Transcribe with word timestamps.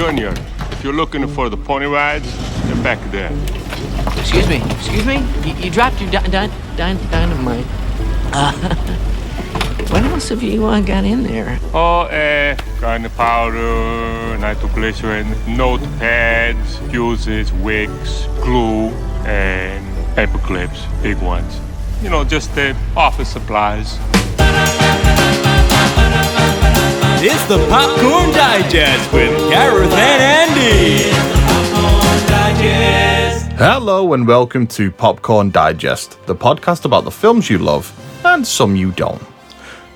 Junior, 0.00 0.32
if 0.70 0.82
you're 0.82 0.94
looking 0.94 1.28
for 1.28 1.50
the 1.50 1.58
pony 1.58 1.84
rides, 1.84 2.24
they're 2.64 2.82
back 2.82 2.98
there. 3.10 3.30
Excuse 4.18 4.48
me, 4.48 4.62
excuse 4.72 5.04
me. 5.04 5.18
You, 5.44 5.52
you 5.64 5.70
dropped 5.70 6.00
your 6.00 6.10
di- 6.10 6.22
di- 6.22 6.50
di- 6.74 7.06
dynamite. 7.10 7.66
Uh, 8.32 8.50
what 9.90 10.02
else 10.04 10.30
have 10.30 10.42
you 10.42 10.64
uh, 10.64 10.80
got 10.80 11.04
in 11.04 11.22
there? 11.22 11.58
Oh, 11.74 12.08
uh, 12.08 12.56
gunpowder, 12.80 14.38
nitroglycerin, 14.38 15.26
notepads, 15.44 16.78
fuses, 16.90 17.52
wicks, 17.52 18.24
glue, 18.42 18.88
and 19.26 19.84
paper 20.16 20.38
clips, 20.38 20.86
big 21.02 21.18
ones. 21.18 21.60
You 22.02 22.08
know, 22.08 22.24
just 22.24 22.54
the 22.54 22.74
office 22.96 23.28
supplies. 23.28 23.98
It's 27.22 27.44
the 27.48 27.58
Popcorn 27.68 28.30
Digest 28.30 29.12
with 29.12 29.36
Gareth 29.50 29.92
and 29.92 30.56
Andy. 30.56 31.10
Hello 33.58 34.14
and 34.14 34.26
welcome 34.26 34.66
to 34.68 34.90
Popcorn 34.90 35.50
Digest, 35.50 36.16
the 36.24 36.34
podcast 36.34 36.86
about 36.86 37.04
the 37.04 37.10
films 37.10 37.50
you 37.50 37.58
love 37.58 37.92
and 38.24 38.46
some 38.46 38.74
you 38.74 38.90
don't. 38.92 39.22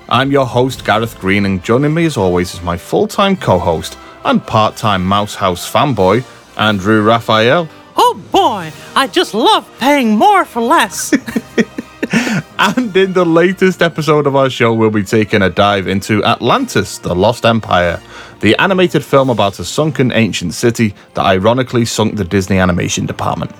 I'm 0.07 0.31
your 0.31 0.45
host, 0.45 0.85
Gareth 0.85 1.19
Green, 1.19 1.47
and 1.47 1.63
joining 1.63 1.95
me 1.95 2.05
as 2.05 2.15
always 2.15 2.53
is 2.53 2.61
my 2.61 2.77
full 2.77 3.07
time 3.07 3.35
co 3.35 3.57
host 3.57 3.97
and 4.23 4.45
part 4.45 4.77
time 4.77 5.03
Mouse 5.03 5.33
House 5.33 5.67
fanboy, 5.67 6.23
Andrew 6.59 7.01
Raphael. 7.01 7.67
Oh 7.97 8.21
boy, 8.31 8.71
I 8.95 9.07
just 9.07 9.33
love 9.33 9.67
paying 9.79 10.15
more 10.15 10.45
for 10.45 10.61
less. 10.61 11.11
And 12.57 12.95
in 12.95 13.13
the 13.13 13.25
latest 13.25 13.81
episode 13.81 14.27
of 14.27 14.35
our 14.35 14.49
show, 14.49 14.73
we'll 14.73 14.89
be 14.89 15.03
taking 15.03 15.41
a 15.41 15.49
dive 15.49 15.87
into 15.87 16.23
Atlantis, 16.23 16.97
the 16.97 17.13
Lost 17.13 17.45
Empire, 17.45 18.01
the 18.39 18.55
animated 18.57 19.03
film 19.03 19.29
about 19.29 19.59
a 19.59 19.65
sunken 19.65 20.11
ancient 20.11 20.53
city 20.53 20.95
that 21.13 21.25
ironically 21.25 21.85
sunk 21.85 22.15
the 22.15 22.23
Disney 22.23 22.57
animation 22.57 23.05
department. 23.05 23.51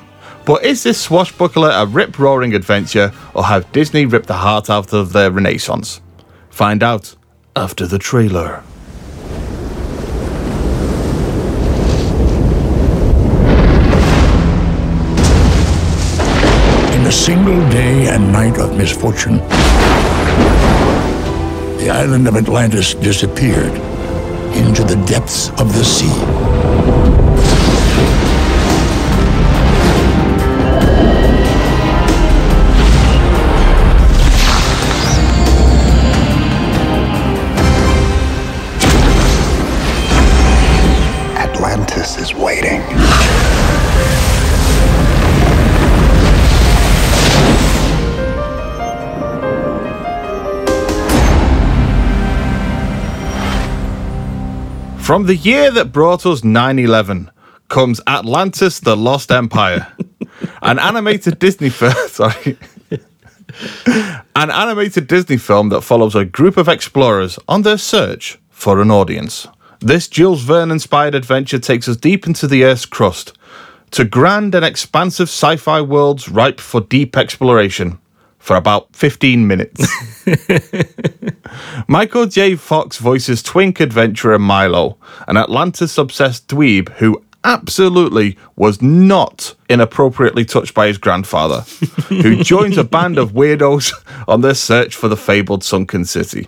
But 0.45 0.63
is 0.63 0.83
this 0.83 1.01
swashbuckler 1.01 1.71
a 1.71 1.85
rip 1.85 2.17
roaring 2.19 2.53
adventure, 2.53 3.11
or 3.33 3.43
have 3.43 3.71
Disney 3.71 4.05
ripped 4.05 4.27
the 4.27 4.33
heart 4.33 4.69
out 4.69 4.93
of 4.93 5.11
their 5.11 5.31
renaissance? 5.31 6.01
Find 6.49 6.83
out 6.83 7.15
after 7.55 7.87
the 7.87 7.99
trailer. 7.99 8.63
Single 17.15 17.59
day 17.69 18.07
and 18.09 18.31
night 18.31 18.59
of 18.59 18.77
misfortune, 18.77 19.37
the 21.79 21.89
island 21.89 22.27
of 22.27 22.35
Atlantis 22.35 22.93
disappeared 22.93 23.71
into 24.53 24.83
the 24.83 25.01
depths 25.07 25.49
of 25.61 25.73
the 25.73 25.83
sea. 25.83 26.54
From 55.05 55.27
the 55.27 55.35
year 55.35 55.69
that 55.69 55.91
brought 55.91 56.25
us 56.25 56.43
9 56.43 56.79
11 56.79 57.29
comes 57.69 58.01
Atlantis 58.07 58.79
the 58.79 58.97
Lost 58.97 59.31
Empire, 59.31 59.85
an 60.63 60.79
animated 60.79 61.37
Disney 61.37 61.69
film. 61.69 61.93
Sorry. 62.07 62.57
An 64.35 64.49
animated 64.49 65.05
Disney 65.05 65.37
film 65.37 65.69
that 65.69 65.81
follows 65.81 66.15
a 66.15 66.25
group 66.25 66.57
of 66.57 66.67
explorers 66.67 67.37
on 67.47 67.61
their 67.61 67.77
search 67.77 68.39
for 68.49 68.81
an 68.81 68.89
audience. 68.89 69.45
This 69.79 70.07
Jules 70.07 70.41
Verne 70.41 70.71
inspired 70.71 71.13
adventure 71.13 71.59
takes 71.59 71.87
us 71.87 71.97
deep 71.97 72.25
into 72.25 72.47
the 72.47 72.63
Earth's 72.63 72.87
crust 72.87 73.37
to 73.91 74.05
grand 74.05 74.55
and 74.55 74.65
expansive 74.65 75.29
sci 75.29 75.55
fi 75.57 75.81
worlds 75.81 76.29
ripe 76.29 76.59
for 76.59 76.81
deep 76.81 77.15
exploration 77.15 77.99
for 78.45 78.55
about 78.55 78.95
15 78.95 79.47
minutes. 79.47 79.87
Michael 81.87 82.27
J. 82.27 82.55
Fox 82.55 82.99
voices 82.99 83.41
twink 83.41 83.79
adventurer 83.79 84.37
Milo, 84.37 84.99
an 85.27 85.35
Atlantis 85.35 85.97
obsessed 85.97 86.47
dweeb 86.47 86.89
who 86.97 87.23
absolutely 87.43 88.37
was 88.55 88.83
not 88.83 89.55
inappropriately 89.67 90.45
touched 90.45 90.75
by 90.75 90.85
his 90.85 90.99
grandfather, 90.99 91.61
who 92.07 92.43
joins 92.43 92.77
a 92.77 92.83
band 92.83 93.17
of 93.17 93.31
weirdos 93.31 93.91
on 94.27 94.41
their 94.41 94.53
search 94.53 94.95
for 94.95 95.07
the 95.07 95.17
fabled 95.17 95.63
sunken 95.63 96.05
city. 96.05 96.47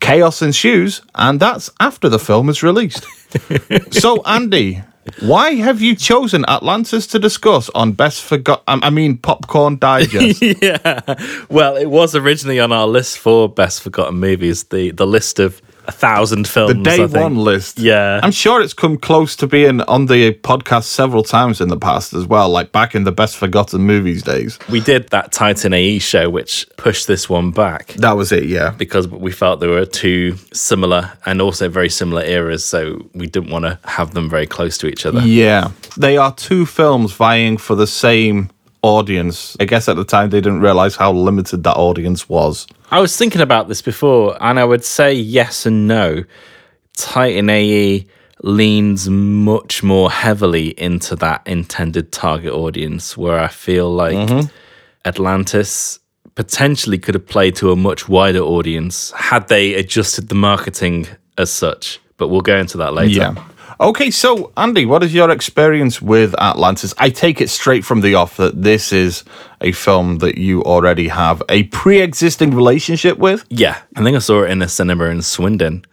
Chaos 0.00 0.42
ensues, 0.42 1.02
and 1.14 1.38
that's 1.38 1.70
after 1.78 2.08
the 2.08 2.18
film 2.18 2.48
is 2.48 2.64
released. 2.64 3.06
so, 3.92 4.20
Andy, 4.24 4.82
why 5.20 5.54
have 5.54 5.80
you 5.80 5.94
chosen 5.96 6.44
Atlantis 6.48 7.06
to 7.08 7.18
discuss 7.18 7.68
on 7.70 7.92
Best 7.92 8.22
Forgot? 8.22 8.62
I 8.66 8.78
I 8.82 8.90
mean, 8.90 9.18
Popcorn 9.18 9.78
Digest. 9.78 10.42
yeah. 10.62 11.02
Well, 11.48 11.76
it 11.76 11.86
was 11.86 12.14
originally 12.14 12.60
on 12.60 12.72
our 12.72 12.86
list 12.86 13.18
for 13.18 13.48
best 13.48 13.82
forgotten 13.82 14.18
movies, 14.18 14.64
the 14.64 14.90
the 14.90 15.06
list 15.06 15.38
of 15.38 15.60
a 15.88 15.92
thousand 15.92 16.46
films. 16.46 16.74
the 16.74 16.82
day 16.82 17.04
one 17.06 17.36
list. 17.36 17.78
Yeah. 17.78 18.20
I'm 18.22 18.30
sure 18.30 18.60
it's 18.60 18.74
come 18.74 18.98
close 18.98 19.34
to 19.36 19.46
being 19.46 19.80
on 19.82 20.06
the 20.06 20.34
podcast 20.34 20.84
several 20.84 21.22
times 21.22 21.60
in 21.60 21.68
the 21.68 21.78
past 21.78 22.12
as 22.12 22.26
well, 22.26 22.48
like 22.50 22.70
back 22.72 22.94
in 22.94 23.04
the 23.04 23.12
best 23.12 23.36
forgotten 23.36 23.80
movies 23.80 24.22
days. 24.22 24.58
We 24.70 24.80
did 24.80 25.08
that 25.08 25.32
Titan 25.32 25.72
AE 25.72 25.98
show, 25.98 26.28
which 26.28 26.66
pushed 26.76 27.06
this 27.06 27.28
one 27.28 27.50
back 27.50 27.88
That 27.94 28.12
was 28.12 28.30
it, 28.32 28.44
yeah. 28.44 28.70
because 28.70 29.08
we 29.08 29.32
felt 29.32 29.60
they 29.60 29.66
were 29.66 29.86
too 29.86 30.36
similar 30.52 31.10
and 31.24 31.40
also 31.40 31.68
very 31.70 31.88
similar 31.88 32.22
eras, 32.22 32.64
so 32.64 33.08
we 33.14 33.26
didn't 33.26 33.50
want 33.50 33.64
to 33.64 33.78
have 33.84 34.12
them 34.12 34.28
very 34.28 34.46
close 34.46 34.76
to 34.78 34.86
each 34.86 35.06
other. 35.06 35.20
Yeah. 35.20 35.70
They 35.96 36.18
are 36.18 36.34
two 36.34 36.66
films 36.66 37.12
vying 37.12 37.56
for 37.56 37.74
the 37.74 37.86
same 37.86 38.50
audience. 38.82 39.56
I 39.60 39.64
guess 39.64 39.88
at 39.88 39.96
the 39.96 40.04
time 40.04 40.30
they 40.30 40.40
didn't 40.40 40.60
realize 40.60 40.96
how 40.96 41.12
limited 41.12 41.64
that 41.64 41.76
audience 41.76 42.28
was. 42.28 42.66
I 42.90 43.00
was 43.00 43.16
thinking 43.16 43.40
about 43.40 43.68
this 43.68 43.82
before, 43.82 44.36
and 44.40 44.58
I 44.58 44.64
would 44.64 44.84
say 44.84 45.12
yes 45.12 45.66
and 45.66 45.86
no. 45.86 46.24
Titan 46.96 47.50
AE 47.50 48.06
leans 48.42 49.08
much 49.08 49.82
more 49.82 50.10
heavily 50.10 50.68
into 50.80 51.16
that 51.16 51.42
intended 51.46 52.12
target 52.12 52.52
audience, 52.52 53.16
where 53.16 53.38
I 53.38 53.48
feel 53.48 53.92
like 53.92 54.16
mm-hmm. 54.16 54.48
Atlantis 55.04 55.98
potentially 56.34 56.98
could 56.98 57.14
have 57.14 57.26
played 57.26 57.56
to 57.56 57.72
a 57.72 57.76
much 57.76 58.08
wider 58.08 58.40
audience 58.40 59.10
had 59.10 59.48
they 59.48 59.74
adjusted 59.74 60.28
the 60.28 60.36
marketing 60.36 61.06
as 61.36 61.50
such. 61.50 62.00
But 62.16 62.28
we'll 62.28 62.42
go 62.42 62.56
into 62.56 62.78
that 62.78 62.94
later. 62.94 63.10
Yeah. 63.10 63.44
Okay, 63.80 64.10
so 64.10 64.52
Andy, 64.56 64.86
what 64.86 65.04
is 65.04 65.14
your 65.14 65.30
experience 65.30 66.02
with 66.02 66.34
Atlantis? 66.40 66.92
I 66.98 67.10
take 67.10 67.40
it 67.40 67.48
straight 67.48 67.84
from 67.84 68.00
the 68.00 68.14
off 68.14 68.36
that 68.36 68.60
this 68.60 68.92
is 68.92 69.22
a 69.60 69.70
film 69.70 70.18
that 70.18 70.36
you 70.36 70.64
already 70.64 71.06
have 71.08 71.42
a 71.48 71.64
pre 71.64 72.00
existing 72.00 72.54
relationship 72.56 73.18
with. 73.18 73.44
Yeah, 73.50 73.80
I 73.94 74.02
think 74.02 74.16
I 74.16 74.18
saw 74.18 74.42
it 74.42 74.50
in 74.50 74.62
a 74.62 74.68
cinema 74.68 75.04
in 75.04 75.22
Swindon. 75.22 75.84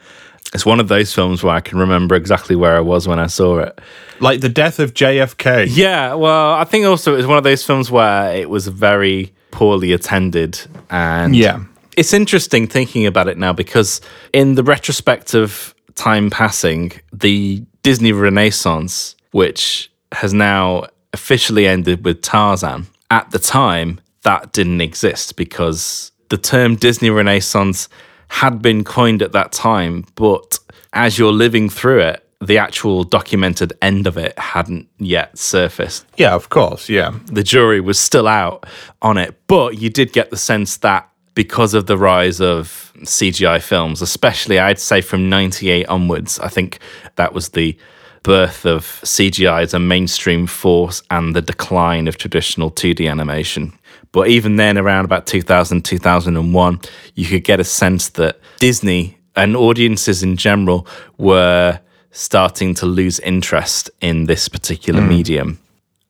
It's 0.54 0.66
one 0.66 0.80
of 0.80 0.88
those 0.88 1.14
films 1.14 1.44
where 1.44 1.54
I 1.54 1.60
can 1.60 1.78
remember 1.78 2.16
exactly 2.16 2.56
where 2.56 2.76
I 2.76 2.80
was 2.80 3.08
when 3.08 3.20
I 3.20 3.28
saw 3.28 3.60
it. 3.60 3.80
Like 4.20 4.42
the 4.42 4.50
death 4.50 4.80
of 4.80 4.94
JFK. 4.94 5.68
Yeah, 5.70 6.16
well, 6.16 6.54
I 6.54 6.64
think 6.64 6.86
also 6.86 7.14
it 7.14 7.18
was 7.18 7.28
one 7.28 7.38
of 7.38 7.44
those 7.44 7.64
films 7.64 7.92
where 7.92 8.34
it 8.36 8.50
was 8.50 8.68
very 8.68 9.34
poorly 9.52 9.94
attended 9.94 10.60
and 10.90 11.36
Yeah. 11.36 11.64
It's 11.98 12.14
interesting 12.14 12.68
thinking 12.68 13.06
about 13.06 13.28
it 13.28 13.38
now 13.38 13.54
because 13.54 14.02
in 14.34 14.56
the 14.56 14.64
retrospect 14.64 15.34
of 15.34 15.74
time 15.96 16.30
passing, 16.30 16.92
the 17.14 17.64
Disney 17.86 18.12
Renaissance, 18.12 19.16
which 19.30 19.92
has 20.12 20.34
now 20.34 20.88
officially 21.14 21.68
ended 21.68 22.04
with 22.04 22.24
Tarzan, 22.24 22.88
at 23.12 23.30
the 23.30 23.38
time 23.38 24.02
that 24.24 24.52
didn't 24.54 24.82
exist 24.82 25.36
because 25.36 26.12
the 26.30 26.38
term 26.40 26.78
Disney 26.78 27.12
Renaissance 27.12 27.88
had 28.30 28.60
been 28.60 28.84
coined 28.84 29.22
at 29.22 29.34
that 29.34 29.52
time, 29.52 30.04
but 30.16 30.58
as 30.94 31.20
you're 31.20 31.32
living 31.32 31.70
through 31.70 32.00
it, 32.00 32.28
the 32.42 32.58
actual 32.58 33.04
documented 33.04 33.74
end 33.84 34.08
of 34.08 34.18
it 34.18 34.38
hadn't 34.40 34.90
yet 34.98 35.38
surfaced. 35.38 36.08
Yeah, 36.18 36.34
of 36.34 36.50
course. 36.50 36.90
Yeah. 36.90 37.14
The 37.28 37.44
jury 37.44 37.82
was 37.82 38.00
still 38.00 38.28
out 38.28 38.66
on 39.04 39.20
it, 39.20 39.36
but 39.46 39.78
you 39.78 39.92
did 39.92 40.12
get 40.12 40.32
the 40.32 40.38
sense 40.38 40.78
that 40.78 41.08
because 41.36 41.74
of 41.74 41.86
the 41.86 41.98
rise 41.98 42.42
of 42.42 42.92
CGI 43.02 43.62
films, 43.62 44.02
especially 44.02 44.58
I'd 44.58 44.80
say 44.80 45.02
from 45.02 45.30
98 45.30 45.86
onwards, 45.88 46.40
I 46.40 46.48
think 46.48 46.80
that 47.16 47.34
was 47.34 47.50
the 47.50 47.78
birth 48.24 48.66
of 48.66 48.84
CGI 49.04 49.62
as 49.62 49.74
a 49.74 49.80
mainstream 49.80 50.48
force 50.48 51.04
and 51.12 51.36
the 51.36 51.42
decline 51.42 52.08
of 52.08 52.18
traditional 52.18 52.72
2D 52.72 53.10
animation. 53.10 53.78
But 54.14 54.30
even 54.30 54.56
then, 54.56 54.78
around 54.78 55.06
about 55.06 55.28
2000, 55.28 55.84
2001, 55.84 56.80
you 57.16 57.26
could 57.28 57.44
get 57.44 57.60
a 57.60 57.66
sense 57.66 58.10
that 58.10 58.40
Disney 58.60 59.18
and 59.36 59.58
audiences 59.58 60.24
in 60.24 60.38
general 60.38 60.88
were 61.18 61.80
starting 62.12 62.74
to 62.76 62.86
lose 62.86 63.20
interest 63.20 63.92
in 64.00 64.26
this 64.26 64.48
particular 64.48 65.02
hmm. 65.02 65.10
medium. 65.10 65.60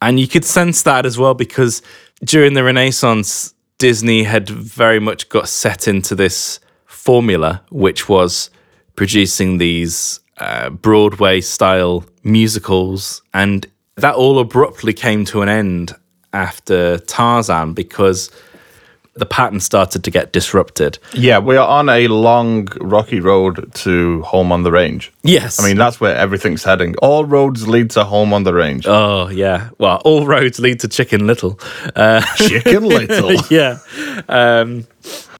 And 0.04 0.20
you 0.20 0.28
could 0.28 0.46
sense 0.46 0.84
that 0.84 1.04
as 1.04 1.18
well 1.18 1.34
because 1.34 1.82
during 2.24 2.54
the 2.54 2.64
Renaissance, 2.64 3.55
Disney 3.78 4.24
had 4.24 4.50
very 4.50 5.00
much 5.00 5.30
got 5.30 5.50
set 5.50 5.88
into 5.88 6.16
this 6.16 6.60
formula, 6.86 7.62
which 7.70 8.08
was 8.08 8.50
producing 8.96 9.58
these 9.58 10.20
uh, 10.38 10.70
Broadway 10.70 11.42
style 11.42 12.06
musicals. 12.24 13.22
And 13.34 13.68
that 13.96 14.16
all 14.16 14.40
abruptly 14.40 14.94
came 14.94 15.26
to 15.26 15.42
an 15.42 15.50
end 15.50 15.94
after 16.34 17.00
Tarzan 17.00 17.74
because 17.74 18.30
the 19.18 19.26
pattern 19.26 19.62
started 19.62 20.04
to 20.04 20.12
get 20.12 20.34
disrupted. 20.34 21.00
Yeah, 21.14 21.40
we 21.40 21.56
are 21.56 21.66
on 21.68 21.88
a 21.88 22.08
long, 22.10 22.68
rocky 22.82 23.22
road 23.22 23.72
to 23.76 24.22
home 24.24 24.52
on 24.52 24.64
the 24.64 24.72
range. 24.72 25.12
Yes. 25.24 25.58
I 25.60 25.66
mean, 25.68 25.78
that's 25.78 26.02
where 26.02 26.16
everything's 26.16 26.64
heading. 26.66 26.96
All 27.02 27.24
roads 27.24 27.66
lead 27.66 27.92
to 27.92 28.04
home 28.04 28.34
on 28.34 28.44
the 28.44 28.54
range. 28.54 28.86
oh, 28.86 29.30
yeah. 29.30 29.70
Well, 29.78 30.02
all 30.04 30.26
roads 30.26 30.60
lead 30.60 30.82
to 30.82 30.90
Chicken 30.90 31.26
Little. 31.28 31.58
Uh, 31.96 32.22
Chicken 32.36 32.84
Little. 32.90 33.36
yeah. 33.50 33.80
Um, 34.28 34.86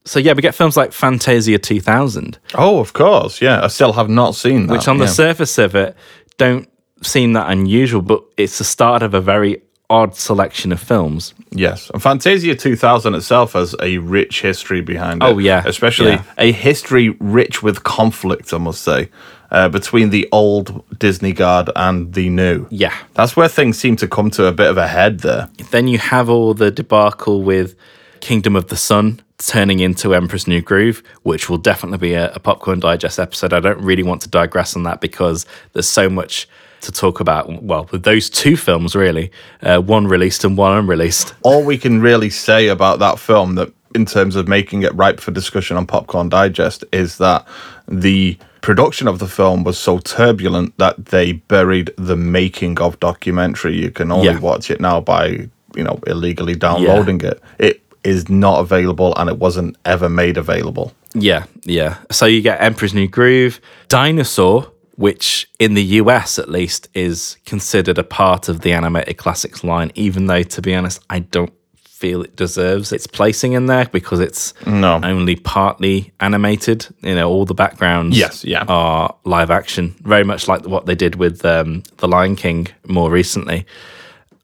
so, 0.04 0.18
yeah, 0.20 0.32
we 0.32 0.40
get 0.40 0.54
films 0.54 0.76
like 0.76 0.92
Fantasia 0.92 1.58
2000, 1.58 2.38
Oh, 2.54 2.78
of 2.80 2.94
course. 2.94 3.42
Yeah, 3.42 3.62
I 3.62 3.66
still 3.66 3.92
have 3.92 4.08
not 4.08 4.34
seen 4.36 4.68
that. 4.68 4.72
which 4.72 4.88
on 4.88 4.98
the 4.98 5.04
yeah. 5.04 5.10
surface 5.10 5.58
of 5.58 5.74
it 5.74 5.94
don't 6.38 6.66
seem 7.02 7.34
that 7.34 7.50
unusual, 7.50 8.00
but 8.00 8.24
it's 8.38 8.56
the 8.56 8.64
start 8.64 9.02
of 9.02 9.12
a 9.12 9.20
very 9.20 9.60
odd 9.90 10.14
selection 10.16 10.72
of 10.72 10.80
films. 10.80 11.34
Yes, 11.52 11.90
and 11.90 12.02
Fantasia 12.02 12.54
2000 12.54 13.14
itself 13.14 13.52
has 13.54 13.74
a 13.80 13.98
rich 13.98 14.42
history 14.42 14.80
behind 14.80 15.22
it. 15.22 15.26
Oh, 15.26 15.38
yeah. 15.38 15.62
especially 15.64 16.12
Yeah. 16.12 16.22
a 16.38 16.52
history 16.52 17.10
rich 17.20 17.62
with 17.62 17.82
conflict. 17.84 18.52
I 18.52 18.58
must 18.58 18.82
say, 18.82 19.10
uh, 19.50 19.68
between 19.68 20.10
the 20.10 20.28
old 20.32 20.84
Disney 20.98 21.32
guard 21.32 21.70
and 21.76 22.12
the 22.14 22.28
new. 22.28 22.66
Yeah. 22.70 22.92
that's 23.14 23.36
where 23.36 23.48
things 23.48 23.78
seem 23.78 23.96
to 23.96 24.08
come 24.08 24.30
to 24.30 24.46
a 24.46 24.52
bit 24.52 24.68
of 24.68 24.76
a 24.76 24.88
head 24.88 25.20
there. 25.20 25.48
Then 25.70 25.88
you 25.88 25.98
have 25.98 26.28
all 26.28 26.52
the 26.52 26.70
debacle 26.70 27.42
with 27.42 27.76
Kingdom 28.20 28.56
of 28.56 28.66
the 28.68 28.76
Sun 28.76 29.20
turning 29.38 29.80
into 29.80 30.14
Emperor's 30.14 30.48
New 30.48 30.62
Groove, 30.62 31.02
which 31.22 31.48
will 31.48 31.58
definitely 31.58 31.98
be 31.98 32.14
a, 32.14 32.32
a 32.32 32.40
Popcorn 32.40 32.80
Digest 32.80 33.18
episode. 33.20 33.52
I 33.52 33.60
don't 33.60 33.80
really 33.80 34.02
want 34.02 34.22
to 34.22 34.28
digress 34.28 34.74
on 34.74 34.82
that 34.84 35.00
because 35.00 35.46
there's 35.74 35.88
so 35.88 36.08
much 36.08 36.48
to 36.86 36.92
talk 36.92 37.20
about. 37.20 37.62
Well, 37.62 37.88
with 37.92 38.02
those 38.04 38.28
two 38.30 38.56
films, 38.56 38.96
really, 38.96 39.30
uh, 39.62 39.78
one 39.80 40.06
released 40.08 40.44
and 40.44 40.56
one 40.56 40.76
unreleased. 40.76 41.34
All 41.42 41.62
we 41.64 41.78
can 41.78 42.00
really 42.00 42.30
say 42.30 42.68
about 42.68 42.98
that 43.00 43.18
film, 43.18 43.54
that 43.56 43.72
in 43.94 44.06
terms 44.06 44.36
of 44.36 44.48
making 44.48 44.82
it 44.82 44.94
ripe 44.94 45.20
for 45.20 45.30
discussion 45.30 45.76
on 45.76 45.86
Popcorn 45.86 46.28
Digest, 46.28 46.84
is 46.92 47.18
that 47.18 47.46
the 47.88 48.36
production 48.60 49.06
of 49.08 49.18
the 49.20 49.28
film 49.28 49.62
was 49.62 49.78
so 49.78 49.98
turbulent 49.98 50.76
that 50.78 51.06
they 51.06 51.32
buried 51.32 51.90
the 51.96 52.16
making 52.16 52.80
of 52.80 52.98
documentary. 53.00 53.76
You 53.80 53.90
can 53.90 54.10
only 54.10 54.26
Yeah. 54.26 54.38
watch 54.40 54.70
it 54.70 54.80
now 54.80 55.00
by 55.00 55.48
you 55.76 55.84
know 55.84 56.00
illegally 56.06 56.54
downloading 56.56 57.20
it. 57.20 57.40
It 57.58 57.82
is 58.02 58.28
not 58.28 58.60
available, 58.60 59.14
and 59.16 59.28
it 59.30 59.38
wasn't 59.38 59.76
ever 59.84 60.08
made 60.08 60.36
available. 60.36 60.92
Yeah, 61.14 61.44
yeah. 61.64 61.96
So 62.10 62.26
you 62.26 62.42
get 62.42 62.60
Emperor's 62.60 62.92
New 62.94 63.08
Groove, 63.08 63.60
Dinosaur, 63.88 64.70
which 64.96 65.48
in 65.58 65.74
the 65.74 65.82
US 66.00 66.38
at 66.38 66.48
least 66.48 66.88
is 66.94 67.36
considered 67.46 67.98
a 67.98 68.04
part 68.04 68.48
of 68.48 68.60
the 68.60 68.72
animated 68.72 69.16
classics 69.18 69.62
line, 69.64 69.92
even 69.94 70.26
though 70.26 70.42
to 70.42 70.62
be 70.62 70.74
honest, 70.74 71.00
I 71.10 71.20
don't 71.20 71.52
feel 71.84 72.20
it 72.22 72.36
deserves 72.36 72.92
its 72.92 73.06
placing 73.06 73.52
in 73.54 73.66
there 73.66 73.86
because 73.86 74.20
it's 74.20 74.52
No. 74.66 75.00
only 75.02 75.34
partly 75.36 76.12
animated. 76.20 76.86
You 77.02 77.14
know, 77.14 77.28
all 77.30 77.46
the 77.46 77.54
backgrounds 77.54 78.18
Yes, 78.18 78.44
yeah. 78.44 78.64
are 78.68 79.14
live 79.24 79.50
action, 79.50 79.94
very 80.02 80.24
much 80.24 80.46
like 80.48 80.66
what 80.66 80.84
they 80.86 80.94
did 80.94 81.14
with 81.14 81.42
um, 81.44 81.82
The 81.98 82.08
Lion 82.08 82.36
King 82.36 82.68
more 82.86 83.10
recently. 83.10 83.64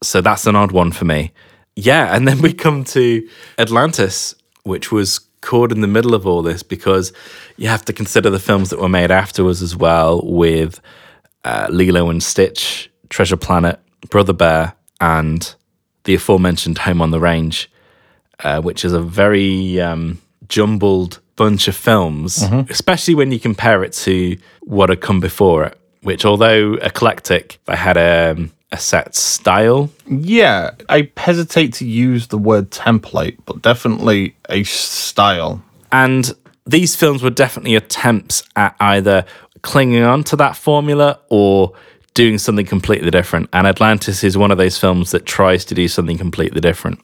So 0.01 0.19
that's 0.21 0.47
an 0.47 0.55
odd 0.55 0.71
one 0.71 0.91
for 0.91 1.05
me. 1.05 1.31
Yeah, 1.75 2.15
and 2.15 2.27
then 2.27 2.41
we 2.41 2.53
come 2.53 2.83
to 2.85 3.27
Atlantis, 3.59 4.33
which 4.63 4.91
was 4.91 5.19
caught 5.43 5.71
in 5.71 5.81
the 5.81 5.87
middle 5.87 6.15
of 6.15 6.25
all 6.25 6.41
this 6.41 6.63
because 6.63 7.13
you 7.57 7.67
have 7.67 7.85
to 7.85 7.93
consider 7.93 8.29
the 8.31 8.39
films 8.39 8.69
that 8.71 8.79
were 8.79 8.89
made 8.89 9.11
afterwards 9.11 9.61
as 9.61 9.75
well, 9.75 10.21
with 10.23 10.79
uh, 11.43 11.67
Lilo 11.69 12.09
and 12.09 12.23
Stitch, 12.23 12.89
Treasure 13.09 13.37
Planet, 13.37 13.79
Brother 14.09 14.33
Bear, 14.33 14.73
and 14.99 15.53
the 16.05 16.15
aforementioned 16.15 16.79
Home 16.79 17.01
on 17.01 17.11
the 17.11 17.19
Range, 17.19 17.69
uh, 18.43 18.61
which 18.61 18.83
is 18.83 18.93
a 18.93 19.01
very 19.01 19.79
um, 19.79 20.19
jumbled 20.47 21.19
bunch 21.35 21.67
of 21.67 21.75
films, 21.75 22.43
especially 22.69 23.15
when 23.15 23.31
you 23.31 23.39
compare 23.39 23.83
it 23.83 23.93
to 23.93 24.37
what 24.61 24.89
had 24.89 25.01
come 25.01 25.19
before 25.19 25.65
it. 25.65 25.77
Which, 26.01 26.25
although 26.25 26.73
eclectic, 26.75 27.59
they 27.65 27.75
had 27.77 27.95
a, 27.97 28.35
a 28.73 28.77
set 28.77 29.15
style 29.15 29.89
Yeah, 30.07 30.71
I 30.89 31.09
hesitate 31.15 31.73
to 31.75 31.85
use 31.85 32.27
the 32.27 32.37
word 32.37 32.71
template, 32.71 33.37
but 33.45 33.61
definitely 33.61 34.35
a 34.49 34.63
style. 34.63 35.63
And 35.91 36.33
these 36.65 36.95
films 36.95 37.21
were 37.21 37.29
definitely 37.29 37.75
attempts 37.75 38.43
at 38.55 38.75
either 38.79 39.25
clinging 39.61 40.03
on 40.03 40.23
to 40.25 40.35
that 40.37 40.57
formula 40.57 41.19
or 41.29 41.73
doing 42.15 42.37
something 42.37 42.65
completely 42.65 43.11
different. 43.11 43.47
And 43.53 43.67
Atlantis 43.67 44.23
is 44.23 44.37
one 44.37 44.51
of 44.51 44.57
those 44.57 44.77
films 44.77 45.11
that 45.11 45.25
tries 45.25 45.63
to 45.65 45.75
do 45.75 45.87
something 45.87 46.17
completely 46.17 46.59
different. 46.59 46.99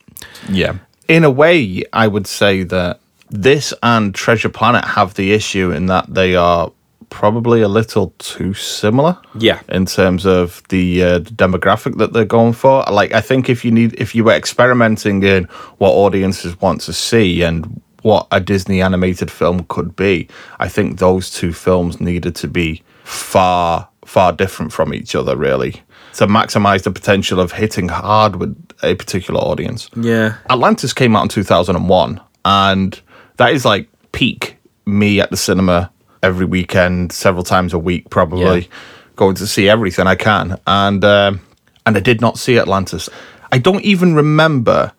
Yeah. 0.49 0.79
In 1.07 1.23
a 1.23 1.31
way, 1.31 1.83
I 1.93 2.07
would 2.07 2.27
say 2.27 2.63
that 2.63 2.99
this 3.29 3.73
and 3.83 4.13
Treasure 4.13 4.49
Planet 4.49 4.85
have 4.85 5.13
the 5.13 5.33
issue 5.33 5.71
in 5.71 5.85
that 5.85 6.11
they 6.13 6.35
are 6.35 6.71
probably 7.09 7.61
a 7.61 7.67
little 7.67 8.13
too 8.17 8.53
similar. 8.53 9.17
Yeah. 9.37 9.61
In 9.69 9.85
terms 9.85 10.25
of 10.25 10.63
the 10.69 11.03
uh, 11.03 11.19
demographic 11.19 11.97
that 11.97 12.13
they're 12.13 12.25
going 12.25 12.53
for, 12.53 12.83
like 12.91 13.13
I 13.13 13.21
think 13.21 13.49
if 13.49 13.65
you 13.65 13.71
need, 13.71 13.93
if 13.99 14.15
you 14.15 14.23
were 14.23 14.33
experimenting 14.33 15.23
in 15.23 15.45
what 15.77 15.91
audiences 15.91 16.59
want 16.61 16.81
to 16.81 16.93
see 16.93 17.41
and 17.41 17.81
what 18.01 18.27
a 18.31 18.39
Disney 18.39 18.81
animated 18.81 19.29
film 19.29 19.65
could 19.65 19.95
be, 19.95 20.27
I 20.59 20.67
think 20.69 20.99
those 20.99 21.29
two 21.29 21.53
films 21.53 21.99
needed 21.99 22.35
to 22.37 22.47
be 22.47 22.83
far, 23.03 23.89
far 24.05 24.31
different 24.31 24.71
from 24.71 24.93
each 24.93 25.15
other, 25.15 25.35
really, 25.35 25.81
to 26.15 26.27
maximize 26.27 26.83
the 26.83 26.91
potential 26.91 27.39
of 27.39 27.51
hitting 27.51 27.89
hard 27.89 28.37
with 28.37 28.55
a 28.83 28.95
particular 28.95 29.39
audience. 29.41 29.89
Yeah. 29.95 30.37
Atlantis 30.49 30.93
came 30.93 31.15
out 31.15 31.23
in 31.23 31.29
2001, 31.29 32.21
and 32.45 33.01
that 33.37 33.53
is 33.53 33.65
like 33.65 33.89
peak 34.11 34.57
me 34.85 35.19
at 35.19 35.29
the 35.29 35.37
cinema 35.37 35.91
every 36.21 36.45
weekend, 36.45 37.11
several 37.11 37.43
times 37.43 37.73
a 37.73 37.79
week, 37.79 38.09
probably 38.09 38.59
Yeah. 38.61 38.67
going 39.15 39.35
to 39.35 39.47
see 39.47 39.69
everything 39.69 40.07
I 40.07 40.15
can. 40.15 40.57
And 40.67 41.03
um, 41.03 41.41
and 41.85 41.97
I 41.97 41.99
did 41.99 42.21
not 42.21 42.37
see 42.37 42.57
Atlantis. 42.59 43.09
I 43.51 43.57
don't 43.57 43.83
even 43.83 44.13
remember 44.15 44.91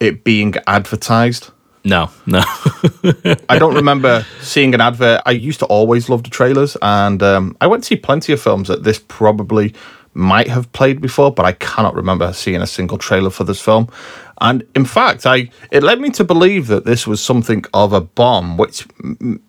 it 0.00 0.24
being 0.24 0.54
advertised. 0.66 1.50
No, 1.86 2.10
no. 2.26 2.42
I 3.48 3.58
don't 3.58 3.74
remember 3.74 4.24
seeing 4.40 4.74
an 4.74 4.80
advert. 4.80 5.20
I 5.26 5.32
used 5.32 5.58
to 5.60 5.66
always 5.66 6.08
love 6.08 6.22
the 6.22 6.30
trailers, 6.30 6.76
and 6.80 7.22
um, 7.22 7.56
I 7.60 7.66
went 7.66 7.82
to 7.84 7.86
see 7.88 7.96
plenty 7.96 8.32
of 8.32 8.40
films 8.40 8.68
that 8.68 8.84
this 8.84 8.98
probably 9.06 9.74
might 10.14 10.48
have 10.48 10.72
played 10.72 11.00
before, 11.00 11.32
but 11.32 11.44
I 11.44 11.52
cannot 11.52 11.94
remember 11.94 12.32
seeing 12.32 12.62
a 12.62 12.66
single 12.66 12.98
trailer 12.98 13.30
for 13.30 13.44
this 13.44 13.60
film. 13.60 13.88
And 14.40 14.66
in 14.74 14.84
fact, 14.84 15.26
I 15.26 15.50
it 15.70 15.82
led 15.82 16.00
me 16.00 16.10
to 16.10 16.24
believe 16.24 16.66
that 16.68 16.84
this 16.84 17.06
was 17.06 17.22
something 17.22 17.64
of 17.72 17.92
a 17.92 18.00
bomb, 18.00 18.56
which 18.56 18.86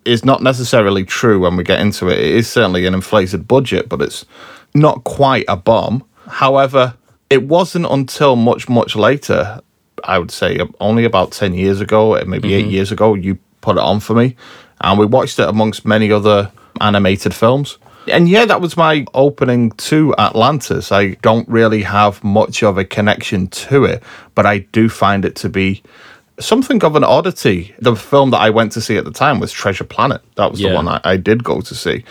is 0.05 0.25
not 0.25 0.41
necessarily 0.41 1.03
true 1.03 1.39
when 1.39 1.55
we 1.55 1.63
get 1.63 1.79
into 1.79 2.07
it. 2.07 2.19
It 2.19 2.35
is 2.35 2.47
certainly 2.47 2.85
an 2.85 2.93
inflated 2.93 3.47
budget, 3.47 3.89
but 3.89 4.01
it's 4.01 4.25
not 4.73 5.03
quite 5.03 5.45
a 5.47 5.55
bomb. 5.55 6.03
However, 6.27 6.95
it 7.29 7.43
wasn't 7.43 7.87
until 7.87 8.35
much, 8.35 8.69
much 8.69 8.95
later, 8.95 9.61
I 10.03 10.19
would 10.19 10.31
say 10.31 10.59
only 10.79 11.05
about 11.05 11.31
10 11.31 11.53
years 11.53 11.81
ago, 11.81 12.21
maybe 12.25 12.53
eight 12.53 12.63
mm-hmm. 12.63 12.71
years 12.71 12.91
ago, 12.91 13.15
you 13.15 13.39
put 13.61 13.77
it 13.77 13.83
on 13.83 13.99
for 13.99 14.13
me. 14.13 14.35
And 14.81 14.99
we 14.99 15.05
watched 15.05 15.39
it 15.39 15.47
amongst 15.47 15.85
many 15.85 16.11
other 16.11 16.51
animated 16.81 17.33
films. 17.33 17.77
And 18.07 18.29
yeah, 18.29 18.45
that 18.45 18.61
was 18.61 18.77
my 18.77 19.05
opening 19.13 19.71
to 19.71 20.13
Atlantis. 20.17 20.91
I 20.91 21.11
don't 21.21 21.47
really 21.49 21.81
have 21.83 22.23
much 22.23 22.61
of 22.63 22.77
a 22.77 22.85
connection 22.85 23.47
to 23.47 23.85
it, 23.85 24.03
but 24.35 24.45
I 24.45 24.59
do 24.59 24.89
find 24.89 25.25
it 25.25 25.35
to 25.37 25.49
be 25.49 25.81
something 26.39 26.83
of 26.83 26.95
an 26.95 27.03
oddity. 27.03 27.73
The 27.79 27.95
film 27.95 28.31
that 28.31 28.39
I 28.41 28.49
went 28.49 28.71
to 28.73 28.81
see 28.81 28.97
at 28.97 29.05
the 29.05 29.11
time 29.11 29.39
was 29.39 29.51
Treasure 29.51 29.83
Planet. 29.85 30.21
That 30.35 30.51
was 30.51 30.59
Yeah. 30.61 30.69
the 30.69 30.75
one 30.75 30.87
I, 30.87 31.01
I 31.03 31.17
did 31.17 31.43
go 31.43 31.61
to 31.61 31.75
see. 31.75 32.03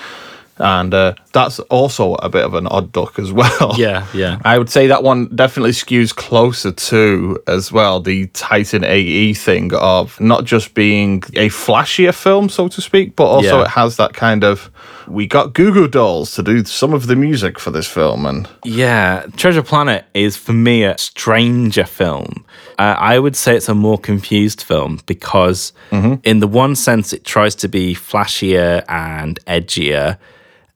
And 0.58 0.94
uh, 0.94 1.14
that's 1.32 1.58
also 1.60 2.14
a 2.14 2.28
bit 2.28 2.44
of 2.44 2.54
an 2.54 2.66
odd 2.68 2.92
duck 2.92 3.18
as 3.18 3.32
well. 3.40 3.74
Yeah, 3.76 4.06
yeah. 4.14 4.38
I 4.44 4.56
would 4.58 4.70
say 4.70 4.86
that 4.86 5.02
one 5.02 5.26
definitely 5.34 5.72
skews 5.72 6.14
closer 6.14 6.70
to 6.70 7.42
as 7.48 7.72
well 7.72 8.00
the 8.00 8.26
Titan 8.28 8.84
AE 8.84 9.34
thing 9.34 9.72
of 9.74 10.20
not 10.20 10.44
just 10.44 10.74
being 10.74 11.18
a 11.34 11.48
flashier 11.48 12.14
film, 12.14 12.48
so 12.48 12.68
to 12.68 12.80
speak, 12.80 13.16
but 13.16 13.24
also 13.24 13.58
Yeah. 13.58 13.64
it 13.64 13.70
has 13.70 13.96
that 13.96 14.14
kind 14.14 14.44
of 14.44 14.70
we 15.06 15.26
got 15.26 15.52
Goo 15.52 15.70
Goo 15.72 15.86
Dolls 15.88 16.34
to 16.36 16.42
do 16.42 16.64
some 16.64 16.94
of 16.94 17.08
the 17.08 17.16
music 17.16 17.58
for 17.58 17.70
this 17.70 17.86
film, 17.86 18.24
and 18.24 18.48
Yeah, 18.64 19.26
Treasure 19.36 19.62
Planet 19.62 20.06
is 20.14 20.36
for 20.36 20.54
me 20.54 20.84
a 20.84 20.96
stranger 20.96 21.84
film. 21.84 22.44
Uh, 22.78 22.94
I 22.98 23.18
would 23.18 23.36
say 23.36 23.54
it's 23.54 23.68
a 23.68 23.74
more 23.74 23.98
confused 23.98 24.62
film 24.62 25.00
because, 25.06 25.72
in 25.92 26.40
the 26.40 26.46
one 26.48 26.74
sense, 26.74 27.12
it 27.12 27.24
tries 27.24 27.54
to 27.56 27.68
be 27.68 27.94
flashier 27.94 28.82
and 28.88 29.38
edgier, 29.46 30.16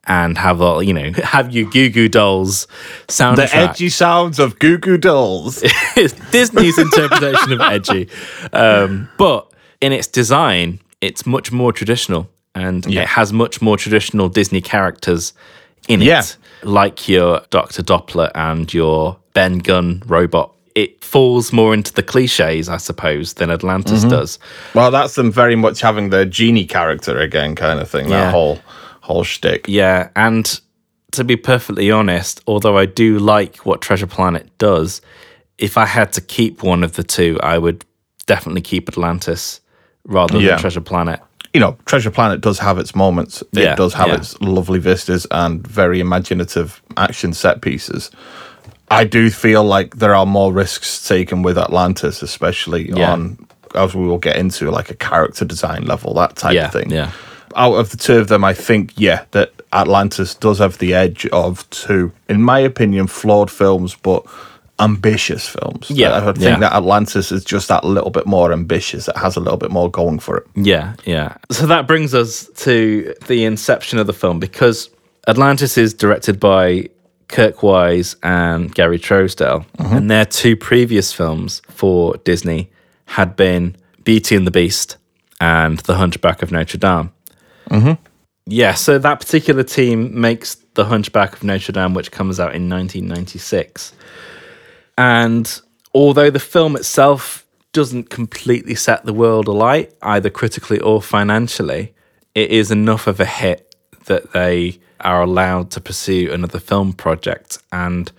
and 0.08 0.36
have 0.38 0.60
all 0.60 0.82
you 0.82 0.92
know 0.92 1.12
have 1.22 1.52
your 1.52 1.68
Goo 1.70 1.90
Goo 1.90 2.08
Dolls 2.08 2.66
soundtrack. 3.06 3.50
The 3.52 3.56
edgy 3.56 3.88
sounds 3.88 4.38
of 4.38 4.58
Goo 4.58 4.78
Goo 4.78 4.98
Dolls. 4.98 5.60
it's 5.96 6.14
Disney's 6.30 6.78
interpretation 6.78 7.52
of 7.52 7.60
edgy. 7.60 8.08
Um, 8.52 9.08
but 9.18 9.52
in 9.80 9.92
its 9.92 10.06
design, 10.06 10.80
it's 11.00 11.24
much 11.26 11.52
more 11.52 11.72
traditional 11.72 12.28
and 12.54 12.84
Yeah. 12.86 13.02
it 13.02 13.08
has 13.08 13.32
much 13.32 13.62
more 13.62 13.76
traditional 13.76 14.28
Disney 14.28 14.60
characters 14.60 15.32
in 15.86 16.00
Yeah. 16.00 16.20
it, 16.20 16.36
like 16.64 17.08
your 17.08 17.42
Dr. 17.50 17.82
Doppler 17.82 18.30
and 18.34 18.72
your 18.74 19.18
Ben 19.34 19.58
Gunn 19.58 20.02
robot. 20.06 20.52
It 20.74 21.02
falls 21.04 21.52
more 21.52 21.74
into 21.74 21.92
the 21.92 22.02
cliches, 22.02 22.68
I 22.68 22.76
suppose, 22.76 23.34
than 23.34 23.50
Atlantis 23.50 24.00
Mm-hmm. 24.00 24.10
does. 24.10 24.38
well, 24.74 24.90
that's 24.90 25.14
them 25.14 25.30
very 25.32 25.56
much 25.56 25.80
having 25.80 26.10
the 26.10 26.24
genie 26.26 26.66
character 26.66 27.18
again, 27.18 27.54
kind 27.54 27.80
of 27.80 27.88
thing. 27.90 28.08
Yeah. 28.08 28.24
That 28.24 28.30
whole 28.32 28.58
whole 29.08 29.24
shtick. 29.24 29.66
Yeah, 29.68 30.10
and 30.14 30.60
to 31.12 31.24
be 31.24 31.36
perfectly 31.36 31.90
honest, 31.90 32.42
although 32.46 32.76
I 32.78 32.86
do 32.86 33.18
like 33.18 33.56
what 33.66 33.80
Treasure 33.80 34.06
Planet 34.06 34.46
does, 34.58 35.00
if 35.56 35.76
I 35.78 35.86
had 35.86 36.12
to 36.12 36.20
keep 36.20 36.62
one 36.62 36.84
of 36.84 36.92
the 36.92 37.02
two, 37.02 37.38
I 37.42 37.56
would 37.58 37.84
definitely 38.26 38.60
keep 38.60 38.88
Atlantis 38.88 39.60
rather 40.04 40.38
Yeah. 40.38 40.50
than 40.50 40.58
Treasure 40.60 40.80
Planet. 40.82 41.20
you 41.54 41.60
know, 41.60 41.76
Treasure 41.86 42.10
Planet 42.10 42.42
does 42.42 42.58
have 42.58 42.78
its 42.78 42.94
moments. 42.94 43.40
It 43.40 43.62
Yeah, 43.62 43.74
does 43.74 43.94
have 43.94 44.08
yeah. 44.08 44.16
its 44.16 44.38
lovely 44.42 44.78
vistas 44.78 45.26
and 45.30 45.66
very 45.66 45.98
imaginative 45.98 46.82
action 46.98 47.32
set 47.32 47.62
pieces. 47.62 48.10
I 48.90 49.04
do 49.04 49.30
feel 49.30 49.64
like 49.64 49.96
there 49.96 50.14
are 50.14 50.26
more 50.26 50.52
risks 50.52 51.08
taken 51.08 51.42
with 51.42 51.56
Atlantis, 51.56 52.22
especially 52.22 52.92
on, 52.92 53.38
as 53.74 53.94
we 53.94 54.06
will 54.06 54.18
get 54.18 54.36
into, 54.36 54.70
like 54.70 54.90
a 54.90 54.94
character 54.94 55.46
design 55.46 55.84
level, 55.86 56.12
that 56.14 56.36
type 56.36 56.54
of 56.66 56.70
thing. 56.72 56.90
yeah. 56.90 57.10
Out 57.58 57.74
of 57.74 57.90
the 57.90 57.96
two 57.96 58.16
of 58.16 58.28
them, 58.28 58.44
I 58.44 58.54
think, 58.54 58.92
yeah, 58.96 59.24
that 59.32 59.52
Atlantis 59.72 60.34
does 60.34 60.58
have 60.58 60.78
the 60.78 60.94
edge 60.94 61.26
of 61.26 61.68
two, 61.70 62.12
in 62.28 62.42
my 62.42 62.58
opinion, 62.60 63.06
flawed 63.08 63.50
films, 63.50 63.94
but 63.94 64.24
ambitious 64.80 65.48
films. 65.48 65.90
Yeah, 65.90 66.16
I 66.16 66.20
think 66.20 66.38
yeah. 66.38 66.58
that 66.60 66.72
Atlantis 66.72 67.32
is 67.32 67.44
just 67.44 67.68
that 67.68 67.84
little 67.84 68.10
bit 68.10 68.26
more 68.26 68.52
ambitious. 68.52 69.08
It 69.08 69.16
has 69.16 69.36
a 69.36 69.40
little 69.40 69.58
bit 69.58 69.70
more 69.70 69.90
going 69.90 70.20
for 70.20 70.38
it. 70.38 70.46
Yeah, 70.54 70.94
yeah. 71.04 71.36
So 71.50 71.66
that 71.66 71.86
brings 71.86 72.14
us 72.14 72.48
to 72.58 73.14
the 73.26 73.44
inception 73.44 73.98
of 73.98 74.06
the 74.06 74.12
film 74.12 74.38
because 74.38 74.88
Atlantis 75.26 75.76
is 75.76 75.92
directed 75.92 76.38
by 76.38 76.88
Kirk 77.28 77.62
Wise 77.62 78.16
and 78.22 78.74
Gary 78.74 78.98
Trousdale, 78.98 79.66
mm-hmm. 79.78 79.96
and 79.96 80.10
their 80.10 80.24
two 80.24 80.56
previous 80.56 81.12
films 81.12 81.60
for 81.68 82.16
Disney 82.18 82.70
had 83.06 83.36
been 83.36 83.76
Beauty 84.04 84.36
and 84.36 84.46
the 84.46 84.50
Beast 84.50 84.96
and 85.40 85.78
The 85.80 85.96
Hunchback 85.96 86.42
of 86.42 86.50
Notre 86.50 86.78
Dame. 86.78 87.12
Mm-hmm. 87.70 88.02
Yeah, 88.46 88.74
so 88.74 88.98
that 88.98 89.20
particular 89.20 89.62
team 89.62 90.18
makes 90.18 90.54
The 90.74 90.86
Hunchback 90.86 91.34
of 91.34 91.44
Notre 91.44 91.72
Dame, 91.72 91.92
which 91.94 92.10
comes 92.10 92.40
out 92.40 92.54
in 92.54 92.68
1996. 92.68 93.92
And 94.96 95.60
although 95.94 96.30
the 96.30 96.40
film 96.40 96.76
itself 96.76 97.44
doesn't 97.72 98.10
completely 98.10 98.74
set 98.74 99.04
the 99.04 99.12
world 99.12 99.46
alight, 99.48 99.92
either 100.02 100.30
critically 100.30 100.80
or 100.80 101.02
financially, 101.02 101.94
it 102.34 102.50
is 102.50 102.70
enough 102.70 103.06
of 103.06 103.20
a 103.20 103.26
hit 103.26 103.74
that 104.06 104.32
they 104.32 104.78
are 105.00 105.22
allowed 105.22 105.70
to 105.72 105.80
pursue 105.80 106.32
another 106.32 106.58
film 106.58 106.92
project. 106.92 107.58
And 107.70 108.10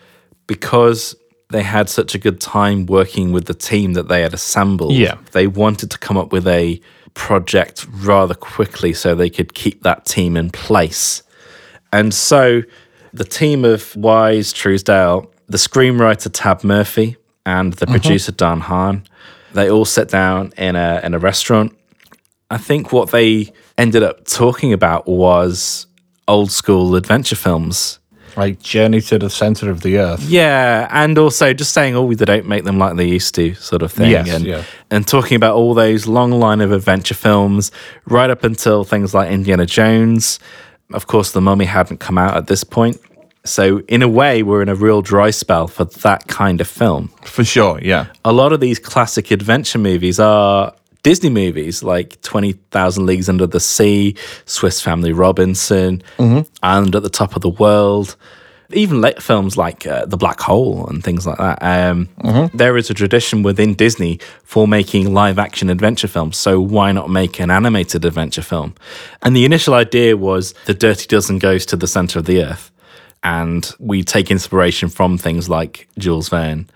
because 0.47 1.15
they 1.49 1.63
had 1.63 1.89
such 1.89 2.13
a 2.13 2.19
good 2.19 2.39
time 2.39 2.85
working 2.85 3.31
with 3.31 3.45
the 3.45 3.53
team 3.55 3.93
that 3.93 4.07
they 4.07 4.21
had 4.21 4.33
assembled, 4.35 4.93
Yeah. 4.93 5.17
they 5.31 5.47
wanted 5.47 5.89
to 5.91 5.97
come 5.97 6.15
up 6.17 6.31
with 6.31 6.47
a 6.47 6.79
project 7.13 7.85
rather 7.91 8.33
quickly 8.33 8.93
so 8.93 9.15
they 9.15 9.29
could 9.29 9.53
keep 9.53 9.83
that 9.83 10.05
team 10.05 10.37
in 10.37 10.49
place. 10.49 11.23
And 11.91 12.13
so 12.13 12.63
the 13.13 13.23
team 13.23 13.65
of 13.65 13.95
Wise, 13.95 14.53
Trousdale, 14.53 15.29
the 15.47 15.57
screenwriter 15.57 16.29
Tab 16.31 16.63
Murphy, 16.63 17.17
and 17.45 17.73
the 17.73 17.85
mm-hmm. 17.85 17.95
producer 17.95 18.31
Dan 18.31 18.59
Hahn, 18.59 19.03
they 19.53 19.69
all 19.69 19.85
sat 19.85 20.09
down 20.09 20.53
in 20.57 20.75
a 20.75 21.01
in 21.03 21.13
a 21.13 21.19
restaurant. 21.19 21.75
I 22.51 22.57
think 22.57 22.91
what 22.91 23.11
they 23.11 23.51
ended 23.77 24.03
up 24.03 24.25
talking 24.25 24.73
about 24.73 25.07
was 25.07 25.87
old 26.27 26.51
school 26.51 26.95
adventure 26.95 27.35
films. 27.35 27.98
Like 28.39 28.61
Journey 28.61 29.01
to 29.01 29.19
the 29.19 29.29
Center 29.29 29.69
of 29.69 29.81
the 29.81 29.99
Earth. 29.99 30.21
Yeah, 30.21 30.87
and 30.91 31.17
also 31.17 31.53
just 31.53 31.73
saying, 31.73 31.95
oh, 31.95 32.13
they 32.13 32.23
don't 32.25 32.47
make 32.47 32.63
them 32.63 32.77
like 32.77 32.95
they 32.95 33.07
used 33.07 33.35
to, 33.35 33.53
sort 33.55 33.81
of 33.81 33.91
thing. 33.91 34.11
Yes, 34.11 34.29
and, 34.29 34.45
yeah. 34.45 34.63
and 34.89 35.05
talking 35.05 35.35
about 35.35 35.55
all 35.55 35.73
those 35.73 36.07
long 36.07 36.31
line 36.31 36.61
of 36.61 36.71
adventure 36.71 37.15
films, 37.15 37.71
right 38.05 38.29
up 38.29 38.45
until 38.45 38.85
things 38.85 39.13
like 39.13 39.29
Indiana 39.29 39.65
Jones. 39.65 40.39
Of 40.93 41.07
course, 41.07 41.33
The 41.33 41.41
Mummy 41.41 41.65
hadn't 41.65 41.99
come 41.99 42.17
out 42.17 42.37
at 42.37 42.47
this 42.47 42.63
point. 42.63 42.97
So, 43.45 43.79
in 43.87 44.01
a 44.01 44.07
way, 44.07 44.41
we're 44.41 44.61
in 44.61 44.69
a 44.69 44.75
real 44.75 45.01
dry 45.01 45.31
spell 45.31 45.67
for 45.67 45.85
that 45.85 46.27
kind 46.27 46.61
of 46.61 46.67
film. 46.67 47.09
For 47.23 47.43
sure, 47.43 47.79
yeah. 47.81 48.07
A 48.23 48.31
lot 48.31 48.53
of 48.53 48.59
these 48.59 48.79
classic 48.79 49.31
adventure 49.31 49.79
movies 49.79 50.19
are 50.19 50.73
Disney 51.03 51.29
movies 51.29 51.81
like 51.83 52.21
20,000 52.21 53.05
Leagues 53.05 53.29
Under 53.29 53.47
the 53.47 53.59
Sea, 53.59 54.15
Swiss 54.45 54.81
Family 54.81 55.13
Robinson, 55.13 56.03
and 56.61 56.95
At 56.95 57.03
the 57.03 57.09
Top 57.09 57.35
of 57.35 57.41
the 57.41 57.49
World. 57.49 58.15
Even 58.71 59.01
late 59.01 59.19
films 59.19 59.57
like 59.57 59.87
uh, 59.87 60.05
The 60.05 60.17
Black 60.17 60.39
Hole 60.41 60.85
and 60.87 61.03
things 61.03 61.25
like 61.25 61.39
that. 61.39 61.57
Um, 61.63 62.07
There 62.53 62.77
is 62.77 62.91
a 62.91 62.93
tradition 62.93 63.41
within 63.41 63.73
Disney 63.73 64.19
for 64.43 64.67
making 64.67 65.11
live 65.11 65.39
action 65.39 65.71
adventure 65.71 66.07
films. 66.07 66.37
So 66.37 66.59
why 66.59 66.91
not 66.91 67.09
make 67.09 67.39
an 67.39 67.49
animated 67.49 68.05
adventure 68.05 68.43
film? 68.43 68.75
And 69.23 69.35
the 69.35 69.43
initial 69.45 69.73
idea 69.73 70.15
was 70.17 70.53
The 70.65 70.75
Dirty 70.75 71.07
Dozen 71.07 71.39
goes 71.39 71.65
to 71.67 71.75
the 71.77 71.87
center 71.87 72.19
of 72.19 72.25
the 72.25 72.43
earth. 72.43 72.69
And 73.23 73.69
we 73.79 74.03
take 74.03 74.29
inspiration 74.29 74.87
from 74.89 75.17
things 75.17 75.49
like 75.49 75.87
Jules 75.97 76.29
Verne 76.29 76.69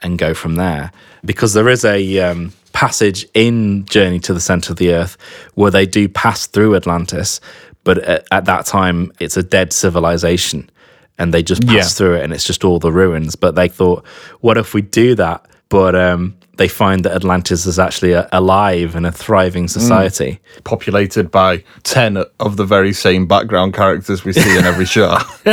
and 0.00 0.18
go 0.18 0.34
from 0.34 0.56
there. 0.56 0.92
Because 1.24 1.54
there 1.54 1.68
is 1.70 1.82
a 1.82 2.18
um, 2.20 2.52
passage 2.72 3.26
in 3.34 3.84
Journey 3.86 4.18
to 4.20 4.34
the 4.34 4.40
Center 4.40 4.72
of 4.72 4.78
the 4.78 4.92
Earth 4.92 5.16
where 5.54 5.70
they 5.70 5.86
do 5.86 6.08
pass 6.08 6.46
through 6.46 6.76
Atlantis, 6.76 7.40
but 7.84 7.98
at, 7.98 8.26
at 8.30 8.44
that 8.46 8.66
time 8.66 9.12
it's 9.20 9.36
a 9.36 9.42
dead 9.42 9.72
civilization 9.72 10.70
and 11.18 11.34
they 11.34 11.42
just 11.42 11.62
pass 11.66 11.74
Yeah. 11.74 11.82
through 11.84 12.14
it 12.16 12.24
and 12.24 12.32
it's 12.32 12.44
just 12.44 12.64
all 12.64 12.78
the 12.78 12.92
ruins. 12.92 13.34
But 13.36 13.54
they 13.56 13.68
thought, 13.68 14.06
what 14.40 14.56
if 14.58 14.74
we 14.74 14.82
do 14.82 15.14
that? 15.16 15.44
But 15.68 15.94
um, 15.96 16.34
they 16.56 16.68
find 16.68 17.04
that 17.04 17.12
Atlantis 17.12 17.66
is 17.66 17.78
actually 17.78 18.12
a, 18.12 18.28
alive 18.32 18.94
and 18.94 19.04
a 19.06 19.12
thriving 19.12 19.68
society. 19.68 20.40
Populated 20.64 21.30
by 21.30 21.62
10 21.82 22.24
of 22.40 22.56
the 22.56 22.64
very 22.64 22.92
same 22.92 23.26
background 23.26 23.74
characters 23.74 24.24
we 24.24 24.32
see 24.32 24.56
in 24.58 24.64
every 24.64 24.86
show. 24.86 25.18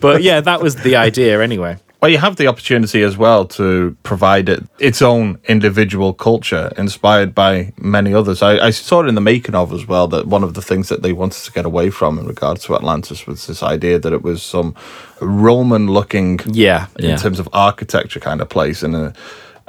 But 0.00 0.22
yeah, 0.22 0.40
that 0.40 0.60
was 0.62 0.76
the 0.76 0.96
idea 0.96 1.42
anyway. 1.42 1.78
Well, 2.02 2.10
you 2.10 2.18
have 2.18 2.36
the 2.36 2.46
opportunity 2.46 3.02
as 3.02 3.16
well 3.16 3.46
to 3.46 3.96
provide 4.02 4.48
it 4.50 4.62
its 4.78 5.00
own 5.00 5.38
individual 5.48 6.12
culture 6.12 6.70
inspired 6.76 7.34
by 7.34 7.72
many 7.78 8.12
others. 8.12 8.42
I, 8.42 8.66
I 8.66 8.70
saw 8.70 9.02
it 9.02 9.08
in 9.08 9.14
the 9.14 9.20
making 9.22 9.54
of 9.54 9.72
as 9.72 9.86
well 9.88 10.06
that 10.08 10.26
one 10.26 10.44
of 10.44 10.52
the 10.54 10.60
things 10.62 10.88
that 10.90 11.02
they 11.02 11.12
wanted 11.14 11.42
to 11.44 11.52
get 11.52 11.64
away 11.64 11.88
from 11.90 12.18
in 12.18 12.26
regards 12.26 12.64
to 12.64 12.74
Atlantis 12.76 13.26
was 13.26 13.46
this 13.46 13.62
idea 13.62 13.98
that 13.98 14.12
it 14.12 14.22
was 14.22 14.42
some 14.42 14.74
Roman 15.20 15.86
looking, 15.88 16.38
Yeah, 16.44 16.88
in 16.98 17.10
yeah. 17.10 17.16
terms 17.16 17.40
of 17.40 17.48
architecture 17.54 18.20
kind 18.20 18.42
of 18.42 18.50
place. 18.50 18.82
And 18.82 19.14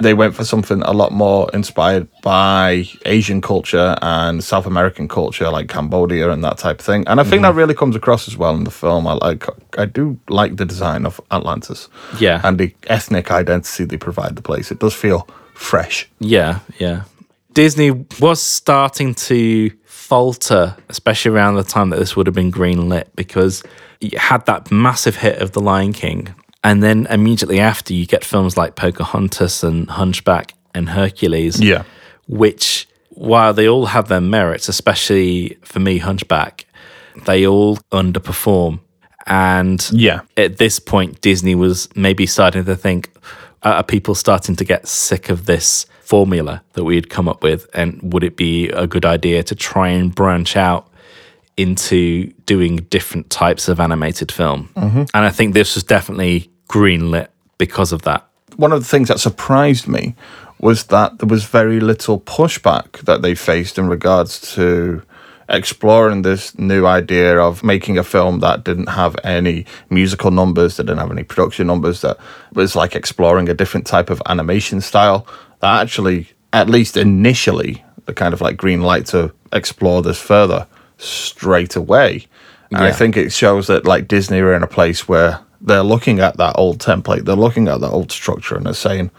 they 0.00 0.14
went 0.14 0.34
for 0.34 0.44
something 0.44 0.80
a 0.82 0.92
lot 0.92 1.10
more 1.12 1.50
inspired 1.52 2.06
by 2.22 2.84
Asian 3.04 3.40
culture 3.40 3.96
and 4.00 4.44
South 4.44 4.64
American 4.66 5.08
culture, 5.08 5.50
like 5.50 5.68
Cambodia 5.68 6.30
and 6.30 6.44
that 6.44 6.56
type 6.58 6.78
of 6.80 6.86
thing. 6.86 7.02
And 7.08 7.18
I 7.20 7.24
think 7.24 7.42
Mm-hmm. 7.42 7.42
that 7.42 7.54
really 7.54 7.74
comes 7.74 7.96
across 7.96 8.28
as 8.28 8.36
well 8.36 8.54
in 8.54 8.64
the 8.64 8.70
film. 8.70 9.06
I 9.08 9.14
like, 9.14 9.44
I 9.76 9.86
do 9.86 10.18
like 10.28 10.56
the 10.56 10.64
design 10.64 11.04
of 11.06 11.20
Atlantis, 11.30 11.88
Yeah. 12.18 12.40
and 12.44 12.58
the 12.58 12.72
ethnic 12.86 13.30
identity 13.32 13.84
they 13.84 13.96
provide 13.96 14.36
the 14.36 14.42
place. 14.42 14.70
It 14.70 14.78
does 14.78 14.94
feel 14.94 15.26
fresh. 15.54 16.08
Yeah, 16.20 16.60
yeah. 16.78 17.02
Disney 17.54 17.90
was 18.20 18.40
starting 18.40 19.14
to 19.14 19.70
falter, 19.84 20.76
especially 20.88 21.32
around 21.32 21.56
the 21.56 21.64
time 21.64 21.90
that 21.90 21.98
this 21.98 22.14
would 22.14 22.26
have 22.28 22.34
been 22.34 22.52
greenlit, 22.52 23.06
because 23.16 23.64
you 24.00 24.16
had 24.16 24.46
that 24.46 24.70
massive 24.70 25.16
hit 25.16 25.42
of 25.42 25.52
The 25.52 25.60
Lion 25.60 25.92
King. 25.92 26.28
And 26.68 26.82
then 26.82 27.06
immediately 27.08 27.60
after, 27.60 27.94
you 27.94 28.04
get 28.04 28.22
films 28.24 28.58
like 28.58 28.76
Pocahontas 28.76 29.64
and 29.64 29.88
Hunchback 29.88 30.52
and 30.74 30.90
Hercules, 30.90 31.58
Yeah. 31.62 31.84
which, 32.26 32.86
while 33.08 33.54
they 33.54 33.66
all 33.66 33.86
have 33.86 34.08
their 34.08 34.20
merits, 34.20 34.68
especially 34.68 35.56
for 35.62 35.80
me, 35.80 35.96
Hunchback, 35.96 36.66
they 37.24 37.46
all 37.46 37.78
underperform. 37.90 38.80
And 39.26 39.80
Yeah. 39.92 40.20
at 40.36 40.58
this 40.58 40.78
point, 40.78 41.22
Disney 41.22 41.54
was 41.54 41.88
maybe 41.94 42.26
starting 42.26 42.66
to 42.66 42.76
think, 42.76 43.10
are 43.62 43.82
people 43.82 44.14
starting 44.14 44.54
to 44.56 44.64
get 44.64 44.86
sick 44.86 45.30
of 45.30 45.46
this 45.46 45.86
formula 46.02 46.60
that 46.74 46.84
we 46.84 46.96
had 46.96 47.08
come 47.08 47.30
up 47.30 47.42
with? 47.42 47.66
And 47.72 47.98
would 48.12 48.24
it 48.24 48.36
be 48.36 48.68
a 48.68 48.86
good 48.86 49.06
idea 49.06 49.42
to 49.44 49.54
try 49.54 49.88
and 49.88 50.14
branch 50.14 50.54
out 50.54 50.86
into 51.56 52.30
doing 52.44 52.76
different 52.90 53.30
types 53.30 53.68
of 53.68 53.80
animated 53.80 54.30
film? 54.30 54.68
Mm-hmm. 54.76 55.04
And 55.14 55.24
I 55.24 55.30
think 55.30 55.54
this 55.54 55.74
was 55.74 55.82
definitely 55.82 56.50
greenlit 56.68 57.28
because 57.58 57.92
of 57.92 58.02
that. 58.02 58.24
one 58.56 58.72
of 58.72 58.80
the 58.80 58.88
things 58.88 59.08
that 59.08 59.20
surprised 59.20 59.86
me 59.86 60.14
was 60.60 60.84
that 60.84 61.18
there 61.18 61.28
was 61.28 61.44
very 61.44 61.80
little 61.80 62.18
pushback 62.20 62.98
that 63.04 63.22
they 63.22 63.34
faced 63.34 63.78
in 63.78 63.88
regards 63.88 64.40
to 64.54 65.02
exploring 65.48 66.22
this 66.22 66.58
new 66.58 66.86
idea 66.86 67.38
of 67.38 67.62
making 67.62 67.96
a 67.96 68.04
film 68.04 68.40
that 68.40 68.64
didn't 68.64 68.88
have 68.88 69.16
any 69.24 69.64
musical 69.88 70.30
numbers, 70.30 70.76
that 70.76 70.84
didn't 70.84 70.98
have 70.98 71.10
any 71.10 71.22
production 71.22 71.66
numbers, 71.66 72.00
that 72.02 72.18
was 72.52 72.76
like 72.76 72.94
exploring 72.94 73.48
a 73.48 73.54
different 73.54 73.86
type 73.86 74.10
of 74.10 74.20
animation 74.26 74.80
style. 74.80 75.26
That 75.60 75.80
actually, 75.80 76.28
at 76.52 76.68
least 76.68 76.96
initially, 76.96 77.82
the 78.04 78.12
kind 78.12 78.34
of 78.34 78.40
like 78.40 78.56
green 78.56 78.82
light 78.82 79.06
to 79.06 79.32
explore 79.52 80.02
this 80.02 80.20
further 80.20 80.66
straight 80.98 81.76
away. 81.76 82.26
And 82.70 82.82
I 82.82 82.92
think 82.92 83.16
it 83.16 83.32
shows 83.32 83.68
that 83.68 83.86
like 83.86 84.08
Disney 84.08 84.40
are 84.40 84.52
in 84.52 84.62
a 84.62 84.66
place 84.66 85.08
where 85.08 85.40
they're 85.60 85.82
looking 85.82 86.20
at 86.20 86.36
that 86.36 86.54
old 86.56 86.78
template, 86.78 87.24
they're 87.24 87.36
looking 87.36 87.68
at 87.68 87.80
that 87.80 87.90
old 87.90 88.12
structure, 88.12 88.56
and 88.56 88.66
they're 88.66 88.74
saying, 88.74 89.10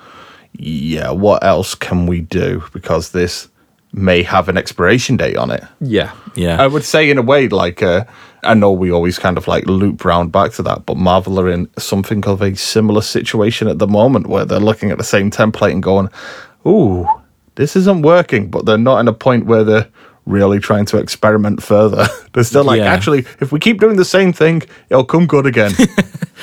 "Yeah, 0.54 1.12
what 1.12 1.44
else 1.44 1.76
can 1.76 2.06
we 2.06 2.22
do?" 2.22 2.64
Because 2.74 3.12
this 3.12 3.50
may 3.92 4.22
have 4.22 4.50
an 4.50 4.58
expiration 4.58 5.18
date 5.18 5.36
on 5.36 5.52
it. 5.52 5.64
Yeah, 5.82 6.12
yeah. 6.36 6.62
I 6.62 6.68
would 6.68 6.84
say, 6.84 7.10
in 7.10 7.18
a 7.18 7.22
way, 7.22 7.48
like 7.48 7.82
uh, 7.82 8.06
I 8.44 8.54
know 8.54 8.72
we 8.72 8.92
always 8.92 9.20
kind 9.20 9.38
of 9.38 9.48
like 9.48 9.66
loop 9.66 10.06
round 10.06 10.32
back 10.32 10.52
to 10.54 10.64
that, 10.64 10.86
but 10.86 10.98
Marvel 10.98 11.40
are 11.40 11.50
in 11.50 11.70
something 11.78 12.26
of 12.26 12.42
a 12.42 12.56
similar 12.56 13.02
situation 13.02 13.68
at 13.68 13.80
the 13.80 13.88
moment 13.88 14.28
where 14.28 14.46
they're 14.46 14.60
looking 14.60 14.92
at 14.92 14.98
the 14.98 15.04
same 15.04 15.32
template 15.32 15.72
and 15.72 15.84
going, 15.84 16.10
"Ooh, 16.66 17.08
this 17.56 17.76
isn't 17.76 18.02
working," 18.04 18.50
but 18.50 18.66
they're 18.66 18.78
not 18.78 19.00
in 19.00 19.08
a 19.08 19.14
point 19.14 19.46
where 19.46 19.64
they're 19.64 19.88
really 20.30 20.60
trying 20.60 20.86
to 20.86 20.98
experiment 20.98 21.62
further. 21.64 22.08
they're 22.34 22.44
still 22.44 22.64
like, 22.64 22.80
Yeah. 22.80 22.94
actually, 22.94 23.26
if 23.42 23.52
we 23.52 23.60
keep 23.60 23.80
doing 23.80 23.98
the 23.98 24.06
same 24.06 24.32
thing, 24.32 24.62
it'll 24.90 25.04
come 25.06 25.26
good 25.28 25.46
again. 25.46 25.74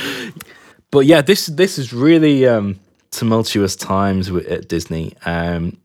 but 0.90 1.06
yeah, 1.06 1.20
this 1.22 1.46
this 1.46 1.78
is 1.78 1.92
really 1.92 2.46
um, 2.46 2.78
tumultuous 3.10 3.76
times 3.76 4.28
at 4.30 4.68
Disney, 4.68 5.14
um, 5.24 5.76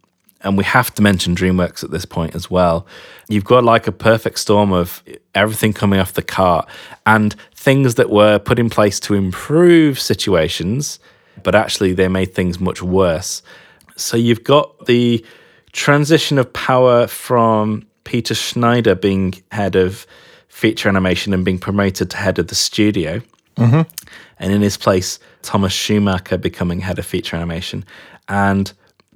and 0.41 0.57
we 0.57 0.63
have 0.63 0.93
to 0.95 1.01
mention 1.01 1.35
DreamWorks 1.35 1.83
at 1.83 1.91
this 1.91 2.05
point 2.05 2.35
as 2.35 2.49
well. 2.49 2.85
You've 3.29 3.45
got 3.45 3.63
like 3.63 3.87
a 3.87 3.91
perfect 3.91 4.39
storm 4.39 4.73
of 4.73 5.03
everything 5.35 5.71
coming 5.73 5.99
off 5.99 6.13
the 6.13 6.23
cart 6.23 6.67
and 7.05 7.35
things 7.55 7.95
that 7.95 8.09
were 8.09 8.39
put 8.39 8.57
in 8.57 8.69
place 8.69 8.99
to 9.01 9.13
improve 9.13 9.99
situations, 9.99 10.99
but 11.43 11.53
actually 11.55 11.93
they 11.93 12.07
made 12.07 12.33
things 12.33 12.59
much 12.59 12.81
worse. 12.81 13.43
So 13.95 14.17
you've 14.17 14.43
got 14.43 14.87
the 14.87 15.23
transition 15.73 16.39
of 16.39 16.51
power 16.53 17.05
from 17.07 17.85
Peter 18.03 18.35
Schneider 18.35 18.95
being 18.95 19.41
head 19.51 19.75
of 19.75 20.05
feature 20.47 20.89
animation 20.89 21.33
and 21.33 21.45
being 21.45 21.59
promoted 21.59 22.09
to 22.11 22.17
head 22.17 22.37
of 22.37 22.47
the 22.47 22.55
studio 22.55 23.21
mm-hmm. 23.55 23.81
and 24.39 24.53
in 24.53 24.61
his 24.61 24.77
place, 24.77 25.19
Thomas 25.41 25.73
Schumacher 25.73 26.37
becoming 26.37 26.79
head 26.81 26.99
of 26.99 27.05
feature 27.05 27.35
animation. 27.35 27.85
And 28.27 28.71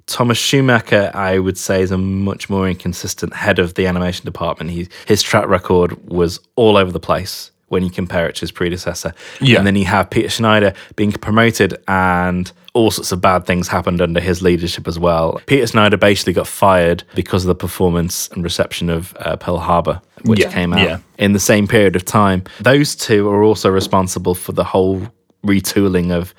Thomas 0.06 0.38
Schumacher, 0.38 1.10
I 1.14 1.38
would 1.38 1.58
say, 1.58 1.82
is 1.82 1.90
a 1.90 1.98
much 1.98 2.48
more 2.48 2.68
inconsistent 2.68 3.34
head 3.34 3.58
of 3.58 3.74
the 3.74 3.86
animation 3.86 4.24
department. 4.24 4.70
He, 4.70 4.88
his 5.06 5.22
track 5.22 5.48
record 5.48 6.08
was 6.08 6.40
all 6.54 6.76
over 6.76 6.92
the 6.92 7.00
place 7.00 7.50
when 7.68 7.82
you 7.82 7.90
compare 7.90 8.28
it 8.28 8.36
to 8.36 8.40
his 8.42 8.52
predecessor. 8.52 9.12
Yeah. 9.40 9.58
And 9.58 9.66
then 9.66 9.74
you 9.76 9.84
have 9.86 10.08
Peter 10.10 10.28
Schneider 10.28 10.72
being 10.94 11.10
promoted, 11.12 11.76
and 11.88 12.50
all 12.74 12.90
sorts 12.90 13.10
of 13.10 13.20
bad 13.20 13.44
things 13.46 13.66
happened 13.68 14.00
under 14.00 14.20
his 14.20 14.40
leadership 14.42 14.86
as 14.86 14.98
well. 14.98 15.40
Peter 15.46 15.66
Schneider 15.66 15.96
basically 15.96 16.32
got 16.32 16.46
fired 16.46 17.02
because 17.14 17.44
of 17.44 17.48
the 17.48 17.54
performance 17.54 18.28
and 18.28 18.44
reception 18.44 18.88
of 18.90 19.16
uh, 19.18 19.36
Pearl 19.36 19.58
Harbor, 19.58 20.00
which 20.24 20.40
Yeah. 20.40 20.52
came 20.52 20.72
out 20.72 20.80
Yeah. 20.80 20.98
in 21.18 21.32
the 21.32 21.40
same 21.40 21.66
period 21.66 21.96
of 21.96 22.04
time. 22.04 22.44
Those 22.60 22.94
two 22.94 23.28
are 23.30 23.42
also 23.42 23.68
responsible 23.70 24.34
for 24.34 24.52
the 24.52 24.64
whole 24.64 25.02
retooling 25.44 26.12
of 26.12 26.34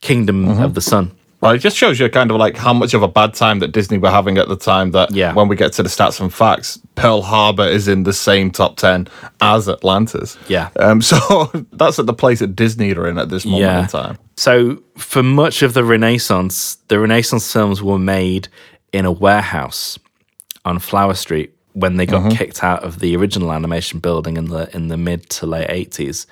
Kingdom 0.00 0.46
Mm-hmm. 0.46 0.62
of 0.62 0.74
the 0.74 0.80
Sun. 0.80 1.10
Well, 1.42 1.52
it 1.52 1.58
just 1.58 1.76
shows 1.76 1.98
you 1.98 2.08
kind 2.08 2.30
of 2.30 2.36
like 2.36 2.56
how 2.56 2.72
much 2.72 2.94
of 2.94 3.02
a 3.02 3.08
bad 3.08 3.34
time 3.34 3.58
that 3.58 3.72
Disney 3.72 3.98
were 3.98 4.10
having 4.12 4.38
at 4.38 4.46
the 4.48 4.56
time. 4.56 4.92
That 4.92 5.10
Yeah. 5.10 5.34
when 5.34 5.48
we 5.48 5.56
get 5.56 5.72
to 5.74 5.82
the 5.82 5.88
stats 5.88 6.20
and 6.20 6.32
facts, 6.32 6.78
Pearl 6.94 7.20
Harbor 7.20 7.66
is 7.66 7.88
in 7.88 8.04
the 8.04 8.12
same 8.12 8.52
top 8.52 8.76
ten 8.76 9.08
as 9.40 9.68
Atlantis. 9.68 10.38
Yeah. 10.48 10.68
Um. 10.78 11.02
So 11.12 11.50
that's 11.72 11.98
at 11.98 12.06
the 12.06 12.14
place 12.14 12.38
that 12.38 12.54
Disney 12.54 12.94
are 12.94 13.08
in 13.08 13.18
at 13.18 13.28
this 13.28 13.44
moment 13.44 13.62
Yeah. 13.62 13.80
in 13.82 13.86
time. 13.88 14.18
So, 14.36 14.78
for 14.96 15.22
much 15.22 15.62
of 15.62 15.74
the 15.74 15.84
Renaissance, 15.84 16.78
the 16.88 16.98
Renaissance 17.00 17.52
films 17.52 17.82
were 17.82 17.98
made 17.98 18.48
in 18.92 19.04
a 19.04 19.12
warehouse 19.12 19.98
on 20.64 20.78
Flower 20.78 21.14
Street 21.14 21.52
when 21.74 21.96
they 21.96 22.06
got 22.06 22.30
kicked 22.36 22.62
out 22.62 22.84
of 22.84 23.00
the 23.00 23.16
original 23.16 23.52
animation 23.52 23.98
building 23.98 24.36
in 24.36 24.46
the 24.46 24.74
in 24.76 24.88
the 24.88 24.96
mid 24.96 25.28
to 25.30 25.46
late 25.46 25.66
eighties, 25.70 26.26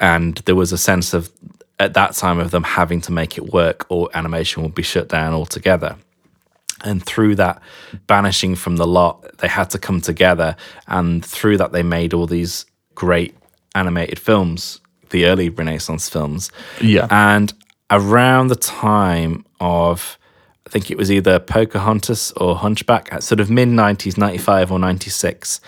and 0.00 0.36
there 0.46 0.56
was 0.56 0.72
a 0.72 0.78
sense 0.78 1.14
of 1.14 1.30
at 1.78 1.94
that 1.94 2.14
time 2.14 2.38
of 2.38 2.50
them 2.50 2.62
having 2.62 3.00
to 3.02 3.12
make 3.12 3.36
it 3.36 3.52
work, 3.52 3.86
or 3.88 4.08
animation 4.14 4.62
would 4.62 4.74
be 4.74 4.82
shut 4.82 5.08
down 5.08 5.32
altogether. 5.32 5.96
And 6.82 7.04
through 7.04 7.36
that 7.36 7.62
banishing 8.06 8.54
from 8.56 8.76
the 8.76 8.86
lot, 8.86 9.38
they 9.38 9.48
had 9.48 9.70
to 9.70 9.78
come 9.78 10.00
together. 10.00 10.56
And 10.86 11.24
through 11.24 11.56
that, 11.58 11.72
they 11.72 11.82
made 11.82 12.12
all 12.12 12.26
these 12.26 12.66
great 12.94 13.34
animated 13.74 14.18
films, 14.18 14.80
the 15.10 15.26
early 15.26 15.48
Renaissance 15.48 16.08
films. 16.08 16.50
Yeah. 16.80 17.08
And 17.10 17.52
around 17.90 18.48
the 18.48 18.56
time 18.56 19.44
of, 19.60 20.18
I 20.66 20.70
think 20.70 20.90
it 20.90 20.98
was 20.98 21.10
either 21.10 21.38
Pocahontas 21.38 22.32
or 22.32 22.56
Hunchback, 22.56 23.12
at 23.12 23.22
sort 23.22 23.40
of 23.40 23.50
mid 23.50 23.68
90s, 23.68 24.18
95 24.18 24.72
or 24.72 24.78
96, 24.78 25.60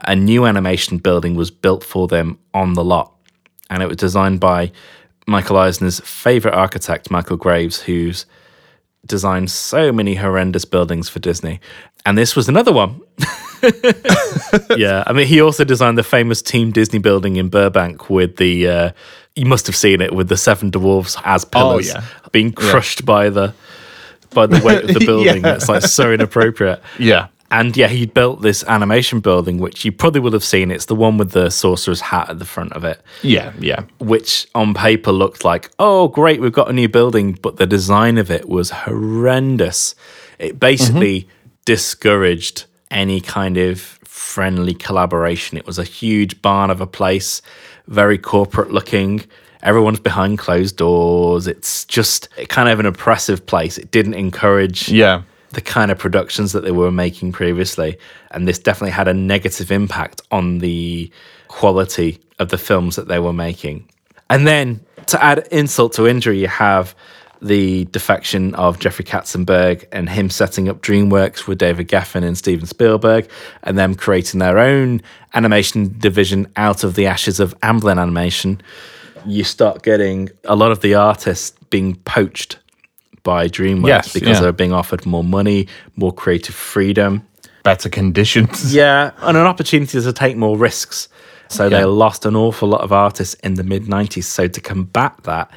a 0.00 0.16
new 0.16 0.46
animation 0.46 0.98
building 0.98 1.34
was 1.34 1.50
built 1.50 1.84
for 1.84 2.08
them 2.08 2.38
on 2.54 2.74
the 2.74 2.84
lot. 2.84 3.14
And 3.70 3.82
it 3.82 3.86
was 3.86 3.96
designed 3.96 4.40
by 4.40 4.72
Michael 5.26 5.56
Eisner's 5.56 6.00
favorite 6.00 6.54
architect, 6.54 7.10
Michael 7.10 7.36
Graves, 7.36 7.82
who's 7.82 8.26
designed 9.06 9.50
so 9.50 9.92
many 9.92 10.14
horrendous 10.14 10.64
buildings 10.64 11.08
for 11.08 11.18
Disney. 11.18 11.60
And 12.04 12.18
this 12.18 12.34
was 12.34 12.48
another 12.48 12.72
one. 12.72 13.00
yeah, 14.76 15.04
I 15.06 15.12
mean, 15.12 15.26
he 15.26 15.40
also 15.40 15.64
designed 15.64 15.98
the 15.98 16.02
famous 16.02 16.42
Team 16.42 16.72
Disney 16.72 16.98
building 16.98 17.36
in 17.36 17.48
Burbank 17.48 18.10
with 18.10 18.36
the, 18.36 18.68
uh, 18.68 18.90
you 19.36 19.46
must 19.46 19.66
have 19.66 19.76
seen 19.76 20.00
it 20.00 20.12
with 20.12 20.28
the 20.28 20.36
seven 20.36 20.70
dwarfs 20.70 21.16
as 21.24 21.44
pillars 21.44 21.88
yeah. 21.88 22.04
being 22.32 22.52
crushed 22.52 23.04
by 23.04 23.28
the 23.28 23.54
by 24.34 24.46
the 24.46 24.64
weight 24.64 24.84
of 24.84 24.94
the 24.94 25.00
building. 25.06 25.44
Yeah. 25.44 25.54
It's 25.54 25.68
like 25.68 25.82
so 25.82 26.12
inappropriate. 26.12 26.82
Yeah. 26.98 27.28
And 27.52 27.76
yeah, 27.76 27.88
he 27.88 28.06
built 28.06 28.40
this 28.42 28.64
animation 28.66 29.20
building, 29.20 29.58
which 29.58 29.84
you 29.84 29.92
probably 29.92 30.20
will 30.20 30.32
have 30.32 30.42
seen. 30.42 30.70
It's 30.70 30.86
the 30.86 30.94
one 30.94 31.18
with 31.18 31.32
the 31.32 31.50
sorcerer's 31.50 32.00
hat 32.00 32.30
at 32.30 32.38
the 32.38 32.44
front 32.46 32.72
of 32.72 32.82
it 32.82 33.00
Yeah. 33.22 33.52
Yeah. 33.60 33.84
which 34.00 34.48
on 34.54 34.72
paper 34.74 35.12
looked 35.12 35.44
like, 35.44 35.70
oh, 35.78 36.08
great, 36.08 36.40
we've 36.40 36.52
got 36.52 36.70
a 36.70 36.72
new 36.72 36.88
building, 36.88 37.38
but 37.42 37.58
the 37.58 37.66
design 37.66 38.16
of 38.18 38.30
it 38.30 38.48
was 38.48 38.70
horrendous. 38.70 39.94
It 40.38 40.58
basically 40.58 41.28
discouraged 41.64 42.64
any 42.90 43.20
kind 43.20 43.56
of 43.56 43.80
friendly 44.04 44.74
collaboration. 44.74 45.58
It 45.58 45.66
was 45.66 45.78
a 45.78 45.84
huge 45.84 46.40
barn 46.42 46.70
of 46.70 46.80
a 46.80 46.86
place, 46.86 47.42
very 47.86 48.18
corporate 48.18 48.70
looking. 48.72 49.24
Everyone's 49.62 50.00
behind 50.00 50.38
closed 50.38 50.76
doors. 50.76 51.46
It's 51.46 51.84
just 51.84 52.28
kind 52.48 52.68
of 52.68 52.80
an 52.80 52.86
oppressive 52.86 53.46
place. 53.46 53.78
It 53.78 53.90
didn't 53.90 54.14
encourage 54.14 54.88
Yeah. 54.88 55.22
The 55.52 55.60
kind 55.60 55.90
of 55.90 55.98
productions 55.98 56.52
that 56.52 56.64
they 56.64 56.70
were 56.70 56.90
making 56.90 57.32
previously. 57.32 57.98
And 58.30 58.48
this 58.48 58.58
definitely 58.58 58.92
had 58.92 59.08
a 59.08 59.14
negative 59.14 59.70
impact 59.70 60.22
on 60.30 60.58
the 60.58 61.10
quality 61.48 62.20
of 62.38 62.48
the 62.48 62.58
films 62.58 62.96
that 62.96 63.08
they 63.08 63.18
were 63.18 63.32
making. 63.32 63.88
And 64.30 64.46
then 64.46 64.80
to 65.06 65.22
add 65.22 65.46
insult 65.50 65.92
to 65.94 66.06
injury, 66.06 66.40
you 66.40 66.48
have 66.48 66.94
the 67.42 67.84
defection 67.86 68.54
of 68.54 68.78
Jeffrey 68.78 69.04
Katzenberg 69.04 69.84
and 69.90 70.08
him 70.08 70.30
setting 70.30 70.68
up 70.68 70.80
DreamWorks 70.80 71.46
with 71.46 71.58
David 71.58 71.88
Geffen 71.88 72.22
and 72.22 72.38
Steven 72.38 72.66
Spielberg, 72.66 73.28
and 73.64 73.76
them 73.76 73.94
creating 73.96 74.38
their 74.38 74.58
own 74.58 75.02
animation 75.34 75.94
division 75.98 76.46
out 76.56 76.84
of 76.84 76.94
the 76.94 77.06
ashes 77.06 77.40
of 77.40 77.58
Amblin 77.60 78.00
Animation. 78.00 78.62
You 79.26 79.42
start 79.42 79.82
getting 79.82 80.30
a 80.44 80.54
lot 80.54 80.70
of 80.70 80.80
the 80.80 80.94
artists 80.94 81.50
being 81.68 81.96
poached 81.96 82.58
by 83.22 83.48
DreamWorks 83.48 83.86
Yes, 83.86 84.12
because 84.12 84.36
yeah. 84.36 84.40
they're 84.40 84.52
being 84.52 84.72
offered 84.72 85.06
more 85.06 85.24
money, 85.24 85.68
more 85.96 86.12
creative 86.12 86.54
freedom. 86.54 87.26
Better 87.62 87.88
conditions. 87.88 88.74
Yeah, 88.74 89.12
and 89.18 89.36
an 89.36 89.46
opportunity 89.46 90.00
to 90.00 90.12
take 90.12 90.36
more 90.36 90.56
risks. 90.58 91.08
So 91.48 91.68
they 91.68 91.84
lost 91.84 92.24
an 92.24 92.34
awful 92.34 92.68
lot 92.68 92.80
of 92.80 92.92
artists 92.92 93.34
in 93.42 93.54
the 93.54 93.62
mid 93.62 93.84
90s. 93.84 94.24
So 94.24 94.48
to 94.48 94.60
combat 94.60 95.14
that, 95.24 95.50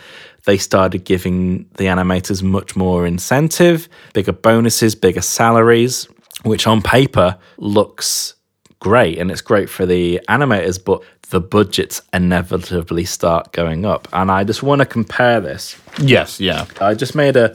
they 0.43 0.57
started 0.57 1.05
giving 1.05 1.69
the 1.77 1.85
animators 1.85 2.43
much 2.43 2.75
more 2.75 3.07
incentive, 3.07 3.87
bigger 4.13 4.33
bonuses, 4.33 4.93
bigger 4.93 5.21
salaries, 5.21 6.07
which 6.43 6.67
on 6.67 6.81
paper 6.81 7.37
looks 7.57 8.35
great 8.79 9.17
and 9.17 9.31
it's 9.31 9.41
great 9.41 9.69
for 9.69 9.85
the 9.85 10.19
animators, 10.29 10.83
but 10.83 11.01
the 11.29 11.41
budgets 11.41 12.01
inevitably 12.13 13.05
start 13.05 13.51
going 13.51 13.85
up. 13.85 14.07
And 14.13 14.31
I 14.31 14.43
just 14.43 14.63
want 14.63 14.79
to 14.79 14.85
compare 14.85 15.39
this 15.39 15.75
Yes. 15.99 16.39
Yeah. 16.39 16.65
I 16.81 16.93
just 16.93 17.15
made 17.15 17.35
a, 17.35 17.53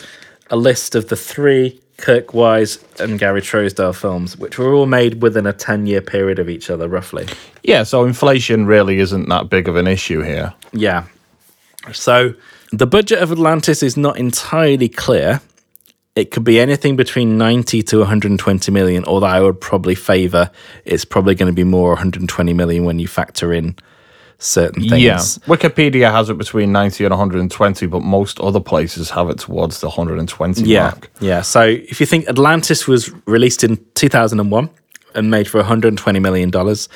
a 0.51 0.57
list 0.57 0.95
of 0.95 1.09
the 1.09 1.17
three 1.17 1.81
Kirk 1.99 2.33
Wise 2.33 2.83
and 2.99 3.19
Gary 3.19 3.43
Trousdale 3.43 3.95
films, 3.95 4.37
which 4.39 4.59
were 4.59 4.73
all 4.73 4.87
made 4.87 5.21
within 5.23 5.47
a 5.47 5.53
10 5.53 5.87
year 5.87 6.01
period 6.01 6.39
of 6.39 6.49
each 6.49 6.71
other, 6.71 6.89
roughly. 6.89 7.27
Yeah. 7.63 7.83
So 7.83 8.05
inflation 8.05 8.67
really 8.67 8.99
isn't 9.01 9.29
that 9.29 9.51
big 9.51 9.69
of 9.69 9.77
an 9.77 9.87
issue 9.87 10.23
here. 10.23 10.55
Yeah. 10.73 11.05
So 11.93 12.35
the 12.73 12.87
budget 12.87 13.23
of 13.23 13.33
Atlantis 13.33 13.83
is 13.83 13.97
not 13.97 14.19
entirely 14.19 14.89
clear. 14.89 15.41
It 16.17 16.31
could 16.31 16.45
be 16.45 16.59
anything 16.59 16.97
between 16.97 17.39
90 17.39 17.83
to 17.85 17.99
120 17.99 18.73
million, 18.73 19.05
although 19.05 19.27
I 19.27 19.41
would 19.41 19.61
probably 19.61 19.95
favor 19.95 20.51
it's 20.85 21.05
probably 21.05 21.35
going 21.35 21.47
to 21.49 21.55
be 21.55 21.65
more 21.65 21.91
120 21.91 22.53
million 22.53 22.85
when 22.85 22.99
you 22.99 23.07
factor 23.09 23.53
in 23.53 23.77
certain 24.39 24.89
things. 24.89 25.03
Yeah, 25.03 25.17
Wikipedia 25.47 26.11
has 26.11 26.31
it 26.31 26.39
between 26.39 26.73
90 26.73 27.05
and 27.05 27.13
120, 27.13 27.87
but 27.87 28.01
most 28.03 28.41
other 28.41 28.61
places 28.61 29.11
have 29.11 29.29
it 29.31 29.39
towards 29.39 29.81
the 29.81 29.89
120 29.89 30.63
Yeah. 30.65 30.83
mark. 30.85 31.11
Yeah. 31.21 31.43
So 31.43 31.63
if 31.63 32.01
you 32.01 32.07
think 32.07 32.27
Atlantis 32.29 32.89
was 32.89 33.13
released 33.27 33.63
in 33.63 33.79
2001 33.95 34.71
and 35.15 35.31
made 35.31 35.47
for 35.47 35.59
120 35.59 36.19
million 36.19 36.51
dollars, 36.51 36.89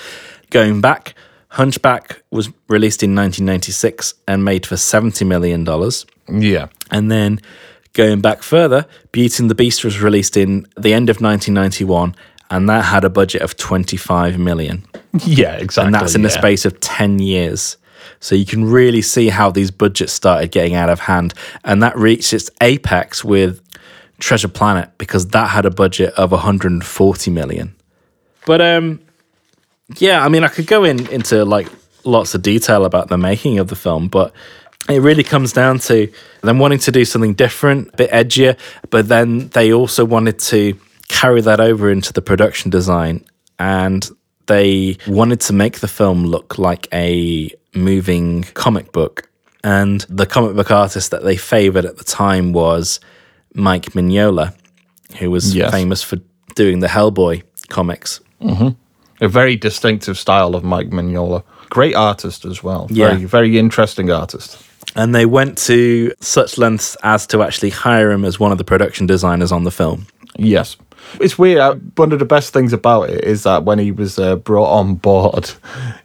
going 0.50 0.80
back, 0.80 1.14
Hunchback 1.48 2.22
was 2.30 2.48
released 2.68 3.02
in 3.04 3.14
1996 3.14 4.14
and 4.26 4.44
made 4.44 4.66
for 4.66 4.76
70 4.76 5.24
million 5.24 5.62
dollars. 5.64 6.04
Yeah. 6.28 6.66
And 6.90 7.12
then 7.12 7.40
going 7.94 8.20
back 8.20 8.42
further, 8.42 8.86
Beauty 9.12 9.42
and 9.42 9.50
the 9.50 9.54
Beast 9.54 9.84
was 9.84 10.00
released 10.00 10.36
in 10.36 10.66
the 10.76 10.92
end 10.92 11.08
of 11.08 11.20
1991 11.20 12.14
and 12.50 12.68
that 12.68 12.84
had 12.84 13.04
a 13.04 13.10
budget 13.10 13.42
of 13.42 13.56
25 13.56 14.38
million. 14.38 14.86
Yeah, 15.24 15.52
exactly. 15.54 15.86
And 15.86 15.94
that's 15.94 16.16
in 16.16 16.22
the 16.22 16.30
space 16.30 16.64
of 16.64 16.80
10 16.80 17.20
years. 17.20 17.76
So 18.18 18.34
you 18.34 18.44
can 18.44 18.64
really 18.64 19.00
see 19.00 19.28
how 19.28 19.52
these 19.52 19.70
budgets 19.70 20.12
started 20.12 20.50
getting 20.50 20.74
out 20.74 20.88
of 20.88 20.98
hand. 20.98 21.34
And 21.62 21.80
that 21.84 21.96
reached 21.96 22.32
its 22.32 22.50
apex 22.60 23.24
with 23.24 23.60
Treasure 24.18 24.48
Planet 24.48 24.90
because 24.98 25.28
that 25.28 25.50
had 25.50 25.66
a 25.66 25.70
budget 25.70 26.14
of 26.14 26.32
140 26.32 27.30
million. 27.30 27.76
But 28.44 28.60
um 28.60 28.98
yeah, 29.98 30.24
I 30.24 30.28
mean 30.28 30.42
I 30.42 30.48
could 30.48 30.66
go 30.66 30.82
in 30.82 31.06
into 31.12 31.44
like 31.44 31.68
lots 32.02 32.34
of 32.34 32.42
detail 32.42 32.84
about 32.84 33.08
the 33.08 33.16
making 33.16 33.60
of 33.60 33.68
the 33.68 33.76
film, 33.76 34.08
but 34.08 34.32
it 34.88 35.00
really 35.00 35.22
comes 35.24 35.52
down 35.52 35.78
to 35.80 36.10
them 36.42 36.58
wanting 36.58 36.78
to 36.80 36.92
do 36.92 37.04
something 37.04 37.34
different, 37.34 37.88
a 37.94 37.96
bit 37.96 38.10
edgier, 38.10 38.58
but 38.90 39.08
then 39.08 39.48
they 39.50 39.72
also 39.72 40.04
wanted 40.04 40.38
to 40.38 40.78
carry 41.08 41.40
that 41.40 41.60
over 41.60 41.90
into 41.90 42.12
the 42.12 42.22
production 42.22 42.70
design 42.70 43.24
and 43.58 44.10
they 44.46 44.96
wanted 45.06 45.40
to 45.40 45.52
make 45.52 45.80
the 45.80 45.88
film 45.88 46.26
look 46.26 46.58
like 46.58 46.86
a 46.92 47.50
moving 47.74 48.42
comic 48.54 48.92
book. 48.92 49.28
And 49.62 50.02
the 50.10 50.26
comic 50.26 50.54
book 50.54 50.70
artist 50.70 51.10
that 51.12 51.24
they 51.24 51.36
favored 51.36 51.86
at 51.86 51.96
the 51.96 52.04
time 52.04 52.52
was 52.52 53.00
Mike 53.54 53.86
Mignola, 53.92 54.54
who 55.18 55.30
was 55.30 55.54
Yes. 55.54 55.70
famous 55.72 56.02
for 56.02 56.18
doing 56.54 56.80
the 56.80 56.88
Hellboy 56.88 57.42
comics. 57.70 58.20
Mm-hmm. 58.42 58.68
A 59.24 59.28
very 59.28 59.56
distinctive 59.56 60.18
style 60.18 60.54
of 60.54 60.64
Mike 60.64 60.90
Mignola. 60.90 61.42
Great 61.70 61.94
artist 61.94 62.44
as 62.44 62.62
well. 62.62 62.86
Yeah. 62.90 63.10
Very, 63.14 63.24
very 63.24 63.58
interesting 63.58 64.10
artist. 64.10 64.58
And 64.96 65.14
they 65.14 65.26
went 65.26 65.58
to 65.58 66.12
such 66.20 66.56
lengths 66.58 66.96
as 67.02 67.26
to 67.28 67.42
actually 67.42 67.70
hire 67.70 68.10
him 68.10 68.24
as 68.24 68.38
one 68.38 68.52
of 68.52 68.58
the 68.58 68.64
production 68.64 69.06
designers 69.06 69.50
on 69.50 69.64
the 69.64 69.70
film. 69.70 70.06
Yes. 70.36 70.76
It's 71.20 71.38
weird. 71.38 71.58
uh, 71.60 71.74
One 71.96 72.12
of 72.12 72.18
the 72.18 72.24
best 72.24 72.52
things 72.52 72.72
about 72.72 73.10
it 73.10 73.24
is 73.24 73.44
that 73.44 73.64
when 73.64 73.78
he 73.78 73.92
was 73.92 74.18
uh, 74.18 74.36
brought 74.36 74.70
on 74.72 74.96
board, 74.96 75.52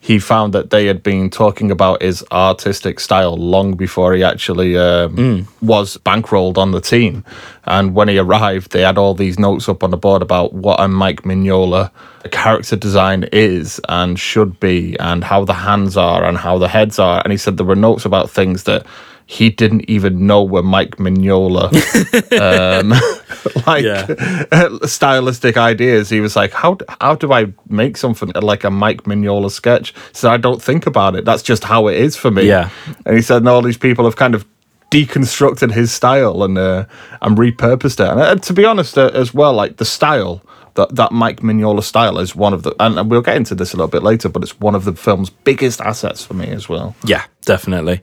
he 0.01 0.19
found 0.19 0.53
that 0.53 0.69
they 0.69 0.85
had 0.85 1.01
been 1.01 1.29
talking 1.29 1.71
about 1.71 2.01
his 2.01 2.23
artistic 2.31 2.99
style 2.99 3.35
long 3.35 3.75
before 3.75 4.13
he 4.13 4.23
actually 4.23 4.77
um, 4.77 5.47
was 5.61 5.97
bankrolled 5.97 6.57
on 6.57 6.71
the 6.71 6.81
team. 6.81 7.23
And 7.65 7.95
when 7.95 8.07
he 8.07 8.17
arrived, 8.19 8.71
they 8.71 8.81
had 8.81 8.97
all 8.97 9.15
these 9.15 9.39
notes 9.39 9.67
up 9.67 9.83
on 9.83 9.89
the 9.91 9.97
board 9.97 10.21
about 10.21 10.53
what 10.53 10.79
a 10.79 10.87
Mike 10.87 11.23
Mignola 11.23 11.91
character 12.31 12.75
design 12.75 13.25
is 13.31 13.79
and 13.89 14.19
should 14.19 14.59
be, 14.59 14.97
and 14.99 15.23
how 15.23 15.43
the 15.45 15.53
hands 15.53 15.97
are 15.97 16.23
and 16.23 16.37
how 16.37 16.57
the 16.57 16.67
heads 16.67 16.99
are. 16.99 17.21
And 17.23 17.31
he 17.31 17.37
said 17.37 17.57
there 17.57 17.65
were 17.65 17.75
notes 17.75 18.05
about 18.05 18.29
things 18.29 18.63
that 18.65 18.85
he 19.31 19.51
didn't 19.51 19.87
even 19.87 20.25
know 20.25 20.43
were 20.43 20.63
Mike 20.63 20.95
Mignola 20.95 21.69
um, 22.81 22.89
like 23.67 23.83
Yeah. 23.83 24.77
stylistic 24.87 25.55
ideas. 25.55 26.09
He 26.09 26.19
was 26.19 26.35
like, 26.35 26.51
"How 26.51 26.77
how 26.99 27.13
do 27.13 27.31
I 27.31 27.53
make 27.67 27.95
something 27.95 28.31
like 28.41 28.63
a 28.63 28.71
Mike 28.71 29.03
Mignola 29.03 29.51
sketch?" 29.51 29.93
So 30.13 30.31
I 30.31 30.37
don't 30.37 30.59
think 30.59 30.87
about 30.87 31.15
it. 31.15 31.25
That's 31.25 31.43
just 31.43 31.63
how 31.63 31.87
it 31.89 31.97
is 31.97 32.15
for 32.15 32.31
me. 32.31 32.47
Yeah. 32.47 32.71
And 33.05 33.15
he 33.17 33.21
said, 33.21 33.37
"And 33.37 33.47
all 33.47 33.61
these 33.61 33.77
people 33.77 34.03
have 34.05 34.15
kind 34.15 34.33
of 34.33 34.45
deconstructed 34.89 35.73
his 35.73 35.91
style 35.91 36.41
and 36.41 36.57
uh, 36.57 36.85
and 37.21 37.37
repurposed 37.37 37.99
it." 37.99 38.31
And 38.31 38.41
to 38.41 38.53
be 38.53 38.65
honest, 38.65 38.97
uh, 38.97 39.11
as 39.13 39.31
well, 39.31 39.53
like 39.53 39.77
the 39.77 39.85
style. 39.85 40.41
That, 40.75 40.95
that 40.95 41.11
Mike 41.11 41.41
Mignola 41.41 41.83
style 41.83 42.19
is 42.19 42.35
one 42.35 42.53
of 42.53 42.61
the, 42.63 42.73
and 42.79 42.97
and 42.97 43.11
we'll 43.11 43.23
get 43.23 43.35
into 43.35 43.53
this 43.53 43.73
a 43.73 43.75
little 43.75 43.89
bit 43.89 44.03
later, 44.03 44.29
but 44.29 44.43
it's 44.43 44.59
one 44.61 44.75
of 44.75 44.85
the 44.85 44.93
film's 44.93 45.29
biggest 45.29 45.81
assets 45.81 46.23
for 46.23 46.35
me 46.35 46.47
as 46.51 46.69
well. 46.69 46.95
Yeah, 47.03 47.25
definitely. 47.43 48.01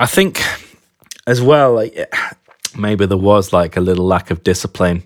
I 0.00 0.06
think 0.06 0.40
as 1.26 1.42
well, 1.42 1.74
like, 1.74 1.94
maybe 2.76 3.04
there 3.04 3.18
was 3.18 3.52
like 3.52 3.76
a 3.76 3.80
little 3.80 4.06
lack 4.06 4.30
of 4.30 4.42
discipline 4.42 5.04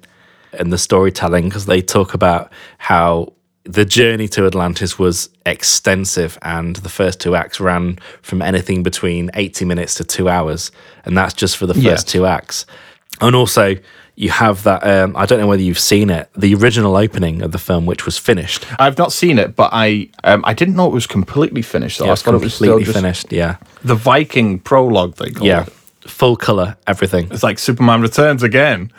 in 0.59 0.70
the 0.70 0.78
storytelling 0.78 1.46
because 1.48 1.66
they 1.66 1.83
talk 1.83 2.14
about 2.14 2.52
how 2.78 3.33
the 3.64 3.85
journey 3.85 4.28
to 4.28 4.46
Atlantis 4.46 4.96
was 4.96 5.30
extensive 5.46 6.38
and 6.42 6.76
the 6.76 6.88
first 6.88 7.18
two 7.20 7.35
acts 7.35 7.59
ran 7.59 7.98
from 8.22 8.40
anything 8.40 8.85
between 8.85 9.30
80 9.35 9.64
minutes 9.64 9.96
to 9.96 10.04
two 10.04 10.28
hours. 10.28 10.70
And 11.04 11.18
that's 11.18 11.35
just 11.35 11.57
for 11.57 11.66
the 11.66 11.74
first 11.74 11.85
Yes. 11.85 12.04
two 12.04 12.24
acts. 12.26 12.64
And 13.20 13.35
also, 13.35 13.74
you 14.16 14.31
have 14.31 14.62
that. 14.64 14.87
Um, 14.87 15.16
I 15.16 15.27
don't 15.27 15.40
know 15.40 15.46
whether 15.46 15.62
you've 15.62 15.79
seen 15.79 16.11
it. 16.11 16.29
The 16.37 16.55
original 16.55 16.96
opening 16.96 17.42
of 17.42 17.53
the 17.53 17.59
film, 17.59 17.87
which 17.87 18.05
was 18.05 18.18
finished, 18.18 18.66
I've 18.79 18.98
not 18.98 19.12
seen 19.12 19.38
it, 19.38 19.57
but 19.57 19.70
I 19.72 20.09
um, 20.22 20.44
I 20.46 20.55
didn't 20.55 20.77
know 20.77 20.87
it 20.87 20.94
was 20.94 21.07
completely 21.07 21.62
finished. 21.62 21.98
So 21.98 22.07
yeah, 22.07 22.12
I 22.12 22.14
thought 22.14 22.35
it 22.35 22.40
was 22.40 22.55
still 22.55 22.77
completely 22.77 22.92
finished. 22.92 23.33
Yeah, 23.33 23.57
the 23.83 23.94
Viking 23.94 24.59
prologue. 24.59 25.16
They 25.16 25.31
call 25.31 25.46
yeah, 25.46 25.62
it. 25.62 25.70
full 26.09 26.37
color, 26.37 26.77
everything. 26.87 27.29
It's 27.31 27.42
like 27.42 27.59
Superman 27.59 28.03
Returns 28.03 28.42
again. 28.42 28.92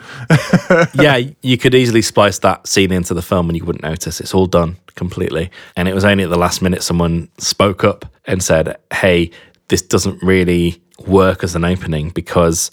yeah, 0.94 1.22
you 1.42 1.56
could 1.56 1.74
easily 1.74 2.02
splice 2.02 2.38
that 2.40 2.66
scene 2.66 2.92
into 2.92 3.14
the 3.14 3.22
film 3.22 3.48
and 3.48 3.56
you 3.56 3.64
wouldn't 3.64 3.84
notice. 3.84 4.20
It's 4.20 4.34
all 4.34 4.46
done 4.46 4.76
completely. 4.96 5.50
And 5.76 5.88
it 5.88 5.94
was 5.94 6.04
only 6.04 6.24
at 6.24 6.30
the 6.30 6.38
last 6.38 6.62
minute 6.62 6.82
someone 6.82 7.28
spoke 7.38 7.84
up 7.84 8.04
and 8.26 8.42
said, 8.42 8.76
hey, 8.92 9.30
this 9.68 9.82
doesn't 9.82 10.22
really 10.22 10.80
work 11.06 11.44
as 11.44 11.54
an 11.54 11.64
opening 11.64 12.10
because 12.10 12.70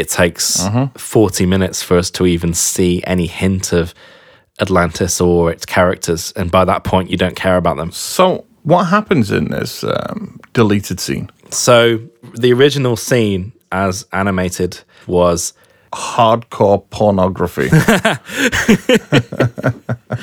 it 0.00 0.08
takes 0.08 0.66
40 0.96 1.46
minutes 1.46 1.82
for 1.82 1.98
us 1.98 2.10
to 2.12 2.26
even 2.26 2.54
see 2.54 3.02
any 3.06 3.26
hint 3.26 3.72
of 3.72 3.94
Atlantis 4.60 5.20
or 5.20 5.50
its 5.50 5.64
characters. 5.64 6.32
And 6.36 6.50
by 6.50 6.64
that 6.64 6.84
point, 6.84 7.10
you 7.10 7.16
don't 7.16 7.36
care 7.36 7.56
about 7.56 7.76
them. 7.76 7.90
So 7.92 8.44
what 8.62 8.84
happens 8.84 9.30
in 9.30 9.50
this 9.50 9.84
um, 9.84 10.40
deleted 10.52 11.00
scene? 11.00 11.30
So 11.50 12.00
the 12.38 12.52
original 12.52 12.96
scene 12.96 13.52
as 13.72 14.06
animated 14.12 14.80
was 15.06 15.52
Hardcore 15.92 16.88
pornography. 16.90 17.70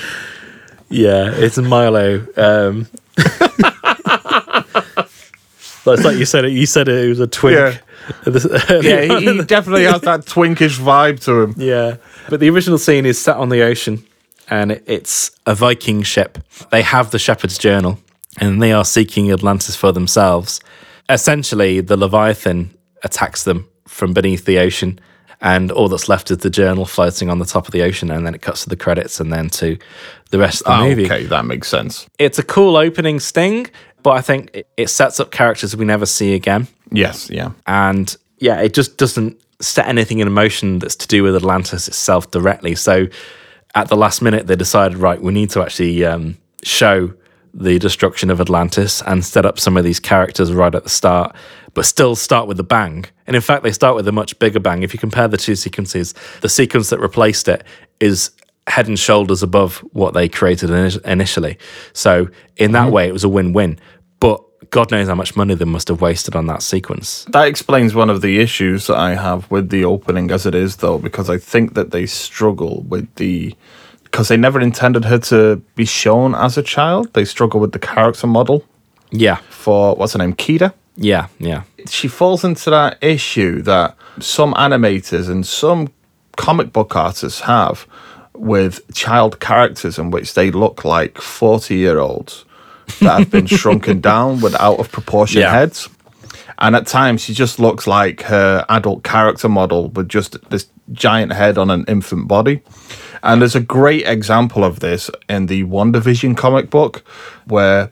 Yeah, 0.90 1.32
it's 1.34 1.58
Milo. 1.58 2.26
Um, 2.38 2.88
that's 5.96 6.06
like 6.06 6.18
you 6.18 6.26
said 6.26 6.46
it. 6.46 6.52
You 6.52 6.66
said 6.66 6.88
it. 6.88 7.06
It 7.06 7.10
was 7.10 7.20
a 7.20 7.28
twink. 7.28 7.58
Yeah. 7.58 7.78
yeah, 8.82 9.20
he, 9.20 9.26
he 9.38 9.44
definitely 9.56 9.84
has 9.84 10.02
that 10.02 10.22
twinkish 10.22 10.80
vibe 10.80 11.20
to 11.26 11.42
him. 11.42 11.54
yeah. 11.58 11.98
But 12.30 12.40
the 12.40 12.50
original 12.50 12.78
scene 12.78 13.06
is 13.06 13.20
set 13.20 13.36
on 13.38 13.50
the 13.50 13.62
ocean, 13.64 14.06
and 14.50 14.82
it's 14.86 15.32
a 15.46 15.54
Viking 15.56 16.04
ship. 16.04 16.38
They 16.72 16.82
have 16.84 17.12
the 17.12 17.20
Shepherd's 17.20 17.58
Journal, 17.58 18.00
and 18.40 18.62
they 18.62 18.72
are 18.72 18.86
seeking 18.86 19.32
Atlantis 19.32 19.76
for 19.76 19.92
themselves. 19.92 20.60
Essentially, 21.10 21.80
the 21.82 21.96
Leviathan 21.98 22.72
attacks 23.04 23.44
them 23.44 23.68
from 23.88 24.14
beneath 24.14 24.46
the 24.46 24.60
ocean, 24.60 25.00
and 25.40 25.72
all 25.72 25.88
that's 25.88 26.10
left 26.10 26.32
is 26.32 26.40
the 26.40 26.50
journal 26.50 26.86
floating 26.86 27.30
on 27.30 27.40
the 27.40 27.46
top 27.46 27.66
of 27.68 27.72
the 27.72 27.82
ocean, 27.82 28.12
and 28.12 28.26
then 28.26 28.36
it 28.36 28.42
cuts 28.42 28.64
to 28.64 28.70
the 28.70 28.76
credits, 28.76 29.20
and 29.20 29.32
then 29.32 29.50
to 29.50 29.78
the 30.32 30.40
rest 30.40 30.62
of 30.62 30.66
the 30.66 30.72
Ah, 30.72 30.84
movie. 30.84 31.06
okay, 31.06 31.24
that 31.26 31.46
makes 31.46 31.68
sense. 31.70 32.08
it's 32.20 32.38
a 32.40 32.44
cool 32.44 32.76
opening 32.76 33.20
sting, 33.22 33.68
but 34.08 34.16
I 34.16 34.22
think 34.22 34.50
it- 34.54 34.68
it 34.78 34.90
sets 34.90 35.20
up 35.20 35.32
characters 35.32 35.76
we 35.76 35.84
never 35.84 36.06
see 36.06 36.34
again. 36.34 36.68
Yes, 36.92 37.30
yeah. 37.30 37.50
And 37.66 38.16
yeah, 38.40 38.62
it 38.62 38.74
just 38.74 38.96
doesn't 38.98 39.36
set 39.60 39.86
anything 39.88 40.20
in 40.20 40.32
motion 40.32 40.80
that's 40.80 40.96
to 40.96 41.08
do 41.08 41.24
with 41.24 41.36
Atlantis 41.36 41.90
itself 41.90 42.32
directly. 42.32 42.74
So 42.76 43.08
at 43.76 43.90
the 43.90 43.98
last 43.98 44.22
minute, 44.22 44.48
they 44.48 44.56
decided, 44.56 44.98
right, 44.98 45.22
we 45.22 45.34
need 45.34 45.50
to 45.50 45.62
actually 45.62 46.06
um, 46.06 46.38
show 46.64 47.12
the 47.54 47.78
destruction 47.80 48.30
of 48.30 48.40
Atlantis 48.40 49.02
and 49.06 49.26
set 49.26 49.46
up 49.46 49.60
some 49.60 49.76
of 49.76 49.84
these 49.84 50.00
characters 50.00 50.54
right 50.54 50.74
at 50.74 50.84
the 50.84 50.90
start, 51.02 51.36
but 51.74 51.86
still 51.86 52.16
start 52.16 52.48
with 52.48 52.60
a 52.62 52.64
bang. 52.76 53.04
And 53.26 53.36
in 53.36 53.42
fact, 53.42 53.64
they 53.64 53.74
start 53.74 53.96
with 53.98 54.08
a 54.08 54.12
much 54.14 54.40
bigger 54.40 54.62
bang. 54.62 54.84
If 54.84 54.94
you 54.94 55.00
compare 55.00 55.28
the 55.28 55.38
two 55.38 55.56
sequences, 55.56 56.14
the 56.40 56.50
sequence 56.50 56.90
that 56.92 57.00
replaced 57.02 57.48
it 57.50 57.64
is 58.00 58.32
head 58.68 58.88
and 58.88 59.00
shoulders 59.00 59.42
above 59.42 59.78
what 59.94 60.14
they 60.14 60.28
created 60.28 60.70
initially. 61.06 61.58
So 61.94 62.28
in 62.58 62.74
that 62.74 62.92
way, 62.92 63.08
it 63.08 63.14
was 63.14 63.24
a 63.24 63.30
win-win. 63.30 63.80
God 64.70 64.92
knows 64.92 65.08
how 65.08 65.16
much 65.16 65.36
money 65.36 65.54
they 65.56 65.66
must 65.66 65.88
have 65.88 66.02
wasted 66.02 66.36
on 66.36 66.48
that 66.48 66.62
sequence. 66.62 67.26
That 67.32 67.48
explains 67.48 67.94
one 67.96 68.10
of 68.10 68.22
the 68.22 68.40
issues 68.40 68.88
that 68.88 68.98
I 68.98 69.16
have 69.16 69.50
with 69.52 69.70
the 69.70 69.86
opening 69.86 70.32
as 70.32 70.46
it 70.46 70.56
is, 70.56 70.78
though, 70.78 70.98
because 70.98 71.30
I 71.30 71.38
think 71.38 71.74
that 71.76 71.92
they 71.92 72.06
struggle 72.06 72.84
with 72.90 73.14
the. 73.16 73.56
Because 74.04 74.30
they 74.30 74.38
never 74.38 74.60
intended 74.60 75.06
her 75.06 75.20
to 75.20 75.58
be 75.76 75.86
shown 75.86 76.34
as 76.34 76.58
a 76.58 76.64
child. 76.64 77.14
They 77.14 77.26
struggle 77.26 77.60
with 77.60 77.74
the 77.74 77.80
character 77.80 78.26
model 78.26 78.64
Yeah, 79.12 79.36
for, 79.50 79.96
what's 79.96 80.14
her 80.14 80.20
name, 80.20 80.34
Kida? 80.34 80.74
yeah, 80.96 81.28
yeah. 81.40 81.64
she 81.88 82.08
falls 82.08 82.44
into 82.44 82.70
that 82.72 82.98
issue 83.04 83.62
that 83.64 83.96
some 84.20 84.54
animators 84.56 85.30
and 85.30 85.46
some 85.46 85.90
comic 86.38 86.72
book 86.74 86.96
artists 86.96 87.42
have 87.42 87.86
with 88.34 88.82
child 88.94 89.40
characters 89.40 90.00
in 90.00 90.10
which 90.10 90.34
they 90.36 90.50
look 90.52 90.84
like 90.86 91.18
40 91.20 91.76
year 91.76 92.00
olds 92.00 92.46
that 93.02 93.20
have 93.20 93.30
been 93.32 93.46
shrunken 93.46 94.02
down 94.02 94.42
with 94.42 94.56
out 94.60 94.80
of 94.80 94.92
proportion 94.92 95.42
Yeah. 95.42 95.52
heads. 95.52 95.90
And 96.60 96.76
at 96.76 96.88
times, 96.88 97.22
she 97.22 97.34
just 97.34 97.60
looks 97.60 97.86
like 97.86 98.22
her 98.24 98.66
adult 98.70 99.04
character 99.04 99.48
model 99.48 99.90
with 99.90 100.10
just 100.10 100.38
this 100.50 100.68
giant 100.92 101.32
head 101.34 101.58
on 101.58 101.70
an 101.70 101.86
infant 101.88 102.28
body. 102.28 102.62
And 103.22 103.42
there's 103.42 103.56
a 103.56 103.60
great 103.62 104.08
example 104.08 104.64
of 104.64 104.80
this 104.80 105.12
in 105.30 105.46
the 105.48 105.64
WandaVision 105.66 106.36
comic 106.36 106.70
book, 106.72 107.04
where 107.46 107.92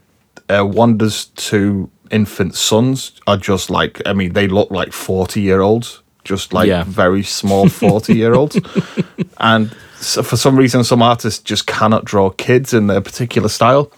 uh, 0.50 0.66
Wanda's 0.66 1.26
two 1.36 1.90
infant 2.10 2.56
sons 2.56 3.12
are 3.28 3.38
just 3.38 3.70
like, 3.70 4.02
I 4.06 4.14
mean, 4.14 4.34
they 4.34 4.48
look 4.48 4.72
like 4.72 4.94
40 4.94 5.42
year 5.42 5.62
olds, 5.62 6.02
just 6.24 6.52
like 6.54 6.68
Yeah. 6.68 6.84
very 6.88 7.22
small 7.24 7.70
40 7.70 8.16
year 8.16 8.34
olds. 8.34 8.58
And 9.38 9.76
so 10.00 10.24
for 10.24 10.38
some 10.38 10.56
reason, 10.58 10.84
some 10.84 11.02
artists 11.02 11.42
just 11.42 11.68
cannot 11.68 12.06
draw 12.06 12.30
kids 12.30 12.74
in 12.74 12.88
their 12.88 13.02
particular 13.02 13.50
style. 13.50 13.92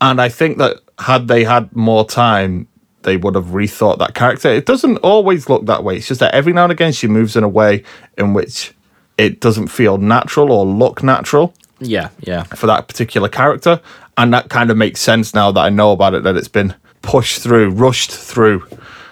And 0.00 0.20
I 0.20 0.28
think 0.28 0.58
that 0.58 0.76
had 0.98 1.28
they 1.28 1.44
had 1.44 1.74
more 1.74 2.06
time, 2.06 2.68
they 3.02 3.16
would 3.16 3.34
have 3.34 3.46
rethought 3.46 3.98
that 3.98 4.14
character. 4.14 4.48
It 4.48 4.66
doesn't 4.66 4.98
always 4.98 5.48
look 5.48 5.66
that 5.66 5.84
way. 5.84 5.96
It's 5.96 6.08
just 6.08 6.20
that 6.20 6.34
every 6.34 6.52
now 6.52 6.64
and 6.64 6.72
again 6.72 6.92
she 6.92 7.06
moves 7.06 7.36
in 7.36 7.44
a 7.44 7.48
way 7.48 7.84
in 8.18 8.34
which 8.34 8.74
it 9.16 9.40
doesn't 9.40 9.68
feel 9.68 9.96
natural 9.96 10.52
or 10.52 10.66
look 10.66 11.02
natural 11.02 11.54
Yeah, 11.78 12.10
yeah. 12.20 12.42
for 12.42 12.66
that 12.66 12.88
particular 12.88 13.28
character. 13.28 13.80
And 14.18 14.32
that 14.34 14.48
kind 14.50 14.70
of 14.70 14.76
makes 14.76 15.00
sense 15.00 15.34
now 15.34 15.52
that 15.52 15.60
I 15.60 15.68
know 15.70 15.92
about 15.92 16.14
it, 16.14 16.22
that 16.24 16.36
it's 16.36 16.48
been 16.48 16.74
pushed 17.02 17.40
through, 17.42 17.70
rushed 17.70 18.10
through 18.10 18.66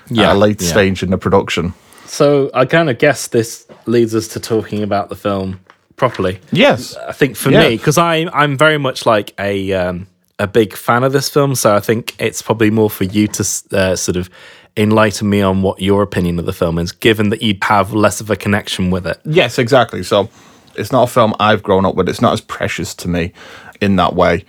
Yeah, 0.08 0.30
at 0.30 0.36
a 0.36 0.38
late 0.38 0.60
yeah. 0.60 0.68
stage 0.68 1.02
in 1.02 1.10
the 1.10 1.18
production. 1.18 1.72
So 2.06 2.50
I 2.52 2.66
kind 2.66 2.90
of 2.90 2.98
guess 2.98 3.28
this 3.28 3.66
leads 3.86 4.14
us 4.14 4.28
to 4.28 4.40
talking 4.40 4.82
about 4.82 5.08
the 5.08 5.16
film 5.16 5.60
properly. 5.96 6.40
Yes. 6.52 6.96
I 6.96 7.12
think 7.12 7.36
for 7.36 7.50
Yeah. 7.50 7.68
me, 7.68 7.76
because 7.76 7.98
I 7.98 8.28
I'm 8.32 8.56
very 8.58 8.78
much 8.78 9.06
like 9.06 9.32
a 9.38 9.72
um, 9.72 10.06
a 10.38 10.46
big 10.46 10.74
fan 10.74 11.04
of 11.04 11.12
this 11.12 11.28
film, 11.28 11.54
so 11.54 11.74
I 11.76 11.80
think 11.80 12.14
it's 12.18 12.42
probably 12.42 12.70
more 12.70 12.90
for 12.90 13.04
you 13.04 13.28
to 13.28 13.42
uh, 13.72 13.96
sort 13.96 14.16
of 14.16 14.28
enlighten 14.76 15.28
me 15.30 15.40
on 15.40 15.62
what 15.62 15.80
your 15.80 16.02
opinion 16.02 16.38
of 16.40 16.46
the 16.46 16.52
film 16.52 16.78
is, 16.78 16.90
given 16.92 17.28
that 17.30 17.40
you'd 17.42 17.62
have 17.64 17.92
less 17.92 18.20
of 18.20 18.30
a 18.30 18.36
connection 18.36 18.90
with 18.90 19.06
it. 19.06 19.20
Yes, 19.24 19.58
exactly. 19.58 20.02
So 20.02 20.28
it's 20.74 20.90
not 20.90 21.04
a 21.08 21.12
film 21.12 21.32
I've 21.38 21.62
grown 21.62 21.84
up 21.86 21.94
with. 21.94 22.08
It's 22.08 22.20
not 22.20 22.32
as 22.32 22.40
precious 22.40 22.92
to 22.96 23.08
me 23.08 23.32
in 23.80 23.94
that 23.96 24.14
way. 24.14 24.44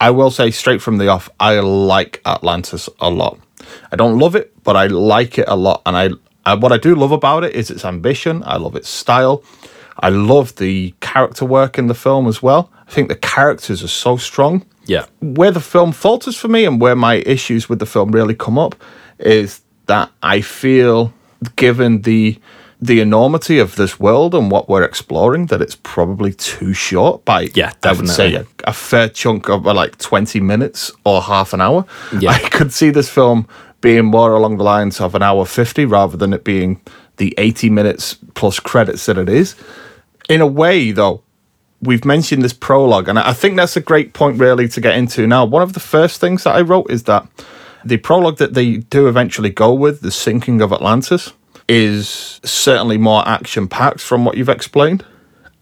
I 0.00 0.10
will 0.10 0.30
say 0.30 0.50
straight 0.50 0.80
from 0.80 0.96
the 0.96 1.08
off, 1.08 1.28
I 1.38 1.60
like 1.60 2.22
Atlantis 2.24 2.88
a 3.00 3.10
lot. 3.10 3.38
I 3.92 3.96
don't 3.96 4.18
love 4.18 4.34
it, 4.36 4.54
but 4.64 4.76
I 4.76 4.86
like 4.86 5.38
it 5.38 5.44
a 5.48 5.56
lot. 5.56 5.82
And 5.84 5.96
I, 5.96 6.10
I 6.46 6.54
what 6.54 6.72
I 6.72 6.78
do 6.78 6.94
love 6.94 7.12
about 7.12 7.44
it 7.44 7.54
is 7.54 7.68
its 7.70 7.84
ambition. 7.84 8.42
I 8.46 8.56
love 8.56 8.74
its 8.76 8.88
style. 8.88 9.42
I 10.00 10.10
love 10.10 10.56
the 10.56 10.94
character 11.00 11.44
work 11.44 11.78
in 11.78 11.88
the 11.88 11.94
film 11.94 12.26
as 12.26 12.42
well. 12.42 12.70
I 12.86 12.90
think 12.90 13.08
the 13.08 13.16
characters 13.16 13.82
are 13.82 13.88
so 13.88 14.16
strong 14.16 14.64
Yeah, 14.86 15.06
where 15.20 15.50
the 15.50 15.60
film 15.60 15.92
falters 15.92 16.36
for 16.36 16.48
me 16.48 16.64
and 16.64 16.80
where 16.80 16.96
my 16.96 17.16
issues 17.26 17.68
with 17.68 17.78
the 17.78 17.86
film 17.86 18.12
really 18.12 18.34
come 18.34 18.58
up 18.58 18.74
is 19.18 19.60
that 19.86 20.10
I 20.22 20.40
feel 20.40 21.12
given 21.56 22.02
the 22.02 22.38
the 22.80 23.00
enormity 23.00 23.58
of 23.58 23.74
this 23.74 23.98
world 23.98 24.34
and 24.34 24.52
what 24.52 24.68
we're 24.68 24.84
exploring 24.84 25.46
that 25.46 25.60
it's 25.60 25.74
probably 25.82 26.32
too 26.32 26.72
short 26.72 27.24
by 27.24 27.48
Yeah, 27.54 27.72
I 27.82 27.92
would 27.92 28.08
say 28.08 28.34
a, 28.34 28.46
a 28.64 28.72
fair 28.72 29.08
chunk 29.08 29.48
of 29.48 29.66
uh, 29.66 29.74
like 29.74 29.98
20 29.98 30.40
minutes 30.40 30.92
or 31.04 31.20
half 31.20 31.52
an 31.52 31.60
hour. 31.60 31.84
Yeah. 32.20 32.30
I 32.30 32.38
could 32.38 32.72
see 32.72 32.90
this 32.90 33.10
film 33.10 33.48
being 33.80 34.04
more 34.04 34.32
along 34.32 34.58
the 34.58 34.64
lines 34.64 35.00
of 35.00 35.16
an 35.16 35.22
hour 35.22 35.44
50 35.44 35.86
rather 35.86 36.16
than 36.16 36.32
it 36.32 36.44
being 36.44 36.80
the 37.16 37.34
80 37.36 37.70
minutes 37.70 38.16
plus 38.34 38.60
credits 38.60 39.06
that 39.06 39.18
it 39.18 39.28
is. 39.28 39.56
In 40.28 40.40
a 40.40 40.46
way 40.46 40.92
though, 40.92 41.22
we've 41.80 42.04
mentioned 42.04 42.42
this 42.42 42.52
prologue, 42.52 43.08
and 43.08 43.18
I 43.18 43.32
think 43.32 43.56
that's 43.56 43.76
a 43.76 43.80
great 43.80 44.12
point, 44.12 44.38
really, 44.38 44.68
to 44.68 44.80
get 44.80 44.96
into. 44.96 45.26
Now, 45.26 45.44
one 45.44 45.62
of 45.62 45.72
the 45.72 45.80
first 45.80 46.20
things 46.20 46.44
that 46.44 46.54
I 46.54 46.60
wrote 46.60 46.90
is 46.90 47.04
that 47.04 47.26
the 47.84 47.96
prologue 47.98 48.38
that 48.38 48.54
they 48.54 48.78
do 48.78 49.08
eventually 49.08 49.50
go 49.50 49.72
with, 49.72 50.00
the 50.00 50.10
sinking 50.10 50.60
of 50.60 50.72
Atlantis, 50.72 51.32
is 51.68 52.40
certainly 52.44 52.98
more 52.98 53.26
action 53.26 53.68
packed 53.68 54.00
from 54.00 54.24
what 54.24 54.36
you've 54.36 54.48
explained, 54.48 55.04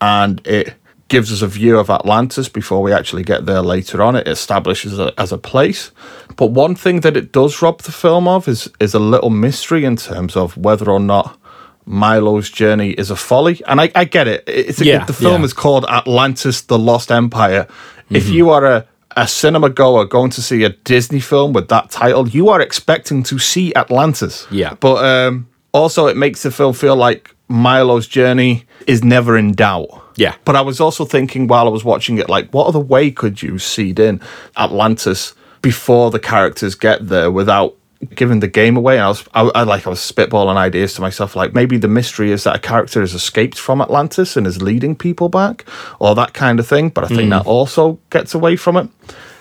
and 0.00 0.44
it 0.46 0.74
gives 1.08 1.32
us 1.32 1.42
a 1.42 1.46
view 1.46 1.78
of 1.78 1.88
Atlantis 1.88 2.48
before 2.48 2.82
we 2.82 2.92
actually 2.92 3.22
get 3.22 3.46
there 3.46 3.62
later 3.62 4.02
on. 4.02 4.16
It 4.16 4.26
establishes 4.26 4.98
it 4.98 5.14
as 5.16 5.30
a 5.30 5.38
place. 5.38 5.92
But 6.36 6.46
one 6.46 6.74
thing 6.74 7.00
that 7.00 7.16
it 7.16 7.30
does 7.30 7.62
rob 7.62 7.82
the 7.82 7.92
film 7.92 8.26
of 8.26 8.48
is 8.48 8.68
is 8.80 8.94
a 8.94 8.98
little 8.98 9.30
mystery 9.30 9.84
in 9.84 9.96
terms 9.96 10.36
of 10.36 10.56
whether 10.56 10.90
or 10.90 11.00
not 11.00 11.38
Milo's 11.86 12.50
journey 12.50 12.90
is 12.90 13.10
a 13.10 13.16
folly. 13.16 13.62
And 13.66 13.80
I, 13.80 13.90
I 13.94 14.04
get 14.04 14.28
it. 14.28 14.44
It's 14.46 14.80
a, 14.80 14.84
Yeah, 14.84 15.04
the 15.04 15.12
film 15.12 15.42
yeah. 15.42 15.46
is 15.46 15.52
called 15.52 15.84
Atlantis: 15.86 16.62
The 16.62 16.78
Lost 16.78 17.10
Empire. 17.10 17.66
If 18.10 18.28
you 18.28 18.50
are 18.50 18.64
a 18.64 18.86
a 19.16 19.26
cinema 19.26 19.70
goer 19.70 20.04
going 20.04 20.30
to 20.30 20.42
see 20.42 20.62
a 20.62 20.68
Disney 20.68 21.20
film 21.20 21.54
with 21.54 21.68
that 21.68 21.90
title, 21.90 22.28
you 22.28 22.50
are 22.50 22.60
expecting 22.60 23.22
to 23.24 23.38
see 23.38 23.74
Atlantis. 23.74 24.46
Yeah. 24.50 24.74
But 24.74 25.04
um, 25.04 25.48
also, 25.72 26.06
it 26.06 26.16
makes 26.16 26.42
the 26.42 26.50
film 26.50 26.74
feel 26.74 26.96
like 26.96 27.34
Milo's 27.48 28.06
journey 28.06 28.64
is 28.86 29.02
never 29.02 29.38
in 29.38 29.52
doubt. 29.52 29.88
Yeah. 30.16 30.34
But 30.44 30.54
I 30.54 30.60
was 30.60 30.80
also 30.80 31.06
thinking 31.06 31.46
while 31.46 31.66
I 31.66 31.70
was 31.70 31.82
watching 31.82 32.18
it, 32.18 32.28
like, 32.28 32.50
what 32.50 32.66
other 32.66 32.78
way 32.78 33.10
could 33.10 33.42
you 33.42 33.58
seed 33.58 33.98
in 33.98 34.20
Atlantis 34.56 35.34
before 35.62 36.10
the 36.10 36.20
characters 36.20 36.74
get 36.74 37.08
there 37.08 37.30
without 37.30 37.74
giving 38.14 38.40
the 38.40 38.48
game 38.48 38.76
away? 38.76 38.96
And 38.96 39.04
I 39.04 39.08
was, 39.08 39.24
I, 39.34 39.42
I 39.42 39.62
like, 39.62 39.86
I 39.86 39.90
was 39.90 40.00
spitballing 40.00 40.56
ideas 40.56 40.94
to 40.94 41.00
myself, 41.00 41.36
like 41.36 41.54
maybe 41.54 41.76
the 41.76 41.88
mystery 41.88 42.30
is 42.30 42.44
that 42.44 42.56
a 42.56 42.58
character 42.58 43.00
has 43.00 43.14
escaped 43.14 43.58
from 43.58 43.80
Atlantis 43.80 44.36
and 44.36 44.46
is 44.46 44.62
leading 44.62 44.96
people 44.96 45.28
back, 45.28 45.64
or 45.98 46.14
that 46.14 46.34
kind 46.34 46.60
of 46.60 46.66
thing. 46.66 46.90
But 46.90 47.04
I 47.04 47.08
think 47.08 47.30
that 47.30 47.46
also 47.46 47.98
gets 48.10 48.34
away 48.34 48.56
from 48.56 48.76
it. 48.76 48.88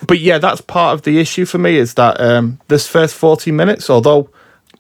But 0.07 0.19
yeah, 0.19 0.37
that's 0.37 0.61
part 0.61 0.93
of 0.93 1.03
the 1.03 1.19
issue 1.19 1.45
for 1.45 1.57
me 1.57 1.77
is 1.77 1.95
that 1.95 2.19
um, 2.19 2.59
this 2.67 2.87
first 2.87 3.15
forty 3.15 3.51
minutes, 3.51 3.89
although 3.89 4.29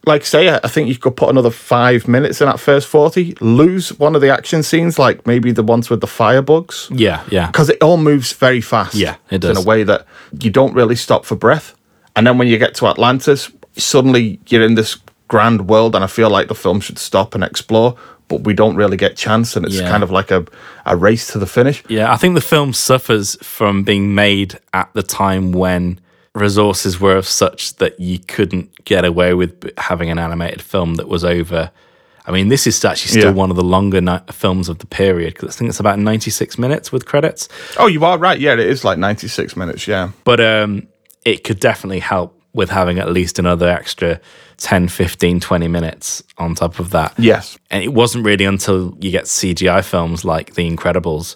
like 0.05 0.25
say, 0.25 0.49
I 0.49 0.67
think 0.67 0.87
you 0.87 0.97
could 0.97 1.15
put 1.15 1.29
another 1.29 1.49
five 1.49 2.07
minutes 2.07 2.41
in 2.41 2.47
that 2.47 2.59
first 2.59 2.87
40, 2.87 3.35
lose 3.41 3.97
one 3.97 4.15
of 4.15 4.21
the 4.21 4.29
action 4.29 4.63
scenes, 4.63 4.99
like 4.99 5.25
maybe 5.25 5.51
the 5.51 5.63
ones 5.63 5.89
with 5.89 6.01
the 6.01 6.07
firebugs. 6.07 6.87
yeah, 6.91 7.23
yeah. 7.31 7.47
Because 7.47 7.69
it 7.69 7.81
all 7.81 7.97
moves 7.97 8.31
very 8.33 8.61
fast. 8.61 8.95
Yeah, 8.95 9.15
it 9.29 9.39
does 9.39 9.57
In 9.57 9.63
a 9.63 9.65
way 9.65 9.83
that 9.83 10.05
you 10.39 10.51
don't 10.51 10.73
really 10.73 10.95
stop 10.95 11.25
for 11.25 11.35
breath. 11.35 11.75
And 12.15 12.25
then 12.25 12.37
when 12.37 12.47
you 12.47 12.57
get 12.57 12.75
to 12.75 12.87
Atlantis, 12.87 13.51
suddenly 13.77 14.39
you're 14.47 14.63
in 14.63 14.75
this 14.75 14.97
grand 15.27 15.67
world, 15.67 15.95
and 15.95 16.03
I 16.03 16.07
feel 16.07 16.29
like 16.29 16.47
the 16.47 16.55
film 16.55 16.79
should 16.79 16.97
stop 16.99 17.33
and 17.35 17.43
explore, 17.43 17.95
but 18.27 18.41
we 18.41 18.53
don't 18.53 18.75
really 18.75 18.97
get 18.97 19.15
chance, 19.15 19.55
and 19.55 19.65
it's 19.65 19.75
Yeah. 19.79 19.89
kind 19.89 20.03
of 20.03 20.11
like 20.11 20.31
a, 20.31 20.45
a 20.85 20.95
race 20.95 21.27
to 21.33 21.39
the 21.39 21.45
finish. 21.47 21.83
Yeah, 21.87 22.11
I 22.11 22.17
think 22.17 22.35
the 22.35 22.41
film 22.41 22.73
suffers 22.73 23.35
from 23.43 23.83
being 23.83 24.13
made 24.15 24.59
at 24.73 24.89
the 24.93 25.03
time 25.03 25.51
when 25.51 25.99
resources 26.33 26.99
were 26.99 27.15
of 27.15 27.27
such 27.27 27.75
that 27.77 27.99
you 27.99 28.19
couldn't 28.19 28.83
get 28.85 29.05
away 29.05 29.33
with 29.33 29.71
having 29.77 30.09
an 30.09 30.19
animated 30.19 30.61
film 30.61 30.95
that 30.95 31.07
was 31.07 31.23
over. 31.23 31.71
I 32.27 32.31
mean, 32.31 32.49
this 32.49 32.65
is 32.67 32.83
actually 32.83 33.11
still 33.11 33.25
Yeah. 33.31 33.37
one 33.37 33.51
of 33.51 33.55
the 33.55 33.63
longer 33.63 34.01
ni- 34.01 34.19
films 34.31 34.67
of 34.67 34.79
the 34.79 34.85
period 34.87 35.35
because 35.35 35.55
I 35.55 35.57
think 35.57 35.69
it's 35.69 35.79
about 35.79 35.99
96 35.99 36.57
minutes 36.57 36.91
with 36.91 37.05
credits. 37.05 37.47
Oh, 37.77 37.87
you 37.87 38.03
are 38.03 38.17
right. 38.17 38.39
Yeah, 38.39 38.53
it 38.53 38.59
is 38.59 38.83
like 38.83 38.97
96 38.97 39.55
minutes. 39.55 39.87
Yeah. 39.87 40.09
But 40.23 40.39
um, 40.41 40.87
it 41.23 41.43
could 41.43 41.59
definitely 41.59 41.99
help 41.99 42.34
with 42.55 42.69
having 42.69 42.97
at 42.99 43.11
least 43.11 43.37
another 43.37 43.67
extra 43.67 44.19
10, 44.57 44.87
15, 44.87 45.39
20 45.41 45.67
minutes 45.67 46.23
on 46.37 46.55
top 46.55 46.79
of 46.79 46.89
that. 46.91 47.13
Yes. 47.19 47.57
And 47.69 47.83
it 47.83 47.93
wasn't 47.93 48.25
really 48.25 48.45
until 48.45 48.97
you 48.99 49.11
get 49.11 49.25
CGI 49.25 49.83
films 49.83 50.23
like 50.23 50.55
The 50.55 50.69
Incredibles 50.69 51.35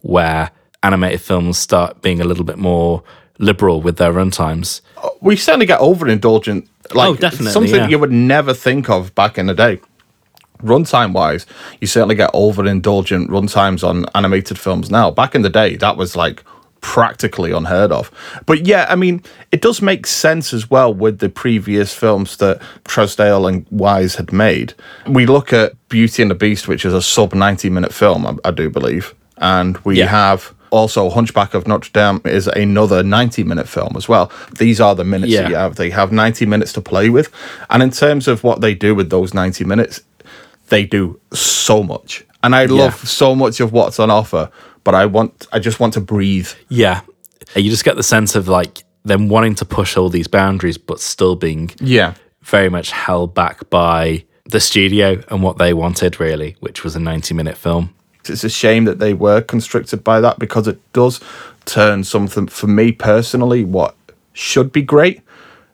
where 0.00 0.50
animated 0.82 1.20
films 1.20 1.58
start 1.58 2.00
being 2.02 2.20
a 2.20 2.24
little 2.24 2.44
bit 2.44 2.58
more 2.58 3.02
liberal 3.38 3.80
with 3.82 3.96
their 3.96 4.12
runtimes. 4.12 4.80
Uh, 4.96 5.08
we 5.20 5.36
certainly 5.36 5.66
get 5.66 5.80
overindulgent. 5.80 6.68
Oh, 6.92 6.96
like 6.98 7.08
Oh, 7.08 7.14
definitely, 7.14 7.50
something 7.50 7.74
yeah. 7.74 7.88
you 7.88 7.98
would 7.98 8.12
never 8.12 8.54
think 8.54 8.88
of 8.88 9.14
back 9.14 9.38
in 9.38 9.46
the 9.46 9.54
day. 9.54 9.80
Runtime 10.62 11.12
wise, 11.12 11.44
you 11.80 11.88
certainly 11.88 12.14
get 12.14 12.32
overindulgent 12.32 13.26
runtimes 13.28 13.82
on 13.86 14.06
animated 14.14 14.58
films 14.58 14.90
now. 14.90 15.10
Back 15.10 15.34
in 15.34 15.42
the 15.42 15.50
day, 15.50 15.74
that 15.76 15.96
was 15.96 16.14
like 16.14 16.44
practically 16.82 17.52
unheard 17.52 17.90
of. 17.90 18.10
But 18.44 18.66
yeah, 18.66 18.84
I 18.90 18.96
mean, 18.96 19.22
it 19.50 19.62
does 19.62 19.80
make 19.80 20.06
sense 20.06 20.52
as 20.52 20.68
well 20.70 20.92
with 20.92 21.20
the 21.20 21.30
previous 21.30 21.94
films 21.94 22.36
that 22.36 22.60
Trousdale 22.84 23.48
and 23.48 23.64
Wise 23.70 24.16
had 24.16 24.32
made. 24.32 24.74
We 25.08 25.24
look 25.24 25.52
at 25.54 25.72
Beauty 25.88 26.20
and 26.22 26.30
the 26.30 26.34
Beast, 26.34 26.68
which 26.68 26.84
is 26.84 26.92
a 26.92 27.00
sub 27.00 27.32
90 27.34 27.70
minute 27.70 27.94
film, 27.94 28.26
I, 28.26 28.34
I 28.44 28.50
do 28.50 28.68
believe. 28.68 29.14
And 29.38 29.78
we 29.84 29.98
Yeah. 29.98 30.06
have 30.08 30.52
also 30.70 31.08
Hunchback 31.10 31.54
of 31.54 31.66
Notre 31.68 31.90
Dame 31.92 32.20
is 32.24 32.46
another 32.48 33.02
90 33.02 33.44
minute 33.44 33.68
film 33.68 33.94
as 33.96 34.08
well. 34.08 34.30
These 34.58 34.80
are 34.80 34.94
the 34.94 35.04
minutes 35.04 35.32
that 35.42 35.50
you 35.50 35.56
have. 35.56 35.76
They 35.76 35.90
have 35.90 36.12
90 36.12 36.46
minutes 36.46 36.72
to 36.74 36.80
play 36.80 37.10
with. 37.10 37.30
And 37.70 37.82
in 37.82 37.90
terms 37.90 38.26
of 38.28 38.42
what 38.42 38.60
they 38.60 38.74
do 38.74 38.94
with 38.94 39.08
those 39.10 39.32
90 39.34 39.64
minutes, 39.64 40.00
they 40.68 40.84
do 40.84 41.20
so 41.32 41.82
much. 41.82 42.24
And 42.42 42.56
I 42.56 42.64
love 42.64 42.96
so 43.08 43.34
much 43.36 43.60
of 43.60 43.72
what's 43.72 44.00
on 44.00 44.10
offer, 44.10 44.50
but 44.84 44.94
I 44.94 45.06
want 45.06 45.46
I 45.52 45.58
just 45.58 45.80
want 45.80 45.94
to 45.94 46.00
breathe. 46.00 46.48
Yeah. 46.68 47.00
You 47.54 47.70
just 47.70 47.84
get 47.84 47.96
the 47.96 48.02
sense 48.02 48.34
of 48.34 48.48
like 48.48 48.84
them 49.04 49.28
wanting 49.28 49.54
to 49.56 49.64
push 49.64 49.96
all 49.96 50.08
these 50.08 50.28
boundaries, 50.28 50.78
but 50.78 51.00
still 51.00 51.34
being 51.36 51.70
Yeah. 51.80 52.14
very 52.42 52.68
much 52.68 52.90
held 52.92 53.34
back 53.34 53.68
by 53.70 54.24
the 54.44 54.60
studio 54.60 55.22
and 55.28 55.42
what 55.42 55.58
they 55.58 55.72
wanted, 55.72 56.20
really, 56.20 56.56
which 56.60 56.84
was 56.84 56.94
a 56.96 57.00
90 57.00 57.34
minute 57.34 57.56
film. 57.56 57.90
It's 58.28 58.44
a 58.44 58.48
shame 58.48 58.84
that 58.84 58.98
they 59.00 59.14
were 59.14 59.40
constricted 59.40 60.04
by 60.04 60.20
that 60.20 60.38
because 60.38 60.68
it 60.68 60.78
does 60.92 61.20
turn 61.64 62.04
something, 62.04 62.46
for 62.46 62.68
me 62.68 62.92
personally, 62.92 63.64
what 63.64 63.96
should 64.32 64.70
be 64.72 64.82
great, 64.82 65.20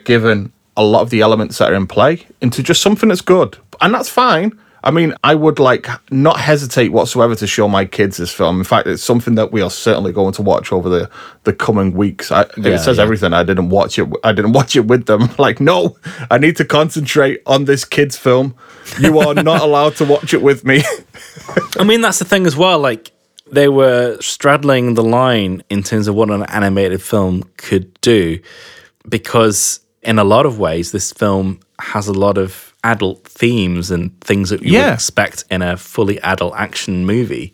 given 0.04 0.52
a 0.76 0.82
lot 0.84 1.02
of 1.02 1.10
the 1.10 1.20
elements 1.20 1.58
that 1.58 1.70
are 1.72 1.74
in 1.74 1.86
play, 1.86 2.26
into 2.40 2.62
just 2.62 2.80
something 2.80 3.08
that's 3.10 3.20
good. 3.20 3.58
And 3.80 3.92
that's 3.92 4.08
fine. 4.08 4.58
I 4.84 4.90
mean, 4.90 5.14
I 5.24 5.34
would 5.34 5.58
like 5.58 5.88
not 6.10 6.38
hesitate 6.38 6.90
whatsoever 6.90 7.34
to 7.36 7.46
show 7.46 7.68
my 7.68 7.84
kids 7.84 8.16
this 8.16 8.32
film. 8.32 8.58
In 8.58 8.64
fact, 8.64 8.86
it's 8.86 9.02
something 9.02 9.34
that 9.34 9.52
we 9.52 9.60
are 9.60 9.70
certainly 9.70 10.12
going 10.12 10.32
to 10.34 10.42
watch 10.42 10.72
over 10.72 10.88
the, 10.88 11.10
the 11.44 11.52
coming 11.52 11.94
weeks. 11.94 12.30
I, 12.30 12.46
Yeah, 12.56 12.74
it 12.74 12.78
says 12.78 12.98
yeah. 12.98 13.02
everything. 13.02 13.32
I 13.32 13.42
didn't 13.42 13.70
watch 13.70 13.98
it. 13.98 14.08
I 14.22 14.32
didn't 14.32 14.52
watch 14.58 14.76
it 14.76 14.86
with 14.86 15.06
them. 15.06 15.28
Like, 15.38 15.60
no, 15.60 15.96
I 16.32 16.38
need 16.38 16.56
to 16.56 16.64
concentrate 16.64 17.42
on 17.46 17.64
this 17.64 17.84
kids' 17.84 18.16
film. 18.16 18.56
You 18.98 19.20
are 19.20 19.34
not 19.42 19.62
allowed 19.62 19.94
to 19.96 20.04
watch 20.04 20.34
it 20.34 20.42
with 20.42 20.64
me. 20.64 20.82
I 21.78 21.84
mean, 21.84 22.00
that's 22.00 22.18
the 22.18 22.24
thing 22.24 22.44
as 22.44 22.56
well. 22.56 22.80
Like, 22.80 23.12
they 23.50 23.68
were 23.68 24.20
straddling 24.20 24.94
the 24.94 25.04
line 25.04 25.62
in 25.70 25.84
terms 25.84 26.08
of 26.08 26.16
what 26.16 26.30
an 26.30 26.42
animated 26.44 27.00
film 27.00 27.44
could 27.56 27.98
do, 28.00 28.40
because 29.08 29.80
in 30.02 30.18
a 30.18 30.24
lot 30.24 30.44
of 30.44 30.58
ways, 30.58 30.90
this 30.90 31.12
film 31.12 31.60
has 31.78 32.08
a 32.08 32.12
lot 32.12 32.36
of 32.36 32.67
adult 32.84 33.24
themes 33.26 33.90
and 33.90 34.18
things 34.20 34.50
that 34.50 34.62
you 34.62 34.72
would 34.72 34.78
Yeah. 34.78 34.94
expect 34.94 35.44
in 35.50 35.62
a 35.62 35.76
fully 35.76 36.20
adult 36.20 36.54
action 36.56 37.04
movie. 37.06 37.52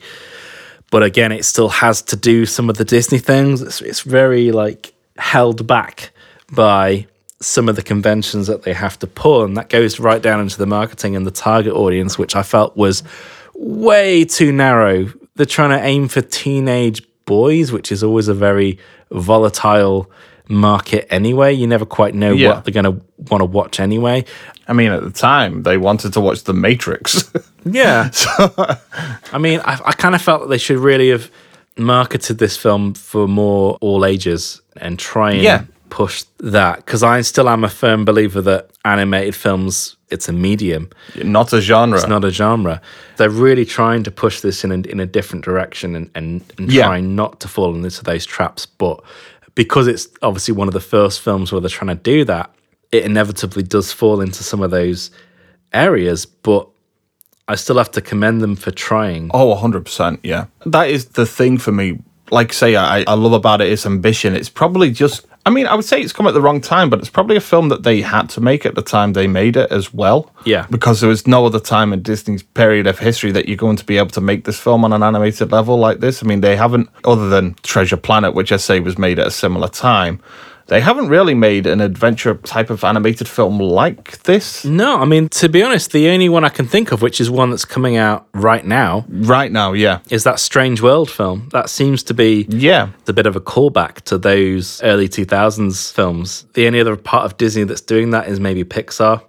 But 0.91 1.03
again, 1.03 1.31
it 1.31 1.45
still 1.45 1.69
has 1.69 2.01
to 2.03 2.15
do 2.15 2.45
some 2.45 2.69
of 2.69 2.77
the 2.77 2.85
Disney 2.85 3.17
things. 3.17 3.61
It's, 3.61 3.81
it's 3.81 4.01
very 4.01 4.51
like 4.51 4.93
held 5.17 5.65
back 5.67 6.11
by 6.51 7.07
some 7.41 7.67
of 7.67 7.75
the 7.75 7.81
conventions 7.81 8.47
that 8.47 8.63
they 8.63 8.73
have 8.73 8.97
to 8.99 9.07
pull, 9.07 9.43
and 9.43 9.57
that 9.57 9.69
goes 9.69 9.99
right 9.99 10.21
down 10.21 10.39
into 10.39 10.57
the 10.57 10.65
marketing 10.65 11.15
and 11.15 11.25
the 11.27 11.31
target 11.31 11.73
audience, 11.73 12.17
which 12.17 12.35
I 12.35 12.43
felt 12.43 12.77
was 12.77 13.03
way 13.55 14.23
too 14.25 14.51
narrow. 14.51 15.11
They're 15.35 15.45
trying 15.45 15.77
to 15.77 15.85
aim 15.85 16.07
for 16.07 16.21
teenage 16.21 17.01
boys, 17.25 17.71
which 17.71 17.91
is 17.91 18.03
always 18.03 18.27
a 18.29 18.33
very 18.33 18.77
volatile 19.11 20.09
market 20.49 21.07
anyway. 21.13 21.53
You 21.53 21.67
never 21.67 21.85
quite 21.85 22.13
know 22.15 22.33
Yeah. 22.33 22.49
what 22.49 22.65
they're 22.65 22.73
going 22.81 22.99
to 22.99 23.05
want 23.29 23.41
to 23.41 23.45
watch 23.45 23.79
anyway. 23.79 24.25
I 24.67 24.73
mean, 24.73 24.91
at 24.91 25.03
the 25.03 25.11
time, 25.11 25.63
they 25.63 25.77
wanted 25.77 26.13
to 26.13 26.21
watch 26.21 26.43
The 26.43 26.53
Matrix. 26.53 27.31
Yeah. 27.67 28.11
I 29.33 29.37
mean, 29.39 29.59
I, 29.61 29.79
I 29.85 29.91
kind 29.93 30.13
of 30.13 30.21
felt 30.21 30.41
that 30.41 30.49
they 30.49 30.59
should 30.59 30.77
really 30.77 31.09
have 31.09 31.31
marketed 31.77 32.37
this 32.37 32.55
film 32.55 32.93
for 32.93 33.27
more 33.27 33.77
all 33.81 34.05
ages 34.05 34.61
and 34.77 34.99
try 34.99 35.31
and 35.31 35.41
Yeah. 35.41 35.63
push 35.89 36.23
that 36.39 36.77
because 36.85 37.01
I 37.01 37.21
still 37.21 37.49
am 37.49 37.63
a 37.63 37.69
firm 37.69 38.05
believer 38.05 38.39
that 38.41 38.69
animated 38.85 39.33
films 39.35 39.97
it's 40.11 40.29
a 40.29 40.31
medium, 40.31 40.91
not 41.23 41.51
a 41.51 41.59
genre. 41.59 41.97
it's 41.97 42.07
not 42.07 42.23
a 42.23 42.29
genre. 42.29 42.79
They're 43.17 43.31
really 43.31 43.65
trying 43.65 44.03
to 44.03 44.11
push 44.11 44.41
this 44.41 44.63
in 44.63 44.71
a, 44.71 44.75
in 44.87 44.99
a 44.99 45.05
different 45.07 45.43
direction 45.43 45.95
and, 45.95 46.11
and, 46.13 46.43
and 46.59 46.71
Yeah. 46.71 46.85
trying 46.85 47.15
not 47.15 47.39
to 47.39 47.47
fall 47.47 47.73
into 47.73 48.03
those 48.03 48.23
traps. 48.27 48.67
But 48.67 49.01
because 49.55 49.87
it's 49.87 50.07
obviously 50.21 50.53
one 50.53 50.67
of 50.67 50.73
the 50.73 50.79
first 50.81 51.21
films 51.21 51.51
where 51.51 51.61
they're 51.61 51.69
trying 51.69 51.95
to 51.95 52.01
do 52.01 52.25
that, 52.25 52.53
it 52.91 53.03
inevitably 53.05 53.63
does 53.63 53.91
fall 53.91 54.21
into 54.21 54.43
some 54.43 54.61
of 54.61 54.71
those 54.71 55.11
areas. 55.73 56.25
But 56.25 56.67
I 57.47 57.55
still 57.55 57.77
have 57.77 57.91
to 57.91 58.01
commend 58.01 58.41
them 58.41 58.55
for 58.55 58.71
trying. 58.71 59.31
Oh, 59.33 59.55
100%. 59.55 60.19
Yeah. 60.23 60.45
That 60.65 60.89
is 60.89 61.05
the 61.09 61.25
thing 61.25 61.57
for 61.57 61.71
me. 61.71 61.99
Like, 62.31 62.53
say, 62.53 62.75
I, 62.75 63.01
I 63.01 63.13
love 63.13 63.33
about 63.33 63.61
it 63.61 63.71
its 63.71 63.85
ambition. 63.85 64.35
It's 64.35 64.49
probably 64.49 64.91
just, 64.91 65.25
I 65.45 65.51
mean, 65.51 65.67
I 65.67 65.75
would 65.75 65.85
say 65.85 66.01
it's 66.01 66.11
come 66.11 66.25
at 66.25 66.33
the 66.33 66.41
wrong 66.41 66.59
time, 66.59 66.89
but 66.89 66.99
it's 66.99 67.09
probably 67.09 67.35
a 67.35 67.41
film 67.41 67.69
that 67.69 67.83
they 67.83 68.01
had 68.01 68.29
to 68.31 68.41
make 68.41 68.65
at 68.65 68.73
the 68.73 68.81
time 68.81 69.13
they 69.13 69.27
made 69.27 69.55
it 69.57 69.71
as 69.71 69.93
well. 69.93 70.31
Yeah. 70.43 70.65
Because 70.71 71.01
there 71.01 71.09
was 71.09 71.27
no 71.27 71.45
other 71.45 71.59
time 71.59 71.93
in 71.93 72.01
Disney's 72.01 72.41
period 72.41 72.87
of 72.87 72.97
history 72.97 73.31
that 73.33 73.47
you're 73.47 73.57
going 73.57 73.77
to 73.77 73.85
be 73.85 73.97
able 73.99 74.09
to 74.09 74.21
make 74.21 74.45
this 74.45 74.59
film 74.59 74.83
on 74.83 74.91
an 74.91 75.03
animated 75.03 75.51
level 75.51 75.77
like 75.77 75.99
this. 75.99 76.23
I 76.23 76.25
mean, 76.25 76.41
they 76.41 76.55
haven't, 76.55 76.89
other 77.03 77.29
than 77.29 77.55
Treasure 77.61 77.97
Planet, 77.97 78.33
which 78.33 78.51
I 78.51 78.57
say 78.57 78.79
was 78.79 78.97
made 78.97 79.19
at 79.19 79.27
a 79.27 79.31
similar 79.31 79.67
time, 79.67 80.19
they 80.67 80.81
haven't 80.81 81.09
really 81.09 81.33
made 81.35 81.67
an 81.67 81.79
adventure 81.81 82.35
type 82.35 82.69
of 82.69 82.83
animated 82.83 83.27
film 83.27 83.59
like 83.59 84.23
this 84.23 84.65
No, 84.65 84.99
I 84.99 85.05
mean, 85.05 85.29
to 85.29 85.47
be 85.49 85.61
honest, 85.61 85.91
the 85.91 86.09
only 86.09 86.27
one 86.29 86.43
I 86.43 86.49
can 86.49 86.67
think 86.67 86.91
of, 86.91 87.01
which 87.01 87.21
is 87.21 87.29
one 87.29 87.49
that's 87.51 87.65
coming 87.65 87.97
out 87.97 88.27
right 88.33 88.65
now, 88.65 89.05
right 89.09 89.51
now. 89.51 89.73
Yeah. 89.73 89.99
is 90.09 90.23
that 90.23 90.39
Strange 90.39 90.81
World 90.81 91.09
film. 91.11 91.49
That 91.51 91.69
seems 91.69 92.03
to 92.03 92.13
be 92.13 92.45
Yeah. 92.49 92.89
a 93.07 93.13
bit 93.13 93.27
of 93.27 93.35
a 93.35 93.41
callback 93.41 94.01
to 94.05 94.17
those 94.17 94.81
early 94.83 95.07
2000s 95.07 95.91
films. 95.91 96.45
The 96.53 96.65
only 96.67 96.79
other 96.79 96.95
part 96.95 97.25
of 97.25 97.37
Disney 97.37 97.63
that's 97.63 97.81
doing 97.81 98.09
that 98.11 98.27
is 98.27 98.39
maybe 98.39 98.63
Pixar, 98.63 99.21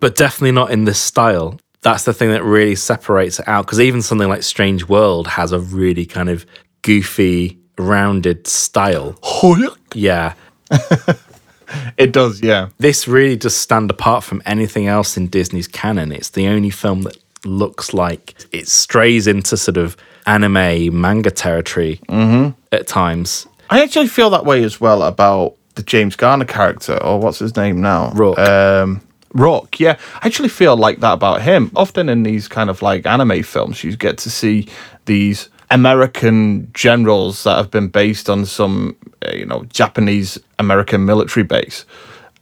but 0.00 0.14
definitely 0.14 0.52
not 0.52 0.70
in 0.70 0.84
this 0.84 0.98
style. 0.98 1.58
That's 1.82 2.04
the 2.04 2.12
thing 2.12 2.30
that 2.30 2.44
really 2.44 2.74
separates 2.76 3.40
it 3.40 3.48
out 3.48 3.66
because 3.66 3.80
even 3.80 4.02
something 4.02 4.28
like 4.28 4.42
Strange 4.44 4.88
World 4.88 5.26
has 5.26 5.50
a 5.52 5.58
really 5.58 6.06
kind 6.06 6.28
of 6.28 6.46
goofy, 6.82 7.58
rounded 7.78 8.46
style. 8.46 9.16
Yeah. 9.94 10.34
It 11.96 12.12
does. 12.12 12.42
Yeah. 12.42 12.68
This 12.78 13.08
really 13.08 13.36
does 13.36 13.56
stand 13.56 13.90
apart 13.90 14.24
from 14.24 14.42
anything 14.44 14.86
else 14.88 15.16
in 15.16 15.28
Disney's 15.28 15.68
canon. 15.68 16.12
It's 16.12 16.30
the 16.30 16.48
only 16.48 16.70
film 16.70 17.02
that 17.02 17.16
looks 17.44 17.94
like 17.94 18.34
it 18.52 18.68
strays 18.68 19.26
into 19.26 19.56
sort 19.56 19.76
of 19.76 19.96
anime 20.26 21.00
manga 21.00 21.30
territory 21.30 22.00
at 22.72 22.86
times. 22.86 23.46
I 23.70 23.82
actually 23.82 24.08
feel 24.08 24.30
that 24.30 24.44
way 24.44 24.62
as 24.64 24.80
well 24.80 25.02
about 25.02 25.56
the 25.74 25.82
James 25.82 26.14
Garner 26.14 26.44
character, 26.44 27.02
or 27.02 27.18
what's 27.18 27.38
his 27.38 27.56
name 27.56 27.80
now? 27.80 28.12
Rourke. 28.12 28.38
Um, 28.38 29.00
Rourke, 29.32 29.80
yeah. 29.80 29.98
I 30.22 30.26
actually 30.26 30.50
feel 30.50 30.76
like 30.76 31.00
that 31.00 31.14
about 31.14 31.40
him. 31.40 31.70
Often 31.74 32.10
in 32.10 32.22
these 32.22 32.48
kind 32.48 32.68
of 32.68 32.82
like 32.82 33.06
anime 33.06 33.42
films, 33.42 33.82
you 33.82 33.96
get 33.96 34.18
to 34.18 34.30
see 34.30 34.68
these 35.06 35.48
American 35.72 36.70
generals 36.74 37.44
that 37.44 37.56
have 37.56 37.70
been 37.70 37.88
based 37.88 38.28
on 38.28 38.44
some, 38.44 38.94
uh, 39.26 39.32
you 39.34 39.46
know, 39.46 39.64
Japanese 39.64 40.38
American 40.58 41.06
military 41.06 41.44
base. 41.44 41.86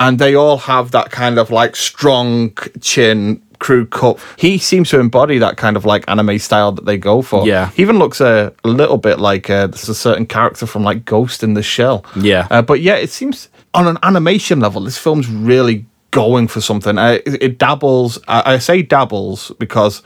And 0.01 0.19
they 0.19 0.35
all 0.35 0.59
have 0.59 0.91
that 0.91 1.11
kind 1.13 1.39
of 1.39 1.51
like 1.51 1.77
strong 1.77 2.53
chin, 2.81 3.41
crew 3.61 3.87
cut. 3.87 4.19
He 4.37 4.59
seems 4.59 4.91
to 4.91 4.99
embody 4.99 5.39
that 5.39 5.57
kind 5.57 5.77
of 5.77 5.85
like 5.85 6.05
anime 6.09 6.41
style 6.41 6.73
that 6.73 6.87
they 6.87 6.99
go 6.99 7.23
for. 7.23 7.47
Yeah. 7.47 7.71
He 7.71 7.83
even 7.83 7.99
looks 7.99 8.21
a, 8.21 8.53
a 8.65 8.69
little 8.69 8.99
bit 8.99 9.21
like 9.21 9.49
uh, 9.49 9.69
there's 9.69 9.89
a 9.89 9.95
certain 9.95 10.27
character 10.27 10.67
from 10.67 10.83
like 10.83 11.05
Ghost 11.05 11.45
in 11.45 11.55
the 11.55 11.63
Shell. 11.63 12.05
Yeah. 12.17 12.49
Uh, 12.51 12.63
but 12.63 12.81
yeah, 12.81 12.97
it 12.97 13.11
seems 13.11 13.49
on 13.75 13.87
an 13.87 13.99
animation 14.03 14.59
level, 14.59 14.81
this 14.81 14.99
film's 14.99 15.29
really 15.29 15.87
going 16.11 16.49
for 16.49 16.61
something. 16.61 16.99
Uh, 16.99 17.19
it, 17.25 17.43
it 17.43 17.59
dabbles. 17.59 18.19
I, 18.27 18.55
I 18.55 18.59
say 18.59 18.83
dabbles 18.83 19.53
because 19.61 20.03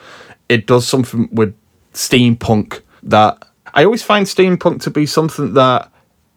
it 0.50 0.66
does 0.66 0.87
something 0.87 1.30
with 1.32 1.54
steampunk 1.94 2.82
that 3.05 3.47
I 3.73 3.85
always 3.85 4.03
find 4.03 4.27
steampunk 4.27 4.83
to 4.83 4.90
be 4.90 5.07
something 5.07 5.55
that 5.55 5.90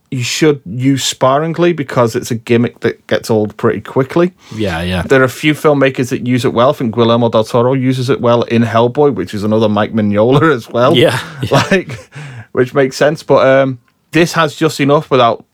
you 0.09 0.23
should 0.23 0.61
use 0.65 1.03
sparingly 1.03 1.73
because 1.73 2.15
it's 2.15 2.31
a 2.31 2.35
gimmick 2.35 2.79
that 2.79 3.05
gets 3.07 3.29
old 3.29 3.57
pretty 3.57 3.81
quickly. 3.81 4.33
Yeah, 4.55 4.81
yeah. 4.81 5.01
There 5.01 5.21
are 5.21 5.25
a 5.25 5.29
few 5.29 5.53
filmmakers 5.53 6.09
that 6.09 6.25
use 6.25 6.45
it 6.45 6.53
well. 6.53 6.69
I 6.69 6.73
think 6.73 6.95
Guillermo 6.95 7.29
del 7.29 7.43
Toro 7.43 7.73
uses 7.73 8.09
it 8.09 8.21
well 8.21 8.43
in 8.43 8.61
Hellboy, 8.61 9.15
which 9.15 9.33
is 9.33 9.43
another 9.43 9.67
Mike 9.67 9.93
Mignola 9.93 10.53
as 10.53 10.69
well. 10.69 10.95
Yeah, 10.95 11.19
yeah. 11.43 11.63
like 11.71 11.91
which 12.53 12.73
makes 12.73 12.95
sense. 12.95 13.21
But 13.21 13.45
um, 13.45 13.79
this 14.11 14.33
has 14.33 14.55
just 14.55 14.79
enough 14.79 15.11
without 15.11 15.45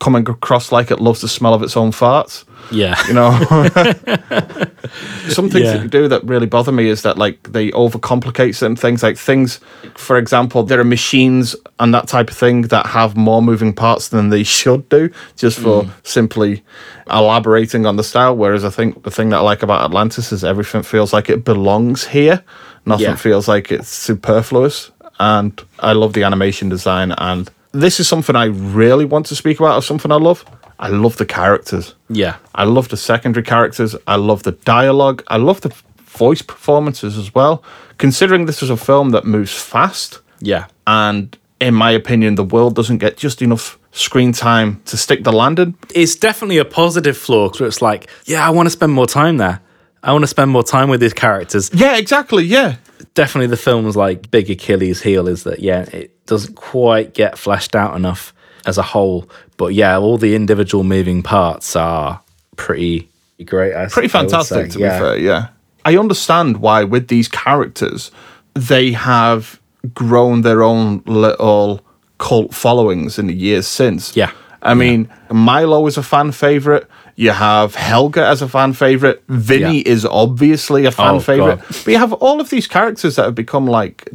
coming 0.00 0.28
across 0.28 0.70
like 0.70 0.90
it 0.90 1.00
loves 1.00 1.22
the 1.22 1.28
smell 1.28 1.54
of 1.54 1.62
its 1.62 1.76
own 1.76 1.90
farts. 1.90 2.44
Yeah. 2.70 2.96
You 3.08 3.14
know, 3.14 3.30
some 5.28 5.48
things 5.50 5.64
Yeah. 5.64 5.72
that 5.74 5.82
you 5.82 5.88
do 5.88 6.08
that 6.08 6.24
really 6.24 6.46
bother 6.46 6.72
me 6.72 6.88
is 6.88 7.02
that 7.02 7.18
like 7.18 7.42
they 7.52 7.70
overcomplicate 7.72 8.54
certain 8.54 8.76
things. 8.76 9.02
Like 9.02 9.16
things, 9.16 9.60
for 9.96 10.16
example, 10.18 10.62
there 10.62 10.80
are 10.80 10.84
machines 10.84 11.56
and 11.78 11.94
that 11.94 12.08
type 12.08 12.30
of 12.30 12.36
thing 12.36 12.62
that 12.62 12.86
have 12.86 13.16
more 13.16 13.42
moving 13.42 13.72
parts 13.72 14.08
than 14.08 14.30
they 14.30 14.42
should 14.42 14.88
do, 14.88 15.10
just 15.36 15.58
for 15.58 15.82
Mm. 15.84 15.90
simply 16.02 16.62
elaborating 17.10 17.86
on 17.86 17.96
the 17.96 18.02
style. 18.04 18.36
Whereas 18.36 18.64
I 18.64 18.70
think 18.70 19.02
the 19.04 19.10
thing 19.10 19.30
that 19.30 19.38
I 19.38 19.40
like 19.40 19.62
about 19.62 19.84
Atlantis 19.84 20.32
is 20.32 20.44
everything 20.44 20.82
feels 20.82 21.12
like 21.12 21.28
it 21.30 21.44
belongs 21.44 22.06
here. 22.08 22.42
Nothing 22.86 23.06
Yeah. 23.06 23.16
feels 23.16 23.48
like 23.48 23.70
it's 23.72 23.88
superfluous. 23.88 24.90
And 25.20 25.60
I 25.80 25.92
love 25.92 26.12
the 26.12 26.22
animation 26.24 26.68
design. 26.68 27.12
And 27.18 27.50
this 27.72 28.00
is 28.00 28.08
something 28.08 28.36
I 28.36 28.46
really 28.46 29.04
want 29.04 29.26
to 29.26 29.36
speak 29.36 29.58
about. 29.60 29.76
Of 29.76 29.84
something 29.84 30.10
I 30.12 30.16
love. 30.16 30.44
I 30.78 30.88
love 30.88 31.16
the 31.16 31.26
characters. 31.26 31.94
Yeah. 32.08 32.36
I 32.54 32.64
love 32.64 32.88
the 32.88 32.96
secondary 32.96 33.42
characters. 33.44 33.96
I 34.06 34.16
love 34.16 34.42
the 34.44 34.52
dialogue. 34.52 35.22
I 35.28 35.36
love 35.36 35.60
the 35.60 35.72
voice 36.18 36.42
performances 36.42 37.18
as 37.18 37.34
well. 37.34 37.62
Considering 37.98 38.46
this 38.46 38.62
is 38.62 38.70
a 38.70 38.76
film 38.76 39.10
that 39.10 39.24
moves 39.24 39.52
fast, 39.54 40.20
Yeah. 40.40 40.66
and 40.86 41.36
in 41.60 41.74
my 41.74 41.90
opinion, 41.90 42.36
the 42.36 42.44
world 42.44 42.74
doesn't 42.76 42.98
get 42.98 43.16
just 43.16 43.42
enough 43.42 43.76
screen 43.90 44.32
time 44.32 44.80
to 44.84 44.96
stick 44.96 45.24
the 45.24 45.32
landing. 45.32 45.74
It's 45.94 46.14
definitely 46.14 46.58
a 46.58 46.64
positive 46.64 47.16
flaw 47.16 47.48
because 47.48 47.66
it's 47.66 47.82
like, 47.82 48.08
yeah, 48.26 48.46
I 48.46 48.50
want 48.50 48.66
to 48.66 48.70
spend 48.70 48.92
more 48.92 49.06
time 49.06 49.38
there. 49.38 49.60
I 50.04 50.12
want 50.12 50.22
to 50.22 50.28
spend 50.28 50.52
more 50.52 50.62
time 50.62 50.88
with 50.88 51.00
these 51.00 51.12
characters. 51.14 51.70
Yeah, 51.74 51.96
exactly. 51.96 52.44
Yeah. 52.44 52.76
Definitely 53.14 53.48
the 53.48 53.56
film's 53.56 53.96
like 53.96 54.30
big 54.30 54.48
Achilles 54.48 55.02
heel 55.02 55.26
is 55.26 55.42
that, 55.42 55.58
yeah, 55.58 55.82
it 55.92 56.24
doesn't 56.26 56.54
quite 56.54 57.14
get 57.14 57.36
fleshed 57.36 57.74
out 57.74 57.96
enough 57.96 58.32
as 58.68 58.78
a 58.78 58.82
whole. 58.82 59.28
But 59.56 59.74
yeah, 59.74 59.98
all 59.98 60.18
the 60.18 60.34
individual 60.34 60.84
moving 60.84 61.22
parts 61.22 61.74
are 61.74 62.20
pretty 62.56 63.08
great. 63.44 63.74
I 63.74 63.86
Pretty 63.86 64.08
fantastic, 64.08 64.70
to 64.72 64.78
Yeah. 64.78 64.98
be 64.98 65.04
fair. 65.04 65.16
Yeah. 65.18 65.46
I 65.84 65.96
understand 65.96 66.58
why 66.58 66.84
with 66.84 67.08
these 67.08 67.28
characters 67.28 68.10
they 68.54 68.92
have 68.92 69.60
grown 69.94 70.42
their 70.42 70.62
own 70.62 71.02
little 71.06 71.80
cult 72.18 72.52
followings 72.54 73.18
in 73.18 73.26
the 73.28 73.34
years 73.34 73.66
since. 73.66 74.16
Yeah. 74.16 74.30
I 74.60 74.74
mean, 74.74 75.08
Milo 75.30 75.86
is 75.86 75.96
a 75.96 76.02
fan 76.02 76.32
favorite. 76.32 76.86
You 77.14 77.30
have 77.30 77.76
Helga 77.76 78.26
as 78.26 78.42
a 78.42 78.48
fan 78.48 78.72
favorite. 78.72 79.22
Vinny 79.28 79.78
Yeah. 79.82 79.92
is 79.92 80.04
obviously 80.04 80.84
a 80.84 80.90
fan 80.90 81.14
Oh, 81.14 81.20
favorite. 81.20 81.60
God. 81.60 81.76
But 81.84 81.90
you 81.92 81.98
have 81.98 82.12
all 82.14 82.40
of 82.40 82.50
these 82.50 82.66
characters 82.66 83.14
that 83.16 83.24
have 83.24 83.34
become 83.36 83.66
like 83.66 84.08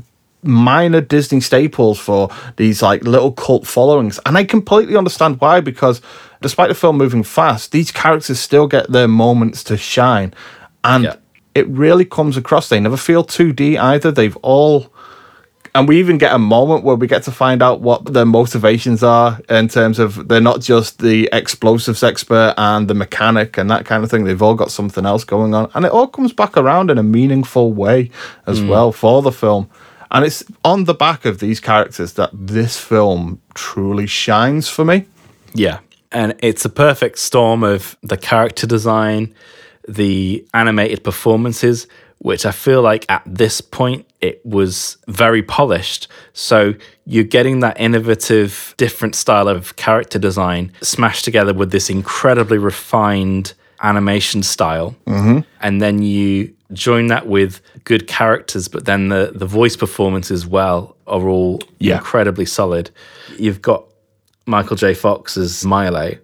minor 0.44 1.02
Disney 1.02 1.40
staples 1.40 2.00
for 2.00 2.30
these 2.58 2.82
like 2.82 3.04
little 3.04 3.32
cult 3.32 3.68
followings. 3.68 4.20
And 4.26 4.38
I 4.38 4.44
completely 4.44 4.96
understand 4.96 5.40
why, 5.40 5.62
because 5.62 6.02
despite 6.42 6.70
the 6.70 6.76
film 6.76 6.98
moving 6.98 7.24
fast, 7.24 7.72
these 7.72 7.92
characters 7.92 8.40
still 8.40 8.68
get 8.68 8.92
their 8.92 9.08
moments 9.08 9.64
to 9.66 9.78
shine. 9.78 10.34
And 10.84 11.06
Yeah. 11.06 11.16
it 11.56 11.68
really 11.68 12.06
comes 12.06 12.38
across. 12.38 12.70
They 12.70 12.80
never 12.80 12.98
feel 12.98 13.24
2D 13.24 13.78
either. 13.78 14.12
They've 14.12 14.38
all 14.38 14.94
and 15.76 15.88
we 15.88 15.98
even 16.00 16.18
get 16.18 16.34
a 16.34 16.40
moment 16.40 16.84
where 16.84 16.96
we 16.96 17.08
get 17.08 17.24
to 17.24 17.32
find 17.32 17.64
out 17.64 17.82
what 17.82 18.14
their 18.14 18.26
motivations 18.26 19.02
are 19.02 19.40
in 19.50 19.68
terms 19.68 19.98
of 19.98 20.28
they're 20.28 20.40
not 20.40 20.62
just 20.62 21.00
the 21.00 21.28
explosives 21.34 22.04
expert 22.04 22.54
and 22.58 22.88
the 22.88 22.94
mechanic 22.94 23.58
and 23.58 23.72
that 23.72 23.86
kind 23.86 24.04
of 24.04 24.12
thing. 24.12 24.24
They've 24.24 24.42
all 24.42 24.54
got 24.54 24.70
something 24.70 25.06
else 25.06 25.24
going 25.24 25.56
on. 25.56 25.72
And 25.74 25.84
it 25.86 25.92
all 25.92 26.08
comes 26.08 26.32
back 26.32 26.58
around 26.58 26.92
in 26.92 27.00
a 27.00 27.04
meaningful 27.04 27.74
way 27.74 28.12
as 28.46 28.60
mm. 28.62 28.68
well 28.68 28.92
for 28.92 29.24
the 29.24 29.32
film. 29.32 29.68
And 30.14 30.24
it's 30.24 30.44
on 30.64 30.84
the 30.84 30.94
back 30.94 31.26
of 31.26 31.40
these 31.40 31.60
characters 31.60 32.14
that 32.14 32.30
this 32.34 32.80
film 32.80 33.42
truly 33.56 34.06
shines 34.08 34.70
for 34.70 34.86
me. 34.86 35.06
Yeah. 35.54 35.80
And 36.12 36.36
it's 36.40 36.64
a 36.64 36.70
perfect 36.70 37.18
storm 37.18 37.64
of 37.64 37.98
the 38.04 38.18
character 38.18 38.68
design, 38.68 39.34
the 39.88 40.46
animated 40.54 41.04
performances, 41.04 41.88
which 42.20 42.46
I 42.46 42.52
feel 42.52 42.82
like 42.82 43.06
at 43.10 43.24
this 43.26 43.60
point 43.60 44.06
it 44.22 44.40
was 44.46 44.98
very 45.08 45.42
polished. 45.44 46.08
So 46.32 46.76
you're 47.06 47.24
getting 47.24 47.60
that 47.62 47.80
innovative, 47.80 48.76
different 48.78 49.16
style 49.16 49.48
of 49.48 49.76
character 49.76 50.20
design 50.20 50.72
smashed 50.82 51.26
together 51.26 51.54
with 51.54 51.72
this 51.72 51.90
incredibly 51.90 52.60
refined 52.60 53.54
animation 53.82 54.44
style. 54.44 54.96
Mm-hmm. 55.06 55.40
And 55.60 55.82
then 55.82 56.02
you 56.02 56.54
join 56.74 57.08
that 57.08 57.28
with 57.28 57.62
good 57.84 58.08
characters, 58.08 58.68
but 58.68 58.86
then 58.86 59.10
the, 59.10 59.32
the 59.36 59.46
voice 59.46 59.76
performance 59.76 60.32
as 60.32 60.46
well 60.48 60.96
are 61.08 61.28
all 61.28 61.60
Yeah. 61.80 61.98
incredibly 61.98 62.46
solid. 62.46 62.90
You've 63.38 63.62
got 63.62 63.86
Michael 64.46 64.76
J. 64.76 64.94
Fox 64.94 65.38
as 65.38 65.64
Milo, 65.66 66.16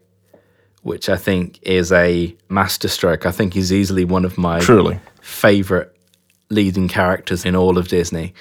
which 0.83 1.09
I 1.09 1.15
think 1.17 1.59
is 1.63 1.91
a 1.91 2.35
masterstroke. 2.49 3.25
I 3.25 3.31
think 3.31 3.53
he's 3.53 3.71
easily 3.71 4.05
one 4.05 4.25
of 4.25 4.37
my 4.37 4.59
Truly. 4.59 4.99
favorite 5.21 5.95
leading 6.49 6.87
characters 6.87 7.45
in 7.45 7.55
all 7.55 7.77
of 7.77 7.87
Disney. 7.87 8.33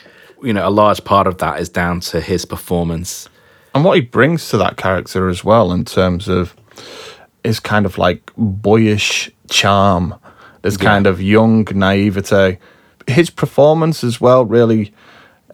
You 0.43 0.53
know, 0.53 0.67
a 0.67 0.71
large 0.71 1.05
part 1.05 1.27
of 1.27 1.39
that 1.39 1.61
is 1.61 1.69
down 1.69 2.01
to 2.01 2.21
his 2.21 2.45
performance. 2.45 3.29
and 3.75 3.85
what 3.85 3.97
he 3.97 4.01
brings 4.01 4.49
to 4.51 4.57
that 4.59 4.77
character 4.77 5.29
as 5.29 5.45
well 5.45 5.73
in 5.73 5.85
terms 5.85 6.27
of 6.29 6.55
his 7.45 7.61
kind 7.61 7.85
of 7.87 7.99
like 7.99 8.31
boyish 8.37 9.31
charm 9.51 10.15
this 10.63 10.77
kind 10.77 11.07
of 11.07 11.21
young 11.23 11.67
naivete 11.73 12.59
his 13.07 13.31
performance 13.31 14.05
as 14.05 14.21
well 14.21 14.45
really 14.45 14.93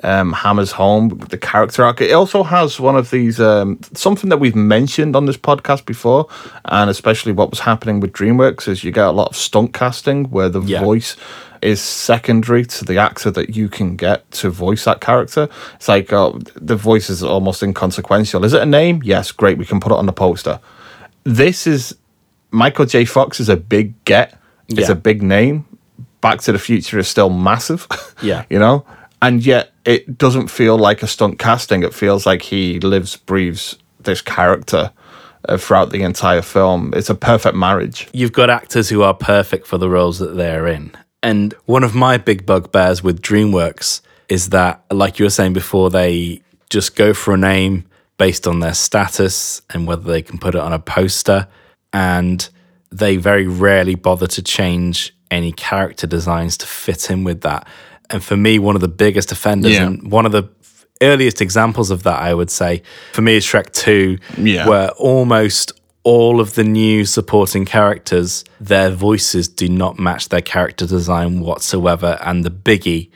um, 0.02 0.32
hammers 0.32 0.72
home 0.72 1.08
the 1.30 1.38
character 1.38 1.82
arc 1.84 2.00
it 2.00 2.12
also 2.12 2.42
has 2.42 2.78
one 2.80 2.96
of 2.96 3.10
these 3.10 3.40
um, 3.40 3.78
something 3.94 4.28
that 4.28 4.38
we've 4.38 4.56
mentioned 4.56 5.14
on 5.16 5.24
this 5.26 5.36
podcast 5.36 5.86
before 5.86 6.26
and 6.66 6.90
especially 6.90 7.32
what 7.32 7.48
was 7.50 7.60
happening 7.60 8.00
with 8.00 8.12
dreamworks 8.12 8.68
is 8.68 8.84
you 8.84 8.90
get 8.90 9.06
a 9.06 9.12
lot 9.12 9.28
of 9.28 9.36
stunt 9.36 9.72
casting 9.72 10.24
where 10.30 10.48
the 10.48 10.60
Yeah. 10.60 10.80
voice 10.80 11.16
is 11.62 11.80
secondary 11.80 12.66
to 12.66 12.84
the 12.84 12.98
actor 12.98 13.30
that 13.30 13.56
you 13.56 13.70
can 13.70 13.96
get 13.96 14.30
to 14.32 14.50
voice 14.50 14.84
that 14.84 15.00
character. 15.00 15.48
It's 15.76 15.88
like 15.88 16.12
oh, 16.12 16.38
the 16.56 16.76
voice 16.76 17.08
is 17.08 17.22
almost 17.22 17.62
inconsequential. 17.62 18.44
Is 18.44 18.52
it 18.52 18.60
a 18.60 18.66
name? 18.66 19.00
Yes, 19.02 19.32
great. 19.32 19.56
We 19.56 19.64
can 19.64 19.80
put 19.80 19.90
it 19.90 19.96
on 19.96 20.04
the 20.04 20.12
poster. 20.12 20.60
This 21.22 21.66
is 21.66 21.96
Michael 22.50 22.84
J. 22.84 23.06
Fox 23.06 23.40
is 23.40 23.48
a 23.48 23.56
big 23.56 23.94
get. 24.04 24.38
It's 24.68 24.88
a 24.88 24.94
big 24.94 25.22
name. 25.22 25.66
Back 26.20 26.40
to 26.42 26.52
the 26.52 26.58
Future 26.58 26.98
is 26.98 27.08
still 27.08 27.30
massive. 27.30 27.86
Yeah. 28.22 28.44
you 28.48 28.58
know, 28.58 28.86
and 29.20 29.44
yet 29.44 29.72
it 29.84 30.16
doesn't 30.16 30.48
feel 30.48 30.78
like 30.78 31.02
a 31.02 31.06
stunt 31.06 31.38
casting. 31.38 31.82
It 31.82 31.92
feels 31.92 32.24
like 32.24 32.40
he 32.42 32.80
lives, 32.80 33.16
breathes 33.16 33.76
this 34.00 34.22
character 34.22 34.92
uh, 35.48 35.58
throughout 35.58 35.90
the 35.90 36.02
entire 36.02 36.40
film. 36.40 36.94
It's 36.94 37.10
a 37.10 37.14
perfect 37.14 37.56
marriage. 37.56 38.08
You've 38.14 38.32
got 38.32 38.48
actors 38.48 38.88
who 38.88 39.02
are 39.02 39.12
perfect 39.12 39.66
for 39.66 39.76
the 39.76 39.90
roles 39.90 40.18
that 40.20 40.36
they're 40.36 40.66
in. 40.66 40.92
And 41.22 41.52
one 41.66 41.84
of 41.84 41.94
my 41.94 42.16
big 42.16 42.46
bugbears 42.46 43.02
with 43.02 43.20
DreamWorks 43.20 44.00
is 44.28 44.50
that, 44.50 44.82
like 44.90 45.18
you 45.18 45.26
were 45.26 45.30
saying 45.30 45.52
before, 45.52 45.90
they 45.90 46.40
just 46.70 46.96
go 46.96 47.12
for 47.12 47.34
a 47.34 47.38
name 47.38 47.84
based 48.16 48.46
on 48.46 48.60
their 48.60 48.74
status 48.74 49.60
and 49.70 49.86
whether 49.86 50.04
they 50.04 50.22
can 50.22 50.38
put 50.38 50.54
it 50.54 50.60
on 50.60 50.72
a 50.72 50.78
poster. 50.78 51.48
And 51.92 52.48
they 52.98 53.16
very 53.16 53.46
rarely 53.46 53.94
bother 53.94 54.26
to 54.28 54.42
change 54.42 55.14
any 55.30 55.52
character 55.52 56.06
designs 56.06 56.56
to 56.58 56.66
fit 56.66 57.10
in 57.10 57.24
with 57.24 57.40
that. 57.42 57.66
And 58.10 58.22
for 58.22 58.36
me, 58.36 58.58
one 58.58 58.76
of 58.76 58.80
the 58.82 58.88
biggest 58.88 59.32
offenders 59.32 59.72
Yeah. 59.72 59.86
and 59.86 60.10
one 60.12 60.26
of 60.26 60.32
the 60.32 60.44
earliest 61.02 61.40
examples 61.40 61.90
of 61.90 62.04
that, 62.04 62.20
I 62.20 62.32
would 62.34 62.50
say, 62.50 62.82
for 63.12 63.22
me 63.22 63.36
is 63.36 63.44
Shrek 63.44 63.72
2, 63.72 64.18
Yeah. 64.38 64.68
where 64.68 64.90
almost 64.90 65.72
all 66.04 66.38
of 66.40 66.54
the 66.54 66.62
new 66.62 67.04
supporting 67.04 67.64
characters, 67.64 68.44
their 68.60 68.90
voices 68.90 69.48
do 69.48 69.68
not 69.68 69.98
match 69.98 70.28
their 70.28 70.42
character 70.42 70.86
design 70.86 71.40
whatsoever. 71.40 72.18
And 72.24 72.44
the 72.44 72.50
biggie 72.50 73.08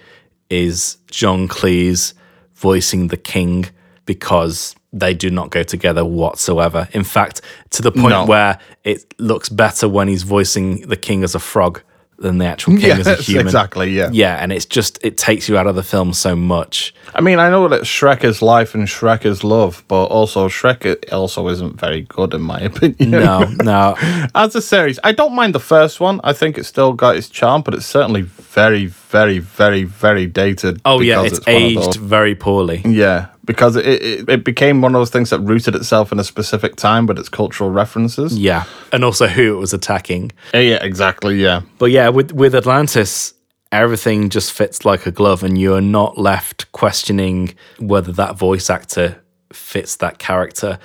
is 0.51 0.97
John 1.11 1.47
Cleese 1.49 2.15
voicing 2.57 3.09
the 3.09 3.17
king 3.17 3.67
because 4.09 4.75
they 4.93 5.13
do 5.13 5.31
not 5.31 5.51
go 5.51 5.63
together 5.63 6.03
whatsoever. 6.03 6.89
In 6.93 7.05
fact, 7.05 7.43
to 7.71 7.83
the 7.83 7.93
point 7.93 8.09
No. 8.09 8.25
where 8.25 8.59
it 8.85 9.05
looks 9.19 9.51
better 9.51 9.87
when 9.87 10.09
he's 10.09 10.23
voicing 10.25 10.89
the 10.89 10.97
king 10.97 11.23
as 11.25 11.35
a 11.35 11.39
frog 11.39 11.83
than 12.21 12.39
the 12.39 12.47
actual 12.47 12.77
king 12.77 12.91
as 12.99 13.07
a 13.07 13.11
Yes, 13.11 13.27
human. 13.27 13.47
exactly, 13.47 13.91
yeah. 13.91 14.09
Yeah, 14.11 14.43
and 14.43 14.51
it's 14.51 14.65
just 14.65 14.99
it 15.05 15.17
takes 15.19 15.49
you 15.49 15.57
out 15.59 15.67
of 15.69 15.77
the 15.77 15.83
film 15.85 16.13
so 16.15 16.35
much. 16.35 16.93
I 17.15 17.21
mean, 17.21 17.39
I 17.39 17.49
know 17.51 17.69
that 17.69 17.83
Shrek 17.83 18.25
is 18.25 18.41
life 18.43 18.75
and 18.75 18.89
Shrek 18.89 19.25
is 19.27 19.45
love, 19.45 19.85
but 19.89 20.07
also 20.07 20.49
Shrek 20.49 20.81
also 21.13 21.47
isn't 21.49 21.79
very 21.79 22.01
good 22.17 22.35
in 22.35 22.41
my 22.41 22.59
opinion. 22.71 23.11
No, 23.11 23.45
no. 23.63 23.95
As 24.35 24.57
a 24.57 24.63
series, 24.63 24.99
I 25.05 25.13
don't 25.13 25.35
mind 25.35 25.55
the 25.55 25.61
first 25.75 26.01
one. 26.01 26.21
I 26.25 26.33
think 26.33 26.59
it's 26.59 26.67
still 26.69 26.93
got 26.95 27.15
its 27.15 27.29
charm, 27.29 27.63
but 27.63 27.73
it's 27.75 27.87
certainly 27.87 28.23
very, 28.23 28.87
very, 28.87 29.39
very, 29.39 29.85
very 29.85 30.27
dated. 30.27 30.81
Oh 30.87 31.01
yeah, 31.01 31.23
because 31.23 31.39
it's, 31.39 31.47
aged 31.49 31.95
very 31.97 32.35
poorly. 32.35 32.83
Yeah, 32.85 33.27
because 33.49 33.75
it, 33.75 33.87
it 33.87 34.29
it 34.29 34.45
became 34.45 34.81
one 34.81 34.95
of 34.95 35.01
those 35.01 35.11
things 35.11 35.31
that 35.31 35.41
rooted 35.41 35.75
itself 35.75 36.13
in 36.13 36.21
a 36.21 36.25
specific 36.25 36.77
time 36.77 37.07
with 37.07 37.19
its 37.19 37.29
cultural 37.29 37.71
references. 37.71 38.39
Yeah, 38.39 38.63
and 38.93 39.05
also 39.05 39.27
who 39.27 39.57
it 39.57 39.59
was 39.59 39.73
attacking. 39.75 40.31
Yeah, 40.55 40.61
yeah, 40.61 40.85
exactly. 40.85 41.43
Yeah, 41.43 41.63
But 41.79 41.91
yeah, 41.91 42.09
with 42.11 42.31
with 42.33 42.55
Atlantis, 42.55 43.35
everything 43.73 44.29
just 44.31 44.53
fits 44.53 44.85
like 44.85 45.07
a 45.07 45.11
glove, 45.11 45.43
and 45.43 45.59
you 45.59 45.75
are 45.75 45.81
not 45.81 46.17
left 46.19 46.71
questioning 46.71 47.55
whether 47.81 48.13
that 48.13 48.37
voice 48.39 48.71
actor 48.71 49.21
fits 49.53 49.97
that 49.97 50.19
character. 50.19 50.79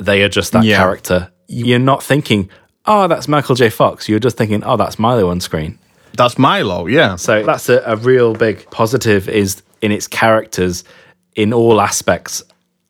They 0.00 0.22
are 0.22 0.28
just 0.28 0.52
that 0.52 0.64
Yeah. 0.64 0.76
character. 0.78 1.30
You're 1.48 1.78
not 1.78 2.02
thinking, 2.02 2.48
"Oh, 2.86 3.08
that's 3.08 3.26
Michael 3.28 3.54
J. 3.54 3.70
Fox." 3.70 4.08
You're 4.08 4.18
just 4.20 4.36
thinking, 4.36 4.62
"Oh, 4.64 4.76
that's 4.76 4.98
Milo 4.98 5.28
on 5.30 5.40
screen." 5.40 5.78
that's 6.16 6.38
Milo. 6.38 6.86
Yeah, 6.86 7.16
So 7.16 7.42
that's 7.42 7.68
a, 7.68 7.82
a 7.84 7.96
real 7.96 8.34
big 8.34 8.70
positive. 8.70 9.28
Is 9.28 9.62
in 9.82 9.90
its 9.90 10.06
characters, 10.06 10.84
in 11.34 11.52
all 11.52 11.80
aspects, 11.80 12.42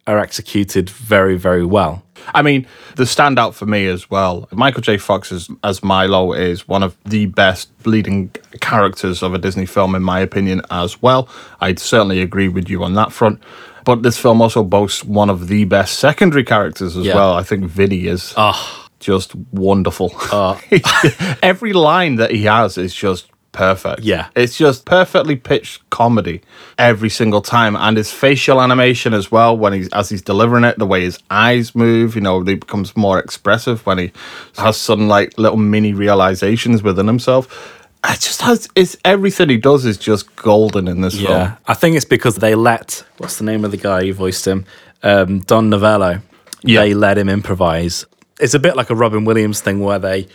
are 0.07 0.19
executed 0.19 0.91
very, 0.91 1.37
very 1.37 1.65
well. 1.65 2.03
I 2.35 2.43
mean, 2.43 2.67
the 2.97 3.05
standout 3.05 3.55
for 3.55 3.67
me 3.67 3.87
as 3.87 4.11
well, 4.11 4.49
Michael 4.53 4.81
J. 4.83 4.97
Fox 4.99 5.33
as, 5.33 5.49
as 5.63 5.83
Milo 5.83 6.33
is 6.33 6.69
one 6.69 6.83
of 6.83 6.97
the 7.05 7.27
best 7.27 7.71
leading 7.87 8.31
characters 8.61 9.23
of 9.23 9.35
a 9.35 9.39
Disney 9.39 9.67
film, 9.67 9.95
in 9.95 10.03
my 10.03 10.21
opinion, 10.21 10.61
as 10.71 11.01
well. 11.03 11.29
I'd 11.61 11.79
certainly 11.79 12.21
agree 12.21 12.49
with 12.49 12.69
you 12.69 12.83
on 12.85 12.95
that 12.95 13.13
front. 13.13 13.43
But 13.85 14.03
this 14.03 14.19
film 14.19 14.41
also 14.41 14.63
boasts 14.63 15.05
one 15.05 15.29
of 15.29 15.49
the 15.49 15.65
best 15.65 15.99
secondary 15.99 16.45
characters 16.45 16.97
as 16.97 17.05
Yeah. 17.07 17.15
well. 17.17 17.35
I 17.35 17.43
think 17.43 17.65
Vinny 17.65 18.07
is 18.07 18.35
just 19.01 19.35
wonderful. 19.53 20.13
Ah. 20.33 20.59
Every 21.43 21.73
line 21.75 22.17
that 22.17 22.31
he 22.31 22.45
has 22.45 22.79
is 22.79 22.95
just 22.95 23.31
perfect. 23.55 24.03
Yeah. 24.03 24.29
It's 24.37 24.59
just 24.59 24.85
perfectly 24.85 25.37
pitched 25.37 25.89
comedy 25.89 26.43
every 26.77 27.09
single 27.09 27.41
time. 27.41 27.77
And 27.77 27.97
his 27.97 28.13
facial 28.13 28.61
animation 28.61 29.15
as 29.15 29.31
well, 29.33 29.57
when 29.57 29.73
he's 29.73 29.89
as 29.91 30.11
he's 30.11 30.21
delivering 30.21 30.65
it, 30.65 30.79
the 30.79 30.87
way 30.87 31.03
his 31.03 31.19
eyes 31.31 31.75
move, 31.75 32.15
you 32.15 32.21
know, 32.21 32.43
he 32.43 32.57
becomes 32.57 32.95
more 32.97 33.19
expressive 33.19 33.87
when 33.87 33.97
he 33.99 34.13
has 34.59 34.77
some 34.77 35.09
like 35.09 35.39
little 35.39 35.57
mini 35.57 35.95
realizations 35.95 36.83
within 36.83 37.07
himself. 37.07 37.81
It 38.07 38.21
just 38.21 38.43
has 38.43 38.69
it's 38.75 38.99
everything 39.05 39.49
he 39.49 39.57
does 39.57 39.87
is 39.87 39.97
just 39.97 40.37
golden 40.37 40.87
in 40.89 41.01
this 41.01 41.15
film. 41.15 41.31
Yeah, 41.31 41.57
I 41.67 41.73
think 41.73 41.97
it's 41.97 42.05
because 42.05 42.37
they 42.37 42.55
let 42.55 43.03
what's 43.17 43.39
the 43.39 43.45
name 43.45 43.65
of 43.65 43.71
the 43.71 43.79
guy 43.79 44.05
who 44.05 44.13
voiced 44.13 44.47
him, 44.47 44.67
um, 45.03 45.39
Don 45.41 45.71
Novello. 45.71 46.21
Yeah. 46.63 46.81
They 46.81 46.95
let 46.95 47.17
him 47.17 47.29
improvise. 47.29 48.05
It's 48.41 48.55
a 48.55 48.59
bit 48.59 48.75
like 48.75 48.91
a 48.91 48.95
Robin 48.95 49.25
Williams 49.25 49.61
thing 49.61 49.81
where 49.81 49.99
they 49.99 50.27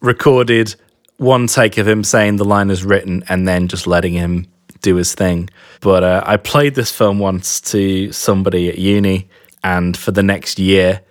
recorded 0.00 0.74
one 1.20 1.46
take 1.46 1.76
of 1.76 1.86
him 1.86 2.02
saying 2.02 2.36
the 2.36 2.46
line 2.46 2.70
is 2.70 2.82
written 2.82 3.22
and 3.28 3.46
then 3.46 3.68
just 3.68 3.86
letting 3.86 4.14
him 4.14 4.46
do 4.80 4.96
his 4.96 5.14
thing. 5.14 5.50
But 5.82 6.02
uh, 6.02 6.22
I 6.24 6.38
played 6.38 6.74
this 6.74 6.90
film 6.90 7.18
once 7.18 7.60
to 7.72 8.10
somebody 8.10 8.70
at 8.70 8.78
uni, 8.78 9.28
and 9.62 9.94
for 9.94 10.12
the 10.12 10.22
next 10.22 10.58
year, 10.58 11.02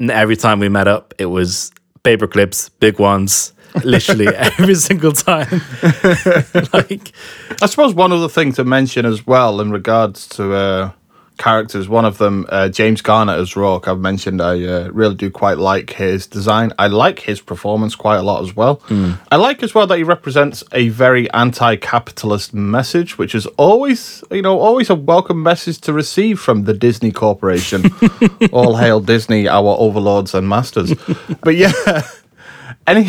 every 0.00 0.36
time 0.36 0.60
we 0.60 0.68
met 0.68 0.86
up, 0.86 1.12
it 1.18 1.26
was 1.26 1.72
paper 2.04 2.28
clips, 2.28 2.68
big 2.68 3.00
ones, 3.00 3.52
literally 3.82 4.28
every 4.36 4.76
single 4.76 5.10
time. 5.10 5.48
like, 6.72 7.12
I 7.60 7.66
suppose 7.66 7.94
one 7.94 8.12
other 8.12 8.28
thing 8.28 8.52
to 8.52 8.64
mention 8.64 9.04
as 9.04 9.26
well 9.26 9.60
in 9.60 9.72
regards 9.72 10.28
to 10.28 10.54
uh, 10.54 10.92
characters, 11.38 11.88
one 11.88 12.04
of 12.04 12.18
them, 12.18 12.46
uh, 12.50 12.68
James 12.68 13.00
Garner 13.00 13.32
as 13.32 13.56
Rourke, 13.56 13.88
I've 13.88 14.00
mentioned 14.00 14.42
I 14.42 14.62
uh, 14.64 14.90
really 14.92 15.14
do 15.14 15.30
quite 15.30 15.58
like 15.58 15.90
his 15.90 16.26
design. 16.26 16.72
I 16.78 16.88
like 16.88 17.20
his 17.20 17.40
performance 17.40 17.94
quite 17.94 18.16
a 18.16 18.22
lot 18.22 18.42
as 18.42 18.54
well. 18.54 18.82
I 19.30 19.36
like 19.36 19.62
as 19.62 19.74
well 19.74 19.86
that 19.86 19.96
he 19.96 20.04
represents 20.04 20.62
a 20.72 20.88
very 20.88 21.30
anti-capitalist 21.32 22.52
message, 22.52 23.16
which 23.16 23.34
is 23.34 23.46
always, 23.56 24.22
you 24.30 24.42
know, 24.42 24.58
always 24.58 24.90
a 24.90 24.94
welcome 24.94 25.42
message 25.42 25.80
to 25.82 25.92
receive 25.92 26.40
from 26.40 26.64
the 26.64 26.74
Disney 26.74 27.12
Corporation. 27.12 27.84
All 28.52 28.76
hail 28.76 29.00
Disney, 29.00 29.48
our 29.48 29.76
overlords 29.78 30.34
and 30.34 30.48
masters. 30.48 30.92
but 31.42 31.56
yeah. 31.56 31.72
any 32.86 33.06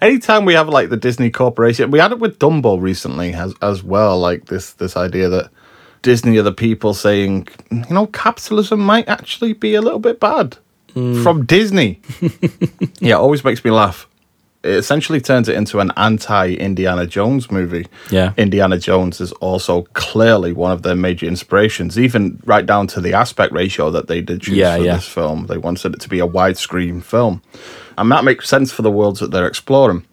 anytime 0.00 0.44
we 0.44 0.54
have 0.54 0.68
like 0.68 0.88
the 0.90 0.96
Disney 0.96 1.30
Corporation, 1.30 1.90
we 1.90 1.98
had 1.98 2.12
it 2.12 2.18
with 2.18 2.38
Dumbo 2.38 2.80
recently 2.80 3.32
as 3.34 3.54
as 3.62 3.82
well. 3.82 4.18
Like 4.18 4.46
this 4.46 4.72
this 4.74 4.96
idea 4.96 5.28
that 5.28 5.50
Disney 6.02 6.36
are 6.38 6.42
the 6.42 6.52
people 6.52 6.94
saying, 6.94 7.48
you 7.70 7.84
know, 7.90 8.06
capitalism 8.08 8.80
might 8.80 9.08
actually 9.08 9.52
be 9.52 9.74
a 9.74 9.80
little 9.80 9.98
bit 9.98 10.20
bad 10.20 10.56
hmm. 10.92 11.22
from 11.22 11.46
Disney. 11.46 12.00
yeah, 13.00 13.14
it 13.14 13.20
always 13.20 13.44
makes 13.44 13.64
me 13.64 13.70
laugh. 13.70 14.08
It 14.64 14.74
essentially 14.74 15.20
turns 15.20 15.48
it 15.48 15.56
into 15.56 15.80
an 15.80 15.90
anti 15.96 16.54
Indiana 16.54 17.04
Jones 17.06 17.50
movie. 17.50 17.86
Yeah. 18.10 18.32
Indiana 18.36 18.78
Jones 18.78 19.20
is 19.20 19.32
also 19.32 19.82
clearly 19.94 20.52
one 20.52 20.70
of 20.70 20.82
their 20.82 20.94
major 20.94 21.26
inspirations, 21.26 21.98
even 21.98 22.40
right 22.44 22.64
down 22.64 22.86
to 22.88 23.00
the 23.00 23.12
aspect 23.12 23.52
ratio 23.52 23.90
that 23.90 24.06
they 24.06 24.20
did 24.20 24.42
choose 24.42 24.56
Yeah, 24.56 24.76
for 24.76 24.84
yeah. 24.84 24.94
this 24.94 25.08
film. 25.08 25.46
They 25.46 25.58
wanted 25.58 25.94
it 25.94 26.00
to 26.02 26.08
be 26.08 26.20
a 26.20 26.28
widescreen 26.28 27.02
film. 27.02 27.42
And 27.98 28.10
that 28.12 28.24
makes 28.24 28.48
sense 28.48 28.72
for 28.72 28.82
the 28.82 28.90
worlds 28.90 29.18
that 29.18 29.32
they're 29.32 29.48
exploring. 29.48 30.06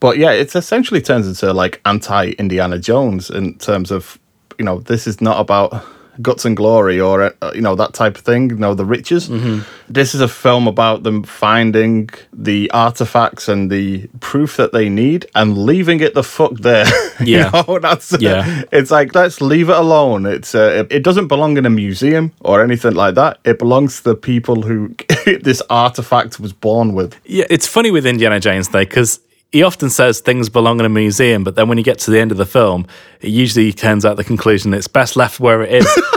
But 0.00 0.18
yeah, 0.18 0.32
it 0.32 0.54
essentially 0.56 1.00
turns 1.00 1.28
into 1.28 1.52
like 1.52 1.80
anti 1.84 2.30
Indiana 2.32 2.80
Jones 2.80 3.30
in 3.30 3.56
terms 3.58 3.92
of, 3.92 4.18
you 4.58 4.64
know, 4.64 4.80
this 4.80 5.06
is 5.06 5.20
not 5.20 5.40
about 5.40 5.84
guts 6.20 6.44
and 6.44 6.54
glory 6.58 7.00
or, 7.00 7.22
uh, 7.40 7.52
you 7.54 7.62
know, 7.62 7.74
that 7.74 7.94
type 7.94 8.18
of 8.18 8.22
thing, 8.22 8.50
you 8.50 8.56
know, 8.56 8.74
the 8.74 8.84
riches. 8.84 9.30
Mm-hmm. 9.30 9.60
This 9.90 10.14
is 10.14 10.20
a 10.20 10.28
film 10.28 10.68
about 10.68 11.04
them 11.04 11.22
finding 11.22 12.10
the 12.34 12.70
artifacts 12.72 13.48
and 13.48 13.70
the 13.70 14.08
proof 14.20 14.58
that 14.58 14.72
they 14.72 14.90
need 14.90 15.24
and 15.34 15.56
leaving 15.56 16.00
it 16.00 16.12
the 16.14 16.22
fuck 16.22 16.52
there. 16.58 16.84
You 17.20 17.38
Yeah. 17.38 17.50
know, 17.66 17.78
that's, 17.78 18.14
Yeah. 18.20 18.62
it's 18.72 18.90
like, 18.90 19.14
let's 19.14 19.40
leave 19.40 19.70
it 19.70 19.76
alone. 19.76 20.26
It's, 20.26 20.54
uh, 20.54 20.84
it, 20.90 20.92
it 20.98 21.02
doesn't 21.02 21.28
belong 21.28 21.56
in 21.56 21.64
a 21.64 21.70
museum 21.70 22.32
or 22.40 22.62
anything 22.62 22.94
like 22.94 23.14
that. 23.14 23.38
It 23.44 23.58
belongs 23.58 23.98
to 23.98 24.04
the 24.10 24.14
people 24.16 24.62
who 24.62 24.94
this 25.42 25.62
artifact 25.70 26.38
was 26.40 26.52
born 26.52 26.92
with. 26.92 27.18
Yeah, 27.24 27.46
it's 27.48 27.66
funny 27.66 27.90
with 27.90 28.04
Indiana 28.06 28.38
Jones 28.38 28.68
though, 28.68 28.80
because 28.84 29.20
he 29.52 29.62
often 29.62 29.90
says 29.90 30.20
things 30.20 30.48
belong 30.48 30.80
in 30.80 30.86
a 30.86 30.88
museum, 30.88 31.44
but 31.44 31.54
then 31.54 31.68
when 31.68 31.78
you 31.78 31.84
get 31.84 31.98
to 32.00 32.10
the 32.10 32.18
end 32.18 32.30
of 32.32 32.38
the 32.38 32.46
film, 32.46 32.86
it 33.20 33.28
usually 33.30 33.72
turns 33.72 34.04
out 34.04 34.16
the 34.16 34.24
conclusion 34.24 34.72
it's 34.74 34.88
best 34.88 35.14
left 35.16 35.38
where 35.40 35.62
it 35.62 35.72
is. 35.72 36.02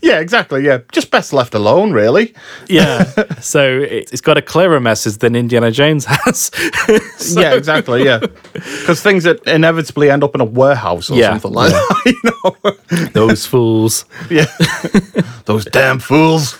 Yeah, 0.00 0.20
exactly. 0.20 0.64
Yeah, 0.64 0.78
just 0.92 1.10
best 1.10 1.32
left 1.32 1.54
alone, 1.54 1.92
really. 1.92 2.34
yeah. 2.68 3.04
So 3.40 3.78
it, 3.80 4.10
it's 4.12 4.20
got 4.20 4.36
a 4.36 4.42
clearer 4.42 4.78
message 4.78 5.16
than 5.18 5.34
Indiana 5.34 5.70
Jones 5.72 6.04
has. 6.04 6.50
So- 7.16 7.40
yeah, 7.40 7.54
exactly. 7.54 8.04
Yeah, 8.04 8.18
because 8.52 9.02
things 9.02 9.24
that 9.24 9.44
inevitably 9.46 10.10
end 10.10 10.22
up 10.22 10.34
in 10.34 10.40
a 10.40 10.44
warehouse 10.44 11.10
or 11.10 11.16
Yeah, 11.16 11.30
something 11.30 11.52
like 11.52 11.72
that. 11.72 12.02
You 12.06 12.30
know? 12.30 13.06
Those 13.12 13.46
fools. 13.46 14.04
Yeah, 14.30 14.46
those 15.46 15.64
damn 15.64 15.98
fools. 15.98 16.58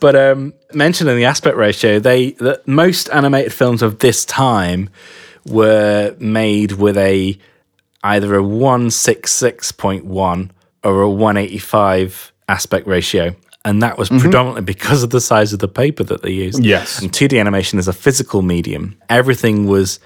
But 0.00 0.14
um, 0.16 0.54
mentioning 0.72 1.16
the 1.16 1.24
aspect 1.24 1.56
ratio, 1.56 1.98
they 1.98 2.32
the, 2.32 2.62
most 2.66 3.08
animated 3.10 3.52
films 3.52 3.82
of 3.82 3.98
this 3.98 4.24
time 4.24 4.90
were 5.46 6.14
made 6.18 6.72
with 6.72 6.96
a 6.96 7.36
either 8.04 8.36
a 8.36 8.42
one 8.42 8.90
six 8.90 9.32
six 9.32 9.72
point 9.72 10.04
one 10.04 10.52
or 10.84 11.02
a 11.02 11.10
one 11.10 11.36
eighty 11.36 11.58
five 11.58 12.32
aspect 12.48 12.86
ratio, 12.86 13.34
and 13.64 13.82
that 13.82 13.98
was 13.98 14.08
predominantly 14.08 14.62
because 14.62 15.02
of 15.02 15.10
the 15.10 15.20
size 15.20 15.52
of 15.52 15.58
the 15.58 15.68
paper 15.68 16.04
that 16.04 16.22
they 16.22 16.30
used. 16.30 16.64
Yes. 16.64 17.00
and 17.02 17.12
two 17.12 17.26
D 17.26 17.38
animation 17.38 17.78
is 17.78 17.88
a 17.88 17.92
physical 17.92 18.42
medium. 18.42 18.96
Everything 19.08 19.66
was 19.66 19.98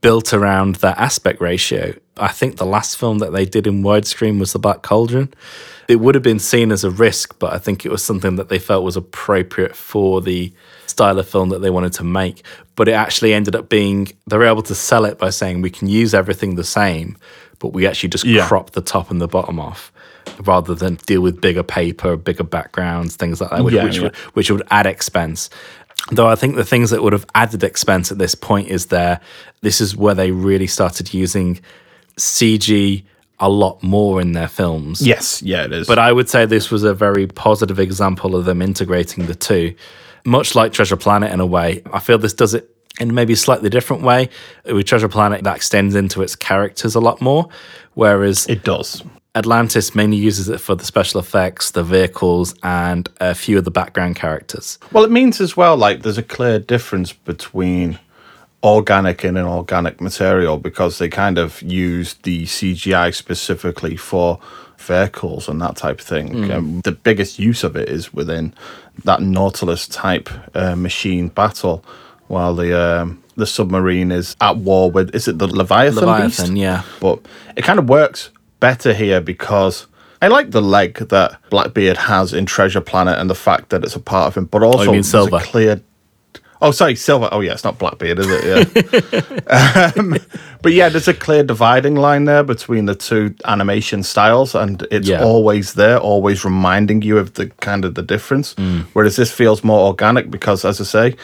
built 0.00 0.32
around 0.32 0.76
that 0.76 0.98
aspect 0.98 1.40
ratio. 1.40 1.94
I 2.16 2.28
think 2.28 2.56
the 2.56 2.66
last 2.66 2.96
film 2.96 3.18
that 3.18 3.32
they 3.32 3.44
did 3.44 3.66
in 3.66 3.82
widescreen 3.82 4.38
was 4.38 4.52
The 4.52 4.58
Black 4.58 4.82
Cauldron. 4.82 5.32
It 5.88 5.96
would 5.96 6.14
have 6.14 6.22
been 6.24 6.38
seen 6.38 6.72
as 6.72 6.84
a 6.84 6.90
risk, 6.90 7.38
but 7.38 7.52
I 7.52 7.58
think 7.58 7.84
it 7.84 7.90
was 7.92 8.02
something 8.04 8.36
that 8.36 8.48
they 8.48 8.58
felt 8.58 8.84
was 8.84 8.96
appropriate 8.96 9.76
for 9.76 10.20
the 10.20 10.52
style 10.86 11.18
of 11.18 11.28
film 11.28 11.50
that 11.50 11.60
they 11.60 11.70
wanted 11.70 11.92
to 11.94 12.04
make. 12.04 12.42
But 12.74 12.88
it 12.88 12.92
actually 12.92 13.34
ended 13.34 13.54
up 13.54 13.68
being 13.68 14.12
they 14.26 14.36
were 14.36 14.46
able 14.46 14.62
to 14.62 14.74
sell 14.74 15.04
it 15.04 15.18
by 15.18 15.30
saying 15.30 15.60
we 15.62 15.70
can 15.70 15.88
use 15.88 16.14
everything 16.14 16.54
the 16.56 16.64
same, 16.64 17.16
but 17.58 17.68
we 17.72 17.86
actually 17.86 18.08
just 18.10 18.24
Yeah. 18.24 18.46
crop 18.46 18.70
the 18.70 18.80
top 18.80 19.10
and 19.10 19.20
the 19.20 19.28
bottom 19.28 19.60
off. 19.60 19.92
Rather 20.44 20.74
than 20.74 20.96
deal 21.06 21.20
with 21.20 21.40
bigger 21.40 21.62
paper, 21.62 22.16
bigger 22.16 22.42
backgrounds, 22.44 23.14
things 23.14 23.40
like 23.40 23.50
that, 23.50 23.62
which, 23.64 23.74
Yeah, 23.74 23.84
which, 23.84 23.96
yeah. 23.96 24.02
Would, 24.04 24.16
which 24.34 24.50
would 24.50 24.62
add 24.70 24.86
expense. 24.86 25.48
Though 26.12 26.28
I 26.28 26.36
think 26.36 26.56
the 26.56 26.64
things 26.64 26.90
that 26.90 27.02
would 27.02 27.12
have 27.12 27.26
added 27.34 27.64
expense 27.64 28.12
at 28.12 28.18
this 28.18 28.34
point 28.34 28.68
is 28.68 28.86
there. 28.86 29.20
This 29.62 29.80
is 29.80 29.96
where 29.96 30.14
they 30.14 30.30
really 30.30 30.66
started 30.66 31.12
using 31.12 31.60
CG 32.16 33.02
a 33.38 33.48
lot 33.48 33.82
more 33.82 34.20
in 34.20 34.32
their 34.32 34.48
films. 34.48 35.04
Yes, 35.04 35.42
yeah, 35.42 35.64
it 35.64 35.72
is. 35.72 35.86
But 35.86 35.98
I 35.98 36.12
would 36.12 36.28
say 36.28 36.46
this 36.46 36.70
was 36.70 36.84
a 36.84 36.94
very 36.94 37.26
positive 37.26 37.78
example 37.78 38.36
of 38.36 38.44
them 38.44 38.62
integrating 38.62 39.26
the 39.26 39.34
two. 39.34 39.74
Much 40.24 40.54
like 40.54 40.72
Treasure 40.72 40.96
Planet 40.96 41.32
in 41.32 41.40
a 41.40 41.46
way. 41.46 41.82
I 41.92 42.00
feel 42.00 42.18
this 42.18 42.32
does 42.32 42.54
it 42.54 42.70
in 42.98 43.14
maybe 43.14 43.34
a 43.34 43.36
slightly 43.36 43.68
different 43.68 44.02
way. 44.02 44.28
With 44.64 44.86
Treasure 44.86 45.08
Planet, 45.08 45.44
that 45.44 45.56
extends 45.56 45.94
into 45.94 46.22
its 46.22 46.34
characters 46.34 46.94
a 46.94 47.00
lot 47.00 47.20
more. 47.20 47.48
Whereas 47.94 48.46
it 48.46 48.64
does. 48.64 49.02
Atlantis 49.36 49.94
mainly 49.94 50.16
uses 50.16 50.48
it 50.48 50.58
for 50.58 50.74
the 50.74 50.84
special 50.84 51.20
effects, 51.20 51.72
the 51.72 51.84
vehicles, 51.84 52.54
and 52.62 53.08
a 53.20 53.34
few 53.34 53.58
of 53.58 53.64
the 53.64 53.70
background 53.70 54.16
characters. 54.16 54.78
Well, 54.92 55.04
it 55.04 55.10
means 55.10 55.40
as 55.42 55.56
well, 55.56 55.76
like, 55.76 56.02
there's 56.02 56.16
a 56.16 56.22
clear 56.22 56.58
difference 56.58 57.12
between 57.12 57.98
organic 58.64 59.22
and 59.24 59.36
inorganic 59.36 60.00
material 60.00 60.56
because 60.56 60.98
they 60.98 61.08
kind 61.10 61.36
of 61.36 61.60
use 61.60 62.14
the 62.22 62.44
CGI 62.44 63.14
specifically 63.14 63.96
for 63.96 64.40
vehicles 64.78 65.48
and 65.48 65.60
that 65.60 65.76
type 65.76 66.00
of 66.00 66.06
thing. 66.06 66.50
Um, 66.50 66.80
the 66.80 66.92
biggest 66.92 67.38
use 67.38 67.62
of 67.62 67.76
it 67.76 67.90
is 67.90 68.14
within 68.14 68.54
that 69.04 69.20
Nautilus 69.20 69.86
type 69.86 70.30
uh, 70.54 70.74
machine 70.74 71.28
battle, 71.28 71.84
while 72.28 72.54
the 72.54 72.72
um, 72.78 73.22
the 73.36 73.46
submarine 73.46 74.10
is 74.10 74.34
at 74.40 74.56
war 74.56 74.90
with 74.90 75.14
is 75.14 75.28
it 75.28 75.38
the 75.38 75.46
Leviathan? 75.46 76.06
Leviathan, 76.06 76.54
beast? 76.54 76.56
yeah. 76.56 76.82
But 77.00 77.20
it 77.56 77.62
kind 77.62 77.78
of 77.78 77.88
works 77.88 78.30
better 78.60 78.92
here 78.94 79.20
because 79.20 79.86
I 80.22 80.28
like 80.28 80.50
the 80.50 80.62
leg 80.62 80.94
that 81.08 81.38
Blackbeard 81.50 81.96
has 81.98 82.32
in 82.32 82.46
Treasure 82.46 82.80
Planet 82.80 83.18
and 83.18 83.28
the 83.28 83.34
fact 83.34 83.68
that 83.70 83.84
it's 83.84 83.96
a 83.96 84.00
part 84.00 84.28
of 84.28 84.36
him, 84.36 84.46
but 84.46 84.62
also 84.62 84.88
Oh, 84.88 84.92
there's 84.92 85.08
Silver? 85.10 85.36
a 85.36 85.40
clear. 85.40 85.80
Oh, 86.62 86.70
sorry, 86.70 86.96
Silver. 86.96 87.28
Oh, 87.32 87.40
yeah, 87.40 87.52
it's 87.52 87.64
not 87.64 87.78
Blackbeard, 87.78 88.18
is 88.18 88.26
it? 88.30 88.44
Yeah. 89.46 89.90
um, 89.96 90.16
but 90.62 90.72
yeah, 90.72 90.88
there's 90.88 91.06
a 91.06 91.12
clear 91.12 91.42
dividing 91.42 91.96
line 91.96 92.24
there 92.24 92.42
between 92.42 92.86
the 92.86 92.94
two 92.94 93.34
animation 93.44 94.02
styles, 94.02 94.54
and 94.54 94.86
it's 94.90 95.06
Yeah. 95.06 95.22
always 95.22 95.74
there, 95.74 95.98
always 95.98 96.46
reminding 96.46 97.02
you 97.02 97.18
of 97.18 97.34
the 97.34 97.48
kind 97.60 97.84
of 97.84 97.94
the 97.94 98.02
difference. 98.02 98.54
Mm. 98.54 98.86
Whereas 98.94 99.16
this 99.16 99.30
feels 99.30 99.62
more 99.62 99.86
organic 99.86 100.30
because, 100.30 100.64
as 100.64 100.80
I 100.80 100.84
say, 100.84 101.16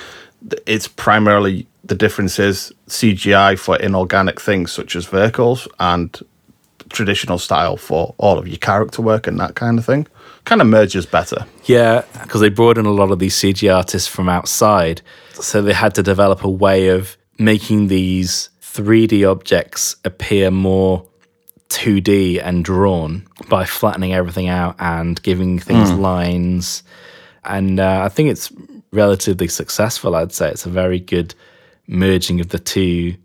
it's 0.66 0.86
primarily 0.86 1.66
the 1.82 1.94
difference 1.94 2.38
is 2.38 2.70
CGI 2.88 3.58
for 3.58 3.76
inorganic 3.76 4.38
things 4.40 4.70
such 4.70 4.94
as 4.96 5.06
vehicles 5.06 5.66
and 5.80 6.20
traditional 6.92 7.38
style 7.38 7.76
for 7.76 8.14
all 8.18 8.38
of 8.38 8.46
your 8.46 8.58
character 8.58 9.02
work 9.02 9.26
and 9.26 9.38
that 9.40 9.54
kind 9.54 9.78
of 9.78 9.84
thing. 9.84 10.06
Kind 10.44 10.60
of 10.60 10.66
merges 10.66 11.06
better. 11.06 11.46
Yeah, 11.64 12.04
because 12.22 12.40
they 12.40 12.48
brought 12.48 12.78
in 12.78 12.86
a 12.86 12.92
lot 12.92 13.10
of 13.10 13.18
these 13.18 13.34
CG 13.34 13.74
artists 13.74 14.08
from 14.08 14.28
outside. 14.28 15.02
So 15.34 15.62
they 15.62 15.72
had 15.72 15.94
to 15.96 16.02
develop 16.02 16.44
a 16.44 16.50
way 16.50 16.88
of 16.88 17.16
making 17.38 17.88
these 17.88 18.50
3D 18.60 19.28
objects 19.28 19.96
appear 20.04 20.50
more 20.50 21.06
2D 21.68 22.40
and 22.42 22.64
drawn 22.64 23.26
by 23.48 23.64
flattening 23.64 24.12
everything 24.12 24.48
out 24.48 24.76
and 24.78 25.22
giving 25.22 25.58
things 25.58 25.90
lines. 25.92 26.82
And 27.44 27.80
uh, 27.80 28.02
I 28.04 28.08
think 28.08 28.30
it's 28.30 28.52
relatively 28.92 29.48
successful, 29.48 30.14
I'd 30.14 30.32
say. 30.32 30.50
It's 30.50 30.66
a 30.66 30.70
very 30.70 31.00
good 31.00 31.34
merging 31.86 32.40
of 32.40 32.48
the 32.50 32.58
two 32.58 33.16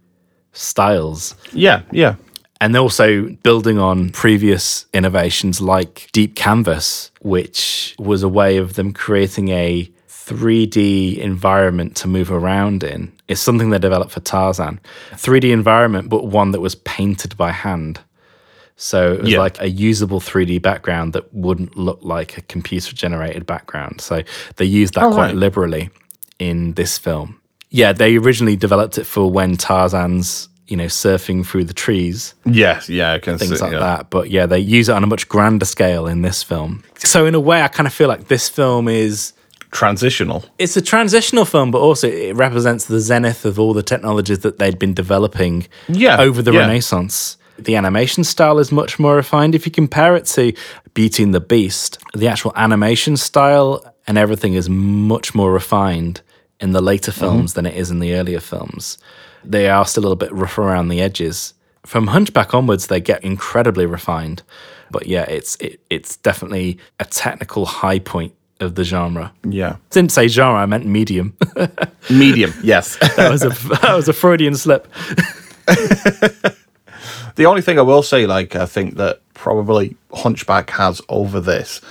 styles 0.58 1.36
Yeah, 1.54 1.84
yeah. 1.92 2.16
And 2.62 2.74
they're 2.74 2.82
also 2.82 3.30
building 3.44 3.78
on 3.78 4.10
previous 4.10 4.86
innovations 4.94 5.62
like 5.62 6.10
Deep 6.14 6.36
Canvas, 6.36 7.12
which 7.22 7.96
was 8.00 8.24
a 8.24 8.30
way 8.30 8.58
of 8.58 8.74
them 8.76 8.94
creating 8.94 9.50
a 9.50 9.90
3D 10.10 11.18
environment 11.20 11.96
to 11.98 12.08
move 12.08 12.32
around 12.32 12.84
in 12.84 13.12
It's 13.28 13.42
something 13.42 13.70
they 13.72 13.80
developed 13.80 14.12
for 14.12 14.20
Tarzan. 14.22 14.80
3D 15.14 15.52
environment, 15.52 16.08
but 16.10 16.26
one 16.28 16.52
that 16.52 16.62
was 16.62 16.76
painted 16.76 17.36
by 17.38 17.52
hand. 17.52 18.00
So 18.78 19.14
it 19.14 19.22
was 19.22 19.32
Yeah. 19.32 19.40
like 19.40 19.60
a 19.60 19.70
usable 19.70 20.20
3D 20.22 20.60
background 20.62 21.12
that 21.14 21.34
wouldn't 21.34 21.76
look 21.78 22.00
like 22.04 22.38
a 22.38 22.42
computer 22.44 22.94
generated 22.96 23.46
background. 23.46 24.00
So 24.02 24.22
they 24.58 24.66
used 24.66 24.94
that 24.94 25.04
Oh, 25.06 25.14
quite 25.14 25.28
right. 25.28 25.36
liberally 25.36 25.90
in 26.40 26.74
this 26.74 26.98
film. 26.98 27.36
Yeah, 27.70 27.92
they 27.92 28.16
originally 28.18 28.56
developed 28.56 28.98
it 28.98 29.06
for 29.06 29.30
when 29.32 29.58
Tarzan's, 29.58 30.48
you 30.68 30.76
know, 30.78 30.86
surfing 30.86 31.46
through 31.46 31.64
the 31.64 31.74
trees 31.74 32.34
Yes, 32.46 32.90
yeah, 32.90 33.14
I 33.14 33.20
can 33.20 33.38
things 33.38 33.58
see 33.58 33.64
like 33.64 33.72
yeah. 33.74 33.80
that. 33.80 34.10
But 34.10 34.30
yeah, 34.30 34.46
they 34.46 34.60
use 34.60 34.90
it 34.90 34.94
on 34.96 35.04
a 35.04 35.08
much 35.08 35.28
grander 35.30 35.66
scale 35.66 36.08
in 36.08 36.22
this 36.24 36.44
film. 36.44 36.84
So 36.98 37.26
in 37.26 37.36
a 37.36 37.40
way, 37.40 37.62
I 37.62 37.68
kind 37.70 37.88
of 37.88 37.94
feel 37.94 38.08
like 38.10 38.28
this 38.28 38.50
film 38.50 38.88
is 38.88 39.34
Transitional. 39.72 40.46
it's 40.58 40.78
a 40.78 40.82
transitional 40.82 41.44
film, 41.46 41.72
but 41.72 41.80
also 41.80 42.08
it 42.08 42.36
represents 42.36 42.86
the 42.86 43.00
zenith 43.02 43.44
of 43.46 43.60
all 43.60 43.74
the 43.74 43.84
technologies 43.84 44.40
that 44.40 44.60
they'd 44.60 44.80
been 44.80 44.94
developing 44.94 45.68
Yeah, 45.90 46.20
over 46.22 46.42
the 46.42 46.54
yeah. 46.54 46.60
Renaissance. 46.62 47.38
The 47.60 47.76
animation 47.76 48.24
style 48.24 48.60
is 48.60 48.72
much 48.72 48.98
more 48.98 49.16
refined. 49.16 49.56
If 49.56 49.66
you 49.66 49.72
compare 49.72 50.16
it 50.16 50.26
to 50.28 50.54
Beauty 50.94 51.22
and 51.24 51.34
the 51.34 51.42
Beast, 51.42 51.98
the 52.16 52.28
actual 52.28 52.54
animation 52.56 53.18
style 53.18 53.84
and 54.08 54.18
everything 54.18 54.54
is 54.54 54.70
much 54.70 55.36
more 55.36 55.52
refined 55.52 56.22
in 56.62 56.72
the 56.72 56.82
later 56.82 57.12
Mm-hmm. 57.12 57.20
films 57.22 57.54
than 57.54 57.66
it 57.66 57.76
is 57.76 57.92
in 57.92 58.00
the 58.00 58.14
earlier 58.16 58.40
films. 58.40 58.98
They 59.50 59.70
are 59.70 59.86
still 59.86 60.02
a 60.02 60.04
little 60.04 60.16
bit 60.16 60.32
rough 60.32 60.58
around 60.58 60.90
the 60.90 61.02
edges. 61.02 61.54
From 61.86 62.08
Hunchback 62.08 62.54
onwards, 62.54 62.88
they 62.88 63.00
get 63.00 63.24
incredibly 63.24 63.86
refined. 63.86 64.44
But 64.92 65.08
yeah, 65.08 65.24
it's 65.24 65.56
it, 65.58 65.80
it's 65.90 66.18
definitely 66.18 66.78
a 67.00 67.06
technical 67.06 67.66
high 67.66 68.00
point 68.00 68.34
of 68.60 68.76
the 68.76 68.84
genre. 68.84 69.34
Yeah. 69.44 69.78
Didn't 69.92 70.12
say 70.12 70.28
genre, 70.28 70.60
I 70.60 70.66
meant 70.66 70.86
medium. 70.86 71.38
Medium, 72.10 72.54
yes. 72.64 72.98
that 73.16 73.30
was 73.30 73.44
a 73.44 73.50
that 73.50 73.94
was 73.94 74.08
a 74.08 74.14
Freudian 74.14 74.56
slip. 74.56 74.88
The 77.38 77.46
only 77.46 77.62
thing 77.62 77.78
I 77.78 77.84
will 77.84 78.02
say, 78.02 78.26
like, 78.26 78.56
I 78.56 78.66
think 78.66 78.96
that 78.96 79.22
probably 79.36 79.96
Hunchback 80.12 80.72
has 80.72 81.02
over 81.08 81.40
this 81.40 81.82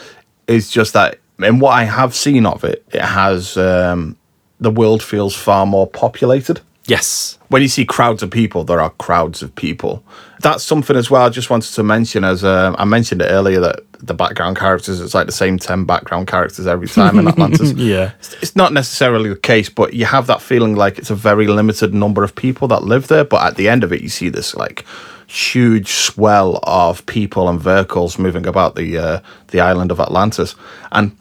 is 0.48 0.70
just 0.70 0.92
that 0.92 1.20
in 1.38 1.60
what 1.60 1.70
I 1.70 1.84
have 1.84 2.16
seen 2.16 2.46
of 2.46 2.64
it, 2.64 2.84
it 2.92 3.00
has 3.00 3.56
um, 3.56 4.16
the 4.58 4.72
world 4.72 5.04
feels 5.04 5.36
far 5.36 5.64
more 5.64 5.86
populated. 5.86 6.60
Yes. 6.86 7.35
When 7.48 7.62
you 7.62 7.68
see 7.68 7.84
crowds 7.84 8.22
of 8.22 8.30
people, 8.30 8.64
there 8.64 8.80
are 8.80 8.90
crowds 8.90 9.42
of 9.42 9.54
people. 9.54 10.04
That's 10.40 10.64
something 10.64 10.96
as 10.96 11.10
well. 11.10 11.22
I 11.22 11.28
just 11.28 11.48
wanted 11.48 11.72
to 11.74 11.82
mention, 11.82 12.24
as 12.24 12.44
um, 12.44 12.74
I 12.78 12.84
mentioned 12.84 13.22
it 13.22 13.26
earlier, 13.26 13.60
that 13.60 13.80
the 14.00 14.14
background 14.14 14.56
characters, 14.56 15.00
it's 15.00 15.14
like 15.14 15.26
the 15.26 15.32
same 15.32 15.58
10 15.58 15.84
background 15.84 16.26
characters 16.26 16.66
every 16.66 16.88
time 16.88 17.18
in 17.18 17.28
Atlantis. 17.28 17.72
Yeah. 17.76 18.12
It's 18.42 18.56
not 18.56 18.72
necessarily 18.72 19.28
the 19.28 19.36
case, 19.36 19.68
but 19.68 19.94
you 19.94 20.06
have 20.06 20.26
that 20.26 20.42
feeling 20.42 20.74
like 20.74 20.98
it's 20.98 21.10
a 21.10 21.14
very 21.14 21.46
limited 21.46 21.94
number 21.94 22.24
of 22.24 22.34
people 22.34 22.68
that 22.68 22.82
live 22.82 23.08
there. 23.08 23.24
But 23.24 23.46
at 23.46 23.56
the 23.56 23.68
end 23.68 23.84
of 23.84 23.92
it, 23.92 24.02
you 24.02 24.08
see 24.08 24.28
this 24.28 24.54
like 24.54 24.84
huge 25.26 25.88
swell 25.88 26.60
of 26.62 27.04
people 27.06 27.48
and 27.48 27.60
vehicles 27.60 28.18
moving 28.18 28.46
about 28.46 28.76
the 28.76 28.98
uh, 28.98 29.20
the 29.48 29.60
island 29.60 29.90
of 29.90 30.00
Atlantis, 30.00 30.54
and 30.92 31.16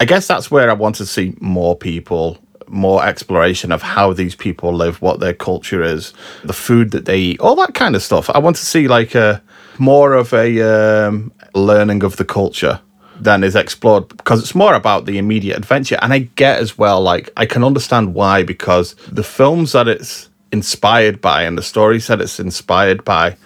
I 0.00 0.04
guess 0.04 0.26
that's 0.26 0.50
where 0.50 0.70
I 0.70 0.74
want 0.74 0.96
to 0.96 1.06
see 1.06 1.34
more 1.40 1.76
people, 1.76 2.38
more 2.68 3.04
exploration 3.04 3.72
of 3.72 3.82
how 3.82 4.12
these 4.12 4.34
people 4.34 4.72
live, 4.72 5.00
what 5.02 5.20
their 5.20 5.34
culture 5.34 5.82
is, 5.82 6.12
the 6.44 6.52
food 6.52 6.90
that 6.92 7.04
they 7.04 7.18
eat, 7.18 7.40
all 7.40 7.56
that 7.56 7.74
kind 7.74 7.94
of 7.94 8.02
stuff. 8.02 8.30
I 8.30 8.38
want 8.38 8.56
to 8.56 8.66
see 8.66 8.88
like 8.88 9.14
a 9.14 9.42
more 9.78 10.14
of 10.14 10.32
a 10.32 10.60
um, 10.62 11.32
learning 11.54 12.02
of 12.04 12.16
the 12.16 12.24
culture 12.24 12.80
than 13.20 13.44
is 13.44 13.54
explored 13.54 14.08
because 14.08 14.40
it's 14.40 14.54
more 14.54 14.74
about 14.74 15.06
the 15.06 15.18
immediate 15.18 15.56
adventure. 15.56 15.98
And 16.02 16.12
I 16.12 16.20
get 16.36 16.60
as 16.60 16.76
well, 16.76 17.00
like 17.00 17.30
I 17.36 17.46
can 17.46 17.64
understand 17.64 18.14
why 18.14 18.42
because 18.42 18.94
the 19.10 19.22
films 19.22 19.72
that 19.72 19.88
it's 19.88 20.28
inspired 20.52 21.20
by 21.20 21.42
and 21.42 21.58
the 21.58 21.62
stories 21.62 22.06
that 22.06 22.20
it's 22.20 22.38
inspired 22.38 23.04
by 23.04 23.36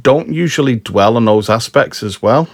don't 0.00 0.32
usually 0.32 0.76
dwell 0.76 1.16
on 1.16 1.24
those 1.24 1.50
aspects 1.50 2.02
as 2.02 2.22
well. 2.22 2.48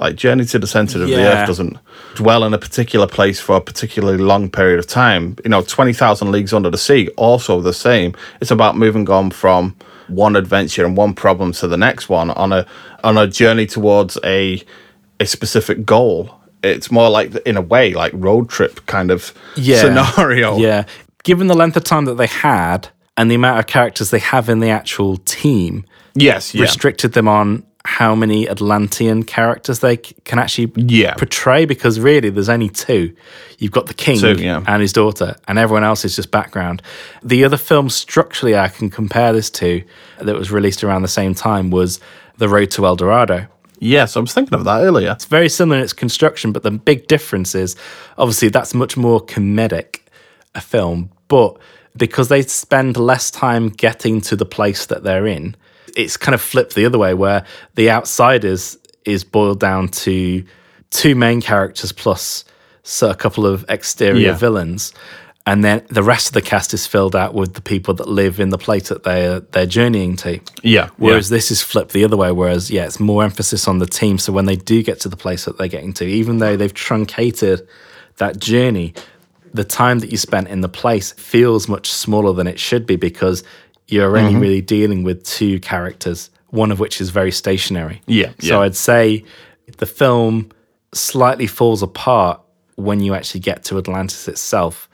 Like 0.00 0.16
Journey 0.16 0.44
to 0.46 0.58
the 0.58 0.66
Center 0.66 1.02
of 1.02 1.08
the 1.08 1.16
Earth 1.16 1.46
doesn't 1.46 1.78
dwell 2.14 2.44
in 2.44 2.54
a 2.54 2.58
particular 2.58 3.06
place 3.06 3.38
for 3.40 3.56
a 3.56 3.60
particularly 3.60 4.18
long 4.18 4.50
period 4.50 4.78
of 4.78 4.86
time. 4.86 5.36
You 5.44 5.50
know, 5.50 5.62
20,000 5.62 6.32
Leagues 6.32 6.52
Under 6.52 6.70
the 6.70 6.78
Sea, 6.78 7.08
also 7.16 7.60
the 7.60 7.74
same. 7.74 8.14
It's 8.40 8.50
about 8.50 8.76
moving 8.76 9.08
on 9.10 9.30
from 9.30 9.76
one 10.08 10.34
adventure 10.34 10.84
and 10.84 10.96
one 10.96 11.14
problem 11.14 11.52
to 11.52 11.68
the 11.68 11.76
next 11.76 12.08
one 12.08 12.30
on 12.30 12.52
a 12.52 12.66
on 13.04 13.16
a 13.18 13.26
journey 13.26 13.66
towards 13.66 14.18
a 14.24 14.62
a 15.20 15.26
specific 15.26 15.84
goal. 15.84 16.34
It's 16.62 16.90
more 16.90 17.10
like, 17.10 17.34
in 17.46 17.56
a 17.56 17.60
way, 17.60 17.92
like 17.92 18.12
road 18.14 18.48
trip 18.48 18.86
kind 18.86 19.10
of 19.10 19.32
scenario. 19.80 20.56
Yeah. 20.58 20.84
Given 21.24 21.46
the 21.48 21.54
length 21.54 21.76
of 21.76 21.84
time 21.84 22.04
that 22.06 22.14
they 22.14 22.26
had 22.26 22.88
and 23.16 23.30
the 23.30 23.34
amount 23.36 23.58
of 23.60 23.66
characters 23.66 24.10
they 24.10 24.18
have 24.20 24.48
in 24.48 24.60
the 24.60 24.70
actual 24.70 25.16
team, 25.18 25.84
Yes, 26.14 26.54
yeah. 26.54 26.62
restricted 26.62 27.12
them 27.12 27.26
on 27.28 27.64
how 27.84 28.14
many 28.14 28.48
Atlantean 28.48 29.24
characters 29.24 29.80
they 29.80 29.96
c- 29.96 30.14
can 30.24 30.38
actually 30.38 30.70
Yeah. 30.76 31.14
portray 31.14 31.64
because 31.64 31.98
really 31.98 32.30
there's 32.30 32.48
only 32.48 32.68
two. 32.68 33.12
You've 33.58 33.72
got 33.72 33.86
the 33.86 33.94
king 33.94 34.20
Two, 34.20 34.34
yeah. 34.34 34.62
and 34.66 34.80
his 34.80 34.92
daughter, 34.92 35.36
and 35.48 35.58
everyone 35.58 35.82
else 35.82 36.04
is 36.04 36.14
just 36.14 36.30
background. 36.30 36.80
The 37.24 37.44
other 37.44 37.56
film 37.56 37.90
structurally 37.90 38.56
I 38.56 38.68
can 38.68 38.88
compare 38.88 39.32
this 39.32 39.50
to 39.50 39.82
that 40.20 40.36
was 40.36 40.50
released 40.52 40.84
around 40.84 41.02
the 41.02 41.08
same 41.08 41.34
time 41.34 41.70
was 41.70 41.98
The 42.38 42.48
Road 42.48 42.70
to 42.72 42.86
El 42.86 42.94
Dorado. 42.96 43.46
Yes, 43.80 44.16
I 44.16 44.20
was 44.20 44.32
thinking 44.32 44.54
of 44.54 44.64
that 44.64 44.82
earlier. 44.82 45.10
It's 45.10 45.24
very 45.24 45.48
similar 45.48 45.78
in 45.78 45.82
its 45.82 45.92
construction, 45.92 46.52
but 46.52 46.62
the 46.62 46.70
big 46.70 47.08
difference 47.08 47.52
is 47.56 47.74
obviously 48.16 48.48
that's 48.48 48.74
much 48.74 48.96
more 48.96 49.20
comedic 49.20 50.02
a 50.54 50.60
film, 50.60 51.10
but 51.26 51.56
because 51.96 52.28
they 52.28 52.42
spend 52.42 52.96
less 52.96 53.28
time 53.30 53.70
getting 53.70 54.20
to 54.20 54.36
the 54.36 54.46
place 54.46 54.86
that 54.86 55.02
they're 55.02 55.26
in, 55.26 55.56
it's 55.96 56.16
kind 56.16 56.34
of 56.34 56.40
flipped 56.40 56.74
the 56.74 56.84
other 56.86 56.98
way 56.98 57.14
where 57.14 57.44
the 57.74 57.90
outsiders 57.90 58.78
is 59.04 59.24
boiled 59.24 59.60
down 59.60 59.88
to 59.88 60.44
two 60.90 61.14
main 61.14 61.40
characters 61.40 61.92
plus 61.92 62.44
so 62.82 63.10
a 63.10 63.14
couple 63.14 63.46
of 63.46 63.64
exterior 63.68 64.28
Yeah. 64.28 64.36
villains. 64.36 64.92
And 65.44 65.64
then 65.64 65.82
the 65.88 66.04
rest 66.04 66.28
of 66.28 66.34
the 66.34 66.40
cast 66.42 66.72
is 66.72 66.86
filled 66.86 67.16
out 67.16 67.34
with 67.34 67.54
the 67.54 67.60
people 67.60 67.94
that 67.94 68.06
live 68.08 68.38
in 68.38 68.50
the 68.50 68.58
place 68.58 68.90
that 68.90 69.02
they're 69.02 69.40
they're 69.40 69.66
journeying 69.66 70.14
to. 70.18 70.38
Yeah, 70.62 70.90
Whereas 70.98 71.30
this 71.30 71.50
is 71.50 71.60
flipped 71.62 71.92
the 71.92 72.04
other 72.04 72.16
way. 72.16 72.30
Whereas, 72.30 72.70
yeah, 72.70 72.84
it's 72.84 73.00
more 73.00 73.24
emphasis 73.24 73.66
on 73.66 73.78
the 73.78 73.86
team. 73.86 74.18
So 74.18 74.32
when 74.32 74.44
they 74.46 74.54
do 74.54 74.84
get 74.84 75.00
to 75.00 75.08
the 75.08 75.16
place 75.16 75.44
that 75.46 75.58
they're 75.58 75.66
getting 75.66 75.92
to, 75.94 76.04
even 76.04 76.38
though 76.38 76.56
they've 76.56 76.72
truncated 76.72 77.66
that 78.18 78.38
journey, 78.38 78.94
the 79.52 79.64
time 79.64 79.98
that 79.98 80.12
you 80.12 80.16
spent 80.16 80.46
in 80.46 80.60
the 80.60 80.68
place 80.68 81.10
feels 81.12 81.66
much 81.68 81.92
smaller 81.92 82.32
than 82.32 82.46
it 82.46 82.60
should 82.60 82.86
be 82.86 82.94
because 82.94 83.42
you're 83.92 84.16
only 84.16 84.32
Mm-hmm. 84.32 84.40
really 84.40 84.60
dealing 84.62 85.04
with 85.04 85.22
two 85.24 85.60
characters, 85.60 86.30
one 86.50 86.72
of 86.72 86.78
which 86.80 87.00
is 87.00 87.10
very 87.10 87.30
stationary. 87.30 88.00
Yeah, 88.06 88.30
So 88.40 88.54
yeah. 88.58 88.60
I'd 88.60 88.76
say 88.76 89.24
the 89.78 89.86
film 89.86 90.50
slightly 90.94 91.46
falls 91.46 91.82
apart 91.82 92.40
when 92.76 93.00
you 93.00 93.14
actually 93.14 93.40
get 93.40 93.64
to 93.64 93.78
Atlantis 93.78 94.28
itself 94.28 94.88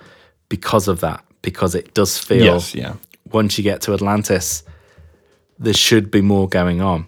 because 0.48 0.88
of 0.88 1.00
that, 1.00 1.24
because 1.42 1.74
it 1.74 1.94
does 1.94 2.18
feel 2.18 2.44
Yes, 2.44 2.74
yeah. 2.74 2.94
once 3.32 3.56
you 3.58 3.64
get 3.64 3.80
to 3.82 3.92
Atlantis, 3.94 4.62
there 5.58 5.74
should 5.74 6.10
be 6.10 6.20
more 6.20 6.48
going 6.48 6.80
on. 6.80 7.06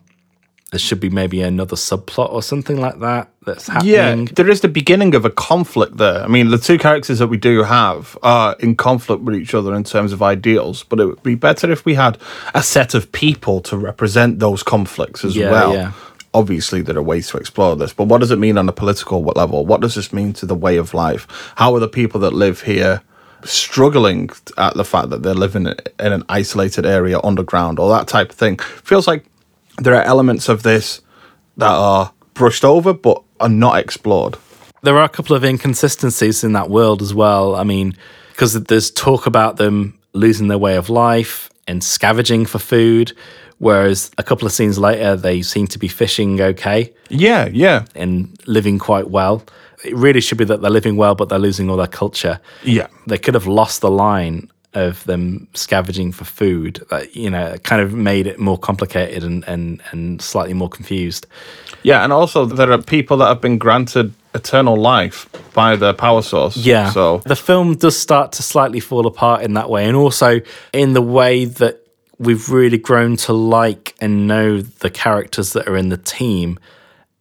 There 0.70 0.78
should 0.78 1.00
be 1.00 1.10
maybe 1.10 1.42
another 1.42 1.74
subplot 1.74 2.32
or 2.32 2.42
something 2.44 2.80
like 2.80 3.00
that 3.00 3.28
that's 3.44 3.66
happening. 3.66 3.92
Yeah, 3.92 4.24
there 4.36 4.48
is 4.48 4.60
the 4.60 4.68
beginning 4.68 5.16
of 5.16 5.24
a 5.24 5.30
conflict 5.30 5.96
there. 5.96 6.22
I 6.22 6.28
mean, 6.28 6.50
the 6.50 6.58
two 6.58 6.78
characters 6.78 7.18
that 7.18 7.26
we 7.26 7.38
do 7.38 7.64
have 7.64 8.16
are 8.22 8.54
in 8.60 8.76
conflict 8.76 9.22
with 9.22 9.34
each 9.34 9.52
other 9.52 9.74
in 9.74 9.82
terms 9.82 10.12
of 10.12 10.22
ideals, 10.22 10.84
but 10.84 11.00
it 11.00 11.06
would 11.06 11.24
be 11.24 11.34
better 11.34 11.72
if 11.72 11.84
we 11.84 11.94
had 11.94 12.18
a 12.54 12.62
set 12.62 12.94
of 12.94 13.10
people 13.10 13.60
to 13.62 13.76
represent 13.76 14.38
those 14.38 14.62
conflicts 14.62 15.24
as 15.24 15.34
Yeah, 15.36 15.50
well. 15.50 15.74
yeah. 15.74 15.92
Obviously, 16.34 16.82
there 16.82 16.96
are 16.96 17.02
ways 17.02 17.26
to 17.30 17.38
explore 17.38 17.74
this, 17.74 17.92
but 17.92 18.04
what 18.04 18.18
does 18.20 18.30
it 18.30 18.38
mean 18.38 18.56
on 18.56 18.68
a 18.68 18.72
political 18.72 19.20
level? 19.22 19.66
What 19.66 19.80
does 19.80 19.96
this 19.96 20.12
mean 20.12 20.32
to 20.34 20.46
the 20.46 20.54
way 20.54 20.76
of 20.76 20.94
life? 20.94 21.26
How 21.56 21.74
are 21.74 21.80
the 21.80 21.88
people 21.88 22.20
that 22.20 22.32
live 22.32 22.60
here 22.62 23.02
struggling 23.42 24.30
at 24.56 24.74
the 24.74 24.84
fact 24.84 25.10
that 25.10 25.24
they're 25.24 25.34
living 25.34 25.66
in 25.66 25.74
an 26.12 26.22
isolated 26.28 26.86
area 26.86 27.18
underground 27.24 27.80
or 27.80 27.90
that 27.90 28.06
type 28.06 28.30
of 28.30 28.36
thing? 28.36 28.58
Feels 28.58 29.08
like 29.08 29.24
there 29.80 29.94
are 29.94 30.02
elements 30.02 30.48
of 30.48 30.62
this 30.62 31.00
that 31.56 31.70
are 31.70 32.12
brushed 32.34 32.64
over 32.64 32.92
but 32.92 33.22
are 33.40 33.48
not 33.48 33.78
explored. 33.78 34.36
There 34.82 34.96
are 34.96 35.04
a 35.04 35.08
couple 35.08 35.36
of 35.36 35.44
inconsistencies 35.44 36.42
in 36.44 36.52
that 36.52 36.70
world 36.70 37.02
as 37.02 37.12
well. 37.12 37.54
I 37.56 37.64
mean, 37.64 37.96
because 38.30 38.54
there's 38.64 38.90
talk 38.90 39.26
about 39.26 39.56
them 39.56 39.98
losing 40.12 40.48
their 40.48 40.58
way 40.58 40.76
of 40.76 40.88
life 40.88 41.50
and 41.66 41.84
scavenging 41.84 42.46
for 42.46 42.58
food, 42.58 43.12
whereas 43.58 44.10
a 44.16 44.22
couple 44.22 44.46
of 44.46 44.52
scenes 44.52 44.78
later, 44.78 45.16
they 45.16 45.42
seem 45.42 45.66
to 45.68 45.78
be 45.78 45.88
fishing 45.88 46.40
okay 46.40 46.92
Yeah, 47.10 47.48
yeah, 47.52 47.84
and 47.94 48.34
living 48.46 48.78
quite 48.78 49.10
well. 49.10 49.42
It 49.84 49.94
really 49.94 50.20
should 50.20 50.38
be 50.38 50.44
that 50.44 50.60
they're 50.62 50.70
living 50.70 50.96
well, 50.96 51.14
but 51.14 51.28
they're 51.28 51.38
losing 51.38 51.70
all 51.70 51.76
their 51.76 51.86
culture. 51.86 52.40
yeah. 52.64 52.88
they 53.06 53.18
could 53.18 53.34
have 53.34 53.46
lost 53.46 53.80
the 53.80 53.90
line 53.90 54.50
of 54.74 55.04
them 55.04 55.48
scavenging 55.54 56.12
for 56.12 56.24
food. 56.24 56.84
That 56.90 57.16
you 57.16 57.30
know, 57.30 57.56
kind 57.62 57.82
of 57.82 57.94
made 57.94 58.26
it 58.26 58.38
more 58.38 58.58
complicated 58.58 59.24
and 59.24 59.44
and 59.46 59.82
and 59.90 60.22
slightly 60.22 60.54
more 60.54 60.68
confused. 60.68 61.26
Yeah, 61.82 62.04
and 62.04 62.12
also 62.12 62.44
there 62.44 62.70
are 62.72 62.80
people 62.80 63.16
that 63.18 63.26
have 63.26 63.40
been 63.40 63.58
granted 63.58 64.12
eternal 64.34 64.76
life 64.76 65.28
by 65.54 65.76
the 65.76 65.94
power 65.94 66.22
source. 66.22 66.56
Yeah. 66.56 66.90
So 66.90 67.18
the 67.18 67.36
film 67.36 67.76
does 67.76 67.98
start 67.98 68.32
to 68.32 68.42
slightly 68.42 68.80
fall 68.80 69.06
apart 69.06 69.42
in 69.42 69.54
that 69.54 69.70
way, 69.70 69.86
and 69.86 69.96
also 69.96 70.40
in 70.72 70.92
the 70.92 71.02
way 71.02 71.44
that 71.44 71.86
we've 72.18 72.50
really 72.50 72.78
grown 72.78 73.16
to 73.16 73.32
like 73.32 73.94
and 74.00 74.28
know 74.28 74.60
the 74.60 74.90
characters 74.90 75.52
that 75.54 75.66
are 75.66 75.76
in 75.76 75.88
the 75.88 75.96
team, 75.96 76.58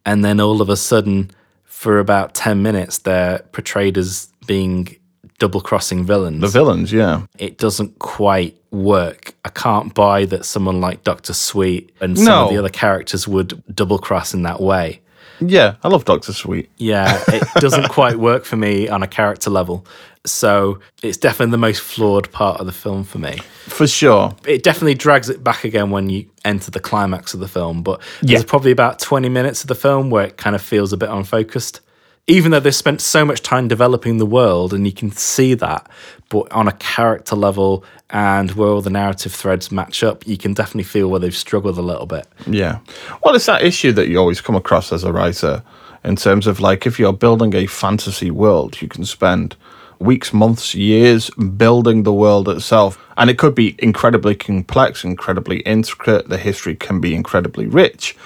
and 0.04 0.24
then 0.24 0.40
all 0.40 0.60
of 0.60 0.68
a 0.68 0.76
sudden, 0.76 1.30
for 1.64 1.98
about 1.98 2.34
ten 2.34 2.62
minutes, 2.62 2.98
they're 2.98 3.40
portrayed 3.52 3.98
as 3.98 4.28
being 4.46 4.96
double 5.40 5.60
crossing 5.60 6.04
villains. 6.04 6.40
the 6.40 6.46
villains, 6.46 6.92
yeah. 6.92 7.22
it 7.38 7.58
doesn't 7.58 7.98
quite 7.98 8.56
work. 8.70 9.34
I 9.44 9.48
can't 9.48 9.92
buy 9.92 10.24
that 10.26 10.44
someone 10.44 10.80
like 10.80 11.02
Doctor 11.02 11.32
Sweet 11.32 11.90
and 12.00 12.16
some 12.16 12.44
of 12.44 12.50
the 12.50 12.58
other 12.58 12.68
characters 12.68 13.26
would 13.26 13.60
double 13.74 13.98
cross 13.98 14.32
in 14.32 14.42
that 14.44 14.60
way. 14.60 15.00
Yeah, 15.40 15.76
I 15.82 15.88
love 15.88 16.04
Doctor 16.04 16.32
Sweet. 16.34 16.70
Yeah, 16.76 17.20
it 17.28 17.42
doesn't 17.60 17.88
quite 17.88 18.16
work 18.16 18.44
for 18.44 18.56
me 18.56 18.88
on 18.88 19.02
a 19.02 19.08
character 19.08 19.50
level. 19.50 19.86
So 20.26 20.80
it's 21.02 21.16
definitely 21.16 21.52
the 21.52 21.56
most 21.58 21.80
flawed 21.80 22.30
part 22.30 22.60
of 22.60 22.66
the 22.66 22.72
film 22.72 23.04
for 23.04 23.16
me. 23.18 23.38
For 23.64 23.86
sure. 23.86 24.36
It 24.46 24.62
definitely 24.62 24.94
drags 24.96 25.30
it 25.30 25.42
back 25.42 25.64
again 25.64 25.88
when 25.90 26.10
you 26.10 26.28
enter 26.44 26.70
the 26.70 26.78
climax 26.80 27.32
of 27.32 27.40
the 27.40 27.48
film, 27.48 27.82
but 27.82 28.02
Yeah. 28.20 28.34
there's 28.36 28.44
probably 28.44 28.70
about 28.70 28.98
20 28.98 29.30
minutes 29.30 29.62
of 29.62 29.68
the 29.68 29.74
film 29.74 30.10
where 30.10 30.26
it 30.26 30.36
kind 30.36 30.54
of 30.54 30.60
feels 30.60 30.92
a 30.92 30.98
bit 30.98 31.08
unfocused. 31.08 31.80
Even 32.26 32.52
though 32.52 32.60
they've 32.60 32.74
spent 32.74 33.00
so 33.00 33.24
much 33.24 33.42
time 33.42 33.66
developing 33.66 34.18
the 34.18 34.26
world 34.26 34.72
and 34.72 34.86
you 34.86 34.92
can 34.92 35.10
see 35.10 35.54
that, 35.54 35.90
but 36.28 36.50
on 36.52 36.68
a 36.68 36.72
character 36.72 37.34
level 37.34 37.84
and 38.08 38.52
where 38.52 38.68
all 38.68 38.80
the 38.80 38.90
narrative 38.90 39.32
threads 39.32 39.72
match 39.72 40.02
up, 40.04 40.26
you 40.26 40.36
can 40.36 40.54
definitely 40.54 40.84
feel 40.84 41.08
where 41.08 41.18
they've 41.18 41.34
struggled 41.34 41.76
a 41.76 41.82
little 41.82 42.06
bit. 42.06 42.26
Yeah. 42.46 42.78
Well, 43.24 43.34
it's 43.34 43.46
that 43.46 43.62
issue 43.62 43.92
that 43.92 44.08
you 44.08 44.18
always 44.18 44.40
come 44.40 44.54
across 44.54 44.92
as 44.92 45.02
a 45.02 45.12
writer 45.12 45.62
in 46.04 46.16
terms 46.16 46.46
of 46.46 46.60
like 46.60 46.86
if 46.86 46.98
you're 46.98 47.12
building 47.12 47.54
a 47.54 47.66
fantasy 47.66 48.30
world, 48.30 48.80
you 48.80 48.88
can 48.88 49.04
spend 49.04 49.56
weeks, 49.98 50.32
months, 50.32 50.74
years 50.74 51.30
building 51.30 52.02
the 52.04 52.12
world 52.12 52.48
itself. 52.48 52.98
And 53.16 53.28
it 53.28 53.38
could 53.38 53.54
be 53.54 53.76
incredibly 53.78 54.34
complex, 54.34 55.04
incredibly 55.04 55.60
intricate. 55.60 56.28
The 56.28 56.38
history 56.38 56.74
can 56.74 57.00
be 57.00 57.14
incredibly 57.14 57.66
rich. 57.66 58.16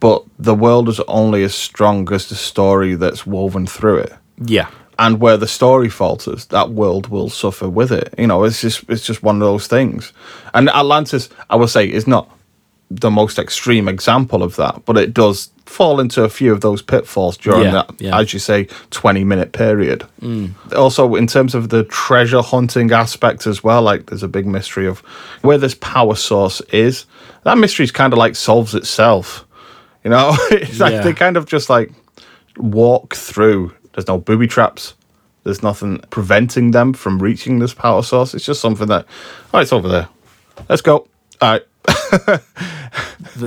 But 0.00 0.22
the 0.38 0.54
world 0.54 0.88
is 0.88 1.00
only 1.08 1.44
as 1.44 1.54
strong 1.54 2.10
as 2.12 2.28
the 2.28 2.34
story 2.34 2.94
that's 2.94 3.26
woven 3.26 3.66
through 3.66 3.98
it 3.98 4.12
Yeah. 4.42 4.66
and 4.98 5.20
where 5.20 5.36
the 5.36 5.46
story 5.46 5.90
falters, 5.90 6.46
that 6.46 6.70
world 6.70 7.08
will 7.08 7.28
suffer 7.28 7.68
with 7.68 7.92
it. 7.92 8.14
You 8.18 8.26
know, 8.26 8.44
it's 8.44 8.60
just 8.62 8.84
it's 8.88 9.04
just 9.06 9.22
one 9.22 9.36
of 9.36 9.40
those 9.42 9.66
things. 9.66 10.12
And 10.54 10.68
Atlantis, 10.70 11.28
I 11.50 11.56
will 11.56 11.68
say, 11.68 11.84
is 11.86 12.06
not 12.06 12.28
the 12.90 13.10
most 13.10 13.38
extreme 13.38 13.88
example 13.88 14.42
of 14.42 14.56
that, 14.56 14.82
but 14.84 14.96
it 14.96 15.14
does 15.14 15.50
fall 15.66 16.00
into 16.00 16.24
a 16.24 16.28
few 16.28 16.52
of 16.52 16.60
those 16.60 16.82
pitfalls 16.82 17.36
during 17.36 17.62
Yeah, 17.66 17.70
that, 17.72 17.90
yeah. 18.00 18.18
as 18.18 18.32
you 18.32 18.40
say, 18.40 18.66
twenty 18.90 19.22
minute 19.22 19.52
period. 19.52 20.04
Mm. 20.20 20.54
Also, 20.74 21.14
in 21.14 21.26
terms 21.28 21.54
of 21.54 21.68
the 21.68 21.84
treasure 21.84 22.42
hunting 22.42 22.90
aspect 22.90 23.46
as 23.46 23.62
well, 23.62 23.82
like 23.82 24.06
there's 24.06 24.24
a 24.24 24.28
big 24.28 24.46
mystery 24.46 24.86
of 24.88 25.00
where 25.42 25.58
this 25.58 25.74
power 25.76 26.16
source 26.16 26.60
is. 26.72 27.04
That 27.44 27.58
mystery's 27.58 27.92
kind 27.92 28.12
of 28.12 28.18
like 28.18 28.34
solves 28.34 28.74
itself. 28.74 29.46
You 30.04 30.10
know, 30.10 30.34
it's 30.50 30.80
like 30.80 30.92
Yeah. 30.92 31.02
they 31.02 31.12
kind 31.12 31.36
of 31.36 31.46
just 31.46 31.68
like 31.70 31.92
walk 32.56 33.14
through. 33.14 33.74
There's 33.94 34.06
no 34.08 34.18
booby 34.18 34.46
traps. 34.46 34.94
There's 35.44 35.62
nothing 35.62 36.00
preventing 36.10 36.70
them 36.72 36.92
from 36.92 37.18
reaching 37.18 37.58
this 37.60 37.72
power 37.74 38.02
source. 38.02 38.34
It's 38.34 38.44
just 38.44 38.60
something 38.60 38.88
that, 38.88 39.06
oh, 39.54 39.58
it's 39.58 39.72
over 39.72 39.88
there. 39.88 40.08
Let's 40.68 40.82
go. 40.82 41.08
All 41.40 41.58
right. 41.58 41.62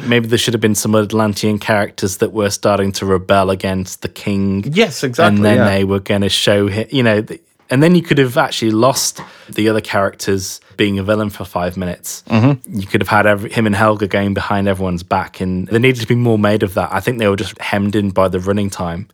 Maybe 0.07 0.27
there 0.27 0.37
should 0.37 0.53
have 0.53 0.61
been 0.61 0.75
some 0.75 0.95
Atlantean 0.95 1.59
characters 1.59 2.17
that 2.17 2.31
were 2.33 2.49
starting 2.49 2.91
to 2.93 3.05
rebel 3.05 3.49
against 3.51 4.01
the 4.01 4.09
king. 4.09 4.63
Yes, 4.73 5.03
exactly, 5.03 5.35
And 5.35 5.45
then 5.45 5.57
yeah. 5.57 5.65
they 5.65 5.83
were 5.83 5.99
going 5.99 6.21
to 6.21 6.29
show 6.29 6.67
him, 6.67 6.87
you 6.89 7.03
know, 7.03 7.23
and 7.69 7.81
then 7.81 7.95
you 7.95 8.01
could 8.01 8.17
have 8.17 8.37
actually 8.37 8.71
lost 8.71 9.21
the 9.49 9.69
other 9.69 9.81
characters 9.81 10.59
being 10.77 10.99
a 10.99 11.03
villain 11.03 11.29
for 11.29 11.45
five 11.45 11.77
minutes. 11.77 12.23
Mm-hmm. 12.27 12.79
You 12.79 12.87
could 12.87 13.01
have 13.01 13.07
had 13.09 13.25
every, 13.25 13.51
him 13.51 13.65
and 13.65 13.75
Helga 13.75 14.07
going 14.07 14.33
behind 14.33 14.67
everyone's 14.67 15.03
back, 15.03 15.39
and 15.41 15.67
there 15.67 15.79
needed 15.79 16.01
to 16.01 16.07
be 16.07 16.15
more 16.15 16.37
made 16.39 16.63
of 16.63 16.73
that. 16.75 16.91
I 16.93 16.99
think 16.99 17.19
they 17.19 17.27
were 17.27 17.35
just 17.35 17.59
hemmed 17.61 17.95
in 17.95 18.09
by 18.11 18.27
the 18.27 18.39
running 18.39 18.69
time 18.69 19.07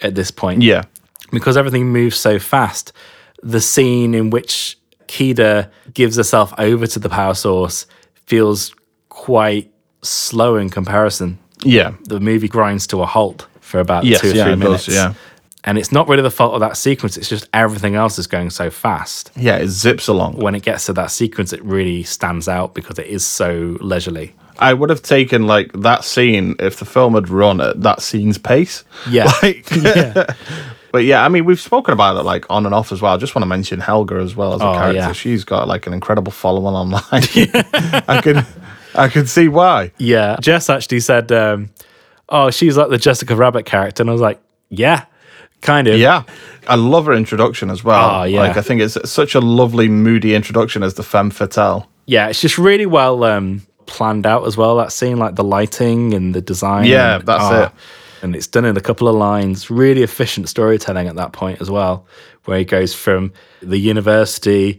at 0.00 0.14
this 0.14 0.30
point. 0.30 0.62
Yeah. 0.62 0.82
because 1.30 1.56
everything 1.56 1.86
moves 1.92 2.16
so 2.16 2.38
fast. 2.38 2.92
The 3.42 3.60
scene 3.60 4.14
in 4.14 4.30
which 4.30 4.78
Kida 5.08 5.70
gives 5.94 6.16
herself 6.16 6.52
over 6.58 6.86
to 6.86 6.98
the 6.98 7.08
power 7.08 7.34
source 7.34 7.86
feels 8.26 8.74
quite 9.08 9.70
slow 10.02 10.56
in 10.56 10.70
comparison. 10.70 11.38
Yeah. 11.64 11.94
The 12.04 12.20
movie 12.20 12.48
grinds 12.48 12.86
to 12.88 13.02
a 13.02 13.06
halt 13.06 13.46
for 13.60 13.78
about 13.80 14.04
Yes, 14.04 14.20
two 14.20 14.30
or 14.30 14.34
yeah, 14.34 14.44
three 14.44 14.52
it 14.54 14.56
does, 14.60 14.88
minutes. 14.88 14.88
yeah. 14.88 15.14
And 15.64 15.78
it's 15.78 15.92
not 15.92 16.08
really 16.08 16.22
the 16.22 16.30
fault 16.30 16.54
of 16.54 16.60
that 16.60 16.76
sequence, 16.76 17.16
it's 17.16 17.28
just 17.28 17.48
everything 17.54 17.94
else 17.94 18.18
is 18.18 18.26
going 18.26 18.50
so 18.50 18.68
fast. 18.70 19.30
Yeah, 19.36 19.58
it 19.58 19.68
zips 19.68 20.08
along. 20.08 20.38
When 20.38 20.54
it 20.56 20.62
gets 20.62 20.86
to 20.86 20.92
that 20.94 21.12
sequence, 21.12 21.52
it 21.52 21.62
really 21.64 22.02
stands 22.02 22.48
out 22.48 22.74
because 22.74 22.98
it 22.98 23.06
is 23.06 23.24
so 23.24 23.76
leisurely. 23.80 24.34
I 24.58 24.74
would 24.74 24.90
have 24.90 25.02
taken 25.02 25.46
like 25.46 25.72
that 25.72 26.04
scene 26.04 26.56
if 26.58 26.78
the 26.78 26.84
film 26.84 27.14
had 27.14 27.28
run 27.28 27.60
at 27.60 27.80
that 27.82 28.02
scene's 28.02 28.38
pace. 28.38 28.84
Yeah. 29.08 29.30
Like, 29.42 29.68
But 30.92 31.04
yeah, 31.04 31.24
I 31.24 31.28
mean, 31.30 31.46
we've 31.46 31.58
spoken 31.60 31.94
about 31.94 32.18
it 32.18 32.22
like 32.24 32.44
on 32.50 32.66
and 32.66 32.74
off 32.74 32.92
as 32.92 33.00
well. 33.00 33.14
I 33.14 33.16
just 33.16 33.34
want 33.34 33.44
to 33.44 33.48
mention 33.48 33.80
Helga 33.80 34.16
as 34.16 34.36
well 34.36 34.52
as 34.52 34.60
a 34.60 34.66
Oh, 34.66 34.72
character. 34.74 34.98
yeah. 34.98 35.12
She's 35.12 35.42
got 35.42 35.66
like 35.66 35.86
an 35.86 35.94
incredible 35.94 36.32
following 36.32 36.74
online. 36.74 37.02
I 38.08 38.20
can, 38.22 38.46
I 38.94 39.08
can 39.08 39.26
see 39.26 39.48
why. 39.48 39.92
Yeah. 39.96 40.36
Jess 40.40 40.68
actually 40.68 41.00
said, 41.00 41.32
um, 41.32 41.70
Oh, 42.28 42.50
she's 42.50 42.76
like 42.76 42.90
the 42.90 42.98
Jessica 42.98 43.34
Rabbit 43.34 43.64
character. 43.64 44.02
And 44.02 44.10
I 44.10 44.12
was 44.12 44.20
like, 44.20 44.38
Yeah, 44.68 45.06
kind 45.62 45.88
of. 45.88 45.98
Yeah, 45.98 46.24
I 46.68 46.74
love 46.76 47.06
her 47.06 47.12
introduction 47.14 47.70
as 47.70 47.82
well. 47.82 48.20
Oh, 48.20 48.24
yeah. 48.24 48.40
Like, 48.40 48.56
I 48.56 48.62
think 48.62 48.80
it's 48.82 48.98
such 49.10 49.34
a 49.34 49.40
lovely, 49.40 49.88
moody 49.88 50.34
introduction 50.34 50.82
as 50.82 50.94
the 50.94 51.02
femme 51.02 51.30
fatale. 51.30 51.88
yeah, 52.06 52.28
it's 52.28 52.40
just 52.40 52.58
really 52.58 52.86
well 52.86 53.24
um, 53.24 53.62
planned 53.86 54.26
out 54.26 54.46
as 54.46 54.56
well. 54.56 54.76
That 54.76 54.92
scene, 54.92 55.16
like 55.18 55.36
the 55.36 55.44
lighting 55.44 56.14
and 56.14 56.34
the 56.34 56.40
design. 56.42 56.84
Yeah, 56.86 57.18
that's 57.18 57.68
it. 57.72 57.72
And 58.22 58.36
it's 58.36 58.46
done 58.46 58.64
in 58.64 58.76
a 58.76 58.80
couple 58.80 59.08
of 59.08 59.16
lines. 59.16 59.68
Really 59.70 60.02
efficient 60.04 60.48
storytelling 60.48 61.08
at 61.08 61.16
that 61.16 61.32
point 61.32 61.60
as 61.60 61.70
well, 61.70 62.06
where 62.44 62.58
he 62.58 62.64
goes 62.64 62.94
from 62.94 63.32
the 63.62 63.78
university 63.78 64.78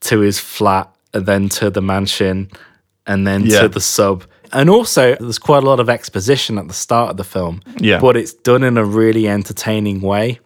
to 0.00 0.20
his 0.20 0.38
flat 0.38 0.94
and 1.12 1.26
then 1.26 1.48
to 1.50 1.68
the 1.70 1.82
mansion 1.82 2.50
and 3.06 3.26
then 3.26 3.44
Yeah. 3.44 3.62
to 3.62 3.68
the 3.68 3.80
sub. 3.80 4.24
And 4.52 4.70
also, 4.70 5.14
there's 5.16 5.38
quite 5.38 5.62
a 5.62 5.66
lot 5.66 5.80
of 5.80 5.88
exposition 5.88 6.58
at 6.58 6.68
the 6.68 6.74
start 6.74 7.10
of 7.10 7.16
the 7.16 7.24
film. 7.24 7.60
Yeah. 7.78 8.00
But 8.00 8.16
it's 8.16 8.32
done 8.32 8.62
in 8.62 8.78
a 8.78 8.84
really 8.84 9.28
entertaining 9.28 10.00
way. 10.00 10.40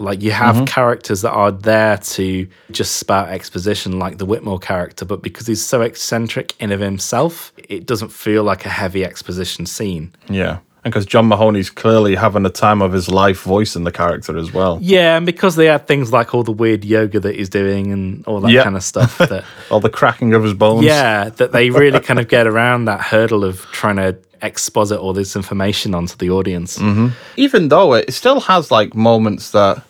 Like 0.00 0.22
you 0.22 0.32
have 0.32 0.56
Mm-hmm. 0.56 0.64
characters 0.64 1.22
that 1.22 1.30
are 1.30 1.52
there 1.52 1.98
to 1.98 2.48
just 2.72 2.96
spout 2.96 3.28
exposition, 3.28 4.00
like 4.00 4.18
the 4.18 4.26
Whitmore 4.26 4.58
character, 4.58 5.04
but 5.04 5.22
because 5.22 5.46
he's 5.46 5.64
so 5.64 5.82
eccentric 5.82 6.54
in 6.60 6.72
of 6.72 6.80
himself, 6.80 7.52
it 7.68 7.86
doesn't 7.86 8.08
feel 8.10 8.42
like 8.42 8.66
a 8.66 8.70
heavy 8.70 9.04
exposition 9.04 9.66
scene. 9.66 10.12
Yeah. 10.28 10.58
And 10.84 10.92
because 10.92 11.06
John 11.06 11.26
Mahoney's 11.28 11.70
clearly 11.70 12.14
having 12.14 12.42
the 12.42 12.50
time 12.50 12.82
of 12.82 12.92
his 12.92 13.08
life 13.08 13.42
voicing 13.42 13.84
the 13.84 13.90
character 13.92 14.36
as 14.36 14.52
well. 14.52 14.78
Yeah, 14.82 15.16
and 15.16 15.24
because 15.24 15.56
they 15.56 15.66
had 15.66 15.86
things 15.86 16.12
like 16.12 16.34
all 16.34 16.42
the 16.42 16.52
weird 16.52 16.84
yoga 16.84 17.18
that 17.20 17.36
he's 17.36 17.48
doing 17.48 17.90
and 17.90 18.22
all 18.26 18.40
that 18.40 18.50
Yeah. 18.50 18.64
kind 18.64 18.76
of 18.76 18.82
stuff 18.82 19.16
that 19.18 19.44
All 19.70 19.80
the 19.80 19.88
cracking 19.88 20.34
of 20.34 20.42
his 20.42 20.52
bones. 20.52 20.84
yeah, 20.84 21.30
that 21.30 21.52
they 21.52 21.70
really 21.70 22.00
kind 22.08 22.20
of 22.20 22.28
get 22.28 22.46
around 22.46 22.84
that 22.84 23.00
hurdle 23.00 23.44
of 23.44 23.62
trying 23.72 23.96
to 23.96 24.16
exposit 24.42 24.98
all 25.00 25.14
this 25.14 25.34
information 25.36 25.94
onto 25.94 26.16
the 26.16 26.28
audience. 26.28 26.78
Even 27.36 27.68
though 27.68 27.94
it 27.94 28.12
still 28.12 28.40
has 28.40 28.70
like 28.70 28.94
moments 28.94 29.50
that. 29.52 29.82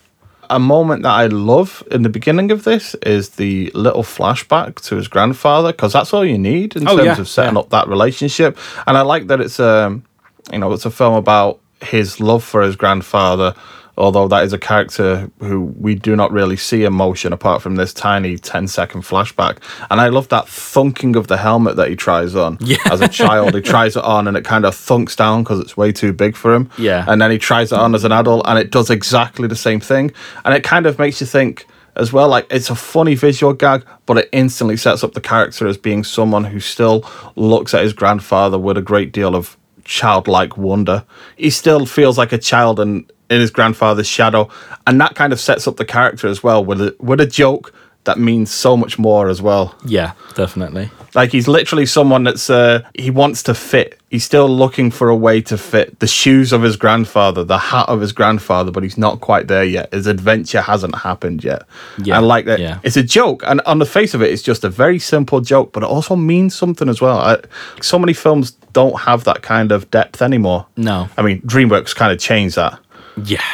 A 0.51 0.59
moment 0.59 1.05
that 1.05 1.11
I 1.13 1.27
love 1.29 1.83
in 1.91 2.03
the 2.03 2.11
beginning 2.11 2.51
of 2.53 2.65
this 2.65 2.95
is 2.97 3.31
the 3.31 3.71
little 3.75 4.03
flashback 4.03 4.75
to 4.83 4.97
his 4.97 5.09
grandfather 5.09 5.73
because 5.73 5.95
that's 5.95 6.13
all 6.13 6.23
you 6.23 6.37
need 6.37 6.77
in 6.77 6.87
Oh, 6.87 6.97
terms 6.97 7.05
yeah, 7.07 7.19
of 7.19 7.29
setting 7.31 7.55
yeah. 7.55 7.61
up 7.61 7.71
that 7.71 7.89
relationship. 7.89 8.59
And 8.87 8.99
I 8.99 9.01
like 9.01 9.27
that 9.29 9.41
it's 9.41 9.59
um, 9.59 10.05
you 10.53 10.59
know, 10.59 10.73
it's 10.73 10.85
a 10.85 10.91
film 10.91 11.15
about 11.15 11.61
his 11.83 12.21
love 12.21 12.45
for 12.45 12.63
his 12.63 12.77
grandfather, 12.77 13.55
although 13.97 14.27
that 14.29 14.45
is 14.45 14.53
a 14.53 14.59
character 14.59 15.31
who 15.41 15.63
we 15.79 15.95
do 15.95 16.17
not 16.17 16.33
really 16.33 16.57
see 16.57 16.85
emotion 16.85 17.33
apart 17.33 17.63
from 17.63 17.77
this 17.77 17.93
tiny 17.93 18.37
10 18.37 18.69
second 18.69 19.03
flashback. 19.03 19.59
And 19.91 20.01
I 20.01 20.09
love 20.09 20.29
that 20.29 20.47
thunking 20.47 21.17
of 21.17 21.29
the 21.29 21.37
helmet 21.37 21.77
that 21.77 21.89
he 21.89 21.97
tries 21.97 22.35
on. 22.35 22.59
Yeah. 22.61 22.79
As 22.87 23.01
a 23.01 23.09
child, 23.09 23.55
he 23.55 23.61
tries 23.63 23.97
it 23.97 24.05
on 24.05 24.27
and 24.27 24.37
it 24.37 24.45
kind 24.45 24.65
of 24.65 24.75
thunks 24.75 25.17
down 25.17 25.43
because 25.43 25.61
it's 25.61 25.77
way 25.77 25.93
too 25.93 26.13
big 26.13 26.37
for 26.37 26.55
him. 26.55 26.71
Yeah. 26.79 27.05
And 27.07 27.21
then 27.21 27.31
he 27.31 27.39
tries 27.39 27.73
it 27.73 27.79
on 27.79 27.95
as 27.95 28.05
an 28.05 28.13
adult 28.13 28.43
and 28.47 28.59
it 28.59 28.71
does 28.71 28.91
exactly 28.91 29.49
the 29.49 29.57
same 29.57 29.81
thing. 29.81 30.13
And 30.45 30.55
it 30.55 30.65
kind 30.65 30.87
of 30.87 30.99
makes 30.99 31.21
you 31.21 31.27
think 31.27 31.67
as 31.97 32.13
well, 32.13 32.29
like 32.29 32.47
it's 32.51 32.71
a 32.71 32.75
funny 32.75 33.15
visual 33.15 33.53
gag, 33.53 33.85
but 34.07 34.19
it 34.19 34.29
instantly 34.33 34.77
sets 34.77 35.05
up 35.05 35.13
the 35.13 35.21
character 35.21 35.67
as 35.67 35.79
being 35.79 36.03
someone 36.03 36.45
who 36.45 36.59
still 36.59 37.09
looks 37.37 37.73
at 37.73 37.83
his 37.83 37.93
grandfather 37.93 38.59
with 38.59 38.77
a 38.77 38.83
great 38.83 39.13
deal 39.13 39.37
of 39.37 39.57
childlike 39.85 40.57
wonder. 40.57 41.05
He 41.37 41.51
still 41.51 41.87
feels 41.87 42.19
like 42.19 42.33
a 42.33 42.39
child 42.39 42.81
in, 42.81 43.07
in 43.31 43.41
his 43.41 43.51
grandfather's 43.51 44.09
shadow. 44.09 44.49
And 44.87 45.01
that 45.01 45.15
kind 45.15 45.33
of 45.33 45.41
sets 45.41 45.67
up 45.67 45.77
the 45.77 45.85
character 45.85 46.27
as 46.29 46.43
well 46.43 46.65
with 46.65 46.81
a, 46.81 46.97
with 47.01 47.21
a 47.21 47.27
joke 47.27 47.73
that 48.05 48.19
means 48.19 48.51
so 48.51 48.77
much 48.77 48.99
more 48.99 49.29
as 49.29 49.41
well. 49.41 49.75
Yeah, 49.85 50.13
definitely. 50.35 50.91
Like 51.15 51.31
he's 51.31 51.49
literally 51.49 51.87
someone 51.87 52.25
that's 52.25 52.51
uh, 52.51 52.83
he 52.95 53.11
wants 53.11 53.43
to 53.45 53.55
fit. 53.55 53.99
He's 54.11 54.25
still 54.25 54.49
looking 54.49 54.91
for 54.91 55.09
a 55.09 55.17
way 55.17 55.41
to 55.43 55.57
fit 55.57 55.99
the 56.01 56.07
shoes 56.07 56.53
of 56.53 56.63
his 56.63 56.77
grandfather, 56.77 57.45
the 57.45 57.59
hat 57.59 57.89
of 57.89 58.01
his 58.01 58.13
grandfather, 58.13 58.71
but 58.71 58.83
he's 58.83 58.99
not 58.99 59.21
quite 59.21 59.49
there 59.49 59.65
yet. 59.65 59.93
His 59.93 60.07
adventure 60.07 60.61
hasn't 60.61 60.95
happened 60.95 61.43
yet. 61.43 61.63
Yeah, 62.03 62.19
and 62.19 62.29
like 62.29 62.45
that, 62.47 62.61
yeah. 62.61 62.81
it's 62.83 62.97
a 62.97 63.03
joke, 63.03 63.43
and 63.47 63.61
on 63.63 63.79
the 63.79 63.87
face 63.87 64.13
of 64.13 64.23
it, 64.23 64.33
it's 64.33 64.43
just 64.43 64.65
a 64.65 64.71
very 64.71 64.99
simple 64.99 65.41
joke, 65.41 65.73
but 65.73 65.83
it 65.83 65.89
also 65.89 66.17
means 66.17 66.55
something 66.55 66.89
as 66.89 67.01
well. 67.01 67.19
I, 67.19 67.39
so 67.81 67.99
many 67.99 68.13
films 68.13 68.53
don't 68.73 69.01
have 69.01 69.25
that 69.25 69.43
kind 69.43 69.73
of 69.73 69.91
depth 69.91 70.21
anymore. 70.21 70.67
No. 70.77 71.09
I 71.17 71.23
mean, 71.23 71.41
DreamWorks 71.43 71.95
kind 71.95 72.13
of 72.13 72.19
changed 72.19 72.57
that. 72.57 72.79
Yeah, 73.25 73.45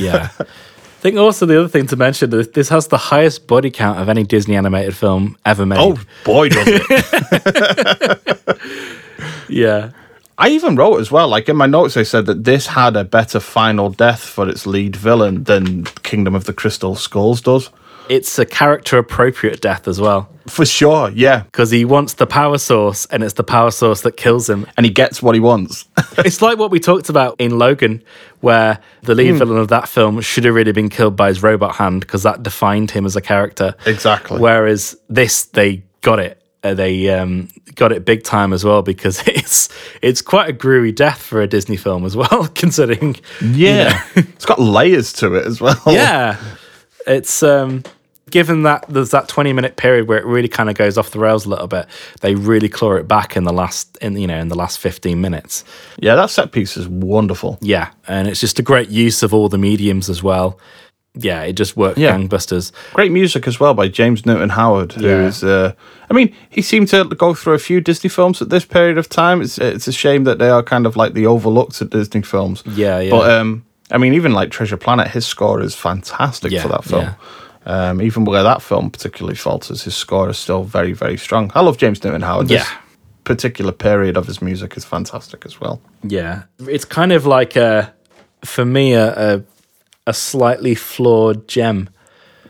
yeah. 0.00 0.30
I 0.98 1.00
think 1.00 1.16
also 1.16 1.46
the 1.46 1.56
other 1.60 1.68
thing 1.68 1.86
to 1.86 1.96
mention 1.96 2.34
is 2.34 2.48
this 2.48 2.70
has 2.70 2.88
the 2.88 2.98
highest 2.98 3.46
body 3.46 3.70
count 3.70 4.00
of 4.00 4.08
any 4.08 4.24
Disney 4.24 4.56
animated 4.56 4.96
film 4.96 5.38
ever 5.46 5.64
made. 5.64 5.78
Oh 5.78 5.96
boy, 6.24 6.48
does 6.48 6.66
it! 6.66 8.58
yeah. 9.48 9.90
I 10.36 10.48
even 10.48 10.74
wrote 10.74 10.98
as 10.98 11.12
well, 11.12 11.28
like 11.28 11.48
in 11.48 11.56
my 11.56 11.66
notes, 11.66 11.96
I 11.96 12.02
said 12.02 12.26
that 12.26 12.42
this 12.42 12.66
had 12.66 12.96
a 12.96 13.04
better 13.04 13.38
final 13.38 13.90
death 13.90 14.24
for 14.24 14.48
its 14.48 14.66
lead 14.66 14.96
villain 14.96 15.44
than 15.44 15.84
Kingdom 16.02 16.34
of 16.34 16.46
the 16.46 16.52
Crystal 16.52 16.96
Skulls 16.96 17.40
does. 17.42 17.70
It's 18.08 18.38
a 18.38 18.46
character 18.46 18.98
appropriate 18.98 19.60
death 19.60 19.86
as 19.88 20.00
well. 20.00 20.28
For 20.46 20.64
sure, 20.64 21.10
yeah. 21.10 21.40
Because 21.42 21.70
he 21.70 21.84
wants 21.84 22.14
the 22.14 22.26
power 22.26 22.56
source 22.58 23.04
and 23.06 23.22
it's 23.22 23.34
the 23.34 23.44
power 23.44 23.70
source 23.70 24.00
that 24.02 24.16
kills 24.16 24.48
him. 24.48 24.66
And 24.76 24.86
he 24.86 24.90
gets 24.92 25.22
what 25.22 25.34
he 25.34 25.40
wants. 25.40 25.84
it's 26.18 26.40
like 26.40 26.58
what 26.58 26.70
we 26.70 26.80
talked 26.80 27.10
about 27.10 27.36
in 27.38 27.58
Logan, 27.58 28.02
where 28.40 28.78
the 29.02 29.14
lead 29.14 29.32
Hmm. 29.32 29.38
villain 29.38 29.58
of 29.58 29.68
that 29.68 29.88
film 29.88 30.20
should 30.22 30.44
have 30.44 30.54
really 30.54 30.72
been 30.72 30.88
killed 30.88 31.16
by 31.16 31.28
his 31.28 31.42
robot 31.42 31.74
hand 31.74 32.00
because 32.00 32.22
that 32.22 32.42
defined 32.42 32.90
him 32.90 33.04
as 33.04 33.14
a 33.14 33.20
character. 33.20 33.74
Exactly. 33.84 34.40
Whereas 34.40 34.96
this, 35.10 35.44
they 35.44 35.82
got 36.00 36.18
it. 36.18 36.40
Uh, 36.64 36.74
they 36.74 37.08
um, 37.10 37.48
got 37.76 37.92
it 37.92 38.04
big 38.04 38.24
time 38.24 38.52
as 38.52 38.64
well 38.64 38.82
because 38.82 39.22
it's 39.28 39.68
it's 40.02 40.20
quite 40.20 40.48
a 40.48 40.52
gruey 40.52 40.92
death 40.94 41.22
for 41.22 41.40
a 41.40 41.46
Disney 41.46 41.76
film 41.76 42.04
as 42.04 42.16
well, 42.16 42.48
considering. 42.54 43.14
yeah. 43.42 44.02
it's 44.16 44.44
got 44.46 44.58
layers 44.58 45.12
to 45.14 45.34
it 45.34 45.44
as 45.46 45.60
well. 45.60 45.80
Yeah, 45.86 46.36
it's 47.06 47.44
um, 47.44 47.84
given 48.30 48.62
that 48.64 48.84
there's 48.88 49.10
that 49.10 49.28
20 49.28 49.52
minute 49.52 49.76
period 49.76 50.08
where 50.08 50.18
it 50.18 50.24
really 50.26 50.48
kind 50.48 50.68
of 50.70 50.76
goes 50.76 50.96
off 50.98 51.10
the 51.10 51.18
rails 51.18 51.46
a 51.46 51.48
little 51.48 51.66
bit. 51.66 51.86
They 52.20 52.34
really 52.34 52.68
claw 52.68 52.94
it 52.94 53.08
back 53.08 53.36
in 53.36 53.44
the 53.44 53.52
last 53.52 53.96
in 54.00 54.16
you 54.16 54.26
know 54.26 54.38
in 54.38 54.48
the 54.48 54.56
last 54.56 54.78
15 54.78 55.20
minutes. 55.20 55.64
Yeah, 55.98 56.14
that 56.16 56.30
set 56.30 56.52
piece 56.52 56.76
is 56.76 56.88
wonderful. 56.88 57.58
Yeah, 57.60 57.90
and 58.06 58.28
it's 58.28 58.40
just 58.40 58.58
a 58.58 58.62
great 58.62 58.88
use 58.90 59.22
of 59.22 59.32
all 59.34 59.48
the 59.48 59.58
mediums 59.58 60.08
as 60.08 60.22
well. 60.22 60.58
Yeah, 61.14 61.42
it 61.42 61.54
just 61.54 61.76
worked 61.76 61.98
Yeah. 61.98 62.12
gangbusters. 62.16 62.70
Great 62.92 63.10
music 63.10 63.48
as 63.48 63.58
well 63.58 63.74
by 63.74 63.88
James 63.88 64.24
Newton 64.24 64.50
Howard, 64.50 64.92
who 64.92 65.06
Yeah. 65.06 65.26
is, 65.26 65.42
uh, 65.42 65.72
I 66.08 66.14
mean, 66.14 66.32
he 66.48 66.62
seemed 66.62 66.88
to 66.88 67.04
go 67.06 67.34
through 67.34 67.54
a 67.54 67.58
few 67.58 67.80
Disney 67.80 68.08
films 68.08 68.40
at 68.40 68.50
this 68.50 68.64
period 68.64 68.98
of 68.98 69.08
time. 69.08 69.42
It's, 69.42 69.58
it's 69.58 69.88
a 69.88 69.92
shame 69.92 70.24
that 70.24 70.38
they 70.38 70.48
are 70.48 70.62
kind 70.62 70.86
of 70.86 70.96
like 70.96 71.14
the 71.14 71.26
overlooked 71.26 71.82
at 71.82 71.90
Disney 71.90 72.22
films. 72.22 72.62
Yeah, 72.66 73.00
yeah. 73.00 73.10
But, 73.10 73.30
um, 73.32 73.64
I 73.90 73.98
mean, 73.98 74.14
even 74.14 74.32
like 74.32 74.50
Treasure 74.50 74.76
Planet, 74.76 75.08
his 75.08 75.26
score 75.26 75.60
is 75.60 75.74
fantastic 75.74 76.52
Yeah, 76.52 76.62
for 76.62 76.68
that 76.68 76.84
film. 76.84 77.08
Um, 77.68 78.00
even 78.00 78.24
where 78.24 78.42
that 78.42 78.62
film 78.62 78.90
particularly 78.90 79.36
falters, 79.36 79.82
his 79.82 79.94
score 79.94 80.30
is 80.30 80.38
still 80.38 80.64
very, 80.64 80.94
very 80.94 81.18
strong. 81.18 81.52
I 81.54 81.60
love 81.60 81.76
James 81.76 82.02
Newton 82.02 82.22
Howard. 82.22 82.48
This 82.48 82.62
Yeah. 82.62 82.78
particular 83.24 83.72
period 83.72 84.16
of 84.16 84.26
his 84.26 84.40
music 84.40 84.74
is 84.76 84.84
fantastic 84.86 85.44
as 85.44 85.60
well. 85.60 85.78
Yeah, 86.02 86.44
it's 86.66 86.86
kind 86.86 87.12
of 87.12 87.26
like 87.26 87.56
a 87.56 87.92
for 88.44 88.64
me 88.64 88.94
a 88.94 89.34
a, 89.36 89.42
a 90.06 90.12
slightly 90.14 90.74
flawed 90.74 91.46
gem. 91.46 91.90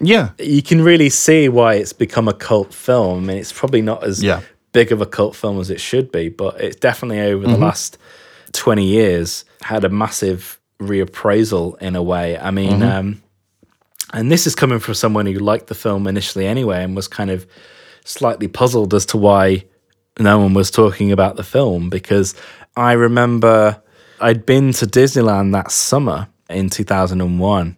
Yeah. 0.00 0.28
You 0.38 0.62
can 0.62 0.80
really 0.82 1.10
see 1.10 1.48
why 1.48 1.74
it's 1.74 1.92
become 1.92 2.28
a 2.28 2.32
cult 2.32 2.72
film. 2.72 3.24
I 3.24 3.26
mean, 3.26 3.38
it's 3.38 3.52
probably 3.52 3.82
not 3.82 4.04
as 4.04 4.22
Yeah. 4.22 4.42
big 4.72 4.92
of 4.92 5.00
a 5.00 5.06
cult 5.06 5.34
film 5.34 5.58
as 5.58 5.68
it 5.70 5.80
should 5.80 6.12
be, 6.12 6.28
but 6.28 6.60
it's 6.60 6.76
definitely 6.76 7.20
over 7.22 7.42
Mm-hmm. 7.42 7.52
the 7.54 7.58
last 7.58 7.98
20 8.52 8.84
years 8.84 9.44
had 9.62 9.84
a 9.84 9.88
massive 9.88 10.60
reappraisal 10.80 11.76
in 11.82 11.96
a 11.96 12.02
way. 12.02 12.38
I 12.38 12.52
mean, 12.52 12.78
Mm-hmm. 12.80 12.98
um, 12.98 13.22
and 14.12 14.30
this 14.32 14.46
is 14.46 14.54
coming 14.54 14.78
from 14.78 14.94
someone 14.94 15.26
who 15.26 15.34
liked 15.34 15.66
the 15.66 15.74
film 15.74 16.06
initially 16.06 16.46
anyway 16.46 16.82
and 16.82 16.96
was 16.96 17.08
kind 17.08 17.30
of 17.30 17.46
slightly 18.04 18.48
puzzled 18.48 18.94
as 18.94 19.06
to 19.06 19.16
why 19.16 19.64
no 20.18 20.38
one 20.38 20.54
was 20.54 20.70
talking 20.70 21.12
about 21.12 21.36
the 21.36 21.44
film 21.44 21.90
because 21.90 22.34
I 22.76 22.92
remember 22.92 23.80
I'd 24.20 24.46
been 24.46 24.72
to 24.74 24.86
Disneyland 24.86 25.52
that 25.52 25.70
summer 25.70 26.28
in 26.48 26.70
2001 26.70 27.76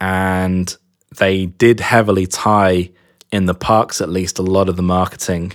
and 0.00 0.76
they 1.18 1.46
did 1.46 1.80
heavily 1.80 2.26
tie 2.26 2.90
in 3.30 3.46
the 3.46 3.54
parks 3.54 4.00
at 4.00 4.08
least 4.08 4.38
a 4.38 4.42
lot 4.42 4.68
of 4.68 4.76
the 4.76 4.82
marketing 4.82 5.52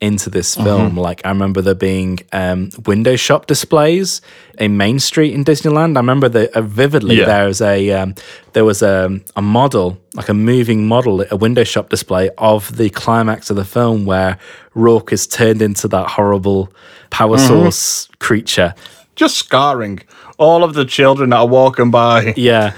into 0.00 0.30
this 0.30 0.54
film 0.54 0.96
like 0.96 1.20
i 1.24 1.28
remember 1.28 1.60
there 1.60 1.74
being 1.74 2.18
um, 2.32 2.70
window 2.86 3.16
shop 3.16 3.46
displays 3.46 4.20
in 4.58 4.76
main 4.76 5.00
street 5.00 5.34
in 5.34 5.44
disneyland 5.44 5.96
i 5.96 6.00
remember 6.00 6.28
that 6.28 6.52
uh, 6.56 6.62
vividly 6.62 7.16
Yeah. 7.16 7.24
there 7.26 7.46
was 7.46 7.60
a 7.60 7.90
um, 7.90 8.14
there 8.52 8.64
was 8.64 8.80
a, 8.80 9.20
a 9.34 9.42
model 9.42 9.98
like 10.14 10.28
a 10.28 10.34
moving 10.34 10.86
model 10.86 11.24
a 11.30 11.36
window 11.36 11.64
shop 11.64 11.88
display 11.88 12.30
of 12.38 12.76
the 12.76 12.90
climax 12.90 13.50
of 13.50 13.56
the 13.56 13.64
film 13.64 14.04
where 14.06 14.38
rourke 14.74 15.12
is 15.12 15.26
turned 15.26 15.60
into 15.62 15.88
that 15.88 16.06
horrible 16.10 16.72
power 17.10 17.36
source 17.38 18.08
creature 18.20 18.74
Just 19.16 19.36
scarring 19.36 19.98
all 20.38 20.62
of 20.62 20.74
the 20.74 20.84
children 20.84 21.30
that 21.30 21.38
are 21.38 21.48
walking 21.48 21.90
by. 21.90 22.34
yeah. 22.36 22.72